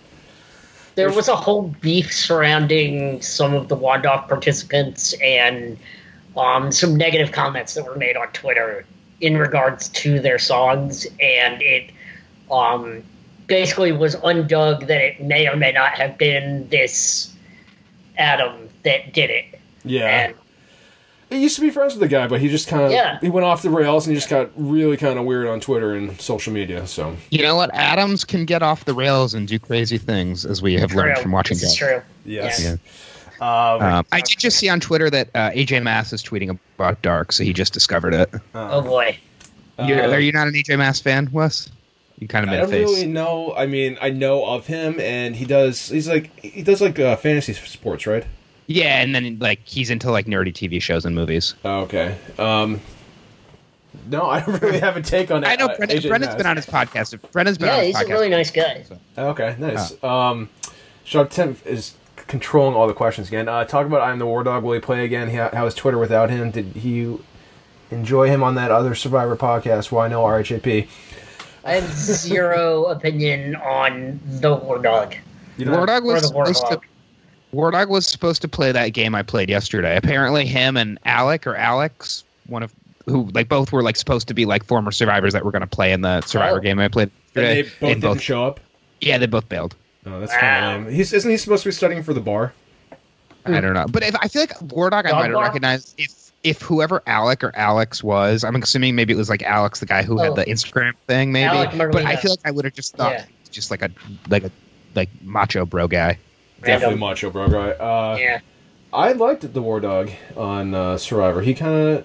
There 0.95 1.13
was 1.13 1.29
a 1.29 1.37
whole 1.37 1.75
beef 1.83 2.11
surrounding 2.11 3.21
some 3.21 3.53
of 3.53 3.69
the 3.69 3.77
Wandoff 3.77 4.29
participants 4.29 5.13
and 5.23 5.77
um, 6.39 6.73
some 6.73 6.97
negative 6.97 7.33
comments 7.33 7.75
that 7.75 7.85
were 7.85 7.97
made 7.97 8.17
on 8.17 8.29
Twitter 8.29 8.87
in 9.21 9.37
regards 9.37 9.89
to 9.91 10.21
their 10.21 10.39
songs, 10.39 11.07
and 11.21 11.61
it 11.63 11.91
um, 12.51 13.03
basically 13.47 13.93
was 13.93 14.17
undug 14.17 14.87
that 14.87 15.01
it 15.01 15.21
may 15.23 15.49
or 15.49 15.57
may 15.57 15.73
not 15.73 15.93
have 15.93 16.19
been 16.19 16.69
this 16.69 17.35
Adam 18.19 18.69
that 18.85 19.13
did 19.13 19.31
it. 19.31 19.45
Yeah, 19.85 20.07
And 20.29 20.35
he 21.31 21.43
used 21.43 21.55
to 21.57 21.61
be 21.61 21.71
friends 21.71 21.95
with 21.95 22.01
the 22.01 22.09
guy, 22.09 22.27
but 22.29 22.41
he 22.41 22.49
just 22.49 22.69
kind 22.69 22.83
of 22.85 22.91
Yeah. 22.93 23.19
he 23.21 23.29
went 23.31 23.45
off 23.45 23.63
the 23.63 23.71
rails 23.71 24.07
and 24.07 24.15
he 24.15 24.19
just 24.19 24.29
got 24.31 24.51
really 24.57 24.97
kind 24.97 25.19
of 25.19 25.25
weird 25.25 25.47
on 25.47 25.61
Twitter 25.61 25.95
and 25.95 26.21
social 26.21 26.53
media. 26.53 26.87
So 26.87 27.17
You 27.31 27.43
know 27.43 27.57
what? 27.57 27.71
Adams 27.75 28.25
can 28.25 28.45
get 28.45 28.63
off 28.63 28.85
the 28.85 28.95
rails 28.95 29.35
and 29.35 29.47
do 29.49 29.59
crazy 29.59 29.99
things, 29.99 30.45
as 30.45 30.61
we 30.63 30.75
have 30.75 30.93
learned 30.95 31.19
from 31.19 31.33
watching 31.33 31.57
This 31.57 31.73
is 31.73 31.79
golf. 31.81 31.91
true. 31.91 32.03
yes, 32.25 32.63
Yeah. 32.63 32.77
Um, 33.41 33.83
Um, 33.83 34.07
I 34.13 34.21
did 34.21 34.39
just 34.39 34.59
see 34.59 34.69
on 34.69 34.81
Twitter 34.81 35.11
that 35.11 35.29
uh, 35.35 35.51
AJ 35.51 35.83
Mass 35.83 36.13
is 36.13 36.23
tweeting 36.23 36.59
about 36.79 37.03
Dark, 37.03 37.33
so 37.33 37.45
he 37.45 37.53
just 37.53 37.73
discovered 37.73 38.15
it. 38.15 38.31
Oh 38.55 38.81
boy. 38.83 39.19
You're, 39.79 40.03
uh, 40.05 40.11
are 40.13 40.21
you 40.21 40.33
not 40.33 40.49
an 40.49 40.55
AJ 40.55 40.79
Mass 40.79 41.01
fan, 41.01 41.29
Wes? 41.33 41.69
You 42.19 42.27
kind 42.29 42.45
of 42.45 42.49
I 42.49 42.53
made 42.53 42.59
a 42.59 42.63
don't 42.63 42.71
face. 42.71 42.89
really 42.89 43.07
know. 43.07 43.55
I 43.55 43.67
mean, 43.67 43.99
I 44.01 44.09
know 44.09 44.47
of 44.47 44.67
him, 44.67 44.99
and 45.01 45.37
he 45.37 45.45
does. 45.45 45.91
He's 45.91 46.09
like 46.09 46.35
he 46.41 46.63
does 46.63 46.81
like 46.81 46.99
uh, 46.99 47.17
fantasy 47.17 47.53
sports, 47.53 48.07
right? 48.07 48.25
Yeah, 48.69 49.03
and 49.03 49.15
then 49.15 49.39
like 49.39 49.61
he's 49.67 49.91
into 49.91 50.11
like 50.11 50.25
nerdy 50.27 50.53
TV 50.53 50.81
shows 50.81 51.05
and 51.05 51.15
movies. 51.15 51.55
Oh, 51.65 51.81
okay. 51.83 52.17
Um, 52.39 52.81
no, 54.09 54.23
I 54.31 54.41
don't 54.41 54.61
really 54.63 54.81
have 54.81 54.97
a 54.97 55.03
take 55.03 55.31
on 55.31 55.45
it. 55.45 55.47
I 55.47 55.57
know 55.57 55.67
uh, 55.67 55.77
Brendan, 55.77 55.99
AJ 55.99 56.21
Mass. 56.21 56.35
been 56.37 56.47
on 56.47 56.57
his 56.57 56.65
podcast. 56.67 57.21
Brendan's 57.33 57.59
been 57.59 57.69
Yeah, 57.69 57.75
on 57.77 57.85
his 57.85 57.99
he's 57.99 58.09
a 58.09 58.11
really 58.11 58.29
nice 58.31 58.51
guy. 58.51 58.85
Okay, 59.19 59.55
nice. 59.59 60.03
Um, 60.03 60.49
Shark 61.05 61.29
Tim 61.31 61.57
is 61.67 61.95
controlling 62.27 62.75
all 62.75 62.87
the 62.87 62.95
questions 62.95 63.29
again. 63.29 63.49
Uh, 63.49 63.65
talk 63.65 63.87
about 63.87 64.01
I'm 64.03 64.19
the 64.19 64.27
War 64.27 64.43
Dog. 64.45 64.65
Will 64.65 64.73
he 64.75 64.81
play 64.81 65.05
again? 65.05 65.29
How, 65.31 65.51
how 65.53 65.67
is 65.67 65.75
Twitter 65.75 65.99
without 65.99 66.31
him? 66.31 66.51
Did 66.51 66.67
he 66.77 67.17
enjoy 67.91 68.29
him 68.29 68.43
on 68.43 68.55
that 68.57 68.71
other 68.71 68.95
Survivor 68.95 69.37
podcast? 69.37 69.91
Why 69.93 70.09
no 70.09 70.23
RHAP? 70.23 70.89
I 71.65 71.73
have 71.73 71.85
zero 71.93 72.85
opinion 72.87 73.57
on 73.57 74.21
the 74.25 74.55
War 74.55 74.79
Dog 74.81 75.17
You 75.57 75.65
know, 75.65 75.73
Wardog 75.79 76.03
or 76.03 76.15
was 76.15 76.33
War 76.33 76.47
supposed 76.47 76.67
to 76.69 76.81
Dog. 77.73 77.89
Was 77.89 78.07
supposed 78.07 78.43
to 78.43 78.49
play 78.49 78.71
that 78.73 78.89
game 78.91 79.15
I 79.15 79.23
played 79.23 79.49
yesterday. 79.49 79.97
Apparently, 79.97 80.47
him 80.47 80.77
and 80.77 80.99
Alec 81.05 81.47
or 81.47 81.57
Alex, 81.57 82.23
one 82.47 82.63
of 82.63 82.73
who 83.07 83.31
like 83.35 83.49
both 83.49 83.73
were 83.73 83.83
like 83.83 83.97
supposed 83.97 84.29
to 84.29 84.35
be 84.35 84.45
like 84.47 84.65
former 84.65 84.91
survivors 84.91 85.33
that 85.33 85.45
were 85.45 85.53
going 85.53 85.61
to 85.63 85.67
play 85.67 85.93
in 85.93 86.01
the 86.03 86.21
Survivor 86.23 86.59
Oh. 86.59 86.61
game 86.61 86.79
I 86.81 86.89
played 86.89 87.11
and 87.37 87.45
they 87.45 87.63
both 87.63 88.01
didn't 88.01 88.19
show 88.21 88.45
up. 88.45 88.61
yeah, 89.01 89.17
they 89.19 89.27
both 89.27 89.49
bailed. 89.49 89.75
Oh, 90.07 90.21
that's 90.21 90.33
Wow. 90.33 90.41
kind 90.41 90.65
of 90.81 90.87
lame. 90.87 90.95
He's 90.95 91.13
isn't 91.13 91.31
he 91.31 91.37
supposed 91.37 91.63
to 91.65 91.69
be 91.69 91.73
studying 91.73 92.03
for 92.03 92.15
the 92.15 92.21
bar? 92.21 92.53
I 93.45 93.61
don't 93.61 93.75
know, 93.75 93.87
but 93.89 94.03
if 94.03 94.15
I 94.21 94.29
feel 94.29 94.43
like 94.43 94.59
Wardog, 94.59 95.07
I 95.07 95.13
might 95.13 95.31
have 95.31 95.41
recognized 95.41 95.95
if 95.99 96.33
if 96.45 96.61
whoever 96.63 97.03
Alec 97.07 97.43
or 97.45 97.53
Alex 97.57 98.03
was. 98.05 98.45
I'm 98.45 98.55
assuming 98.57 98.95
maybe 98.95 99.13
it 99.13 99.17
was 99.17 99.29
like 99.31 99.43
Alex, 99.43 99.81
the 99.81 99.87
guy 99.87 100.03
who 100.03 100.19
Oh. 100.21 100.23
had 100.25 100.37
the 100.37 100.45
Instagram 100.45 100.93
thing, 101.09 101.33
maybe. 101.33 101.55
But 101.77 101.97
I 102.05 102.17
feel 102.17 102.33
like 102.33 102.41
I 102.45 102.51
would 102.51 102.65
have 102.65 102.75
just 102.75 102.95
thought 102.97 103.13
Yeah. 103.13 103.25
just 103.51 103.71
like 103.71 103.83
a 103.83 103.91
like 104.29 104.45
a 104.45 104.51
like 104.95 105.11
macho 105.23 105.65
bro 105.67 105.87
guy. 105.89 106.19
Definitely 106.61 106.85
Random. 106.95 107.01
macho 107.01 107.31
bro 107.31 107.49
guy. 107.49 107.71
Uh, 107.73 108.17
Yeah. 108.19 108.39
I 108.93 109.13
liked 109.13 109.53
the 109.53 109.61
War 109.63 109.79
Dog 109.81 110.11
on 110.37 110.75
uh, 110.75 110.97
Survivor. 110.99 111.43
He 111.43 111.53
kind 111.55 111.75
of 111.99 112.05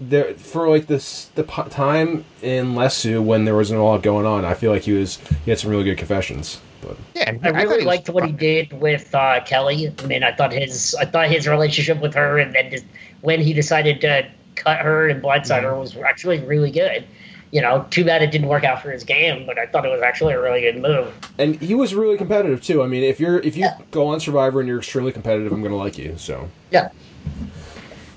there 0.00 0.34
for 0.34 0.68
like 0.68 0.86
this 0.86 1.26
the 1.34 1.44
po- 1.44 1.68
time 1.68 2.24
in 2.42 2.74
Lesu 2.74 3.22
when 3.22 3.44
there 3.44 3.54
wasn't 3.54 3.78
a 3.80 3.82
lot 3.82 4.02
going 4.02 4.26
on. 4.26 4.44
I 4.44 4.54
feel 4.54 4.72
like 4.72 4.82
he 4.82 4.92
was 4.92 5.18
he 5.44 5.50
had 5.50 5.58
some 5.60 5.70
really 5.70 5.84
good 5.84 5.98
confessions. 5.98 6.60
But 6.82 6.96
Yeah, 7.14 7.30
I 7.30 7.38
thought 7.38 7.54
really 7.54 7.80
he 7.80 7.84
liked 7.86 8.08
what 8.08 8.24
he 8.26 8.32
did 8.32 8.72
with 8.72 9.14
uh, 9.14 9.40
Kelly. 9.44 9.92
I 10.02 10.06
mean, 10.06 10.22
I 10.22 10.32
thought 10.32 10.52
his 10.52 10.94
I 10.94 11.04
thought 11.04 11.28
his 11.28 11.46
relationship 11.48 12.00
with 12.00 12.14
her, 12.14 12.38
and 12.38 12.54
then 12.54 12.70
just 12.70 12.84
when 13.20 13.40
he 13.40 13.52
decided 13.52 14.00
to 14.02 14.26
cut 14.56 14.78
her 14.80 15.08
and 15.08 15.22
blindside 15.22 15.62
her 15.62 15.74
was 15.78 15.96
actually 15.96 16.38
really 16.40 16.70
good. 16.70 17.04
You 17.52 17.60
know, 17.60 17.84
too 17.90 18.04
bad 18.04 18.22
it 18.22 18.30
didn't 18.30 18.46
work 18.46 18.62
out 18.62 18.80
for 18.80 18.92
his 18.92 19.02
game, 19.02 19.44
but 19.44 19.58
I 19.58 19.66
thought 19.66 19.84
it 19.84 19.88
was 19.90 20.02
actually 20.02 20.34
a 20.34 20.40
really 20.40 20.60
good 20.60 20.80
move. 20.80 21.12
and 21.36 21.56
he 21.60 21.74
was 21.74 21.94
really 21.94 22.16
competitive 22.16 22.62
too. 22.62 22.82
I 22.82 22.86
mean, 22.86 23.02
if 23.02 23.18
you're 23.18 23.40
if 23.40 23.56
you 23.56 23.64
Yeah. 23.64 23.76
go 23.90 24.06
on 24.06 24.20
Survivor 24.20 24.60
and 24.60 24.68
you're 24.68 24.78
extremely 24.78 25.10
competitive, 25.12 25.50
I'm 25.52 25.62
gonna 25.62 25.76
like 25.76 25.98
you. 25.98 26.14
So 26.16 26.48
Yeah. 26.70 26.90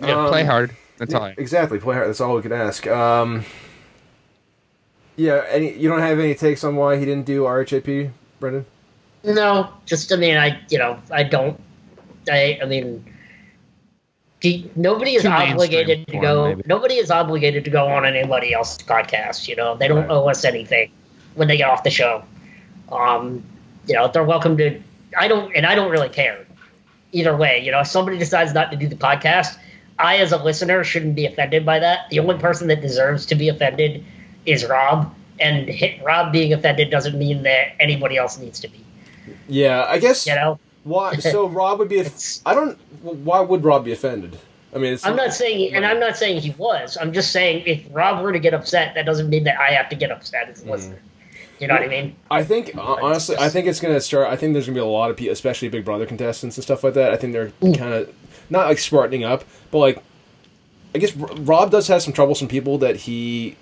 Yeah, 0.01 0.27
play 0.27 0.41
Um, 0.41 0.47
hard. 0.47 0.71
That's 0.99 1.13
all. 1.15 1.23
I, 1.23 1.33
exactly 1.37 1.79
play 1.79 1.95
hard. 1.95 2.07
That's 2.09 2.21
all 2.21 2.35
we 2.35 2.41
could 2.43 2.51
ask. 2.51 2.85
Um, 2.87 3.43
yeah, 5.15 5.43
any 5.49 5.73
you 5.73 5.89
don't 5.89 5.99
have 5.99 6.19
any 6.19 6.35
takes 6.35 6.63
on 6.63 6.75
why 6.75 6.97
he 6.97 7.05
didn't 7.05 7.25
do 7.25 7.43
RHAP, 7.43 8.11
Brendan? 8.43 8.65
No, 9.23 9.69
just 9.85 10.11
I 10.11 10.17
mean, 10.17 10.35
I 10.37 10.59
you 10.69 10.77
know 10.77 10.99
I 11.09 11.23
don't 11.23 11.59
I, 12.29 12.59
I 12.61 12.65
mean, 12.65 13.03
the, 14.41 14.69
nobody 14.75 15.15
is 15.15 15.23
Too 15.23 15.29
obligated 15.29 16.07
to 16.07 16.19
go. 16.19 16.47
maybe. 16.49 16.63
Nobody 16.65 16.95
is 16.95 17.09
obligated 17.11 17.63
to 17.65 17.71
go 17.71 17.87
on 17.87 18.05
anybody 18.05 18.53
else's 18.53 18.79
podcast. 18.85 19.47
You 19.47 19.55
know, 19.55 19.75
they 19.75 19.87
don't 19.87 19.99
Right. 19.99 20.09
owe 20.11 20.29
us 20.29 20.43
anything 20.45 20.91
when 21.35 21.47
they 21.47 21.57
get 21.57 21.69
off 21.69 21.83
the 21.83 21.89
show. 21.89 22.23
Um, 22.91 23.43
you 23.87 23.95
know, 23.95 24.07
they're 24.07 24.23
welcome 24.23 24.57
to. 24.57 24.79
I 25.17 25.27
don't, 25.27 25.55
and 25.55 25.65
I 25.65 25.75
don't 25.75 25.91
really 25.91 26.09
care 26.09 26.45
either 27.11 27.35
way. 27.35 27.61
You 27.63 27.71
know, 27.71 27.79
if 27.81 27.87
somebody 27.87 28.17
decides 28.17 28.53
not 28.53 28.71
to 28.71 28.77
do 28.77 28.87
the 28.87 28.95
podcast, 28.95 29.57
I, 29.99 30.17
as 30.17 30.31
a 30.31 30.43
listener, 30.43 30.83
shouldn't 30.83 31.15
be 31.15 31.25
offended 31.25 31.65
by 31.65 31.79
that. 31.79 32.09
The 32.09 32.19
only 32.19 32.37
person 32.37 32.67
that 32.67 32.81
deserves 32.81 33.25
to 33.27 33.35
be 33.35 33.49
offended 33.49 34.03
is 34.45 34.65
Rob, 34.65 35.13
and 35.39 35.67
hit, 35.67 36.01
Rob 36.03 36.31
being 36.31 36.53
offended 36.53 36.89
doesn't 36.89 37.17
mean 37.17 37.43
that 37.43 37.73
anybody 37.79 38.17
else 38.17 38.37
needs 38.37 38.59
to 38.61 38.67
be. 38.67 38.83
Yeah, 39.47 39.85
I 39.87 39.99
guess. 39.99 40.25
You 40.27 40.35
know, 40.35 40.59
Why? 40.83 41.15
So 41.19 41.47
Rob 41.47 41.79
would 41.79 41.89
be. 41.89 41.99
It's- 41.99 42.41
I 42.45 42.53
don't. 42.53 42.77
Why 43.01 43.39
would 43.41 43.63
Rob 43.63 43.85
be 43.85 43.91
offended? 43.91 44.37
I 44.75 44.79
mean, 44.79 44.93
it's 44.93 45.05
I'm 45.05 45.15
not 45.15 45.33
saying, 45.33 45.75
and 45.75 45.85
I'm 45.85 45.99
not 45.99 46.17
saying 46.17 46.41
he 46.41 46.49
was. 46.51 46.97
I'm 46.99 47.13
just 47.13 47.31
saying 47.31 47.63
if 47.67 47.83
Rob 47.91 48.23
were 48.23 48.33
to 48.33 48.39
get 48.39 48.53
upset, 48.55 48.95
that 48.95 49.05
doesn't 49.05 49.29
mean 49.29 49.43
that 49.43 49.59
I 49.59 49.71
have 49.73 49.87
to 49.89 49.95
get 49.95 50.09
upset 50.11 50.49
as 50.49 50.63
a 50.63 50.71
listener. 50.71 50.99
You 51.59 51.67
know 51.67 51.75
what 51.75 51.83
I 51.83 51.87
mean? 51.87 52.15
I 52.31 52.43
think 52.43 52.75
uh, 52.75 52.81
honestly, 52.81 53.37
I 53.37 53.49
think 53.49 53.67
it's 53.67 53.79
gonna 53.79 54.01
start. 54.01 54.27
I 54.27 54.35
think 54.35 54.53
there's 54.53 54.65
gonna 54.65 54.73
be 54.75 54.79
a 54.81 54.85
lot 54.85 55.11
of 55.11 55.17
people, 55.17 55.31
especially 55.31 55.69
Big 55.69 55.85
Brother 55.85 56.05
contestants 56.07 56.57
and 56.57 56.63
stuff 56.63 56.83
like 56.83 56.95
that. 56.95 57.13
I 57.13 57.17
think 57.17 57.33
they're 57.33 57.51
kind 57.61 57.93
of 57.93 58.13
not 58.49 58.67
like 58.67 58.79
smartening 58.79 59.23
up, 59.23 59.43
but 59.69 59.77
like 59.77 60.03
I 60.95 60.97
guess 60.97 61.15
Rob 61.15 61.69
does 61.71 61.87
have 61.87 62.01
some 62.01 62.11
troublesome 62.11 62.47
people 62.47 62.79
that 62.79 62.95
he 62.95 63.55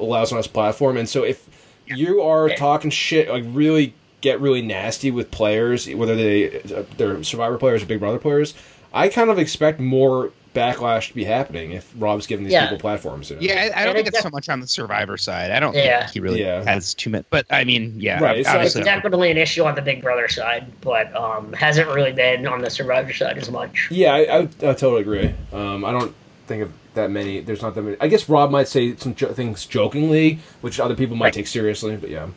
allows 0.00 0.32
on 0.32 0.36
his 0.38 0.46
platform, 0.46 0.96
and 0.96 1.08
so 1.08 1.22
if 1.24 1.46
you 1.86 2.22
are 2.22 2.48
talking 2.50 2.90
shit, 2.90 3.28
like 3.28 3.44
really 3.48 3.94
get 4.20 4.40
really 4.40 4.62
nasty 4.62 5.10
with 5.10 5.30
players, 5.30 5.88
whether 5.88 6.14
they 6.16 6.60
uh, 6.62 6.82
they're 6.96 7.22
Survivor 7.24 7.58
players 7.58 7.82
or 7.82 7.86
Big 7.86 8.00
Brother 8.00 8.18
players, 8.18 8.54
I 8.92 9.08
kind 9.08 9.30
of 9.30 9.38
expect 9.38 9.80
more 9.80 10.30
backlash 10.54 11.06
to 11.08 11.14
be 11.14 11.22
happening 11.22 11.70
if 11.70 11.92
Rob's 11.96 12.26
giving 12.26 12.44
these 12.44 12.52
Yeah. 12.52 12.64
people 12.64 12.78
platforms. 12.80 13.30
You 13.30 13.36
know? 13.36 13.42
Yeah, 13.42 13.54
I, 13.54 13.82
I 13.82 13.84
don't 13.84 13.90
And 13.90 13.94
think 13.98 14.08
it's 14.08 14.16
def- 14.16 14.24
so 14.24 14.30
much 14.30 14.48
on 14.48 14.58
the 14.58 14.66
Survivor 14.66 15.16
side. 15.16 15.52
I 15.52 15.60
don't 15.60 15.76
Yeah. 15.76 16.00
think 16.00 16.10
he 16.12 16.18
really 16.20 16.40
Yeah. 16.42 16.64
has 16.64 16.92
too 16.92 17.08
much. 17.08 17.24
But 17.30 17.46
I 17.50 17.62
mean, 17.62 17.94
yeah, 17.98 18.20
Right, 18.20 18.38
it's 18.38 18.48
like- 18.48 18.66
It's 18.66 18.74
definitely 18.74 19.30
an 19.30 19.36
issue 19.36 19.62
on 19.62 19.76
the 19.76 19.82
Big 19.82 20.02
Brother 20.02 20.26
side, 20.26 20.66
but 20.80 21.14
um, 21.14 21.52
hasn't 21.52 21.88
really 21.88 22.10
been 22.12 22.48
on 22.48 22.62
the 22.62 22.70
Survivor 22.70 23.12
side 23.12 23.38
as 23.38 23.48
much. 23.48 23.86
Yeah, 23.92 24.12
I, 24.12 24.18
I, 24.18 24.38
I 24.40 24.46
totally 24.74 25.02
agree. 25.02 25.32
Um, 25.52 25.84
I 25.84 25.92
don't 25.92 26.12
think 26.48 26.64
of 26.64 26.72
that 26.94 27.10
many. 27.10 27.40
There's 27.40 27.62
not 27.62 27.74
that 27.74 27.82
many. 27.82 27.96
I 28.00 28.08
guess 28.08 28.28
Rob 28.28 28.50
might 28.50 28.68
say 28.68 28.96
some 28.96 29.14
jo- 29.14 29.32
things 29.32 29.66
jokingly, 29.66 30.38
which 30.60 30.80
other 30.80 30.94
people 30.94 31.16
might 31.16 31.26
Right. 31.26 31.34
take 31.34 31.46
seriously. 31.46 31.96
But 31.96 32.10
yeah, 32.10 32.28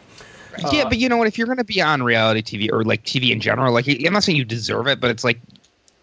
yeah, 0.72 0.84
but 0.88 0.98
you 0.98 1.10
know 1.10 1.18
what? 1.18 1.28
If 1.28 1.38
you're 1.38 1.48
going 1.48 1.58
to 1.58 1.64
be 1.64 1.82
on 1.82 2.04
reality 2.04 2.42
TV 2.42 2.72
or 2.72 2.84
like 2.84 3.04
TV 3.04 3.32
in 3.32 3.40
general, 3.40 3.74
like 3.74 3.88
I'm 3.88 4.14
not 4.14 4.24
saying 4.24 4.38
you 4.38 4.46
deserve 4.46 4.88
it, 4.88 5.00
but 5.00 5.10
it's 5.10 5.24
like 5.24 5.40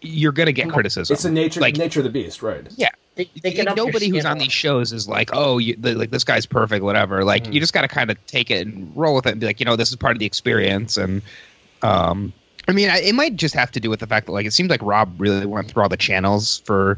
you're 0.01 0.31
going 0.31 0.47
to 0.47 0.53
get 0.53 0.69
criticism. 0.69 1.13
it's 1.13 1.23
the 1.23 1.29
nature 1.31 1.61
Like- 1.61 1.77
nature 1.77 1.99
of 1.99 2.05
the 2.05 2.09
beast, 2.09 2.41
right? 2.41 2.65
yeah. 2.75 2.89
They, 3.15 3.29
they 3.43 3.51
get 3.53 3.67
up 3.67 3.75
your 3.75 3.85
Nobody 3.87 4.07
who's 4.07 4.23
on 4.25 4.37
these 4.37 4.53
shows 4.53 4.93
is 4.93 5.07
like, 5.07 5.29
oh, 5.33 5.57
you, 5.57 5.75
the, 5.77 5.95
like 5.95 6.11
this 6.11 6.23
guy's 6.23 6.45
perfect, 6.45 6.83
whatever. 6.83 7.23
Like 7.25 7.43
Mhm. 7.43 7.53
you 7.53 7.59
just 7.59 7.73
got 7.73 7.81
to 7.81 7.87
kind 7.89 8.09
of 8.09 8.25
take 8.25 8.49
it 8.49 8.65
and 8.65 8.91
roll 8.95 9.13
with 9.13 9.25
it 9.27 9.31
and 9.33 9.39
be 9.41 9.45
like, 9.47 9.59
you 9.59 9.65
know, 9.65 9.75
this 9.75 9.89
is 9.89 9.97
part 9.97 10.13
of 10.15 10.19
the 10.19 10.25
experience. 10.25 10.95
And 10.97 11.21
um, 11.83 12.31
I 12.67 12.71
mean, 12.71 12.89
I, 12.89 12.99
it 13.01 13.13
might 13.13 13.35
just 13.35 13.53
have 13.53 13.69
to 13.71 13.79
do 13.79 13.89
with 13.89 13.99
the 13.99 14.07
fact 14.07 14.25
that 14.27 14.31
like 14.31 14.45
it 14.45 14.53
seemed 14.53 14.69
like 14.69 14.81
Rob 14.81 15.13
really 15.19 15.45
went 15.45 15.69
through 15.69 15.83
all 15.83 15.89
the 15.89 15.97
channels 15.97 16.59
for 16.65 16.97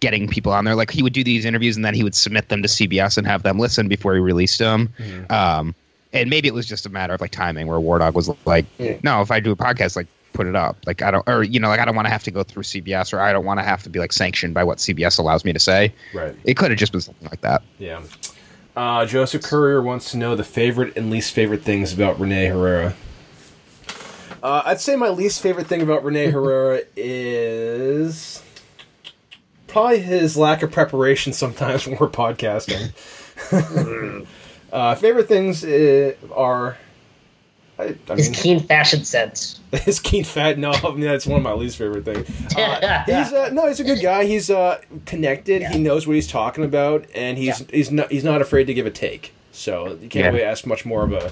getting 0.00 0.28
people 0.28 0.52
on 0.52 0.64
there. 0.64 0.74
Like 0.74 0.90
he 0.90 1.02
would 1.02 1.12
do 1.12 1.24
these 1.24 1.44
interviews 1.44 1.76
and 1.76 1.84
then 1.84 1.94
he 1.94 2.04
would 2.04 2.14
submit 2.14 2.48
them 2.48 2.62
to 2.62 2.68
CBS 2.68 3.18
and 3.18 3.26
have 3.26 3.42
them 3.42 3.58
listen 3.58 3.88
before 3.88 4.14
he 4.14 4.20
released 4.20 4.58
them. 4.58 4.90
Mhm. 4.98 5.30
Um, 5.30 5.74
and 6.12 6.30
maybe 6.30 6.48
it 6.48 6.54
was 6.54 6.66
just 6.66 6.86
a 6.86 6.88
matter 6.88 7.12
of 7.14 7.20
like 7.20 7.30
timing 7.32 7.66
where 7.66 7.78
War 7.80 7.98
Dog 7.98 8.14
was 8.14 8.30
like, 8.44 8.64
Yeah. 8.78 8.96
no, 9.02 9.20
if 9.22 9.30
I 9.30 9.40
do 9.40 9.50
a 9.52 9.56
podcast, 9.56 9.96
like 9.96 10.06
put 10.32 10.46
it 10.46 10.54
up. 10.54 10.76
Like 10.86 11.02
I 11.02 11.10
don't, 11.10 11.28
or 11.28 11.42
you 11.42 11.58
know, 11.58 11.68
like 11.68 11.80
I 11.80 11.84
don't 11.84 11.96
want 11.96 12.06
to 12.06 12.12
have 12.12 12.22
to 12.24 12.30
go 12.30 12.42
through 12.44 12.62
CBS 12.62 13.12
or 13.12 13.20
I 13.20 13.32
don't 13.32 13.44
want 13.44 13.58
to 13.60 13.64
have 13.64 13.82
to 13.82 13.90
be 13.90 13.98
like 13.98 14.12
sanctioned 14.12 14.54
by 14.54 14.62
what 14.64 14.78
CBS 14.78 15.18
allows 15.18 15.44
me 15.44 15.52
to 15.52 15.58
say. 15.58 15.92
Right. 16.14 16.34
It 16.44 16.56
could 16.56 16.70
have 16.70 16.78
just 16.78 16.92
been 16.92 17.00
something 17.00 17.28
like 17.28 17.40
that. 17.40 17.62
Yeah. 17.78 18.00
Uh, 18.76 19.04
Joseph 19.06 19.42
Courier 19.42 19.82
wants 19.82 20.12
to 20.12 20.16
know 20.16 20.36
the 20.36 20.44
favorite 20.44 20.96
and 20.96 21.10
least 21.10 21.32
favorite 21.34 21.62
things 21.62 21.92
about 21.92 22.20
Renee 22.20 22.46
Herrera. 22.46 22.94
Uh, 24.40 24.62
I'd 24.66 24.80
say 24.80 24.94
my 24.94 25.08
least 25.08 25.42
favorite 25.42 25.66
thing 25.66 25.82
about 25.82 26.04
Renee 26.04 26.30
Herrera 26.30 26.82
is 26.96 28.40
probably 29.68 30.00
his 30.00 30.36
lack 30.36 30.62
of 30.62 30.72
preparation 30.72 31.32
sometimes 31.32 31.86
when 31.86 31.96
we're 31.98 32.08
podcasting. 32.08 32.92
uh, 34.72 34.94
favorite 34.96 35.28
things 35.28 35.64
uh, 35.64 36.14
are. 36.34 36.76
I, 37.78 37.94
I 38.10 38.14
His 38.16 38.30
mean, 38.30 38.34
keen 38.34 38.60
fashion 38.60 39.04
sense. 39.04 39.60
his 39.72 40.00
keen 40.00 40.24
fat. 40.24 40.58
No, 40.58 40.72
I 40.72 40.90
mean, 40.90 41.02
that's 41.02 41.26
one 41.28 41.36
of 41.36 41.44
my 41.44 41.52
least 41.52 41.76
favorite 41.78 42.04
things. 42.04 42.28
Uh, 42.56 43.04
he's 43.06 43.32
uh, 43.32 43.50
no, 43.52 43.68
he's 43.68 43.78
a 43.78 43.84
good 43.84 44.02
guy. 44.02 44.24
He's 44.24 44.50
uh, 44.50 44.80
connected. 45.06 45.62
He 45.62 45.78
knows 45.78 46.04
what 46.04 46.14
he's 46.14 46.26
talking 46.26 46.64
about, 46.64 47.06
and 47.14 47.38
he's 47.38 47.60
Yeah. 47.60 47.66
he's 47.70 47.92
not 47.92 48.10
he's 48.10 48.24
not 48.24 48.40
afraid 48.42 48.64
to 48.64 48.74
give 48.74 48.86
a 48.86 48.90
take. 48.90 49.32
So 49.52 49.90
you 50.02 50.08
can't 50.08 50.14
Yeah. 50.14 50.26
really 50.28 50.42
ask 50.42 50.66
much 50.66 50.84
more 50.84 51.04
of 51.04 51.12
a 51.12 51.30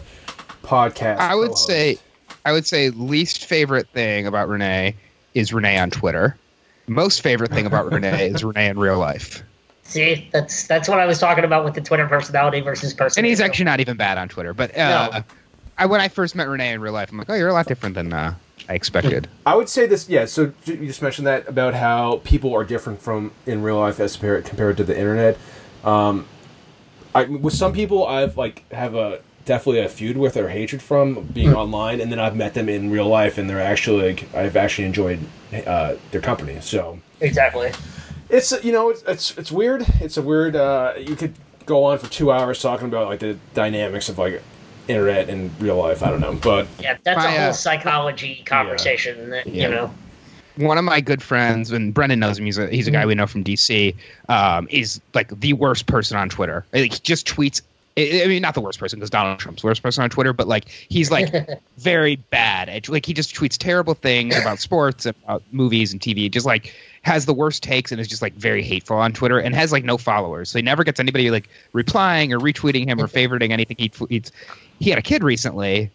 podcast. 0.62 1.16
I 1.18 1.34
would 1.34 1.48
co-host. 1.48 1.66
say, 1.66 1.98
I 2.44 2.52
would 2.52 2.66
say 2.66 2.90
least 2.90 3.44
favorite 3.46 3.88
thing 3.88 4.26
about 4.28 4.48
Renee 4.48 4.94
is 5.34 5.52
Renee 5.52 5.78
on 5.78 5.90
Twitter. 5.90 6.36
Most 6.86 7.22
favorite 7.22 7.50
thing 7.50 7.66
about 7.66 7.92
Renee 7.92 8.28
is 8.34 8.44
Renee 8.44 8.68
in 8.68 8.78
real 8.78 8.98
life. 8.98 9.42
See, 9.82 10.28
that's 10.32 10.66
that's 10.66 10.88
what 10.88 10.98
I 10.98 11.06
was 11.06 11.18
talking 11.18 11.44
about 11.44 11.64
with 11.64 11.74
the 11.74 11.80
Twitter 11.80 12.06
personality 12.08 12.60
versus 12.60 12.92
person. 12.92 13.20
And 13.20 13.26
he's 13.26 13.40
actually 13.40 13.66
not 13.66 13.80
even 13.80 13.96
bad 13.96 14.18
on 14.18 14.28
Twitter. 14.28 14.52
But 14.52 14.76
uh, 14.76 15.10
No. 15.12 15.24
I, 15.78 15.86
when 15.86 16.00
I 16.00 16.08
first 16.08 16.34
met 16.34 16.48
Renee 16.48 16.72
in 16.72 16.80
real 16.80 16.92
life, 16.92 17.10
I'm 17.12 17.18
like, 17.18 17.28
oh, 17.30 17.34
you're 17.34 17.48
a 17.48 17.52
lot 17.52 17.66
different 17.66 17.94
than 17.94 18.12
uh, 18.12 18.34
I 18.68 18.74
expected. 18.74 19.28
I 19.44 19.54
would 19.54 19.68
say 19.68 19.86
this. 19.86 20.08
Yeah. 20.08 20.24
So 20.24 20.52
you 20.64 20.86
just 20.86 21.02
mentioned 21.02 21.26
that 21.26 21.48
about 21.48 21.74
how 21.74 22.20
people 22.24 22.54
are 22.54 22.64
different 22.64 23.00
from 23.00 23.30
in 23.46 23.62
real 23.62 23.78
life 23.78 24.00
as 24.00 24.14
compared 24.16 24.44
compared 24.44 24.76
to 24.78 24.84
the 24.84 24.96
internet. 24.98 25.38
Um, 25.84 26.26
I 27.14 27.24
with 27.24 27.54
some 27.54 27.72
people 27.72 28.06
I've 28.06 28.36
like 28.36 28.68
have 28.72 28.94
a 28.94 29.20
definitely 29.46 29.80
a 29.80 29.88
feud 29.88 30.18
with 30.18 30.36
or 30.36 30.50
hatred 30.50 30.82
from 30.82 31.22
being 31.32 31.54
online, 31.54 32.00
and 32.00 32.12
then 32.12 32.18
I've 32.18 32.36
met 32.36 32.52
them 32.52 32.68
in 32.68 32.90
real 32.90 33.08
life, 33.08 33.38
and 33.38 33.48
they're 33.48 33.60
actually 33.60 34.12
like 34.12 34.34
I've 34.34 34.56
actually 34.56 34.84
enjoyed 34.84 35.20
uh, 35.66 35.94
their 36.10 36.20
company. 36.20 36.60
So 36.60 36.98
exactly. 37.20 37.72
it's 38.28 38.52
you 38.62 38.72
know 38.72 38.90
it's 38.90 39.02
it's, 39.04 39.38
it's 39.38 39.50
weird. 39.50 39.86
It's 40.00 40.18
a 40.18 40.22
weird. 40.22 40.54
Uh, 40.54 40.92
you 40.98 41.16
could 41.16 41.34
go 41.64 41.84
on 41.84 41.98
for 41.98 42.10
two 42.10 42.30
hours 42.30 42.60
talking 42.60 42.88
about 42.88 43.06
like 43.08 43.20
the 43.20 43.38
dynamics 43.54 44.08
of 44.08 44.18
like 44.18 44.42
internet 44.88 45.30
and 45.30 45.50
real 45.60 45.76
life. 45.76 46.02
I 46.02 46.10
don't 46.10 46.20
know, 46.20 46.34
but 46.34 46.66
Yeah, 46.78 46.96
that's 47.02 47.16
My, 47.16 47.26
a 47.34 47.38
whole 47.38 47.48
uh, 47.48 47.52
psychology 47.52 48.42
conversation. 48.44 49.30
That, 49.30 49.46
Yeah. 49.46 49.68
You 49.68 49.74
know, 49.74 49.94
one 50.56 50.78
of 50.78 50.84
my 50.84 51.00
good 51.00 51.22
friends, 51.22 51.70
and 51.70 51.92
Brendan 51.92 52.20
knows 52.20 52.38
him. 52.38 52.46
He's 52.46 52.58
a 52.58 52.68
he's 52.68 52.88
a 52.88 52.90
guy 52.90 53.00
Mm-hmm. 53.00 53.08
we 53.08 53.14
know 53.14 53.26
from 53.26 53.44
DC. 53.44 53.94
Um, 54.28 54.66
is 54.70 55.00
like 55.14 55.28
the 55.40 55.52
worst 55.52 55.86
person 55.86 56.16
on 56.16 56.28
Twitter. 56.28 56.64
Like, 56.72 56.92
he 56.92 56.98
just 57.00 57.26
tweets. 57.26 57.62
I 57.98 58.26
mean, 58.26 58.42
not 58.42 58.54
the 58.54 58.60
worst 58.60 58.78
person 58.78 58.98
because 58.98 59.08
Donald 59.08 59.38
Trump's 59.38 59.62
the 59.62 59.68
worst 59.68 59.82
person 59.82 60.04
on 60.04 60.10
Twitter, 60.10 60.34
but 60.34 60.46
like 60.46 60.68
he's 60.68 61.10
like 61.10 61.32
very 61.78 62.16
bad 62.16 62.68
at 62.68 62.90
like 62.90 63.06
he 63.06 63.14
just 63.14 63.34
tweets 63.34 63.56
terrible 63.56 63.94
things 63.94 64.38
about 64.38 64.58
sports 64.58 65.06
about 65.06 65.42
movies 65.50 65.92
and 65.92 66.00
TV. 66.00 66.30
Just 66.30 66.44
like 66.44 66.74
has 67.02 67.24
the 67.24 67.32
worst 67.32 67.62
takes 67.62 67.92
and 67.92 68.00
is 68.00 68.06
just 68.06 68.20
like 68.20 68.34
very 68.34 68.62
hateful 68.62 68.98
on 68.98 69.12
Twitter 69.14 69.38
and 69.38 69.54
has 69.54 69.72
like 69.72 69.84
no 69.84 69.96
followers. 69.96 70.50
So 70.50 70.58
he 70.58 70.62
never 70.62 70.84
gets 70.84 71.00
anybody 71.00 71.30
like 71.30 71.48
replying 71.72 72.34
or 72.34 72.38
retweeting 72.38 72.86
him 72.86 73.00
or 73.00 73.06
favoriting 73.06 73.50
anything 73.50 73.76
he 73.78 73.88
tweets. 73.88 74.30
He 74.78 74.90
had 74.90 74.98
a 74.98 75.02
kid 75.02 75.24
recently, 75.24 75.90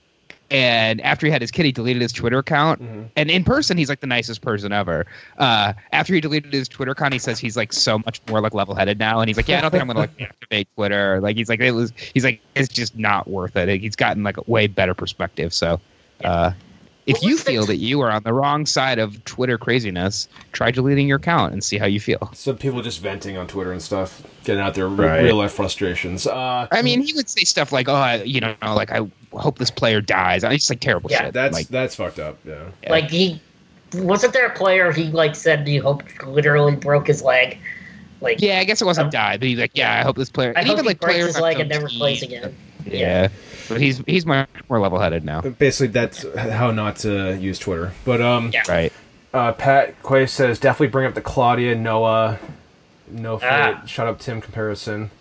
and 0.51 0.99
after 1.01 1.25
he 1.25 1.31
had 1.31 1.41
his 1.41 1.49
kid, 1.49 1.65
he 1.65 1.71
deleted 1.71 2.01
his 2.01 2.11
Twitter 2.11 2.37
account. 2.37 2.81
And 3.15 3.31
in 3.31 3.43
person, 3.43 3.77
he's 3.77 3.89
like 3.89 4.01
the 4.01 4.07
nicest 4.07 4.41
person 4.41 4.71
ever. 4.73 5.05
Uh, 5.37 5.73
after 5.93 6.13
he 6.13 6.19
deleted 6.19 6.51
his 6.51 6.67
Twitter 6.67 6.91
account, 6.91 7.13
he 7.13 7.19
says 7.19 7.39
he's 7.39 7.55
like 7.55 7.71
so 7.71 7.99
much 7.99 8.21
more 8.29 8.41
like 8.41 8.53
level 8.53 8.75
headed 8.75 8.99
now, 8.99 9.21
and 9.21 9.29
he's 9.29 9.37
like, 9.37 9.47
yeah, 9.47 9.59
I 9.59 9.61
don't 9.61 9.71
think 9.71 9.81
I'm 9.81 9.87
gonna 9.87 9.99
like 9.99 10.11
activate 10.21 10.67
Twitter. 10.75 11.21
Like 11.21 11.37
he's 11.37 11.49
like 11.49 11.61
it 11.61 11.71
was. 11.71 11.93
He's 12.13 12.25
like 12.25 12.41
it's 12.53 12.67
just 12.67 12.97
not 12.97 13.27
worth 13.27 13.55
it. 13.55 13.81
He's 13.81 13.95
gotten 13.95 14.23
like 14.23 14.37
a 14.37 14.43
way 14.45 14.67
better 14.67 14.93
perspective. 14.93 15.53
So. 15.53 15.79
Uh, 16.23 16.51
if 17.11 17.21
you 17.23 17.31
was 17.31 17.43
the- 17.43 17.51
feel 17.51 17.65
that 17.67 17.77
you 17.77 18.01
are 18.01 18.11
on 18.11 18.23
the 18.23 18.33
wrong 18.33 18.65
side 18.65 18.99
of 18.99 19.23
Twitter 19.25 19.57
craziness, 19.57 20.27
try 20.51 20.71
deleting 20.71 21.07
your 21.07 21.17
account 21.17 21.53
and 21.53 21.63
see 21.63 21.77
how 21.77 21.85
you 21.85 21.99
feel. 21.99 22.29
some 22.33 22.57
people 22.57 22.81
just 22.81 23.01
venting 23.01 23.37
on 23.37 23.47
Twitter 23.47 23.71
and 23.71 23.81
stuff, 23.81 24.21
getting 24.43 24.61
out 24.61 24.73
their 24.73 24.87
Right. 24.87 25.21
real 25.23 25.35
life 25.37 25.51
frustrations. 25.53 26.27
Uh, 26.27 26.67
I 26.71 26.81
mean, 26.81 27.01
he 27.01 27.13
would 27.13 27.29
say 27.29 27.43
stuff 27.43 27.71
like, 27.71 27.87
"Oh, 27.89 27.93
I, 27.95 28.23
you 28.23 28.39
know, 28.41 28.55
like 28.61 28.91
I 28.91 29.01
hope 29.33 29.57
this 29.59 29.71
player 29.71 30.01
dies." 30.01 30.43
It's 30.43 30.53
just 30.55 30.69
like 30.69 30.79
terrible 30.79 31.09
Yeah, 31.11 31.25
shit. 31.25 31.33
that's 31.33 31.53
like, 31.53 31.67
that's 31.67 31.95
fucked 31.95 32.19
up. 32.19 32.37
Yeah. 32.45 32.63
Yeah. 32.83 32.91
like 32.91 33.09
he 33.09 33.39
wasn't 33.93 34.33
there 34.33 34.47
a 34.47 34.53
player 34.55 34.91
he 34.91 35.05
like 35.11 35.35
said 35.35 35.67
he 35.67 35.77
hoped 35.77 36.23
literally 36.25 36.75
broke 36.75 37.07
his 37.07 37.21
leg. 37.21 37.57
Like 38.21 38.39
yeah, 38.41 38.59
I 38.59 38.63
guess 38.65 38.81
it 38.81 38.85
wasn't 38.85 39.05
Um, 39.05 39.11
die, 39.11 39.37
but 39.37 39.47
he's 39.47 39.57
like, 39.59 39.71
"Yeah, 39.73 39.99
I 39.99 40.03
hope 40.03 40.15
this 40.15 40.29
player." 40.29 40.53
I 40.55 40.59
and 40.59 40.67
hope 40.67 40.75
even 40.75 40.85
he 40.85 40.89
like 40.89 40.99
breaks 40.99 41.13
players 41.15 41.27
his 41.27 41.35
on 41.37 41.41
leg 41.41 41.59
and 41.59 41.69
never 41.69 41.87
plays 41.87 42.21
again. 42.21 42.55
Yeah. 42.85 43.29
But 43.69 43.79
he's 43.81 44.01
he's 44.07 44.25
much 44.25 44.49
more 44.69 44.79
level 44.79 44.99
headed 44.99 45.23
now. 45.23 45.41
Basically, 45.41 45.87
that's 45.87 46.25
how 46.37 46.71
not 46.71 46.97
to 46.97 47.37
use 47.37 47.59
Twitter. 47.59 47.91
But 48.05 48.21
um, 48.21 48.51
Yeah. 48.53 48.63
Right. 48.67 48.93
uh, 49.33 49.53
Pat 49.53 49.95
Quay 50.03 50.25
says 50.27 50.59
definitely 50.59 50.87
bring 50.87 51.05
up 51.07 51.13
the 51.13 51.21
Claudia 51.21 51.75
Noah, 51.75 52.39
no 53.09 53.37
fit, 53.37 53.49
Ah. 53.51 53.81
shut 53.85 54.07
up 54.07 54.19
Tim 54.19 54.41
comparison. 54.41 55.11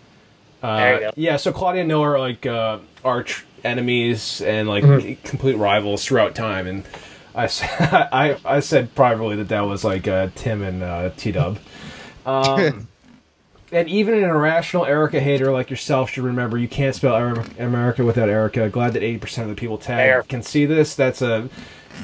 Uh, 0.63 0.77
There 0.77 0.95
you 0.95 1.01
go. 1.01 1.11
Yeah, 1.17 1.37
so 1.37 1.53
Claudia 1.53 1.81
and 1.83 1.89
Noah 1.89 2.11
are 2.11 2.19
like 2.19 2.45
uh, 2.47 2.79
arch 3.05 3.45
enemies 3.65 4.41
and 4.43 4.69
like 4.69 4.85
Mhm. 4.85 5.23
complete 5.25 5.57
rivals 5.57 6.05
throughout 6.05 6.35
time, 6.35 6.67
and 6.67 6.85
I 7.35 7.45
I 8.13 8.37
I 8.45 8.61
said 8.61 8.95
privately 8.95 9.37
that 9.37 9.49
that 9.49 9.63
was 9.67 9.85
like 9.85 10.07
uh, 10.09 10.29
Tim 10.35 10.63
and 10.63 10.83
uh, 10.83 11.11
T 11.17 11.33
Dub. 11.33 11.59
Um, 12.27 12.87
and 13.73 13.89
even 13.89 14.15
an 14.15 14.25
irrational 14.25 14.85
Erica 14.87 15.21
hater 15.21 15.53
like 15.53 15.71
yourself 15.71 16.11
should 16.11 16.25
remember 16.25 16.59
you 16.59 16.69
can't 16.69 16.95
spell 16.95 17.15
America 17.59 18.05
without 18.05 18.29
Erica. 18.29 18.69
Glad 18.69 18.95
that 18.95 19.03
80% 19.03 19.43
of 19.43 19.49
the 19.49 19.55
people 19.55 19.77
Fair. 19.79 20.17
tagged 20.19 20.29
can 20.29 20.43
see 20.43 20.67
this. 20.67 20.95
That's 20.95 21.23
a 21.23 21.49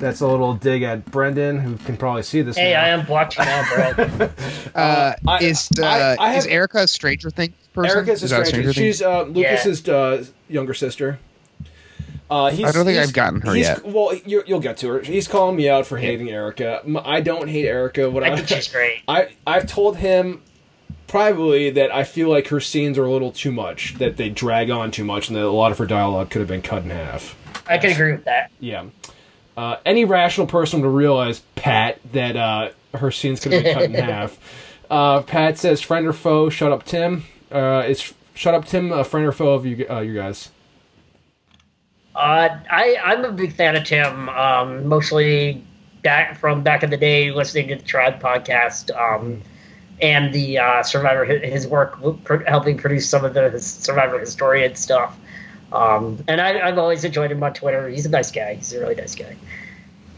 that's 0.00 0.20
a 0.20 0.26
little 0.26 0.52
dig 0.54 0.82
at 0.82 1.04
Brendan, 1.06 1.58
who 1.60 1.76
can 1.76 1.96
probably 1.96 2.22
see 2.22 2.42
this. 2.42 2.56
Hey, 2.56 2.72
now. 2.72 2.82
I 2.82 2.88
am 2.88 3.06
blocked 3.06 3.38
now, 3.38 3.94
bro. 3.94 4.28
Uh, 4.74 5.14
I- 5.26 5.38
is 5.42 5.70
uh, 5.80 5.86
I- 5.86 6.16
I 6.32 6.34
is 6.34 6.46
Erica 6.46 6.78
a 6.80 6.86
Stranger 6.86 7.30
Things 7.30 7.54
person? 7.72 7.96
Erica's 7.96 8.20
a 8.22 8.24
Is 8.26 8.30
that 8.30 8.46
stranger. 8.46 8.72
Things? 8.72 8.76
She's 8.76 9.02
uh, 9.02 9.22
Lucas's 9.22 9.88
uh, 9.88 10.24
younger 10.48 10.74
sister. 10.74 11.18
Uh, 12.28 12.50
he's, 12.50 12.66
I 12.66 12.72
don't 12.72 12.84
think 12.84 12.96
he's- 12.96 13.08
I've 13.08 13.14
gotten 13.14 13.40
her 13.42 13.54
he's- 13.54 13.68
yet. 13.68 13.86
Well, 13.86 14.12
you, 14.26 14.42
you'll 14.46 14.60
get 14.60 14.76
to 14.78 14.88
her. 14.88 15.00
He's 15.00 15.28
calling 15.28 15.56
me 15.56 15.68
out 15.70 15.86
for 15.86 15.96
hating 15.96 16.28
Erica. 16.30 16.82
I 17.04 17.20
don't 17.20 17.48
hate 17.48 17.66
Erica. 17.66 18.10
What 18.10 18.24
I 18.24 18.32
I, 18.32 18.36
think 18.36 18.48
she's 18.48 18.68
great. 18.68 19.02
I 19.08 19.28
I've 19.46 19.66
told 19.66 19.96
him 19.96 20.42
privately 21.06 21.70
that 21.70 21.94
I 21.94 22.04
feel 22.04 22.28
like 22.28 22.48
her 22.48 22.60
scenes 22.60 22.98
are 22.98 23.04
a 23.04 23.10
little 23.10 23.32
too 23.32 23.52
much. 23.52 23.94
That 23.94 24.16
they 24.16 24.28
drag 24.28 24.70
on 24.70 24.90
too 24.90 25.04
much, 25.04 25.28
and 25.28 25.36
that 25.36 25.44
a 25.44 25.50
lot 25.50 25.72
of 25.72 25.78
her 25.78 25.86
dialogue 25.86 26.30
could 26.30 26.40
have 26.40 26.48
been 26.48 26.62
cut 26.62 26.82
in 26.82 26.90
half. 26.90 27.36
I 27.68 27.78
can 27.78 27.90
agree 27.90 28.12
with 28.12 28.24
that. 28.24 28.50
Yeah. 28.60 28.86
Uh, 29.56 29.76
any 29.86 30.04
rational 30.04 30.46
person 30.46 30.82
would 30.82 30.88
realize, 30.88 31.40
Pat, 31.54 31.98
that 32.12 32.36
uh, 32.36 32.70
her 32.94 33.10
scenes 33.10 33.40
could 33.40 33.52
have 33.52 33.64
been 33.64 33.74
cut 33.74 33.84
in 33.84 33.94
half. 33.94 34.38
Uh, 34.90 35.22
Pat 35.22 35.58
says, 35.58 35.80
"Friend 35.80 36.06
or 36.06 36.12
foe? 36.12 36.48
Shut 36.50 36.72
up, 36.72 36.84
Tim." 36.84 37.24
Uh, 37.50 37.84
is 37.86 38.12
shut 38.34 38.54
up, 38.54 38.66
Tim, 38.66 38.92
a 38.92 39.04
friend 39.04 39.26
or 39.26 39.32
foe 39.32 39.54
of 39.54 39.64
you, 39.66 39.86
uh, 39.88 40.00
you 40.00 40.14
guys? 40.14 40.50
Uh, 42.14 42.48
I 42.70 42.96
I'm 43.04 43.24
a 43.24 43.32
big 43.32 43.52
fan 43.52 43.76
of 43.76 43.84
Tim. 43.84 44.28
Um, 44.28 44.86
mostly 44.86 45.64
back 46.02 46.38
from 46.38 46.62
back 46.62 46.82
in 46.82 46.90
the 46.90 46.96
day, 46.96 47.30
listening 47.30 47.68
to 47.68 47.76
the 47.76 47.82
Tribe 47.82 48.22
podcast, 48.22 48.90
um, 48.96 49.42
and 50.00 50.32
the 50.32 50.58
uh, 50.58 50.82
Survivor 50.82 51.24
his, 51.24 51.52
his 51.52 51.66
work 51.66 51.98
helping 52.46 52.76
produce 52.76 53.08
some 53.08 53.24
of 53.24 53.34
the 53.34 53.58
Survivor 53.58 54.18
historian 54.18 54.74
stuff. 54.74 55.18
Um, 55.72 56.22
and 56.28 56.40
I, 56.40 56.66
I've 56.66 56.78
always 56.78 57.04
enjoyed 57.04 57.32
him 57.32 57.42
on 57.42 57.54
Twitter. 57.54 57.88
He's 57.88 58.06
a 58.06 58.10
nice 58.10 58.30
guy. 58.30 58.54
He's 58.54 58.72
a 58.72 58.80
really 58.80 58.94
nice 58.94 59.14
guy. 59.14 59.36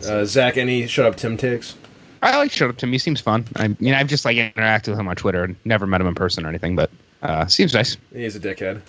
Uh, 0.06 0.24
Zach, 0.24 0.56
any 0.56 0.86
shut 0.86 1.06
up, 1.06 1.16
Tim 1.16 1.36
takes? 1.36 1.74
I 2.22 2.36
like 2.36 2.50
Shut 2.50 2.70
Up 2.70 2.76
Tim. 2.76 2.92
He 2.92 2.98
seems 2.98 3.20
fun. 3.20 3.44
I 3.56 3.68
mean, 3.78 3.94
I've 3.94 4.08
just 4.08 4.24
like 4.24 4.36
interacted 4.36 4.88
with 4.88 4.98
him 4.98 5.08
on 5.08 5.16
Twitter 5.16 5.44
and 5.44 5.56
never 5.64 5.86
met 5.86 6.00
him 6.00 6.06
in 6.06 6.14
person 6.14 6.44
or 6.44 6.48
anything, 6.48 6.74
but 6.76 6.90
uh, 7.22 7.46
seems 7.46 7.74
nice. 7.74 7.96
He's 8.12 8.36
a 8.36 8.40
dickhead. 8.40 8.80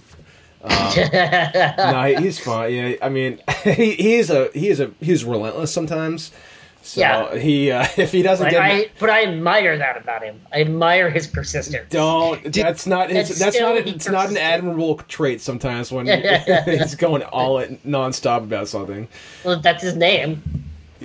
no, 1.78 2.22
he's 2.22 2.40
fine. 2.40 2.74
Yeah, 2.74 2.95
I 3.02 3.10
mean, 3.10 3.40
he, 3.64 3.94
he's 3.94 4.30
a 4.30 4.49
he's 4.53 4.80
a 4.80 4.91
he's 4.99 5.24
relentless 5.24 5.72
sometimes. 5.72 6.32
So 6.81 7.01
Yeah. 7.01 7.35
he 7.38 7.72
uh, 7.72 7.85
if 7.97 8.11
he 8.11 8.22
doesn't 8.22 8.45
But 8.45 8.51
get 8.51 8.61
I, 8.61 8.89
but 8.99 9.10
I 9.10 9.23
admire 9.23 9.77
that 9.77 9.97
about 9.97 10.23
him. 10.23 10.39
I 10.51 10.61
admire 10.61 11.10
his 11.10 11.27
persistence. 11.27 11.89
don't 11.89 12.51
that's 12.53 12.88
not 12.88 13.10
his, 13.10 13.30
And 13.31 13.39
that's 13.39 13.60
not 13.60 13.84
he 13.84 13.91
it's 13.91 14.07
not 14.10 14.30
an 14.30 14.38
admirable 14.38 14.97
trait 15.07 15.41
sometimes 15.41 15.91
when 15.91 16.07
he's 16.65 16.95
going 16.95 17.23
all 17.23 17.60
in 17.60 17.77
nonstop 17.80 18.38
about 18.43 18.68
something. 18.68 19.07
Well, 19.43 19.60
that's 19.60 19.84
his 19.84 19.95
name. 19.95 20.41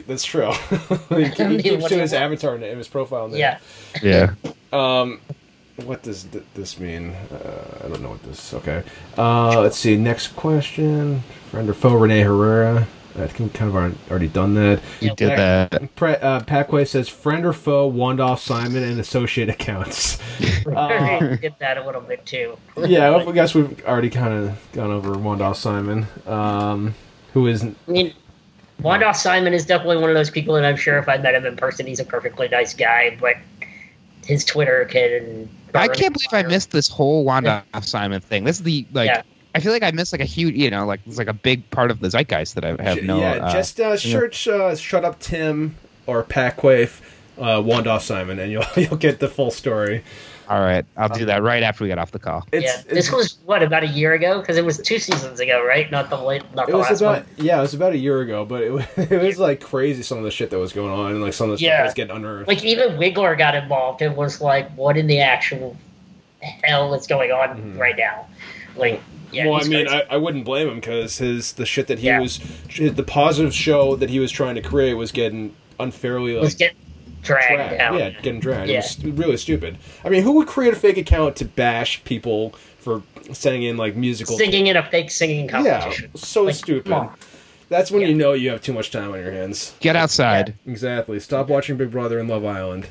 That's 0.07 0.25
true. 0.25 0.51
he, 1.11 1.25
he 1.25 1.45
mean, 1.45 1.61
keeps 1.63 1.85
to 1.89 1.99
his 1.99 2.13
want? 2.13 2.25
avatar 2.25 2.59
name, 2.59 2.79
his 2.79 2.89
profile 2.89 3.29
name. 3.29 3.39
Yeah. 3.39 3.59
Yeah. 4.03 4.35
Um, 4.73 5.21
what 5.85 6.03
does 6.03 6.25
th- 6.25 6.45
this 6.55 6.79
mean? 6.81 7.11
Uh, 7.33 7.85
I 7.85 7.89
don't 7.89 8.01
know 8.03 8.11
what 8.11 8.23
this. 8.25 8.55
Okay. 8.55 8.83
Uh, 9.17 9.61
let's 9.61 9.77
see. 9.79 9.97
Next 9.97 10.35
question. 10.37 11.23
Friend 11.51 11.69
or 11.69 11.75
foe? 11.75 11.95
Renee 11.95 12.23
Herrera. 12.23 12.87
I 13.17 13.27
think 13.29 13.39
we 13.53 13.59
kind 13.59 13.69
of 13.71 13.77
already- 13.77 13.97
already 14.11 14.29
done 14.29 14.55
that. 14.55 14.81
You 15.01 15.09
Yeah, 15.09 15.15
did 15.17 15.29
where- 15.29 15.37
that. 15.37 15.95
Pre- 15.97 16.17
uh, 16.17 16.41
Packway 16.41 16.87
says 16.87 17.09
friend 17.09 17.47
or 17.47 17.53
foe? 17.53 17.91
Wandoff 17.91 18.39
Simon 18.41 18.83
and 18.83 18.99
associate 18.99 19.49
accounts. 19.49 20.19
I 20.77 21.39
get 21.41 21.59
that 21.61 21.79
a 21.79 21.85
little 21.87 22.01
bit 22.01 22.25
too. 22.27 22.59
yeah, 22.77 23.15
I 23.15 23.33
guess 23.33 23.55
we've 23.55 23.85
already 23.87 24.11
kind 24.11 24.33
of 24.35 24.59
gone 24.73 24.91
over 24.91 25.15
Wandoff 25.15 25.57
Simon, 25.57 26.07
um, 26.27 26.95
who 27.33 27.47
is 27.47 27.63
I 27.65 27.73
mean, 27.87 28.13
Wandoff 28.83 29.17
Simon 29.17 29.55
is 29.55 29.65
definitely 29.65 29.99
one 29.99 30.11
of 30.11 30.15
those 30.17 30.31
people 30.31 30.55
that 30.55 30.65
I'm 30.65 30.77
sure 30.77 30.99
if 30.99 31.09
I 31.09 31.17
met 31.19 31.35
him 31.35 31.47
in 31.47 31.57
person, 31.57 31.87
he's 31.87 32.01
a 32.01 32.05
perfectly 32.05 32.49
nice 32.49 32.75
guy, 32.75 33.17
but 33.21 33.35
his 34.27 34.45
Twitter 34.45 34.85
can. 34.87 35.49
I 35.75 35.87
can't 35.89 36.13
believe 36.15 36.33
I 36.33 36.43
missed 36.49 36.71
this 36.71 36.89
whole 36.89 37.25
Wanda 37.25 37.63
Simon 37.83 38.21
thing. 38.21 38.45
This 38.45 38.59
is 38.59 38.63
the 38.65 38.87
like. 38.93 39.07
Yeah. 39.09 39.23
I 39.55 39.61
feel 39.61 39.73
like 39.73 39.83
I 39.85 39.91
missed 39.93 40.13
like 40.13 40.21
a 40.21 40.25
huge, 40.27 40.55
you 40.57 40.71
know, 40.71 40.85
like 40.87 41.01
it's 41.07 41.19
like 41.19 41.29
a 41.29 41.33
big 41.33 41.69
part 41.71 41.91
of 41.91 42.01
the 42.01 42.11
zeitgeist 42.11 42.55
that 42.57 42.65
I 42.65 42.83
have 42.83 43.03
no. 43.03 43.21
yeah. 43.21 43.33
uh, 43.35 43.53
just 43.53 43.79
uh, 43.81 43.97
search 43.97 44.49
uh, 44.49 44.75
"Shut 44.77 45.05
Up 45.05 45.19
Tim" 45.21 45.77
or 46.07 46.25
Packway 46.25 46.91
uh, 47.39 47.61
Wandoff 47.63 48.01
Simon, 48.03 48.39
and 48.39 48.51
you'll 48.51 48.65
you'll 48.77 48.97
get 48.97 49.21
the 49.21 49.29
full 49.29 49.51
story. 49.53 50.03
all 50.49 50.61
right, 50.61 50.85
I'll 50.97 51.09
do 51.09 51.25
that 51.27 51.43
right 51.43 51.63
after 51.63 51.85
we 51.85 51.89
get 51.89 51.99
off 51.99 52.11
the 52.11 52.19
call. 52.19 52.45
It's, 52.53 52.65
Yeah, 52.65 52.77
it's 52.81 52.85
this 53.09 53.13
was 53.13 53.39
what 53.47 53.63
about 53.63 53.83
a 53.85 53.87
year 53.87 54.13
ago? 54.13 54.41
Because 54.41 54.57
it 54.59 54.65
was 54.65 54.77
two 54.79 54.99
seasons 54.99 55.41
ago, 55.41 55.65
right? 55.65 55.91
Not 55.91 56.11
the 56.11 56.17
late, 56.19 56.43
not 56.55 56.69
It 56.69 56.73
the 56.73 56.79
was 56.79 56.89
last 56.91 57.01
about 57.01 57.25
one. 57.25 57.27
yeah, 57.47 57.59
it 57.59 57.63
was 57.63 57.73
about 57.75 57.93
a 57.93 57.97
year 57.99 58.21
ago, 58.21 58.45
but 58.45 58.63
it 58.63 58.71
was, 58.71 58.85
it 58.97 59.23
was 59.23 59.39
like 59.39 59.61
crazy 59.61 60.03
some 60.03 60.19
of 60.19 60.25
the 60.25 60.31
shit 60.31 60.51
that 60.51 60.59
was 60.59 60.73
going 60.75 60.91
on 60.93 61.13
and 61.13 61.23
like 61.23 61.33
some 61.33 61.47
of 61.49 61.53
the 61.53 61.59
stuff 61.59 61.67
Yeah. 61.67 61.77
that 61.79 61.85
was 61.85 61.95
getting 61.95 62.15
unearthed. 62.17 62.49
Like 62.49 62.63
even 62.65 62.99
Wigler 62.99 63.39
got 63.39 63.55
involved 63.55 64.03
It 64.03 64.15
was 64.17 64.41
like, 64.43 64.71
"What 64.73 64.97
in 64.99 65.07
the 65.07 65.21
actual 65.21 65.77
hell 66.63 66.93
is 66.95 67.07
going 67.07 67.31
on 67.33 67.57
Mhm. 67.57 67.79
right 67.79 67.97
now?" 67.97 68.27
Like, 68.77 69.01
yeah, 69.35 69.47
well, 69.47 69.61
I 69.65 69.69
mean. 69.69 69.89
I, 69.89 70.03
I 70.11 70.17
wouldn't 70.17 70.45
blame 70.45 70.69
him 70.69 70.77
because 70.77 71.19
his 71.19 71.53
the 71.53 71.67
shit 71.67 71.87
that 71.89 71.99
he 71.99 72.07
Yeah. 72.07 72.21
was 72.21 72.41
the 72.79 73.03
positive 73.03 73.55
show 73.55 73.97
that 73.97 74.11
he 74.11 74.19
was 74.21 74.31
trying 74.33 74.55
to 74.55 74.63
create 74.63 74.95
was 74.95 75.13
getting 75.13 75.55
unfairly 75.81 76.35
was 76.35 76.51
like 76.53 76.59
getting 76.59 76.77
dragged 77.23 77.49
dragged. 77.49 77.79
down. 77.79 77.99
Yeah, 77.99 78.11
getting 78.11 78.41
dragged. 78.41 78.71
Yeah. 78.71 78.79
It 78.79 79.05
was 79.05 79.17
really 79.17 79.37
stupid. 79.37 79.79
I 80.05 80.09
mean, 80.09 80.23
who 80.23 80.33
would 80.33 80.47
create 80.47 80.73
a 80.73 80.77
fake 80.77 80.97
account 80.99 81.37
to 81.37 81.45
bash 81.45 82.03
people 82.05 82.51
for 82.79 83.03
sending 83.33 83.63
in 83.65 83.77
like 83.77 83.97
musical? 83.97 84.37
Singing 84.37 84.67
in 84.69 84.77
a 84.77 84.83
fake 84.91 85.11
singing 85.11 85.49
competition? 85.49 86.11
yeah, 86.15 86.21
so 86.21 86.45
Like, 86.45 86.55
stupid. 86.55 87.09
That's 87.71 87.91
when 87.91 88.03
Yeah. 88.03 88.09
you 88.09 88.15
know 88.15 88.35
you 88.35 88.51
have 88.51 88.61
too 88.63 88.75
much 88.75 88.91
time 88.91 89.13
on 89.13 89.19
your 89.21 89.33
hands. 89.33 89.73
Get 89.81 89.97
outside. 89.97 90.55
Exactly. 90.67 91.19
Stop 91.19 91.49
watching 91.49 91.77
Big 91.77 91.91
Brother 91.91 92.19
and 92.19 92.29
Love 92.29 92.45
Island. 92.45 92.89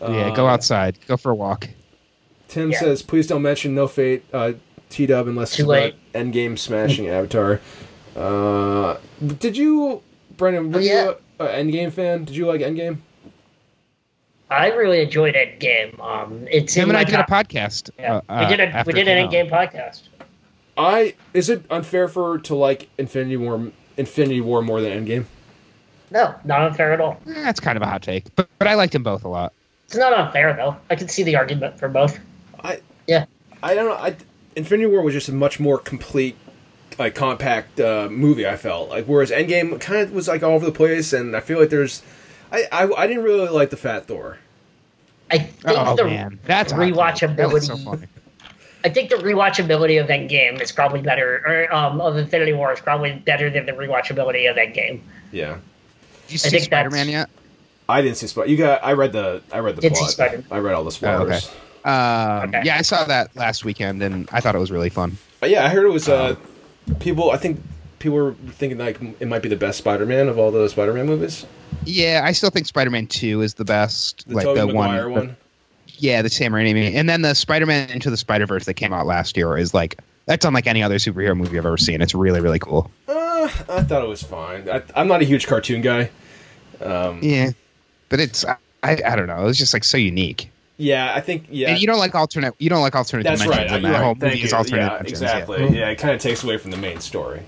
Yeah, 0.00 0.34
go 0.34 0.46
Uh, 0.48 0.50
outside. 0.50 0.98
Go 1.06 1.16
for 1.16 1.30
a 1.30 1.34
walk. 1.34 1.68
Tim 2.48 2.72
Yeah. 2.72 2.80
says, 2.80 3.00
"Please 3.02 3.28
don't 3.28 3.40
mention 3.42 3.74
No 3.74 3.86
Fate 3.86 4.24
uh, 4.32 4.52
T 4.92 5.06
Dub 5.06 5.26
unless 5.26 5.54
Too 5.56 5.62
it's 5.62 5.68
late. 5.68 5.94
about 6.14 6.22
Endgame 6.24 6.58
smashing 6.58 7.08
Avatar." 7.08 7.60
Uh, 8.16 8.98
did 9.38 9.56
you, 9.56 10.02
Brendan? 10.36 10.70
Were 10.72 10.78
Oh, 10.78 10.82
yeah. 10.82 11.04
you 11.04 11.16
a, 11.40 11.44
a 11.44 11.48
Endgame 11.48 11.92
fan? 11.92 12.24
Did 12.24 12.36
you 12.36 12.46
like 12.46 12.60
Endgame? 12.60 12.98
I 14.50 14.68
really 14.72 15.00
enjoyed 15.00 15.34
Endgame. 15.34 15.98
Um, 15.98 16.46
it's 16.50 16.74
Tim 16.74 16.84
in 16.84 16.90
and 16.90 16.98
I 16.98 17.00
my 17.00 17.04
did 17.04 17.14
a 17.14 17.24
top- 17.24 17.30
podcast. 17.48 17.90
Yeah, 17.98 18.20
uh, 18.28 18.46
we 18.48 18.54
did 18.56 18.60
uh, 18.74 18.78
a 18.80 18.84
we 18.86 18.92
did 18.92 19.08
an 19.08 19.30
came 19.30 19.46
Endgame 19.46 19.50
podcast. 19.50 20.02
I 20.76 21.14
is 21.34 21.48
it 21.48 21.64
unfair 21.70 22.08
for 22.08 22.38
to 22.38 22.54
like 22.54 22.88
Infinity 22.98 23.36
War 23.38 23.70
Infinity 23.96 24.40
War 24.42 24.62
more 24.62 24.80
than 24.80 25.04
Endgame? 25.06 25.24
No, 26.10 26.34
not 26.44 26.60
unfair 26.62 26.92
at 26.92 27.00
all. 27.00 27.18
Eh, 27.26 27.32
That's 27.42 27.60
kind 27.60 27.76
of 27.78 27.82
a 27.82 27.86
hot 27.86 28.02
take, 28.02 28.34
but, 28.36 28.46
but 28.58 28.68
I 28.68 28.74
liked 28.74 28.92
them 28.92 29.02
both 29.02 29.24
a 29.24 29.28
lot. 29.28 29.54
It's 29.86 29.96
not 29.96 30.12
unfair 30.12 30.52
though. 30.54 30.76
I 30.90 30.96
can 30.96 31.08
see 31.08 31.22
the 31.22 31.36
argument 31.36 31.78
for 31.78 31.88
both. 31.88 32.18
I 32.62 32.80
Yeah. 33.06 33.24
I 33.62 33.74
don't 33.74 33.86
know. 33.86 33.96
I 33.96 34.14
Infinity 34.56 34.86
War 34.86 35.02
was 35.02 35.14
just 35.14 35.28
a 35.28 35.32
much 35.32 35.58
more 35.60 35.78
complete, 35.78 36.36
like 36.98 37.14
compact 37.14 37.80
uh, 37.80 38.08
movie. 38.10 38.46
I 38.46 38.56
felt 38.56 38.90
like 38.90 39.06
whereas 39.06 39.30
Endgame 39.30 39.80
kind 39.80 40.00
of 40.00 40.12
was 40.12 40.28
like 40.28 40.42
all 40.42 40.52
over 40.52 40.66
the 40.66 40.72
place, 40.72 41.12
and 41.12 41.34
I 41.36 41.40
feel 41.40 41.58
like 41.58 41.70
there's. 41.70 42.02
I, 42.50 42.66
I, 42.70 42.92
I 42.92 43.06
didn't 43.06 43.22
really 43.24 43.48
like 43.48 43.70
the 43.70 43.76
Fat 43.78 44.06
Thor. 44.06 44.38
I 45.30 45.38
think 45.38 45.54
Oh 45.66 45.96
the 45.96 46.04
man, 46.04 46.38
that's 46.44 46.72
a 46.72 46.76
hot 46.76 46.82
take. 46.84 46.94
rewatchability. 46.94 47.36
That 47.36 47.50
was 47.52 47.66
so 47.66 47.76
funny. 47.78 48.06
I 48.84 48.88
think 48.90 49.10
the 49.10 49.16
rewatchability 49.16 50.02
of 50.02 50.08
Endgame 50.08 50.60
is 50.60 50.72
probably 50.72 51.00
better, 51.00 51.42
or 51.46 51.74
um, 51.74 52.00
of 52.00 52.16
Infinity 52.16 52.52
War 52.52 52.72
is 52.72 52.80
probably 52.80 53.12
better 53.12 53.48
than 53.48 53.64
the 53.64 53.72
rewatchability 53.72 54.50
of 54.50 54.56
Endgame. 54.56 55.00
Yeah. 55.30 55.58
Did 56.26 56.32
you 56.32 56.34
I 56.34 56.36
see 56.36 56.50
think 56.50 56.50
that's- 56.50 56.64
Spider 56.64 56.90
Man 56.90 57.08
yet? 57.08 57.30
I 57.88 58.02
didn't 58.02 58.16
see 58.18 58.26
Spider. 58.26 58.48
You 58.50 58.56
got. 58.58 58.84
I 58.84 58.92
read 58.92 59.12
the. 59.12 59.42
I 59.52 59.60
read 59.60 59.76
the 59.76 59.82
Did 59.82 59.96
see 59.96 60.00
plot. 60.00 60.10
Spider- 60.10 60.44
I 60.50 60.58
read 60.58 60.74
all 60.74 60.84
the 60.84 60.90
spoilers. 60.92 61.50
Um, 61.84 62.48
Okay. 62.48 62.62
Yeah, 62.64 62.76
I 62.78 62.82
saw 62.82 63.04
that 63.04 63.34
last 63.36 63.64
weekend, 63.64 64.02
and 64.02 64.28
I 64.32 64.40
thought 64.40 64.54
it 64.54 64.58
was 64.58 64.70
really 64.70 64.90
fun. 64.90 65.16
But 65.40 65.50
yeah, 65.50 65.64
I 65.64 65.68
heard 65.68 65.84
it 65.84 65.90
was. 65.90 66.08
Uh, 66.08 66.36
people. 67.00 67.30
I 67.30 67.36
think 67.36 67.60
people 67.98 68.16
were 68.16 68.34
thinking 68.50 68.78
like 68.78 69.00
it 69.20 69.28
might 69.28 69.42
be 69.42 69.48
the 69.48 69.56
best 69.56 69.78
Spider-Man 69.78 70.28
of 70.28 70.38
all 70.38 70.50
the 70.50 70.68
Spider-Man 70.68 71.06
movies. 71.06 71.46
Yeah, 71.84 72.20
I 72.24 72.32
still 72.32 72.50
think 72.50 72.66
Spider 72.66 72.90
Man 72.90 73.06
Two 73.06 73.40
is 73.42 73.54
the 73.54 73.64
best. 73.64 74.28
The 74.28 74.34
like 74.34 74.44
Tobey 74.44 74.60
the 74.60 74.66
Maguire 74.66 75.08
one, 75.08 75.26
one. 75.28 75.36
Yeah, 75.96 76.22
the 76.22 76.28
Sam 76.30 76.52
Raimi, 76.52 76.94
and 76.94 77.08
then 77.08 77.22
the 77.22 77.34
Spider 77.34 77.66
Man 77.66 77.90
Into 77.90 78.10
the 78.10 78.16
Spider 78.16 78.46
Verse 78.46 78.64
that 78.66 78.74
came 78.74 78.92
out 78.92 79.06
last 79.06 79.36
year 79.36 79.56
is 79.56 79.72
like 79.74 79.98
that's 80.26 80.44
unlike 80.44 80.66
any 80.68 80.82
other 80.82 80.96
superhero 80.96 81.36
movie 81.36 81.58
I've 81.58 81.66
ever 81.66 81.76
seen. 81.78 82.00
It's 82.02 82.14
really 82.14 82.40
really 82.40 82.58
cool. 82.60 82.90
Uh, 83.08 83.48
I 83.68 83.82
thought 83.82 84.02
it 84.04 84.08
was 84.08 84.22
fine. 84.22 84.68
I, 84.68 84.82
I'm 84.94 85.08
not 85.08 85.22
a 85.22 85.24
huge 85.24 85.46
cartoon 85.48 85.80
guy. 85.80 86.10
Um, 86.80 87.18
Yeah, 87.22 87.50
but 88.08 88.20
it's 88.20 88.44
I, 88.44 88.56
I 88.82 89.00
I 89.04 89.16
don't 89.16 89.26
know. 89.26 89.40
It 89.40 89.44
was 89.46 89.58
just 89.58 89.72
like 89.72 89.82
so 89.84 89.96
unique. 89.96 90.50
Yeah, 90.76 91.12
I 91.14 91.20
think 91.20 91.46
yeah. 91.50 91.70
And 91.70 91.80
you 91.80 91.86
don't 91.86 91.98
like 91.98 92.14
alternate. 92.14 92.54
You 92.58 92.70
don't 92.70 92.82
like 92.82 92.94
alternate 92.94 93.24
that's 93.24 93.46
right. 93.46 93.50
dimensions, 93.50 93.72
and 93.72 93.82
You're 93.82 93.92
that 93.92 93.98
right. 93.98 94.04
whole 94.04 94.14
Thank 94.14 94.34
movie 94.34 94.44
is 94.44 94.52
alternate 94.52 94.82
Yeah, 94.82 95.02
exactly. 95.04 95.78
Yeah, 95.78 95.90
it 95.90 95.98
kind 95.98 96.14
of 96.14 96.20
takes 96.20 96.42
away 96.42 96.58
from 96.58 96.70
the 96.70 96.76
main 96.76 97.00
story. 97.00 97.42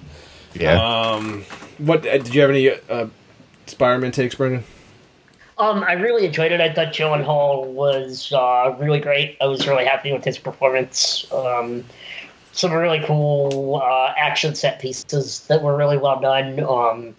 Yeah. 0.54 0.74
yeah. 0.74 1.14
Um, 1.14 1.44
what 1.78 2.06
uh, 2.06 2.18
did 2.18 2.34
you 2.34 2.40
have 2.42 2.50
any 2.50 2.70
uh, 2.70 3.08
Spider-Man 3.66 4.12
takes, 4.12 4.34
Brendan? 4.34 4.64
Um, 5.56 5.84
I 5.84 5.92
really 5.92 6.26
enjoyed 6.26 6.52
it. 6.52 6.60
I 6.60 6.72
thought 6.72 6.92
Gyllenhaal 6.92 7.66
was 7.66 8.32
uh, 8.32 8.74
really 8.78 9.00
great. 9.00 9.36
I 9.40 9.46
was 9.46 9.66
really 9.68 9.84
happy 9.84 10.12
with 10.12 10.24
his 10.24 10.36
performance. 10.36 11.30
Um, 11.32 11.84
some 12.52 12.72
really 12.72 13.00
cool 13.04 13.80
uh, 13.82 14.14
action 14.16 14.54
set 14.54 14.80
pieces 14.80 15.46
that 15.48 15.62
were 15.62 15.76
really 15.76 15.98
well 15.98 16.20
done. 16.20 16.60
Um, 16.60 17.14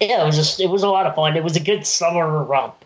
yeah, 0.00 0.22
it 0.22 0.26
was 0.26 0.36
just 0.36 0.60
it 0.60 0.68
was 0.68 0.82
a 0.82 0.88
lot 0.88 1.06
of 1.06 1.14
fun. 1.14 1.36
It 1.36 1.44
was 1.44 1.56
a 1.56 1.60
good 1.60 1.86
summer 1.86 2.42
romp. 2.42 2.77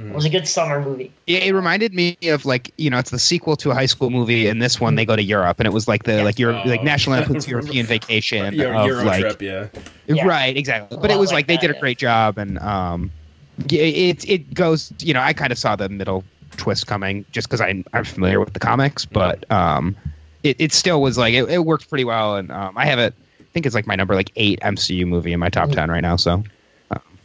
It 0.00 0.14
was 0.14 0.24
a 0.24 0.30
good 0.30 0.46
summer 0.46 0.80
movie. 0.80 1.12
Yeah, 1.26 1.40
it 1.40 1.52
reminded 1.52 1.92
me 1.92 2.16
of 2.28 2.44
like 2.46 2.72
you 2.78 2.88
know 2.88 2.98
it's 2.98 3.10
the 3.10 3.18
sequel 3.18 3.56
to 3.56 3.72
a 3.72 3.74
high 3.74 3.86
school 3.86 4.10
movie, 4.10 4.46
and 4.46 4.62
this 4.62 4.80
one 4.80 4.94
they 4.94 5.04
go 5.04 5.16
to 5.16 5.22
Europe, 5.22 5.58
and 5.58 5.66
it 5.66 5.72
was 5.72 5.88
like 5.88 6.04
the 6.04 6.22
like 6.22 6.38
Euro- 6.38 6.62
Oh. 6.64 6.68
like 6.68 6.84
National 6.84 7.16
Lampoon's 7.18 7.48
European 7.54 7.84
Vacation 7.84 8.54
Euro, 8.54 8.78
of 8.78 8.86
Euro 8.86 9.04
like 9.04 9.20
trip, 9.20 9.42
yeah. 9.42 9.66
Yeah. 10.06 10.24
right 10.24 10.56
exactly. 10.56 10.98
But 11.00 11.10
it 11.10 11.18
was 11.18 11.30
like 11.30 11.38
like 11.38 11.46
they 11.48 11.54
that, 11.56 11.62
did 11.62 11.70
a 11.70 11.74
yeah. 11.74 11.80
great 11.80 11.98
job, 11.98 12.38
and 12.38 12.58
um, 12.60 13.10
it 13.68 14.28
it 14.28 14.54
goes 14.54 14.92
you 15.00 15.14
know 15.14 15.20
I 15.20 15.32
kind 15.32 15.50
of 15.50 15.58
saw 15.58 15.74
the 15.74 15.88
middle 15.88 16.22
twist 16.56 16.86
coming 16.86 17.24
just 17.32 17.48
because 17.48 17.60
I'm 17.60 17.84
I'm 17.92 18.04
familiar 18.04 18.38
with 18.38 18.52
the 18.52 18.60
comics, 18.60 19.04
but 19.04 19.50
um, 19.50 19.96
it 20.44 20.60
it 20.60 20.72
still 20.72 21.02
was 21.02 21.18
like 21.18 21.34
it, 21.34 21.50
it 21.50 21.64
worked 21.64 21.88
pretty 21.88 22.04
well, 22.04 22.36
and 22.36 22.52
um, 22.52 22.78
I 22.78 22.86
have 22.86 23.00
it. 23.00 23.14
I 23.40 23.44
think 23.52 23.66
it's 23.66 23.74
like 23.74 23.88
my 23.88 23.96
number 23.96 24.14
like 24.14 24.30
eight 24.36 24.60
MCU 24.60 25.06
movie 25.08 25.32
in 25.32 25.40
my 25.40 25.48
top 25.48 25.70
ten 25.70 25.90
right 25.90 26.02
now. 26.02 26.14
So 26.14 26.44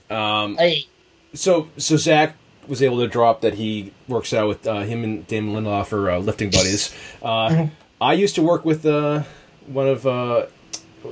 Um, 0.09 0.57
I, 0.59 0.85
so 1.33 1.67
so 1.77 1.97
Zach 1.97 2.35
was 2.67 2.81
able 2.81 2.99
to 2.99 3.07
drop 3.07 3.41
that 3.41 3.55
he 3.55 3.91
works 4.07 4.33
out 4.33 4.47
with 4.47 4.65
uh, 4.67 4.81
him 4.81 5.03
and 5.03 5.25
Damon 5.27 5.53
Lindelof 5.63 5.87
for 5.87 6.09
uh, 6.09 6.17
lifting 6.19 6.49
buddies. 6.49 6.93
Uh, 7.21 7.67
I 8.01 8.13
used 8.13 8.35
to 8.35 8.41
work 8.43 8.65
with 8.65 8.85
uh, 8.85 9.23
one 9.67 9.87
of 9.87 10.05
uh, 10.07 10.45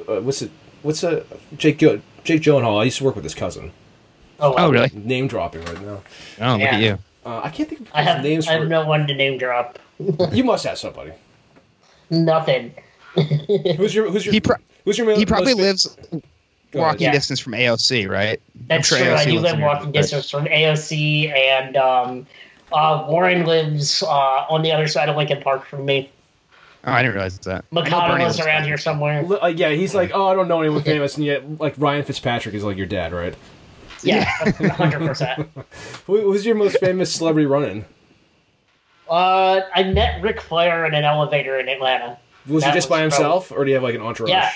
uh, 0.07 0.21
what's 0.21 0.41
it? 0.41 0.51
What's 0.81 1.03
uh, 1.03 1.23
Jake 1.57 1.77
Gil- 1.77 2.01
Jake 2.23 2.41
Gyllenhaal? 2.41 2.79
I 2.79 2.85
used 2.85 2.97
to 2.99 3.03
work 3.03 3.15
with 3.15 3.23
his 3.23 3.35
cousin. 3.35 3.71
oh, 4.39 4.55
oh 4.57 4.71
really? 4.71 4.89
Name 4.93 5.27
dropping 5.27 5.63
right 5.65 5.81
now. 5.81 6.01
Oh 6.41 6.51
look 6.53 6.61
Yeah. 6.61 6.75
at 6.75 6.81
you. 6.81 6.97
Uh, 7.25 7.41
I 7.43 7.49
can't 7.49 7.69
think 7.69 7.81
of 7.81 7.89
I 7.93 8.01
have 8.01 8.23
names 8.23 8.47
I 8.47 8.53
have 8.53 8.63
for. 8.63 8.67
no 8.67 8.85
one 8.85 9.05
to 9.07 9.13
name 9.13 9.37
drop. 9.37 9.77
You 10.31 10.43
must 10.43 10.65
have 10.65 10.77
somebody. 10.79 11.11
Nothing. 12.09 12.73
Who's 13.77 13.93
your 13.93 14.09
Who's 14.09 14.25
your 14.25 14.33
He 14.33 14.41
pro- 14.41 14.55
Who's 14.85 14.97
your 14.97 15.07
mo- 15.07 15.15
He 15.15 15.25
probably 15.25 15.53
most 15.53 15.59
fa- 15.59 15.61
lives 15.63 15.83
Go 15.95 16.17
ahead. 16.17 16.23
Walking 16.73 17.01
Yeah. 17.07 17.11
distance 17.11 17.39
from 17.39 17.53
AOC, 17.53 18.07
right? 18.09 18.41
That's 18.67 18.87
sure 18.87 18.97
true. 18.99 19.13
I 19.13 19.25
do 19.25 19.39
live 19.39 19.59
walking 19.59 19.87
neighborhood. 19.87 19.93
distance 19.93 20.29
from 20.29 20.45
AOC, 20.45 21.31
and 21.33 21.77
um, 21.77 22.27
uh, 22.71 23.05
Warren 23.09 23.45
lives 23.45 24.03
uh, 24.03 24.07
on 24.09 24.61
the 24.61 24.71
other 24.71 24.87
side 24.87 25.09
of 25.09 25.15
Lincoln 25.17 25.41
Park 25.41 25.65
from 25.65 25.85
me. 25.85 26.09
Oh, 26.83 26.91
I 26.91 27.01
didn't 27.03 27.13
realize 27.15 27.37
that. 27.39 27.65
No, 27.71 27.81
Mikado 27.81 28.07
Bernie 28.07 28.23
lives 28.23 28.37
lives 28.37 28.47
around 28.47 28.63
here 28.63 28.77
somewhere. 28.77 29.21
Li- 29.21 29.37
Like, 29.41 29.59
yeah, 29.59 29.69
he's 29.69 29.93
like, 29.93 30.11
oh, 30.15 30.27
I 30.29 30.33
don't 30.33 30.47
know 30.47 30.61
anyone 30.61 30.81
famous, 30.81 31.15
and 31.15 31.25
yet, 31.25 31.59
like, 31.59 31.75
Ryan 31.77 32.03
Fitzpatrick 32.03 32.55
is 32.55 32.63
like 32.63 32.75
your 32.77 32.87
dad, 32.87 33.13
right? 33.13 33.35
Yeah, 34.03 34.23
hundred 34.71 35.05
percent. 35.05 35.47
Who's 36.07 36.43
your 36.45 36.55
most 36.55 36.79
famous 36.79 37.13
celebrity 37.13 37.45
run-in? 37.45 37.85
Uh, 39.07 39.61
I 39.75 39.83
met 39.83 40.21
Ric 40.23 40.41
Flair 40.41 40.85
in 40.85 40.93
an 40.95 41.03
elevator 41.03 41.59
in 41.59 41.67
Atlanta. 41.69 42.17
Was 42.47 42.63
he 42.63 42.69
That 42.69 42.73
just 42.73 42.89
by 42.89 43.03
was 43.05 43.13
himself, 43.13 43.51
or 43.51 43.63
do 43.63 43.69
you 43.69 43.75
have 43.75 43.83
like 43.83 43.93
an 43.95 44.01
entourage? 44.01 44.29
Yeah. 44.31 44.51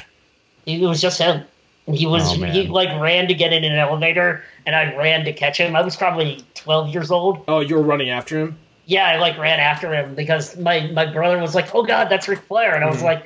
It 0.65 0.81
was 0.81 0.99
just 1.01 1.19
him. 1.19 1.43
And 1.87 1.95
He 1.95 2.07
was 2.07 2.31
Oh, 2.37 2.43
he 2.43 2.67
like 2.67 2.89
ran 2.99 3.27
to 3.27 3.33
get 3.33 3.53
in 3.53 3.63
an 3.63 3.77
elevator, 3.77 4.43
and 4.65 4.75
I 4.75 4.95
ran 4.95 5.25
to 5.25 5.33
catch 5.33 5.57
him. 5.59 5.75
I 5.75 5.81
was 5.81 5.95
probably 5.95 6.39
twelve 6.55 6.89
years 6.89 7.11
old. 7.11 7.43
Oh, 7.47 7.59
you 7.59 7.75
were 7.75 7.83
running 7.83 8.09
after 8.09 8.39
him. 8.39 8.57
Yeah, 8.87 9.05
I 9.05 9.17
like 9.17 9.37
ran 9.37 9.59
after 9.59 9.93
him 9.93 10.15
because 10.15 10.57
my 10.57 10.87
my 10.91 11.05
brother 11.05 11.37
was 11.39 11.53
like, 11.55 11.73
"Oh 11.75 11.83
God, 11.83 12.09
that's 12.09 12.27
Ric 12.27 12.39
Flair," 12.39 12.73
and 12.75 12.83
I 12.83 12.87
was 12.89 13.03
like, 13.03 13.25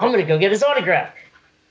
"I'm 0.00 0.10
gonna 0.10 0.24
go 0.24 0.38
get 0.38 0.50
his 0.50 0.62
autograph." 0.62 1.10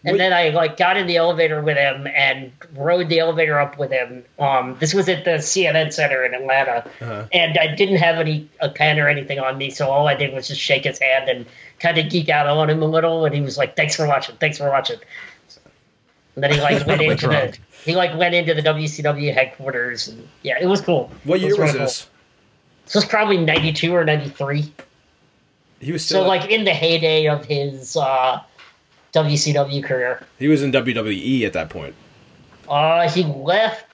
And 0.06 0.14
Wait. 0.14 0.20
then 0.20 0.32
I 0.32 0.49
like 0.49 0.78
got 0.78 0.95
in 0.95 1.07
the 1.07 1.18
elevator 1.18 1.61
with 1.61 1.76
him 1.76 2.07
and 2.07 2.53
rode 2.74 3.10
the 3.10 3.20
elevator 3.20 3.60
up 3.60 3.78
with 3.78 3.91
him. 3.91 4.24
Um, 4.40 4.78
this 4.80 4.94
was 4.94 5.10
at 5.10 5.26
the 5.26 5.40
CNN 5.40 5.91
Center 5.91 6.24
in 6.24 6.34
Atlanta, 6.34 6.86
Uh-huh. 7.02 7.26
and 7.34 7.57
I 7.57 7.76
didn't 7.76 7.98
have 7.98 8.16
any 8.16 8.48
a 8.61 8.70
pen 8.70 8.98
or 8.98 9.10
anything 9.10 9.40
on 9.40 9.57
me, 9.57 9.72
so 9.72 9.90
all 9.90 10.07
I 10.07 10.16
did 10.16 10.34
was 10.34 10.48
just 10.48 10.61
shake 10.61 10.86
his 10.86 10.99
hand 10.99 11.28
and 11.30 11.45
kind 11.82 11.98
of 11.98 12.10
geek 12.10 12.30
out 12.30 12.48
on 12.48 12.70
him 12.70 12.82
a 12.82 12.86
little. 12.86 13.26
And 13.26 13.36
he 13.36 13.41
was 13.41 13.57
like, 13.57 13.76
"Thanks 13.76 13.98
for 13.98 14.07
watching. 14.07 14.38
Thanks 14.38 14.57
for 14.57 14.70
watching." 14.70 14.99
And 16.40 16.44
then 16.45 16.53
he 16.53 16.61
like 16.61 16.88
went 16.88 17.02
Like 17.02 17.10
into 17.11 17.28
the 17.28 17.57
he 17.84 17.95
like 17.95 18.18
went 18.18 18.34
into 18.34 18.53
the 18.53 18.61
WCW 18.61 19.34
headquarters, 19.34 20.07
and 20.07 20.26
yeah, 20.41 20.56
it 20.61 20.68
was 20.68 20.80
cool. 20.80 21.11
What 21.26 21.36
It 21.36 21.41
year 21.41 21.49
was 21.52 21.60
really 21.60 21.80
this? 21.80 22.03
Cool. 22.06 22.11
This 22.86 22.95
was 22.95 23.06
probably 23.06 23.38
ninety 23.38 23.74
two 23.74 23.94
or 23.94 24.06
ninety 24.06 24.30
three. 24.30 24.72
He 25.82 25.91
was 25.91 26.06
still 26.06 26.22
So 26.24 26.28
like 26.30 26.49
in 26.49 26.64
the 26.64 26.74
heyday 26.74 27.28
of 27.28 27.44
his 27.44 27.98
uh, 27.98 28.40
WCW 29.14 29.84
career. 29.84 30.26
he 30.38 30.48
was 30.48 30.64
in 30.64 30.72
WWE 30.72 31.44
at 31.45 31.52
that 31.53 31.70
point. 31.70 31.94
Uh, 32.70 33.10
he 33.10 33.24
left 33.24 33.86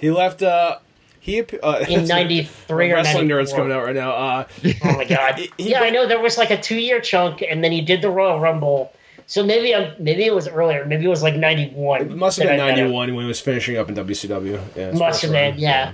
He 0.00 0.10
left. 0.12 0.42
uh 0.42 0.78
He 1.20 1.40
uh, 1.42 1.84
in 1.88 2.04
'93 2.06 2.92
or 2.92 2.94
wrestling 2.94 3.26
'94. 3.26 3.28
nerds 3.28 3.56
coming 3.56 3.72
out 3.72 3.84
right 3.84 3.94
now. 3.96 4.12
Uh, 4.12 4.44
Oh 4.84 4.96
my 4.96 5.04
god! 5.08 5.38
He- 5.38 5.50
he 5.58 5.70
yeah, 5.70 5.80
I 5.82 5.90
know 5.90 6.06
there 6.06 6.20
was 6.20 6.38
like 6.38 6.50
a 6.50 6.60
two-year 6.60 7.00
chunk, 7.00 7.42
and 7.42 7.64
then 7.64 7.72
he 7.72 7.80
did 7.80 8.00
the 8.02 8.10
Royal 8.10 8.38
Rumble. 8.38 8.92
So 9.28 9.44
maybe 9.44 9.74
I'm, 9.74 9.92
maybe 10.02 10.24
it 10.24 10.34
was 10.34 10.48
earlier. 10.48 10.84
Maybe 10.86 11.04
it 11.04 11.08
was 11.08 11.22
like 11.22 11.36
'91. 11.36 12.00
it 12.00 12.10
must 12.16 12.38
have 12.38 12.48
been 12.48 12.54
I 12.60 12.68
met 12.70 12.78
him. 12.78 12.86
'91 12.90 13.14
when 13.14 13.24
he 13.24 13.28
was 13.28 13.40
finishing 13.40 13.76
up 13.76 13.88
in 13.90 13.94
WCW. 13.94 14.58
Yeah, 14.74 14.90
Must 14.92 15.20
have 15.22 15.30
right. 15.30 15.52
been, 15.52 15.60
yeah. 15.60 15.92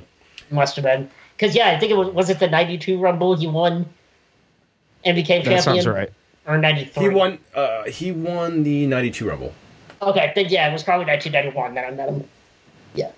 Must 0.51 0.77
have 0.77 0.85
been. 0.85 1.11
Because 1.37 1.55
yeah, 1.57 1.71
I 1.71 1.79
think 1.81 1.91
it 1.91 1.97
was 1.97 2.09
was 2.15 2.31
it 2.31 2.39
the 2.39 2.49
'92 2.49 2.97
Rumble 2.99 3.37
he 3.37 3.49
won 3.49 3.87
and 5.05 5.17
became 5.17 5.43
That 5.45 5.63
champion, 5.65 5.83
sounds 5.83 5.87
right. 5.87 6.11
or 6.47 6.59
'93? 6.59 7.03
He 7.03 7.09
won. 7.09 7.39
Uh, 7.55 7.83
he 7.85 8.13
won 8.13 8.63
the 8.63 8.87
'92 8.87 9.29
Rumble. 9.29 9.53
Okay, 10.01 10.33
then 10.37 10.47
yeah, 10.49 10.69
it 10.69 10.73
was 10.73 10.85
probably 10.85 11.07
1991 11.07 11.75
that 11.75 11.87
I 11.87 11.91
met 11.91 12.09
him. 12.11 12.29
Yeah, 12.95 13.11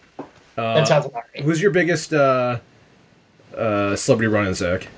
Uh, 0.56 0.74
that 0.76 0.88
sounds 0.88 1.04
about 1.04 1.24
right. 1.34 1.44
Who's 1.44 1.60
your 1.60 1.72
biggest 1.72 2.14
uh, 2.14 2.58
uh, 3.54 3.96
celebrity 3.96 4.32
run-in, 4.32 4.54
Zach? 4.54 4.88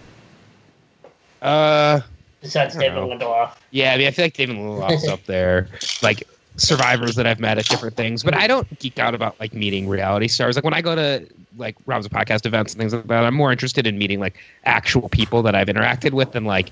Uh, 1.43 2.01
Besides 2.41 2.77
David 2.77 2.95
don't 2.95 3.19
Lindelof. 3.19 3.57
yeah, 3.71 3.93
I 3.93 3.99
mean, 3.99 4.07
I 4.07 4.11
feel 4.13 4.25
like 4.25 4.35
David 4.35 4.57
Lindelof's 4.57 5.09
up 5.09 5.25
there, 5.25 5.69
like 6.03 6.25
survivors 6.57 7.17
that 7.17 7.27
I've 7.27 7.41
met 7.41 7.59
at 7.59 7.67
different 7.67 7.97
things. 7.97 8.23
But 8.23 8.35
I 8.35 8.47
don't 8.47 8.79
geek 8.79 8.99
out 8.99 9.15
about 9.15 9.39
like 9.41 9.55
meeting 9.55 9.89
reality 9.89 10.29
stars. 10.29 10.57
Like 10.57 10.65
when 10.65 10.75
I 10.75 10.83
go 10.83 10.95
to 10.95 11.27
like 11.57 11.77
Rob's 11.87 12.09
podcast 12.09 12.47
events 12.47 12.73
and 12.73 12.81
things 12.81 12.95
like 12.95 13.07
that, 13.07 13.25
I'm 13.25 13.35
more 13.35 13.51
interested 13.51 13.87
in 13.87 13.99
meeting 13.99 14.21
like 14.21 14.39
actual 14.65 15.09
people 15.09 15.43
that 15.43 15.55
I've 15.55 15.69
interacted 15.69 16.13
with 16.13 16.33
than 16.33 16.45
like 16.45 16.71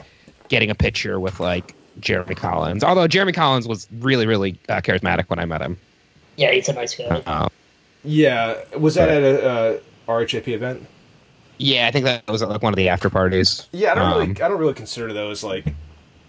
getting 0.48 0.70
a 0.70 0.74
picture 0.74 1.18
with 1.18 1.40
like 1.40 1.74
Jeremy 2.01 2.34
Collins. 2.34 2.84
Although 2.84 3.09
Jeremy 3.09 3.32
Collins 3.32 3.66
was 3.66 3.88
really, 3.98 4.26
really 4.26 4.59
uh, 4.68 4.80
charismatic 4.80 5.28
when 5.28 5.38
I 5.38 5.44
met 5.44 5.62
him. 5.62 5.76
Yeah, 6.36 6.52
he's 6.52 6.68
a 6.68 6.74
nice 6.74 6.94
guy. 6.94 7.05
Uh, 7.05 7.48
Yeah, 8.05 8.62
was 8.78 8.94
that 8.94 9.09
at 9.09 9.22
a 9.22 9.48
uh, 9.48 9.78
RHAP 10.06 10.48
event? 10.48 10.86
Yeah, 11.59 11.87
I 11.87 11.91
think 11.91 12.05
that 12.05 12.27
was 12.28 12.43
like 12.43 12.62
one 12.62 12.73
of 12.73 12.77
the 12.77 12.89
after 12.89 13.09
parties. 13.11 13.66
Yeah, 13.73 13.93
I 13.93 13.95
don't 13.95 14.05
Um, 14.05 14.19
really, 14.19 14.43
I 14.43 14.49
don't 14.49 14.59
really 14.59 14.74
consider 14.74 15.12
those 15.12 15.43
like 15.43 15.66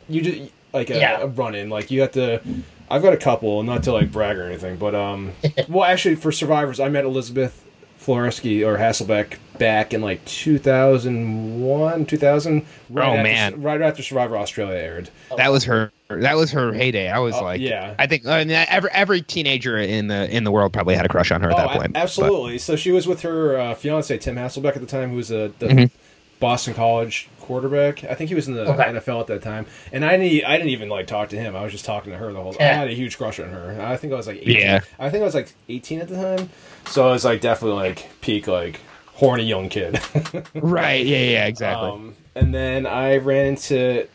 you 0.10 0.22
just 0.22 0.52
like 0.74 0.90
a, 0.90 0.98
Yeah. 0.99 1.22
a 1.22 1.28
run-in. 1.28 1.70
Like 1.70 1.91
you 1.91 2.02
have 2.02 2.12
to. 2.14 2.41
I've 2.90 3.02
got 3.02 3.12
a 3.14 3.18
couple, 3.18 3.62
not 3.64 3.84
to 3.84 3.91
like 3.91 4.12
brag 4.12 4.38
or 4.38 4.44
anything, 4.44 4.78
but 4.78 4.95
um, 4.95 5.34
well, 5.68 5.84
actually, 5.84 6.16
for 6.16 6.32
survivors, 6.32 6.80
I 6.80 6.88
met 6.90 7.04
Elisabeth 7.04 7.64
Filarski 7.99 8.66
or 8.66 8.78
Hasselbeck 8.78 9.36
back 9.58 9.94
in 9.94 10.02
like 10.02 10.24
2001, 10.26 12.06
2000. 12.06 12.66
Right 12.90 13.06
Oh, 13.08 13.12
after, 13.12 13.24
man. 13.24 13.62
right 13.62 13.82
after 13.82 14.04
Survivor 14.04 14.38
Australia 14.38 14.78
aired. 14.78 15.10
That 15.36 15.52
was 15.52 15.64
her. 15.66 15.92
That 16.10 16.38
was 16.38 16.52
her 16.52 16.72
heyday. 16.74 17.10
I 17.10 17.20
was 17.20 17.36
Oh, 17.36 17.44
like, 17.44 17.60
yeah. 17.60 17.94
I 18.00 18.08
think 18.08 18.26
I 18.26 18.44
mean, 18.46 18.52
every 18.52 18.90
every 18.92 19.22
teenager 19.22 19.78
in 19.78 20.08
the 20.08 20.30
in 20.34 20.44
the 20.46 20.52
world 20.52 20.72
probably 20.74 20.96
had 20.96 21.06
a 21.06 21.10
crush 21.10 21.32
on 21.32 21.42
her 21.42 21.50
at 21.50 21.56
Oh, 21.56 21.58
that 21.58 21.76
a- 21.76 21.80
point. 21.80 21.94
but- 21.94 22.00
absolutely. 22.02 22.58
So 22.60 22.76
she 22.76 22.92
was 22.92 23.06
with 23.08 23.22
her 23.24 23.58
uh, 23.60 23.76
fiance 23.76 24.18
Tim 24.18 24.36
Hasselbeck 24.36 24.76
at 24.76 24.82
the 24.82 24.86
time, 24.88 25.10
who 25.10 25.18
was 25.18 25.32
a 25.32 25.52
the 25.60 25.68
Mhm. 25.68 25.92
Boston 26.40 26.74
College 26.76 27.28
quarterback. 27.42 28.04
I 28.04 28.14
think 28.14 28.30
he 28.30 28.36
was 28.36 28.48
in 28.48 28.54
the 28.54 28.62
Okay. 28.70 28.84
NFL 28.84 29.22
at 29.22 29.28
that 29.28 29.42
time. 29.42 29.66
And 29.92 30.06
I 30.06 30.18
didn't, 30.18 30.46
I 30.46 30.58
didn't 30.58 30.70
even 30.70 30.88
like 30.88 31.08
talk 31.08 31.30
to 31.30 31.36
him. 31.38 31.56
I 31.56 31.64
was 31.64 31.72
just 31.72 31.84
talking 31.86 32.12
to 32.12 32.18
her 32.18 32.32
the 32.32 32.42
whole. 32.42 32.56
I 32.60 32.64
Yeah. 32.64 32.74
had 32.76 32.88
a 32.90 32.94
huge 32.94 33.18
crush 33.18 33.40
on 33.40 33.50
her. 33.50 33.78
I 33.82 33.98
think 33.98 34.14
I 34.14 34.16
was 34.18 34.28
like 34.28 34.38
18. 34.38 34.58
Yeah. 34.58 34.80
I 35.00 35.10
think 35.10 35.22
I 35.24 35.26
was 35.26 35.34
like 35.36 35.52
18 35.68 36.00
at 36.00 36.08
the 36.10 36.16
time. 36.16 36.50
So 36.90 37.08
I 37.08 37.12
was 37.12 37.26
like 37.26 37.42
definitely 37.42 37.78
like 37.82 38.08
peak 38.22 38.48
like 38.48 38.80
horny 39.18 39.44
young 39.44 39.68
kid. 39.69 39.99
right? 40.56 41.06
Yeah, 41.06 41.18
yeah, 41.18 41.45
exactly. 41.45 41.89
um, 41.89 42.15
and 42.35 42.53
then 42.53 42.85
I 42.85 43.18
ran 43.18 43.48
into 43.48 44.07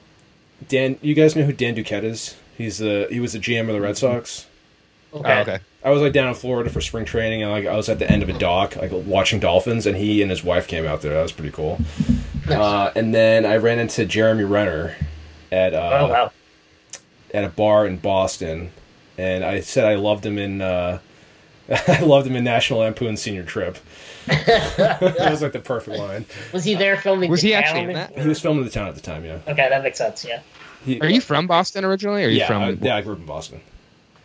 Dan. 0.69 0.99
You 1.03 1.15
guys 1.15 1.37
know 1.37 1.43
who 1.43 1.53
Dan 1.53 1.75
Duquette 1.75 2.05
is? 2.05 2.37
He's 2.57 2.79
the 2.79 3.09
he 3.11 3.21
was 3.21 3.33
the 3.33 3.39
GM 3.39 3.69
of 3.69 3.75
the 3.75 3.81
Red 3.81 3.97
Sox. 3.97 4.47
Okay. 5.13 5.33
Oh, 5.33 5.41
okay. 5.41 5.59
I 5.85 5.91
was 5.91 6.01
like 6.01 6.13
down 6.13 6.29
in 6.29 6.35
Florida 6.35 6.71
for 6.71 6.81
spring 6.81 7.05
training, 7.05 7.43
and 7.43 7.51
like 7.51 7.67
I 7.67 7.77
was 7.77 7.89
at 7.89 7.99
the 7.99 8.11
end 8.11 8.23
of 8.23 8.29
a 8.29 8.39
dock, 8.39 8.77
like 8.77 8.93
watching 8.93 9.41
dolphins, 9.41 9.87
and 9.87 9.97
he 9.97 10.23
and 10.23 10.31
his 10.31 10.45
wife 10.45 10.69
came 10.69 10.87
out 10.87 11.03
there. 11.03 11.13
That 11.15 11.23
was 11.23 11.33
pretty 11.33 11.51
cool. 11.51 11.81
Nice. 12.47 12.59
Uh, 12.59 12.93
and 12.95 13.15
then 13.15 13.45
I 13.45 13.57
ran 13.57 13.79
into 13.79 14.05
Jeremy 14.05 14.45
Renner 14.45 14.97
at 15.51 15.75
uh, 15.75 15.99
oh 16.01 16.09
wow. 16.09 16.33
at 17.35 17.45
a 17.45 17.49
bar 17.49 17.87
in 17.87 17.97
Boston, 17.97 18.71
and 19.19 19.45
I 19.45 19.61
said 19.61 19.85
I 19.85 19.97
loved 19.97 20.25
him 20.25 20.39
in 20.39 20.63
uh, 20.63 21.01
I 21.89 22.01
loved 22.01 22.27
him 22.27 22.37
in 22.37 22.45
National 22.45 22.81
Lampoon 22.81 23.17
Senior 23.17 23.45
Trip. 23.45 23.79
that 24.27 25.29
was 25.31 25.43
like 25.43 25.53
the 25.53 25.59
perfect 25.59 25.97
line. 25.97 26.25
Was 26.53 26.65
he 26.65 26.75
there 26.75 26.97
filming? 26.97 27.31
Was 27.31 27.43
the 27.43 27.49
he 27.49 27.55
town? 27.55 27.63
actually 27.63 27.81
in 27.85 27.93
that? 27.95 28.19
He 28.19 28.29
was 28.29 28.41
filming 28.41 28.65
the 28.65 28.71
town 28.71 28.89
at 28.89 28.95
the 28.95 29.01
time. 29.01 29.25
Yeah. 29.25 29.39
Okay, 29.49 29.69
that 29.69 29.83
makes 29.83 29.99
sense. 29.99 30.25
Yeah. 30.25 30.43
He, 30.85 31.01
Are 31.01 31.09
you 31.09 31.21
from 31.21 31.47
Boston 31.47 31.85
originally? 31.85 32.25
Or 32.25 32.27
are 32.27 32.31
you 32.31 32.39
yeah, 32.39 32.47
from? 32.47 32.63
I, 32.63 32.71
yeah, 32.71 32.97
I 32.97 33.03
grew 33.03 33.13
up 33.13 33.19
in 33.19 33.27
Boston. 33.27 33.61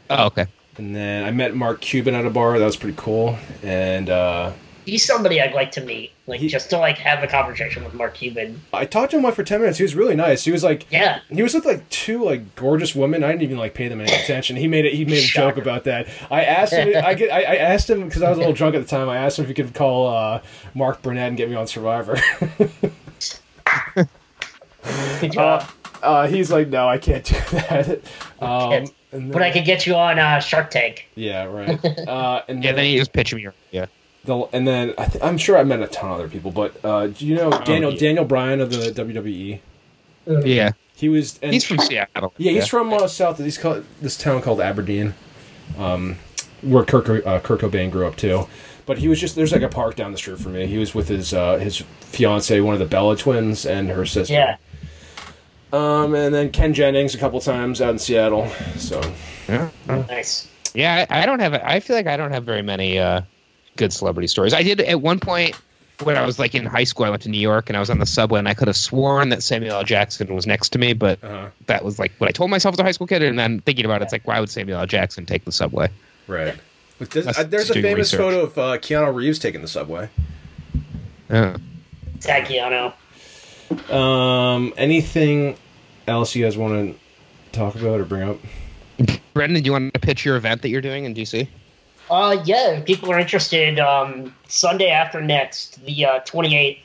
Oh, 0.10 0.28
okay. 0.28 0.48
And 0.78 0.96
then 0.96 1.24
I 1.24 1.32
met 1.32 1.56
Mark 1.56 1.82
Cuban 1.82 2.16
at 2.16 2.26
a 2.26 2.30
bar. 2.30 2.58
That 2.60 2.66
was 2.66 2.78
pretty 2.78 2.98
cool. 2.98 3.38
And 3.64 4.10
uh, 4.10 4.54
He's 4.88 5.04
somebody 5.04 5.42
I'd 5.42 5.54
like 5.54 5.72
to 5.74 5.82
meet, 5.82 6.12
like 6.28 6.40
He- 6.40 6.48
just 6.48 6.70
to 6.70 6.78
like 6.78 6.98
have 6.98 7.22
a 7.22 7.28
conversation 7.28 7.84
with 7.84 7.94
Mark 7.94 8.14
Cuban. 8.14 8.62
I 8.74 8.86
talked 8.86 9.12
to 9.12 9.18
him 9.18 9.24
like 9.24 9.34
for 9.36 9.44
ten 9.44 9.60
minutes. 9.60 9.78
He 9.78 9.84
was 9.84 9.96
really 9.96 10.16
nice. 10.16 10.46
He 10.46 10.52
was 10.52 10.64
like, 10.64 10.88
Yeah, 10.90 11.20
he 11.30 11.44
was 11.44 11.54
with 11.54 11.66
like 11.66 11.88
two 11.90 12.24
like 12.24 12.56
gorgeous 12.56 12.96
women. 12.96 13.22
I 13.24 13.28
didn't 13.32 13.44
even 13.44 13.58
like 13.58 13.74
pay 13.74 13.90
them 13.90 14.00
any 14.00 14.14
attention. 14.14 14.56
He 14.56 14.68
made 14.68 14.86
it. 14.86 14.94
He 14.94 15.04
made 15.04 15.24
a 15.24 15.28
joke 15.28 15.58
about 15.58 15.84
that. 15.84 16.08
I 16.32 16.44
asked 16.46 16.74
him. 16.74 17.04
I 17.06 17.14
get. 17.16 17.32
I, 17.32 17.42
I 17.42 17.56
asked 17.58 17.90
him 17.90 18.06
because 18.08 18.22
I 18.24 18.30
was 18.30 18.38
a 18.38 18.40
little 18.40 18.54
drunk 18.56 18.76
at 18.76 18.82
the 18.82 18.88
time. 18.88 19.10
I 19.10 19.18
asked 19.18 19.38
him 19.40 19.44
if 19.44 19.50
he 19.50 19.54
could 19.54 19.74
call 19.74 20.08
uh, 20.08 20.42
Mark 20.74 21.02
Burnett 21.02 21.28
and 21.28 21.38
get 21.38 21.50
me 21.50 21.56
on 21.56 21.68
Survivor. 21.68 22.18
good 25.20 25.32
job. 25.32 25.70
uh, 26.02 26.28
he's 26.28 26.52
like, 26.52 26.68
no, 26.70 26.88
I 26.88 26.98
can't 26.98 27.26
do 27.26 27.36
that. 27.52 27.90
Um, 28.40 28.70
Can't. 28.70 28.94
and 29.12 29.32
but 29.34 29.42
I 29.42 29.52
could 29.52 29.66
get 29.66 29.86
you 29.86 29.96
on 29.96 30.20
uh, 30.20 30.40
Shark 30.40 30.70
Tank. 30.72 31.08
Yeah, 31.16 31.44
right. 31.46 31.84
Uh, 32.08 32.44
and 32.48 32.64
Yeah, 32.64 32.72
then, 32.72 32.76
then 32.78 32.86
you 32.92 33.00
just 33.00 33.14
pitch 33.14 33.34
me. 33.34 33.48
Yeah. 33.72 33.88
The, 34.26 34.38
and 34.54 34.68
then 34.68 34.94
I 34.98 35.06
th- 35.06 35.24
I'm 35.24 35.38
sure 35.38 35.58
I 35.58 35.64
met 35.64 35.82
a 35.82 35.88
ton 35.88 36.12
of 36.12 36.16
other 36.20 36.28
people, 36.30 36.52
but 36.52 36.84
uh, 36.84 37.08
do 37.08 37.26
you 37.26 37.36
know 37.36 37.50
Daniel 37.64 37.92
yeah. 37.94 38.00
Daniel 38.00 38.26
Bryan 38.26 38.60
of 38.62 38.72
the 38.72 38.92
WWE? 38.92 39.60
Yeah. 40.46 40.72
He 40.96 41.10
was. 41.10 41.40
And, 41.44 41.54
He's 41.54 41.64
from 41.64 41.78
Seattle. 41.80 42.34
Yeah, 42.38 42.54
he's 42.54 42.68
from 42.68 42.92
uh, 42.92 43.08
south. 43.08 43.38
He's 43.38 43.58
called 43.58 43.86
this 44.02 44.18
town 44.18 44.42
called 44.42 44.60
Aberdeen, 44.60 45.14
um, 45.78 46.18
where 46.62 46.84
Kurt 46.84 47.08
uh, 47.26 47.40
Kurt 47.40 47.62
Cobain 47.62 47.92
grew 47.92 48.08
up 48.08 48.16
too. 48.16 48.48
But 48.88 48.98
he 48.98 49.08
was 49.08 49.20
just 49.20 49.36
there's 49.36 49.52
like 49.52 49.62
a 49.62 49.70
park 49.70 49.96
down 49.96 50.12
the 50.12 50.18
street 50.18 50.40
from 50.40 50.54
me. 50.54 50.66
He 50.66 50.78
was 50.78 50.96
with 50.96 51.08
his 51.08 51.34
uh, 51.34 51.58
his 51.58 51.78
fiance, 52.02 52.60
one 52.62 52.74
of 52.74 52.80
the 52.80 52.86
Bella 52.86 53.16
twins, 53.16 53.66
and 53.66 53.90
her 53.90 54.06
sister. 54.06 54.34
Yeah, 54.34 54.58
Um, 55.72 56.16
and 56.16 56.34
then 56.34 56.52
Ken 56.52 56.74
Jennings 56.74 57.14
a 57.14 57.18
couple 57.20 57.40
times 57.42 57.80
out 57.80 57.92
in 57.92 58.00
Seattle. 58.00 58.50
So 58.78 59.00
Yeah. 59.48 59.70
nice. 59.88 60.48
Yeah, 60.74 61.06
I, 61.10 61.22
I 61.22 61.26
don't 61.26 61.40
have. 61.42 61.54
I 61.54 61.80
feel 61.80 61.96
like 61.96 62.08
I 62.08 62.18
don't 62.18 62.32
have 62.32 62.44
very 62.44 62.62
many 62.64 62.98
uh, 62.98 63.22
good 63.78 63.94
celebrity 63.94 64.28
stories. 64.28 64.54
I 64.54 64.64
did 64.64 64.82
at 64.82 65.02
one 65.02 65.20
point 65.20 65.56
when 66.04 66.18
I 66.18 66.26
was 66.26 66.38
like 66.38 66.56
in 66.56 66.66
high 66.66 66.84
school. 66.84 67.06
I 67.06 67.10
went 67.10 67.24
to 67.24 67.30
New 67.30 67.40
York 67.40 67.70
and 67.70 67.78
I 67.78 67.80
was 67.80 67.90
on 67.90 68.00
the 68.00 68.06
subway 68.06 68.40
and 68.40 68.48
I 68.48 68.54
could 68.54 68.68
have 68.68 68.78
sworn 68.78 69.30
that 69.30 69.42
Samuel 69.42 69.78
L. 69.78 69.84
Jackson 69.84 70.34
was 70.34 70.46
next 70.46 70.70
to 70.70 70.80
me, 70.80 70.94
but 70.94 71.24
uh 71.24 71.50
that 71.68 71.84
was 71.84 72.00
like 72.00 72.12
what 72.18 72.28
I 72.28 72.32
told 72.32 72.52
myself 72.52 72.74
as 72.74 72.80
a 72.80 72.84
high 72.84 72.92
school 72.92 73.08
kid. 73.08 73.24
And 73.24 73.38
then 73.40 73.62
thinking 73.62 73.86
about 73.86 74.02
it, 74.02 74.06
it's 74.06 74.12
like, 74.14 74.28
why 74.28 74.40
would 74.40 74.50
Samuel 74.50 74.80
L. 74.80 74.86
Jackson 74.86 75.26
take 75.26 75.46
the 75.46 75.52
subway? 75.52 75.90
right. 76.28 76.56
But 77.00 77.12
there's, 77.12 77.28
uh, 77.28 77.44
there's 77.44 77.70
a 77.70 77.76
famous 77.76 78.12
research. 78.12 78.20
photo 78.20 78.42
of 78.42 78.58
uh, 78.58 78.78
Keanu 78.80 79.14
Reeves 79.14 79.38
taking 79.38 79.62
the 79.62 79.68
subway. 79.68 80.10
Yeah. 81.30 81.58
Tagiano. 82.18 82.94
Um, 83.92 84.74
anything 84.78 85.58
else 86.08 86.34
you 86.34 86.44
guys 86.44 86.58
want 86.58 86.96
to 86.96 87.52
talk 87.52 87.76
about 87.76 88.00
or 88.00 88.06
bring 88.06 88.24
up? 88.24 88.38
Brendan, 89.34 89.62
do 89.62 89.68
you 89.68 89.74
want 89.74 89.94
to 89.94 90.00
pitch 90.00 90.26
your 90.26 90.38
event 90.38 90.64
that 90.64 90.70
you're 90.70 90.82
doing 90.82 91.06
in 91.06 91.14
DC? 91.14 91.48
Uh, 92.10 92.42
yeah, 92.46 92.70
if 92.72 92.86
people 92.86 93.12
are 93.12 93.20
interested, 93.20 93.80
um, 93.80 94.34
Sunday 94.48 94.90
after 94.90 95.22
next, 95.22 95.84
the 95.86 96.06
uh, 96.06 96.20
28th, 96.22 96.80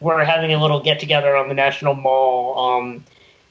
we're 0.00 0.24
having 0.24 0.52
a 0.54 0.60
little 0.60 0.80
get 0.82 1.00
together 1.00 1.36
on 1.36 1.48
the 1.48 1.54
National 1.54 1.94
Mall. 1.94 2.58
Um, 2.58 3.04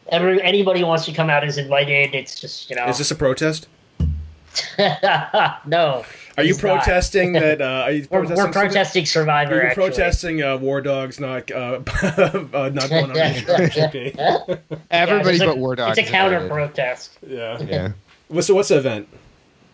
every 0.07 0.41
anybody 0.41 0.79
who 0.79 0.85
wants 0.87 1.05
to 1.05 1.11
come 1.13 1.29
out 1.29 1.43
is 1.43 1.57
invited. 1.57 2.15
It's 2.15 2.39
just 2.39 2.69
you 2.69 2.75
know, 2.75 2.87
Is 2.87 2.97
this 2.97 3.11
a 3.11 3.15
protest? 3.15 3.67
no. 4.79 6.05
Are 6.37 6.43
you 6.43 6.53
He's 6.53 6.63
not. 6.63 6.77
protesting 6.83 7.33
that? 7.33 7.61
Uh, 7.61 7.65
are 7.65 7.91
you 7.91 8.07
We're, 8.09 8.19
protesting? 8.21 8.45
we're 8.45 8.51
protesting 8.51 9.05
Survivor. 9.05 9.53
Are 9.53 9.61
you 9.63 9.67
actually. 9.69 9.87
protesting 9.89 10.41
uh, 10.41 10.57
war 10.57 10.79
dogs 10.81 11.19
not 11.19 11.51
uh, 11.51 11.81
uh, 12.01 12.69
not 12.73 12.89
going 12.89 13.11
on 13.11 13.15
HRP? 13.15 14.59
Everybody 14.89 15.29
it's 15.35 15.41
a- 15.41 15.45
but 15.45 15.57
War 15.57 15.75
Dog. 15.75 15.97
It's 15.97 16.07
a 16.07 16.11
counter 16.11 16.47
protest. 16.47 17.17
Yeah. 17.27 17.61
Yeah. 17.61 17.91
Well, 18.29 18.41
so 18.41 18.55
what's 18.55 18.69
the 18.69 18.77
event? 18.77 19.07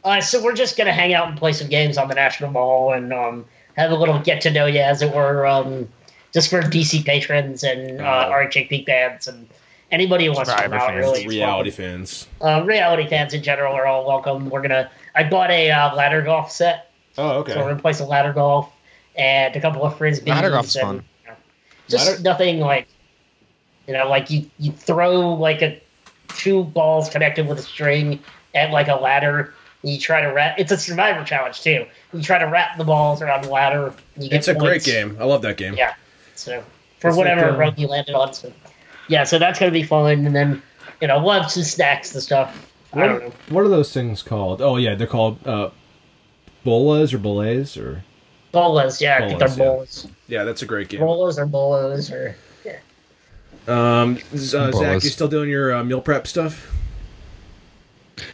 Uh, 0.06 0.22
so 0.22 0.42
we're 0.42 0.54
just 0.54 0.78
gonna 0.78 0.94
hang 0.94 1.14
out 1.14 1.28
and 1.28 1.38
play 1.38 1.52
some 1.52 1.68
games 1.68 1.98
on 1.98 2.08
the 2.08 2.14
National 2.16 2.52
Mall 2.52 2.94
and 2.94 3.12
um, 3.12 3.44
have 3.76 3.92
a 3.92 3.96
little 3.96 4.20
get 4.20 4.40
to 4.42 4.52
know 4.52 4.68
you, 4.68 4.80
as 4.80 5.02
it 5.02 5.12
were, 5.14 5.46
um, 5.48 5.90
just 6.32 6.50
for 6.50 6.62
DC 6.62 7.04
patrons 7.04 7.64
and 7.64 8.00
uh, 8.00 8.04
Uh, 8.04 8.30
RHA 8.32 8.86
fans 8.86 9.28
and 9.28 9.50
anybody 9.92 10.26
who 10.26 10.34
wants 10.34 10.50
to 10.52 10.56
come 10.56 10.66
Survivor 10.66 10.84
out. 10.84 10.90
fans, 10.92 11.00
Really, 11.00 11.28
Reality 11.28 11.70
welcome. 11.72 11.86
fans. 12.06 12.28
Uh, 12.40 12.64
reality 12.66 13.08
fans 13.10 13.34
in 13.34 13.42
general 13.42 13.74
are 13.74 13.88
all 13.88 14.06
welcome. 14.06 14.50
We're 14.52 14.62
gonna. 14.62 14.92
I 15.16 15.24
bought 15.24 15.50
a 15.50 15.72
uh, 15.72 15.96
ladder 15.96 16.22
golf 16.22 16.52
set, 16.52 16.92
Oh, 17.18 17.24
so 17.30 17.34
we're 17.34 17.40
okay. 17.40 17.54
gonna 17.56 17.76
play 17.82 17.94
some 17.94 18.08
ladder 18.08 18.32
golf 18.32 18.72
and 19.18 19.56
a 19.56 19.60
couple 19.60 19.84
of 19.84 19.98
frisbees. 19.98 20.28
Ladder 20.28 20.52
golf's 20.52 20.76
and, 20.76 20.84
fun. 20.86 20.96
you 21.24 21.30
know, 21.32 21.36
just 21.90 22.08
Ladder- 22.08 22.22
nothing 22.22 22.60
like, 22.60 22.88
you 23.88 23.94
know, 23.94 24.08
like 24.08 24.30
you 24.30 24.52
you 24.60 24.72
throw 24.72 25.34
like 25.34 25.64
a 25.64 25.82
two 26.36 26.64
balls 26.66 27.10
connected 27.10 27.48
with 27.48 27.58
a 27.58 27.64
string 27.64 28.20
at 28.54 28.70
like 28.70 28.88
a 28.88 28.96
ladder. 28.96 29.55
And 29.86 29.94
You 29.94 30.00
try 30.00 30.22
to 30.22 30.28
wrap. 30.28 30.60
It's 30.60 30.72
a 30.72 30.78
survivor 30.78 31.24
challenge 31.24 31.62
too. 31.62 31.86
You 32.12 32.22
try 32.22 32.40
to 32.40 32.46
wrap 32.48 32.78
the 32.78 32.84
balls 32.84 33.22
around 33.22 33.44
the 33.44 33.50
ladder. 33.50 33.94
You 34.18 34.30
get 34.30 34.38
It's 34.38 34.48
a 34.48 34.56
great 34.56 34.84
game. 34.84 35.16
I 35.20 35.26
love 35.26 35.44
that 35.44 35.58
game. 35.58 35.76
Yeah. 35.76 35.94
So 36.34 36.64
for 37.00 37.10
It's 37.10 37.18
whatever 37.18 37.42
like, 37.44 37.54
uh, 37.54 37.58
rug 37.58 37.80
you 37.80 37.88
landed 37.88 38.16
on. 38.16 38.34
So 38.34 38.52
yeah, 39.08 39.24
so 39.24 39.38
that's 39.40 39.60
gonna 39.60 39.72
be 39.72 39.84
fun. 39.84 40.26
And 40.26 40.36
then 40.36 40.62
you 41.02 41.08
know 41.08 41.24
we'll 41.24 41.40
have 41.40 41.52
some 41.52 41.64
snacks 41.64 42.14
and 42.14 42.22
stuff. 42.24 42.72
I 42.94 43.06
don't 43.06 43.24
know. 43.24 43.32
What 43.50 43.62
are 43.64 43.70
those 43.70 43.94
things 43.94 44.24
called? 44.24 44.62
Oh 44.62 44.78
yeah, 44.78 44.96
they're 44.96 45.06
called 45.08 45.46
uh, 45.48 45.70
bolas 46.64 47.14
or 47.14 47.20
bolas 47.20 47.78
or 47.78 48.04
Bolas, 48.52 49.02
yeah, 49.02 49.18
I 49.22 49.28
think 49.28 49.40
they're 49.40 49.50
Bolas, 49.50 49.58
yeah. 49.58 49.66
bolas. 49.66 50.08
yeah, 50.28 50.44
that's 50.46 50.62
a 50.62 50.66
great 50.66 50.88
game. 50.88 51.02
Bolas 51.02 51.38
or 51.38 51.46
bolas 51.46 52.10
or 52.10 52.36
Yeah. 52.64 52.78
Um, 53.68 54.18
uh, 54.34 54.38
Zach, 54.38 54.72
Bolas. 54.72 55.04
you 55.04 55.10
still 55.10 55.28
doing 55.28 55.50
your 55.50 55.76
uh, 55.76 55.84
meal 55.84 56.00
prep 56.00 56.26
stuff? 56.26 56.72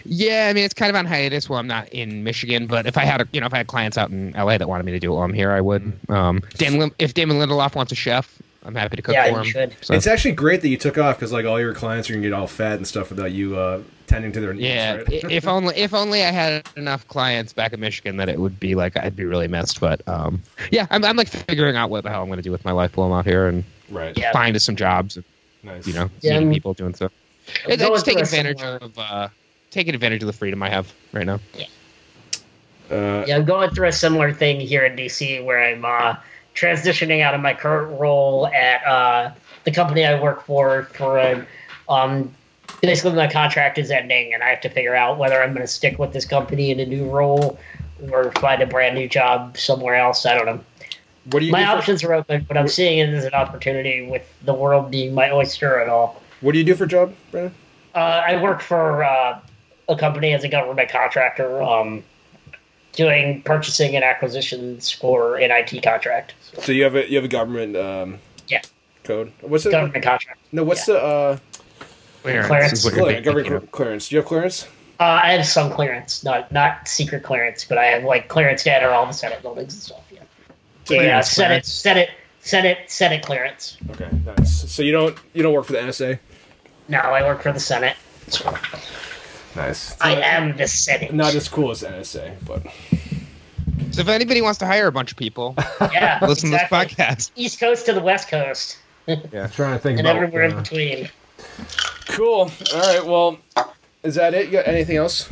Yeah, 0.06 0.48
I 0.50 0.54
mean 0.54 0.64
it's 0.64 0.74
kind 0.74 0.90
of 0.90 0.96
on 0.96 1.06
hiatus 1.06 1.50
while 1.50 1.60
I'm 1.60 1.68
not 1.68 1.90
in 1.90 2.24
Michigan. 2.24 2.68
But 2.68 2.86
if 2.86 2.98
I 2.98 3.06
had, 3.06 3.22
a, 3.22 3.28
you 3.32 3.40
know, 3.40 3.48
if 3.48 3.54
I 3.54 3.58
had 3.58 3.68
clients 3.68 3.98
out 3.98 4.10
in 4.10 4.32
LA 4.32 4.58
that 4.58 4.68
wanted 4.70 4.86
me 4.86 4.92
to 4.94 5.00
do 5.00 5.12
it 5.12 5.16
while 5.16 5.24
I'm 5.24 5.34
here, 5.34 5.52
I 5.52 5.62
would. 5.62 5.92
Um, 6.10 6.42
Dan, 6.56 6.78
Lim- 6.80 6.96
if 7.00 7.14
Damon 7.14 7.38
Lindelof 7.38 7.76
wants 7.76 7.92
a 7.92 7.96
chef, 7.96 8.38
I'm 8.64 8.76
happy 8.76 8.96
to 8.96 9.02
cook 9.02 9.14
Yeah, 9.16 9.32
for 9.32 9.40
him. 9.40 9.46
should. 9.46 9.76
So, 9.82 9.94
It's 9.94 10.06
actually 10.08 10.34
great 10.34 10.62
that 10.62 10.68
you 10.70 10.78
took 10.78 10.98
off 10.98 11.18
because 11.18 11.32
like 11.32 11.46
all 11.46 11.60
your 11.60 11.74
clients 11.74 12.10
are 12.10 12.14
gonna 12.14 12.24
get 12.24 12.34
all 12.34 12.48
fat 12.48 12.74
and 12.78 12.88
stuff 12.88 13.10
without 13.10 13.32
you 13.32 13.58
uh, 13.58 13.82
tending 14.06 14.32
to 14.34 14.40
their 14.40 14.54
needs. 14.54 14.66
yeah, 14.66 14.96
right? 14.98 15.08
if 15.10 15.48
only 15.48 15.76
if 15.76 15.94
only 15.96 16.22
I 16.24 16.32
had 16.32 16.68
enough 16.78 17.08
clients 17.08 17.54
back 17.54 17.74
in 17.74 17.80
Michigan 17.80 18.18
that 18.18 18.30
it 18.30 18.40
would 18.40 18.60
be 18.60 18.76
like 18.76 18.96
I'd 18.98 19.16
be 19.16 19.26
really 19.26 19.48
missed. 19.48 19.80
But 19.80 20.08
um, 20.08 20.44
yeah, 20.72 20.86
I'm, 20.92 21.04
I'm 21.04 21.16
like 21.16 21.28
figuring 21.30 21.76
out 21.76 21.90
what 21.90 22.04
the 22.04 22.10
hell 22.12 22.22
I'm 22.22 22.28
going 22.28 22.38
to 22.38 22.44
do 22.44 22.52
with 22.52 22.64
my 22.66 22.72
life 22.72 22.96
while 22.98 23.08
I'm 23.08 23.14
out 23.18 23.26
here 23.26 23.48
and 23.48 23.64
right. 23.90 24.16
Yeah. 24.18 24.32
find 24.32 24.62
some 24.62 24.76
jobs. 24.76 25.18
Nice. 25.64 25.86
you 25.88 25.94
know, 25.94 26.10
Yeah, 26.22 26.34
meeting 26.34 26.48
I'm- 26.48 26.54
people 26.54 26.74
doing 26.74 26.94
stuff. 26.94 27.12
I'm 27.66 27.72
It's, 27.72 27.84
going 27.84 28.02
taking 28.02 28.22
advantage 28.22 28.60
similar- 28.60 28.78
of 28.78 28.98
uh, 29.00 29.28
taking 29.72 29.96
advantage 29.96 30.22
of 30.22 30.28
the 30.28 30.34
freedom 30.34 30.62
I 30.62 30.70
have 30.70 30.94
right 31.14 31.26
now. 31.26 31.40
Uh, 32.92 33.24
Yeah, 33.26 33.38
I'm 33.38 33.46
going 33.46 33.72
through 33.72 33.88
a 33.88 33.92
similar 33.92 34.34
thing 34.34 34.60
here 34.60 34.84
in 34.86 34.96
DC 34.96 35.44
where 35.44 35.64
I'm 35.64 35.84
uh, 35.86 36.16
transitioning 36.54 37.22
out 37.22 37.34
of 37.34 37.42
my 37.42 37.54
current 37.54 38.00
role 38.00 38.48
at 38.48 38.86
uh, 38.86 39.32
the 39.64 39.72
company 39.72 40.06
I 40.06 40.22
work 40.22 40.46
for. 40.46 40.84
For 40.94 41.18
a, 41.18 41.46
um, 41.90 42.34
basically, 42.82 43.14
my 43.14 43.28
contract 43.32 43.78
is 43.78 43.90
ending, 43.92 44.34
and 44.34 44.44
I 44.44 44.50
have 44.50 44.62
to 44.62 44.70
figure 44.70 44.94
out 44.96 45.18
whether 45.18 45.42
I'm 45.42 45.54
going 45.54 45.66
to 45.66 45.72
stick 45.72 45.98
with 45.98 46.12
this 46.14 46.26
company 46.26 46.72
in 46.72 46.80
a 46.80 46.86
new 46.86 47.10
role 47.10 47.58
or 48.12 48.32
find 48.34 48.62
a 48.62 48.66
brand 48.68 48.96
new 48.96 49.08
job 49.08 49.58
somewhere 49.58 49.96
else. 49.96 50.26
I 50.26 50.36
don't 50.36 50.46
know. 50.48 50.60
what 51.32 51.40
do 51.40 51.46
you 51.46 51.52
My 51.52 51.62
do 51.62 51.66
for, 51.68 51.78
options 51.78 52.04
are 52.04 52.14
open, 52.14 52.46
but 52.48 52.58
I'm 52.58 52.68
seeing 52.68 53.00
it 53.00 53.10
as 53.10 53.24
an 53.24 53.34
opportunity 53.34 54.06
with 54.06 54.28
the 54.44 54.54
world 54.54 54.92
being 54.92 55.14
my 55.14 55.32
oyster 55.32 55.80
at 55.80 55.88
all. 55.88 56.22
What 56.42 56.52
do 56.54 56.58
you 56.58 56.66
do 56.66 56.76
for 56.76 56.84
a 56.84 56.88
job, 56.88 57.14
Brandon? 57.32 57.54
Uh, 57.94 58.00
I 58.00 58.42
work 58.42 58.62
for 58.62 59.04
uh, 59.04 59.40
a 59.92 59.98
company 59.98 60.34
as 60.34 60.44
a 60.44 60.48
government 60.50 60.90
contractor, 60.90 61.62
um, 61.62 62.04
doing 62.94 63.42
purchasing 63.44 63.96
and 63.96 64.04
acquisitions 64.04 64.90
for 64.92 65.38
an 65.38 65.52
IT 65.52 65.84
contract. 65.84 66.34
So, 66.54 66.62
So 66.62 66.72
you 66.72 66.84
have 66.84 66.96
a 66.96 67.10
you 67.10 67.18
have 67.18 67.26
a 67.26 67.30
government 67.30 67.76
um, 67.76 68.20
Yeah. 68.48 68.62
code. 69.04 69.32
What's 69.42 69.66
it? 69.66 69.72
government 69.72 70.04
contract. 70.04 70.40
No, 70.52 70.64
what's 70.64 70.86
the 70.86 70.98
uh, 71.02 71.38
Clearance, 72.24 72.48
Clearance. 72.48 72.74
is 72.74 72.90
clearance, 72.94 73.26
government 73.26 73.56
of. 73.56 73.72
clearance? 73.72 74.10
Do 74.10 74.16
you 74.16 74.22
have 74.22 74.28
clearance? 74.28 74.68
Uh, 75.00 75.20
I 75.24 75.32
have 75.32 75.46
some 75.48 75.72
clearance, 75.72 76.24
not 76.24 76.52
not 76.52 76.88
secret 76.88 77.24
clearance, 77.24 77.66
but 77.66 77.78
I 77.80 77.86
have 77.86 78.04
like 78.04 78.28
clearance 78.28 78.64
to 78.64 78.76
enter 78.76 78.90
all 78.92 79.08
the 79.08 79.14
Senate 79.14 79.42
buildings 79.42 79.74
and 79.74 79.82
stuff. 79.82 80.02
Yeah, 80.12 80.20
So 80.86 80.94
yeah, 80.94 81.02
Clearance, 81.24 81.30
Senate. 81.32 81.66
Senate, 81.66 82.10
Senate, 82.42 82.78
Senate 82.88 83.24
clearance. 83.26 83.78
Okay, 83.92 84.10
nice. 84.26 84.70
So 84.72 84.84
you 84.84 84.92
don't 84.92 85.18
you 85.34 85.42
don't 85.42 85.54
work 85.54 85.66
for 85.66 85.74
the 85.74 85.80
NSA? 85.80 86.20
No, 86.88 87.00
I 87.00 87.24
work 87.24 87.42
for 87.42 87.52
the 87.52 87.60
Senate. 87.60 87.96
Nice. 89.56 90.00
I 90.02 90.14
am 90.16 90.56
the 90.58 90.68
Senate. 90.68 91.14
Not 91.14 91.36
as 91.36 91.48
cool 91.50 91.72
as 91.72 91.84
NSA, 91.84 92.36
but 92.46 92.64
So 93.92 94.02
if 94.02 94.08
anybody 94.08 94.42
wants 94.42 94.60
to 94.60 94.66
hire 94.66 94.88
a 94.88 94.92
bunch 94.92 95.12
of 95.12 95.18
people, 95.18 95.56
yeah, 95.92 96.20
listen 96.26 96.54
exactly. 96.54 96.80
to 96.80 96.96
this 96.96 96.96
podcast. 96.96 97.32
East 97.36 97.60
Coast 97.60 97.86
to 97.88 97.94
the 97.94 98.00
West 98.02 98.30
Coast, 98.30 98.78
I'm 99.08 99.20
trying 99.50 99.74
to 99.74 99.80
think 99.80 100.00
and 100.00 100.08
about. 100.08 100.16
everywhere 100.18 100.44
in 100.46 100.54
uh, 100.54 100.62
between. 100.62 101.10
Cool. 102.10 102.52
All 102.74 102.80
right. 102.80 103.06
Well, 103.06 103.38
is 104.04 104.16
that 104.16 104.34
it? 104.34 104.46
You 104.48 104.52
got 104.54 104.68
anything 104.68 104.98
else? 104.98 105.30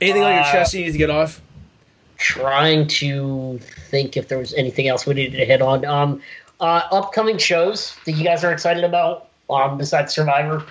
Anything 0.00 0.22
on 0.22 0.32
your 0.34 0.42
Uh, 0.42 0.52
chest 0.52 0.74
you 0.74 0.84
need 0.84 0.92
to 0.92 0.98
get 0.98 1.10
off? 1.10 1.40
trying 2.18 2.86
to 2.86 3.58
think 3.90 4.16
if 4.16 4.28
there 4.28 4.38
was 4.38 4.54
anything 4.54 4.86
else 4.86 5.06
we 5.06 5.14
needed 5.14 5.36
to 5.36 5.44
hit 5.44 5.60
on. 5.60 5.84
Um, 5.84 6.22
uh, 6.60 6.82
upcoming 6.92 7.36
shows 7.36 7.96
that 8.06 8.12
you 8.12 8.22
guys 8.22 8.44
are 8.44 8.52
excited 8.52 8.84
about, 8.84 9.26
um, 9.50 9.76
besides 9.76 10.14
Survivor. 10.14 10.64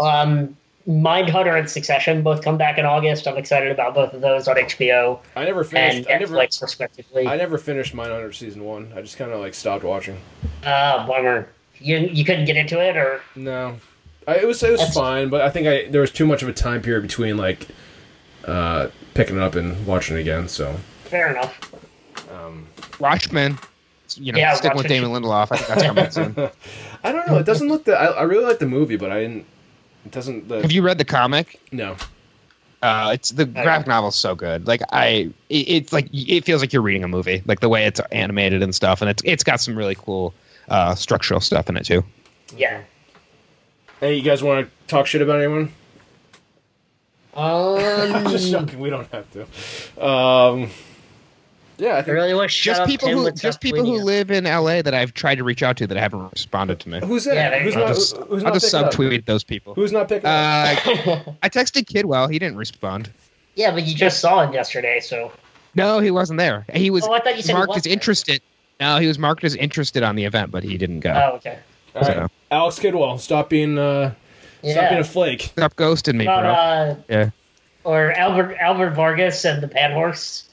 Um, 0.00 0.56
Mindhunter 0.88 1.58
and 1.58 1.68
Succession 1.68 2.22
both 2.22 2.42
come 2.44 2.56
back 2.56 2.78
in 2.78 2.84
August. 2.84 3.26
I'm 3.26 3.36
excited 3.36 3.72
about 3.72 3.94
both 3.94 4.12
of 4.14 4.20
those 4.20 4.46
on 4.46 4.56
HBO 4.56 5.18
I 5.34 5.44
never 5.44 5.60
and 5.60 5.68
finished. 5.70 6.08
I 6.08 6.18
never. 6.18 6.34
Netflix, 6.36 6.62
respectively. 6.62 7.26
I 7.26 7.36
never 7.36 7.58
finished 7.58 7.94
Mindhunter 7.94 8.32
season 8.34 8.64
one. 8.64 8.92
I 8.94 9.00
just 9.02 9.16
kind 9.16 9.32
of 9.32 9.40
like 9.40 9.54
stopped 9.54 9.82
watching. 9.84 10.18
Ah, 10.64 11.04
bummer. 11.08 11.48
You 11.78 11.98
you 11.98 12.24
couldn't 12.24 12.44
get 12.46 12.56
into 12.56 12.80
it, 12.80 12.96
or 12.96 13.20
No, 13.34 13.76
I, 14.28 14.36
it 14.36 14.46
was 14.46 14.62
it 14.62 14.70
was 14.70 14.80
That's- 14.80 14.94
fine, 14.94 15.28
but 15.28 15.40
I 15.40 15.50
think 15.50 15.66
I 15.66 15.88
there 15.88 16.00
was 16.00 16.12
too 16.12 16.26
much 16.26 16.42
of 16.42 16.48
a 16.48 16.52
time 16.52 16.80
period 16.82 17.02
between 17.02 17.36
like 17.36 17.66
uh, 18.44 18.88
picking 19.14 19.36
it 19.36 19.42
up 19.42 19.56
and 19.56 19.84
watching 19.86 20.16
it 20.16 20.20
again. 20.20 20.46
So 20.48 20.76
fair 21.04 21.30
enough. 21.30 21.74
um, 22.32 22.66
Watchmen. 23.00 23.58
You 24.14 24.32
know, 24.32 24.38
Yeah, 24.38 24.54
sticking 24.54 24.76
with 24.78 24.86
Damon 24.86 25.10
Lindelof. 25.10 25.48
I 25.50 25.56
think 25.56 25.68
that's 25.68 26.14
coming 26.14 26.34
soon. 26.36 26.48
I 27.04 27.10
don't 27.12 27.26
know. 27.26 27.38
It 27.38 27.44
doesn't 27.44 27.66
look 27.68 27.84
that. 27.86 27.96
I, 28.00 28.06
I 28.06 28.22
really 28.22 28.44
like 28.44 28.60
the 28.60 28.66
movie, 28.68 28.96
but 28.96 29.10
I 29.10 29.20
didn't. 29.22 29.46
It 30.06 30.12
doesn't. 30.12 30.48
The, 30.48 30.62
Have 30.62 30.72
you 30.72 30.82
read 30.82 30.98
the 30.98 31.04
comic? 31.04 31.60
no. 31.72 31.96
Uh, 32.82 33.10
it's 33.14 33.30
the 33.30 33.46
graphic 33.46 33.86
novel's 33.88 34.14
so 34.14 34.34
good. 34.34 34.66
Like 34.68 34.80
I, 34.92 35.30
it, 35.48 35.68
it's 35.68 35.92
like 35.92 36.08
it 36.12 36.44
feels 36.44 36.60
like 36.60 36.72
you're 36.72 36.82
reading 36.82 37.02
a 37.02 37.08
movie. 37.08 37.42
Like 37.46 37.58
the 37.60 37.68
way 37.70 37.84
it's 37.86 37.98
animated 38.12 38.62
and 38.62 38.72
stuff, 38.74 39.00
and 39.00 39.10
it's 39.10 39.22
it's 39.24 39.42
got 39.42 39.60
some 39.60 39.74
really 39.76 39.96
cool 39.96 40.32
uh, 40.68 40.94
structural 40.94 41.40
stuff 41.40 41.68
in 41.68 41.76
it 41.76 41.84
too. 41.84 42.04
Yeah. 42.56 42.82
Hey, 43.98 44.14
you 44.14 44.22
guys 44.22 44.42
want 44.42 44.66
to 44.66 44.86
talk 44.86 45.06
shit 45.06 45.22
about 45.22 45.38
anyone? 45.40 45.72
I'm 47.34 48.30
just 48.30 48.52
Um, 48.54 48.66
joking. 48.66 48.78
We 48.80 48.90
don't 48.90 49.08
have 49.10 49.26
to. 49.32 50.06
Um, 50.06 50.70
yeah, 51.78 51.88
I 51.94 51.98
I 51.98 52.02
think. 52.02 52.14
really 52.14 52.34
wish 52.34 52.52
shut 52.52 52.72
Just 52.72 52.80
up, 52.82 52.88
people 52.88 53.08
Tim 53.08 53.18
who 53.18 53.30
just 53.32 53.60
people 53.60 53.84
who 53.84 53.98
live 54.02 54.30
in 54.30 54.44
LA 54.44 54.82
that 54.82 54.94
I've 54.94 55.14
tried 55.14 55.36
to 55.36 55.44
reach 55.44 55.62
out 55.62 55.76
to 55.78 55.86
that 55.86 55.96
haven't 55.96 56.30
responded 56.32 56.80
to 56.80 56.88
me. 56.88 57.00
Who's 57.00 57.24
that? 57.24 57.34
Yeah, 57.34 57.58
who's 57.60 57.74
you 57.74 57.80
not? 57.80 57.86
go. 57.86 57.88
I'll 57.88 57.94
just, 57.94 58.16
who's 58.16 58.42
I'll 58.44 58.50
not 58.50 58.54
just 58.54 58.72
picking 58.72 58.86
up? 58.86 58.92
subtweet 58.92 59.24
those 59.26 59.44
people. 59.44 59.74
Who's 59.74 59.92
not 59.92 60.08
picking 60.08 60.26
up? 60.26 60.86
Uh, 60.86 61.32
I 61.42 61.48
texted 61.48 61.84
Kidwell. 61.86 62.30
He 62.30 62.38
didn't 62.38 62.56
respond. 62.58 63.10
yeah, 63.54 63.70
but 63.72 63.84
you 63.86 63.94
just 63.94 64.20
saw 64.20 64.42
him 64.42 64.52
yesterday, 64.52 65.00
so. 65.00 65.32
No, 65.74 65.98
he 65.98 66.10
wasn't 66.10 66.38
there. 66.38 66.64
He 66.72 66.88
was 66.90 67.04
Oh, 67.06 67.12
I 67.12 67.20
thought 67.20 67.36
you 67.36 67.42
said 67.42 67.52
he 67.52 67.58
marked 67.58 67.68
was 67.68 67.76
as 67.78 67.82
there. 67.84 67.92
interested. 67.92 68.40
No, 68.80 68.98
he 68.98 69.06
was 69.06 69.18
marked 69.18 69.44
as 69.44 69.54
interested 69.54 70.02
on 70.02 70.16
the 70.16 70.24
event, 70.24 70.50
but 70.50 70.62
he 70.62 70.78
didn't 70.78 71.00
go. 71.00 71.10
Oh, 71.12 71.36
okay. 71.36 71.58
All 71.94 72.02
right, 72.02 72.14
so- 72.16 72.28
Alex 72.50 72.78
Kidwell, 72.78 73.18
stop 73.20 73.50
being 73.50 73.76
uh, 73.78 74.12
stop 74.62 74.88
being 74.90 75.00
a 75.00 75.04
flake. 75.04 75.42
Stop 75.42 75.74
ghosting 75.76 76.14
me, 76.16 76.24
About, 76.24 76.42
bro. 76.42 76.50
uh, 76.52 76.96
yeah. 77.08 77.30
or 77.84 78.12
Albert 78.12 78.56
Albert 78.60 78.90
Vargas 78.92 79.44
and 79.44 79.62
the 79.62 79.68
Pan 79.68 79.92
Horse. 79.92 80.45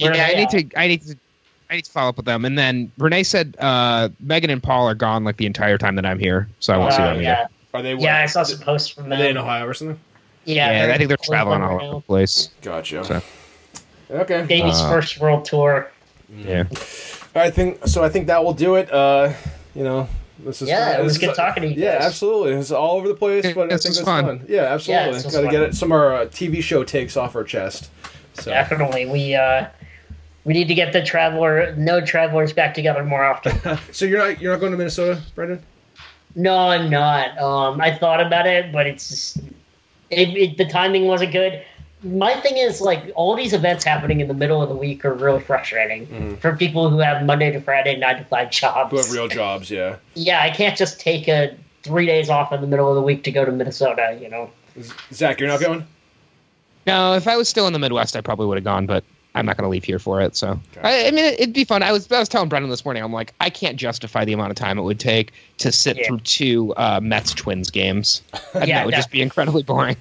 Where 0.00 0.14
Yeah, 0.14 0.22
are 0.22 0.30
I 0.30 0.34
need 0.34 0.42
at? 0.54 0.70
to. 0.70 0.78
I 0.80 0.86
need 0.88 1.02
to. 1.02 1.16
I 1.70 1.76
need 1.76 1.84
to 1.86 1.90
follow 1.90 2.10
up 2.10 2.16
with 2.18 2.26
them. 2.26 2.44
And 2.44 2.58
then 2.58 2.92
Renee 2.98 3.22
said 3.22 3.56
uh, 3.58 4.10
Megan 4.20 4.50
and 4.50 4.62
Paul 4.62 4.86
are 4.88 4.94
gone 4.94 5.24
like 5.24 5.38
the 5.38 5.46
entire 5.46 5.78
time 5.78 5.96
that 5.96 6.04
I'm 6.04 6.18
here, 6.18 6.46
so 6.60 6.74
I 6.74 6.76
won't 6.76 6.92
see 6.92 7.00
Uh, 7.00 7.06
them 7.06 7.16
again. 7.20 7.22
yeah, 7.24 7.46
Are 7.78 7.82
they? 7.82 7.94
yeah, 7.94 8.18
I 8.18 8.26
saw 8.26 8.42
some 8.42 8.58
posts 8.58 8.88
from 8.90 9.06
Are 9.06 9.08
them. 9.10 9.18
they 9.18 9.30
in 9.30 9.38
Ohio 9.38 9.66
or 9.66 9.72
something? 9.72 9.98
Yeah, 10.44 10.86
Yeah, 10.86 10.92
I 10.92 10.98
think 10.98 11.08
they're 11.08 11.16
traveling 11.16 11.62
all 11.62 11.80
over 11.82 11.94
the 11.94 12.00
place. 12.02 12.50
Gotcha. 12.60 13.04
So- 13.04 13.22
Okay. 14.10 14.42
Baby's 14.42 14.78
Uh, 14.80 14.90
first 14.90 15.18
world 15.18 15.46
tour. 15.46 15.90
Yeah. 16.36 16.64
I 17.34 17.48
think 17.48 17.86
so. 17.86 18.04
I 18.04 18.10
think 18.10 18.26
that 18.26 18.44
will 18.44 18.52
do 18.52 18.74
it. 18.74 18.92
Uh, 18.92 19.32
you 19.74 19.82
know, 19.84 20.08
this 20.44 20.60
is 20.60 20.68
Yeah, 20.68 20.90
it 20.90 20.96
this 20.98 21.04
was 21.04 21.12
is- 21.14 21.18
good 21.20 21.34
talking 21.34 21.62
to 21.62 21.68
you 21.70 21.82
Yeah, 21.82 21.94
guys. 21.98 22.08
absolutely. 22.08 22.52
It's 22.52 22.70
all 22.70 22.96
over 22.98 23.08
the 23.08 23.14
place, 23.14 23.46
Yeah, 23.46 23.52
but 23.54 23.72
I 23.72 23.76
think 23.78 23.86
it's 23.94 24.00
fun. 24.00 24.24
fun. 24.26 24.44
Yeah, 24.46 24.64
absolutely. 24.64 25.12
this 25.14 25.24
was 25.24 25.34
Got 25.34 25.40
to 25.42 25.48
get 25.48 25.62
it, 25.62 25.74
some 25.74 25.90
of 25.90 25.98
our 25.98 26.14
uh, 26.14 26.24
TV 26.26 26.62
show 26.62 26.84
takes 26.84 27.16
off 27.16 27.34
our 27.34 27.44
chest. 27.44 27.88
So 28.34 28.50
Definitely, 28.50 29.06
we 29.06 29.34
uh, 29.34 29.66
we 30.44 30.52
need 30.54 30.68
to 30.68 30.74
get 30.74 30.92
the 30.92 31.02
traveler, 31.02 31.74
no 31.76 32.00
travelers, 32.00 32.52
back 32.52 32.74
together 32.74 33.04
more 33.04 33.24
often. 33.24 33.78
so 33.92 34.04
you're 34.04 34.18
not 34.18 34.40
you're 34.40 34.52
not 34.52 34.60
going 34.60 34.72
to 34.72 34.78
Minnesota, 34.78 35.20
Brendan? 35.34 35.62
no, 36.34 36.56
I'm 36.56 36.88
not. 36.90 37.36
Um, 37.38 37.80
I 37.80 37.94
thought 37.96 38.20
about 38.24 38.46
it, 38.46 38.72
but 38.72 38.86
it's 38.86 39.08
just, 39.08 39.36
it, 40.10 40.28
it, 40.36 40.56
the 40.58 40.64
timing 40.66 41.06
wasn't 41.06 41.32
good. 41.32 41.62
My 42.04 42.34
thing 42.40 42.56
is 42.56 42.80
like 42.80 43.12
all 43.14 43.36
these 43.36 43.52
events 43.52 43.84
happening 43.84 44.20
in 44.20 44.26
the 44.28 44.34
middle 44.34 44.60
of 44.62 44.68
the 44.68 44.74
week 44.74 45.04
are 45.04 45.14
really 45.14 45.40
frustrating 45.40 46.06
Mhm. 46.08 46.38
for 46.40 46.56
people 46.56 46.90
who 46.90 46.98
have 46.98 47.24
Monday 47.24 47.52
to 47.52 47.60
Friday 47.60 47.96
nine 47.96 48.16
to 48.16 48.24
five 48.24 48.50
jobs. 48.50 48.90
Who 48.90 48.96
have 48.96 49.12
real 49.12 49.28
jobs? 49.28 49.70
Yeah. 49.70 49.96
yeah, 50.14 50.42
I 50.42 50.50
can't 50.50 50.76
just 50.76 50.98
take 50.98 51.28
a 51.28 51.54
three 51.84 52.06
days 52.06 52.28
off 52.30 52.52
in 52.52 52.60
the 52.60 52.66
middle 52.66 52.88
of 52.88 52.96
the 52.96 53.02
week 53.02 53.22
to 53.24 53.30
go 53.30 53.44
to 53.44 53.52
Minnesota. 53.52 54.18
You 54.20 54.28
know. 54.30 54.50
Zach, 55.12 55.38
you're 55.38 55.48
not 55.48 55.60
going. 55.60 55.86
No, 56.86 57.14
if 57.14 57.28
I 57.28 57.36
was 57.36 57.48
still 57.48 57.66
in 57.68 57.72
the 57.72 57.78
Midwest, 57.78 58.16
I 58.16 58.20
probably 58.20 58.46
would 58.46 58.56
have 58.56 58.64
gone, 58.64 58.86
but 58.86 59.04
I'm 59.34 59.46
not 59.46 59.56
going 59.56 59.64
to 59.64 59.70
leave 59.70 59.84
here 59.84 59.98
for 59.98 60.20
it. 60.20 60.36
So 60.36 60.60
Gotcha. 60.74 60.86
I, 60.86 61.06
I 61.06 61.10
mean, 61.10 61.24
it'd 61.24 61.54
be 61.54 61.64
fun. 61.64 61.82
I 61.82 61.90
was 61.92 62.10
I 62.12 62.18
was 62.18 62.28
telling 62.28 62.48
Brendan 62.48 62.70
this 62.70 62.84
morning. 62.84 63.02
I'm 63.02 63.12
like, 63.12 63.32
I 63.40 63.48
can't 63.50 63.76
justify 63.76 64.24
the 64.24 64.32
amount 64.34 64.50
of 64.50 64.56
time 64.56 64.78
it 64.78 64.82
would 64.82 65.00
take 65.00 65.32
to 65.58 65.72
sit 65.72 65.96
Yeah. 65.96 66.06
through 66.08 66.20
two 66.20 66.74
uh, 66.76 67.00
Mets 67.02 67.32
Twins 67.34 67.70
games. 67.70 68.22
And 68.54 68.68
Yeah, 68.68 68.78
that 68.80 68.86
would 68.86 68.92
that- 68.92 68.98
just 68.98 69.10
be 69.10 69.22
incredibly 69.22 69.62
boring. 69.62 69.96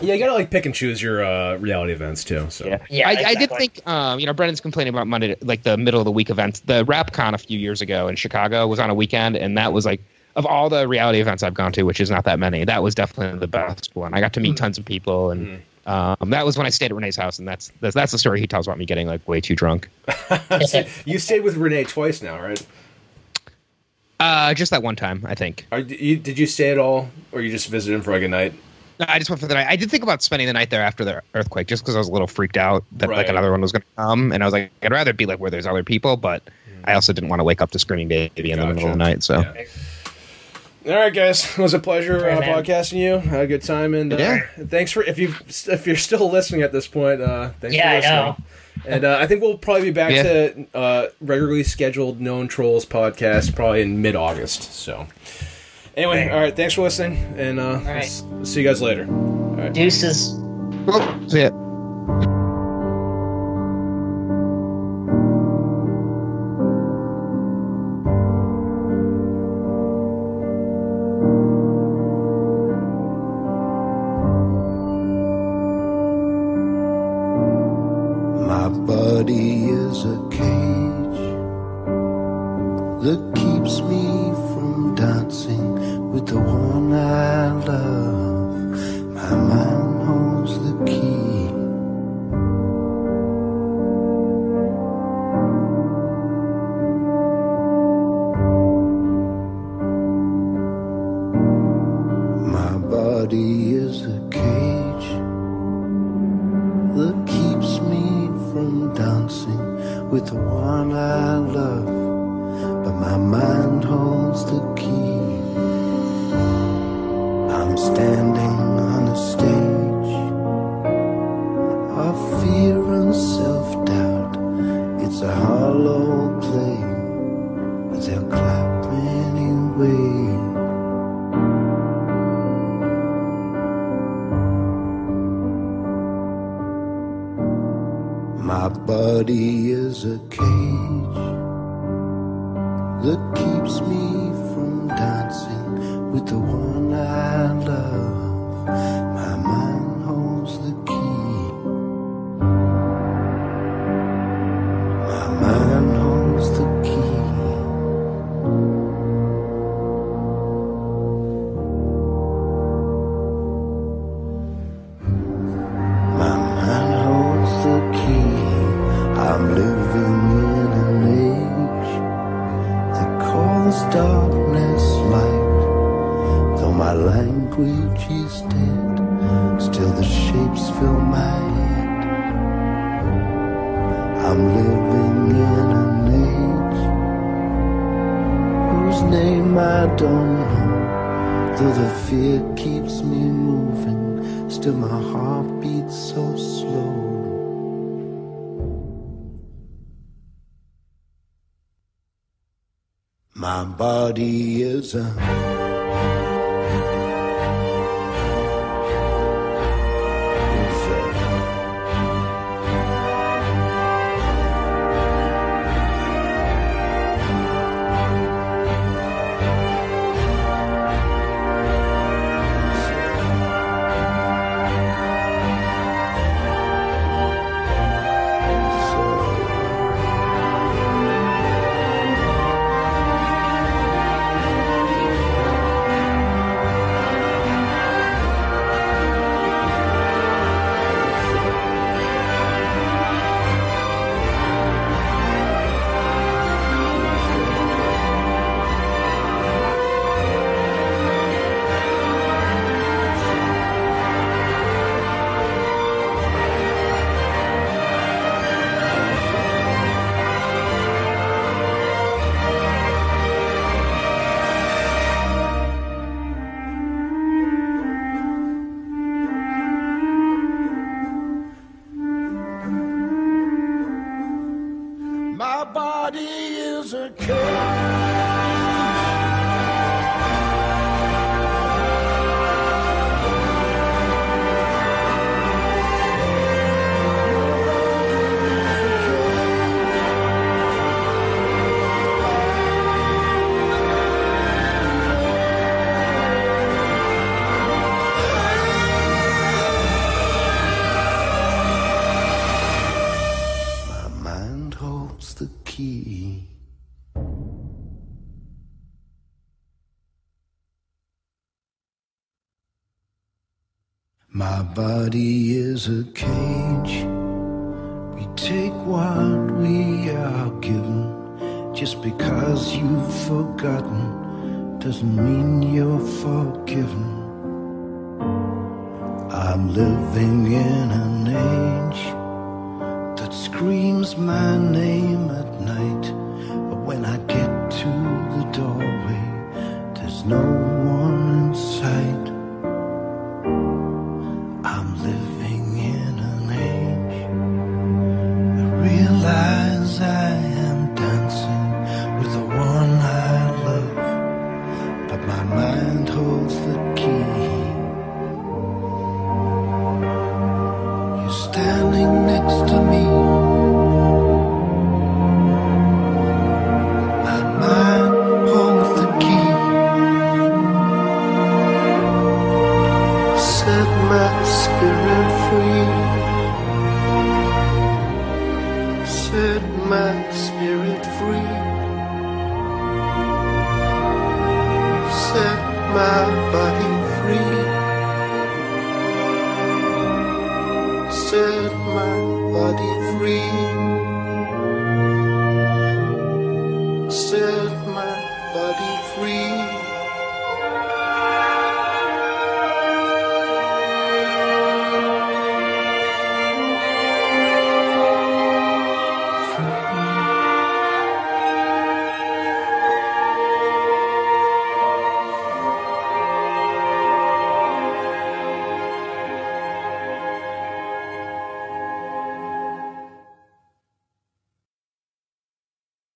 Yeah, 0.00 0.14
you 0.14 0.20
gotta 0.20 0.34
like 0.34 0.50
pick 0.50 0.66
and 0.66 0.74
choose 0.74 1.00
your 1.00 1.24
uh, 1.24 1.56
reality 1.58 1.92
events 1.92 2.24
too. 2.24 2.46
So 2.50 2.66
Yeah, 2.90 3.08
I, 3.08 3.24
I 3.28 3.34
did 3.36 3.48
think, 3.50 3.80
um, 3.86 4.18
you 4.18 4.26
know, 4.26 4.32
Brendan's 4.32 4.60
complaining 4.60 4.92
about 4.92 5.06
Monday, 5.06 5.36
like 5.42 5.62
the 5.62 5.76
middle 5.76 6.00
of 6.00 6.04
the 6.04 6.10
week 6.10 6.30
events. 6.30 6.60
The 6.60 6.84
RapCon 6.84 7.32
a 7.32 7.38
few 7.38 7.60
years 7.60 7.80
ago 7.80 8.08
in 8.08 8.16
Chicago 8.16 8.66
was 8.66 8.80
on 8.80 8.90
a 8.90 8.94
weekend, 8.94 9.36
and 9.36 9.56
that 9.56 9.72
was 9.72 9.86
like, 9.86 10.00
of 10.34 10.46
all 10.46 10.68
the 10.68 10.88
reality 10.88 11.20
events 11.20 11.44
I've 11.44 11.54
gone 11.54 11.70
to, 11.72 11.84
which 11.84 12.00
is 12.00 12.10
not 12.10 12.24
that 12.24 12.40
many, 12.40 12.64
that 12.64 12.82
was 12.82 12.92
definitely 12.96 13.38
the 13.38 13.46
best 13.46 13.94
one. 13.94 14.14
I 14.14 14.20
got 14.20 14.32
to 14.32 14.40
meet 14.40 14.56
tons 14.56 14.78
of 14.78 14.84
people, 14.84 15.30
and 15.30 15.62
um, 15.86 16.30
that 16.30 16.44
was 16.46 16.56
when 16.56 16.66
I 16.66 16.70
stayed 16.70 16.86
at 16.86 16.94
Renee's 16.94 17.16
house, 17.16 17.38
and 17.38 17.46
that's 17.46 17.70
that's, 17.80 17.94
that's 17.94 18.12
the 18.12 18.18
story 18.18 18.40
he 18.40 18.46
tells 18.46 18.66
about 18.66 18.78
me 18.78 18.84
getting 18.86 19.06
like 19.06 19.26
way 19.28 19.40
too 19.40 19.54
drunk. 19.54 19.88
So 20.66 20.84
you 21.04 21.18
stayed 21.18 21.40
with 21.40 21.56
Renee 21.56 21.84
twice 21.84 22.22
now, 22.22 22.40
right? 22.40 22.64
Uh, 24.20 24.54
just 24.54 24.70
that 24.70 24.82
one 24.82 24.96
time, 24.96 25.24
I 25.26 25.34
think. 25.34 25.66
Are, 25.72 25.82
did 25.82 26.00
you 26.00 26.16
did 26.16 26.38
you 26.38 26.46
stay 26.46 26.70
at 26.70 26.78
all, 26.78 27.08
or 27.32 27.40
you 27.40 27.50
just 27.50 27.68
visited 27.68 27.96
him 27.96 28.02
for 28.02 28.12
like 28.12 28.22
a 28.22 28.28
night? 28.28 28.54
I 29.00 29.18
just 29.18 29.28
went 29.28 29.40
for 29.40 29.48
the 29.48 29.54
night. 29.54 29.66
I 29.68 29.74
did 29.74 29.90
think 29.90 30.04
about 30.04 30.22
spending 30.22 30.46
the 30.46 30.52
night 30.52 30.70
there 30.70 30.82
after 30.82 31.04
the 31.04 31.20
earthquake, 31.34 31.66
just 31.66 31.82
because 31.82 31.96
I 31.96 31.98
was 31.98 32.08
a 32.08 32.12
little 32.12 32.28
freaked 32.28 32.56
out 32.56 32.84
that 32.92 33.08
Right. 33.08 33.16
like 33.18 33.28
another 33.28 33.50
one 33.50 33.60
was 33.60 33.72
going 33.72 33.82
to 33.82 33.88
come, 33.96 34.30
and 34.30 34.42
I 34.42 34.46
was 34.46 34.52
like, 34.52 34.70
I'd 34.82 34.92
rather 34.92 35.12
be 35.12 35.26
like 35.26 35.40
where 35.40 35.50
there's 35.50 35.66
other 35.66 35.82
people, 35.82 36.16
but 36.16 36.44
I 36.84 36.94
also 36.94 37.12
didn't 37.12 37.28
want 37.28 37.40
to 37.40 37.44
wake 37.44 37.60
up 37.60 37.72
to 37.72 37.78
screaming 37.78 38.06
baby 38.06 38.52
in 38.52 38.60
the 38.60 38.66
middle 38.66 38.84
of 38.84 38.90
the 38.92 38.96
night. 38.96 39.22
So. 39.24 39.40
Yeah. 39.40 39.64
All 40.86 40.92
right, 40.92 41.12
guys. 41.14 41.44
It 41.58 41.62
was 41.62 41.72
a 41.74 41.78
pleasure 41.78 42.16
uh, 42.28 42.34
All 42.34 42.40
right, 42.40 42.40
man. 42.40 42.62
podcasting 42.64 42.98
you. 42.98 43.18
Had 43.18 43.40
a 43.42 43.46
good 43.46 43.62
time, 43.62 43.94
and 43.94 44.12
uh, 44.12 44.16
Yeah. 44.16 44.40
thanks 44.66 44.90
for 44.92 45.02
if 45.02 45.18
you 45.18 45.34
if 45.48 45.86
you're 45.86 45.96
still 45.96 46.30
listening 46.30 46.62
at 46.62 46.72
this 46.72 46.86
point. 46.86 47.20
Uh, 47.22 47.50
thanks 47.60 47.74
Yeah, 47.76 47.90
for 47.90 47.96
listening. 47.96 48.14
know. 48.16 48.36
And 48.86 49.04
uh, 49.04 49.16
I 49.18 49.26
think 49.26 49.40
we'll 49.40 49.56
probably 49.56 49.84
be 49.84 49.90
back 49.92 50.12
Yeah. 50.12 50.22
to 50.24 50.66
uh, 50.74 51.06
regularly 51.20 51.62
scheduled 51.62 52.20
Known 52.20 52.48
Travelers 52.48 52.84
podcast 52.84 53.54
probably 53.54 53.80
in 53.80 54.02
mid 54.02 54.14
August. 54.14 54.74
So, 54.74 55.06
anyway, 55.96 56.28
all 56.28 56.38
right. 56.40 56.54
Thanks 56.54 56.74
for 56.74 56.82
listening, 56.82 57.16
and 57.38 57.58
uh, 57.58 57.80
right. 57.84 58.02
s- 58.04 58.22
see 58.42 58.60
you 58.62 58.68
guys 58.68 58.82
later. 58.82 59.06
Deuces. 59.72 60.34
Well, 60.86 61.28
see 61.30 61.42
ya. 61.42 61.63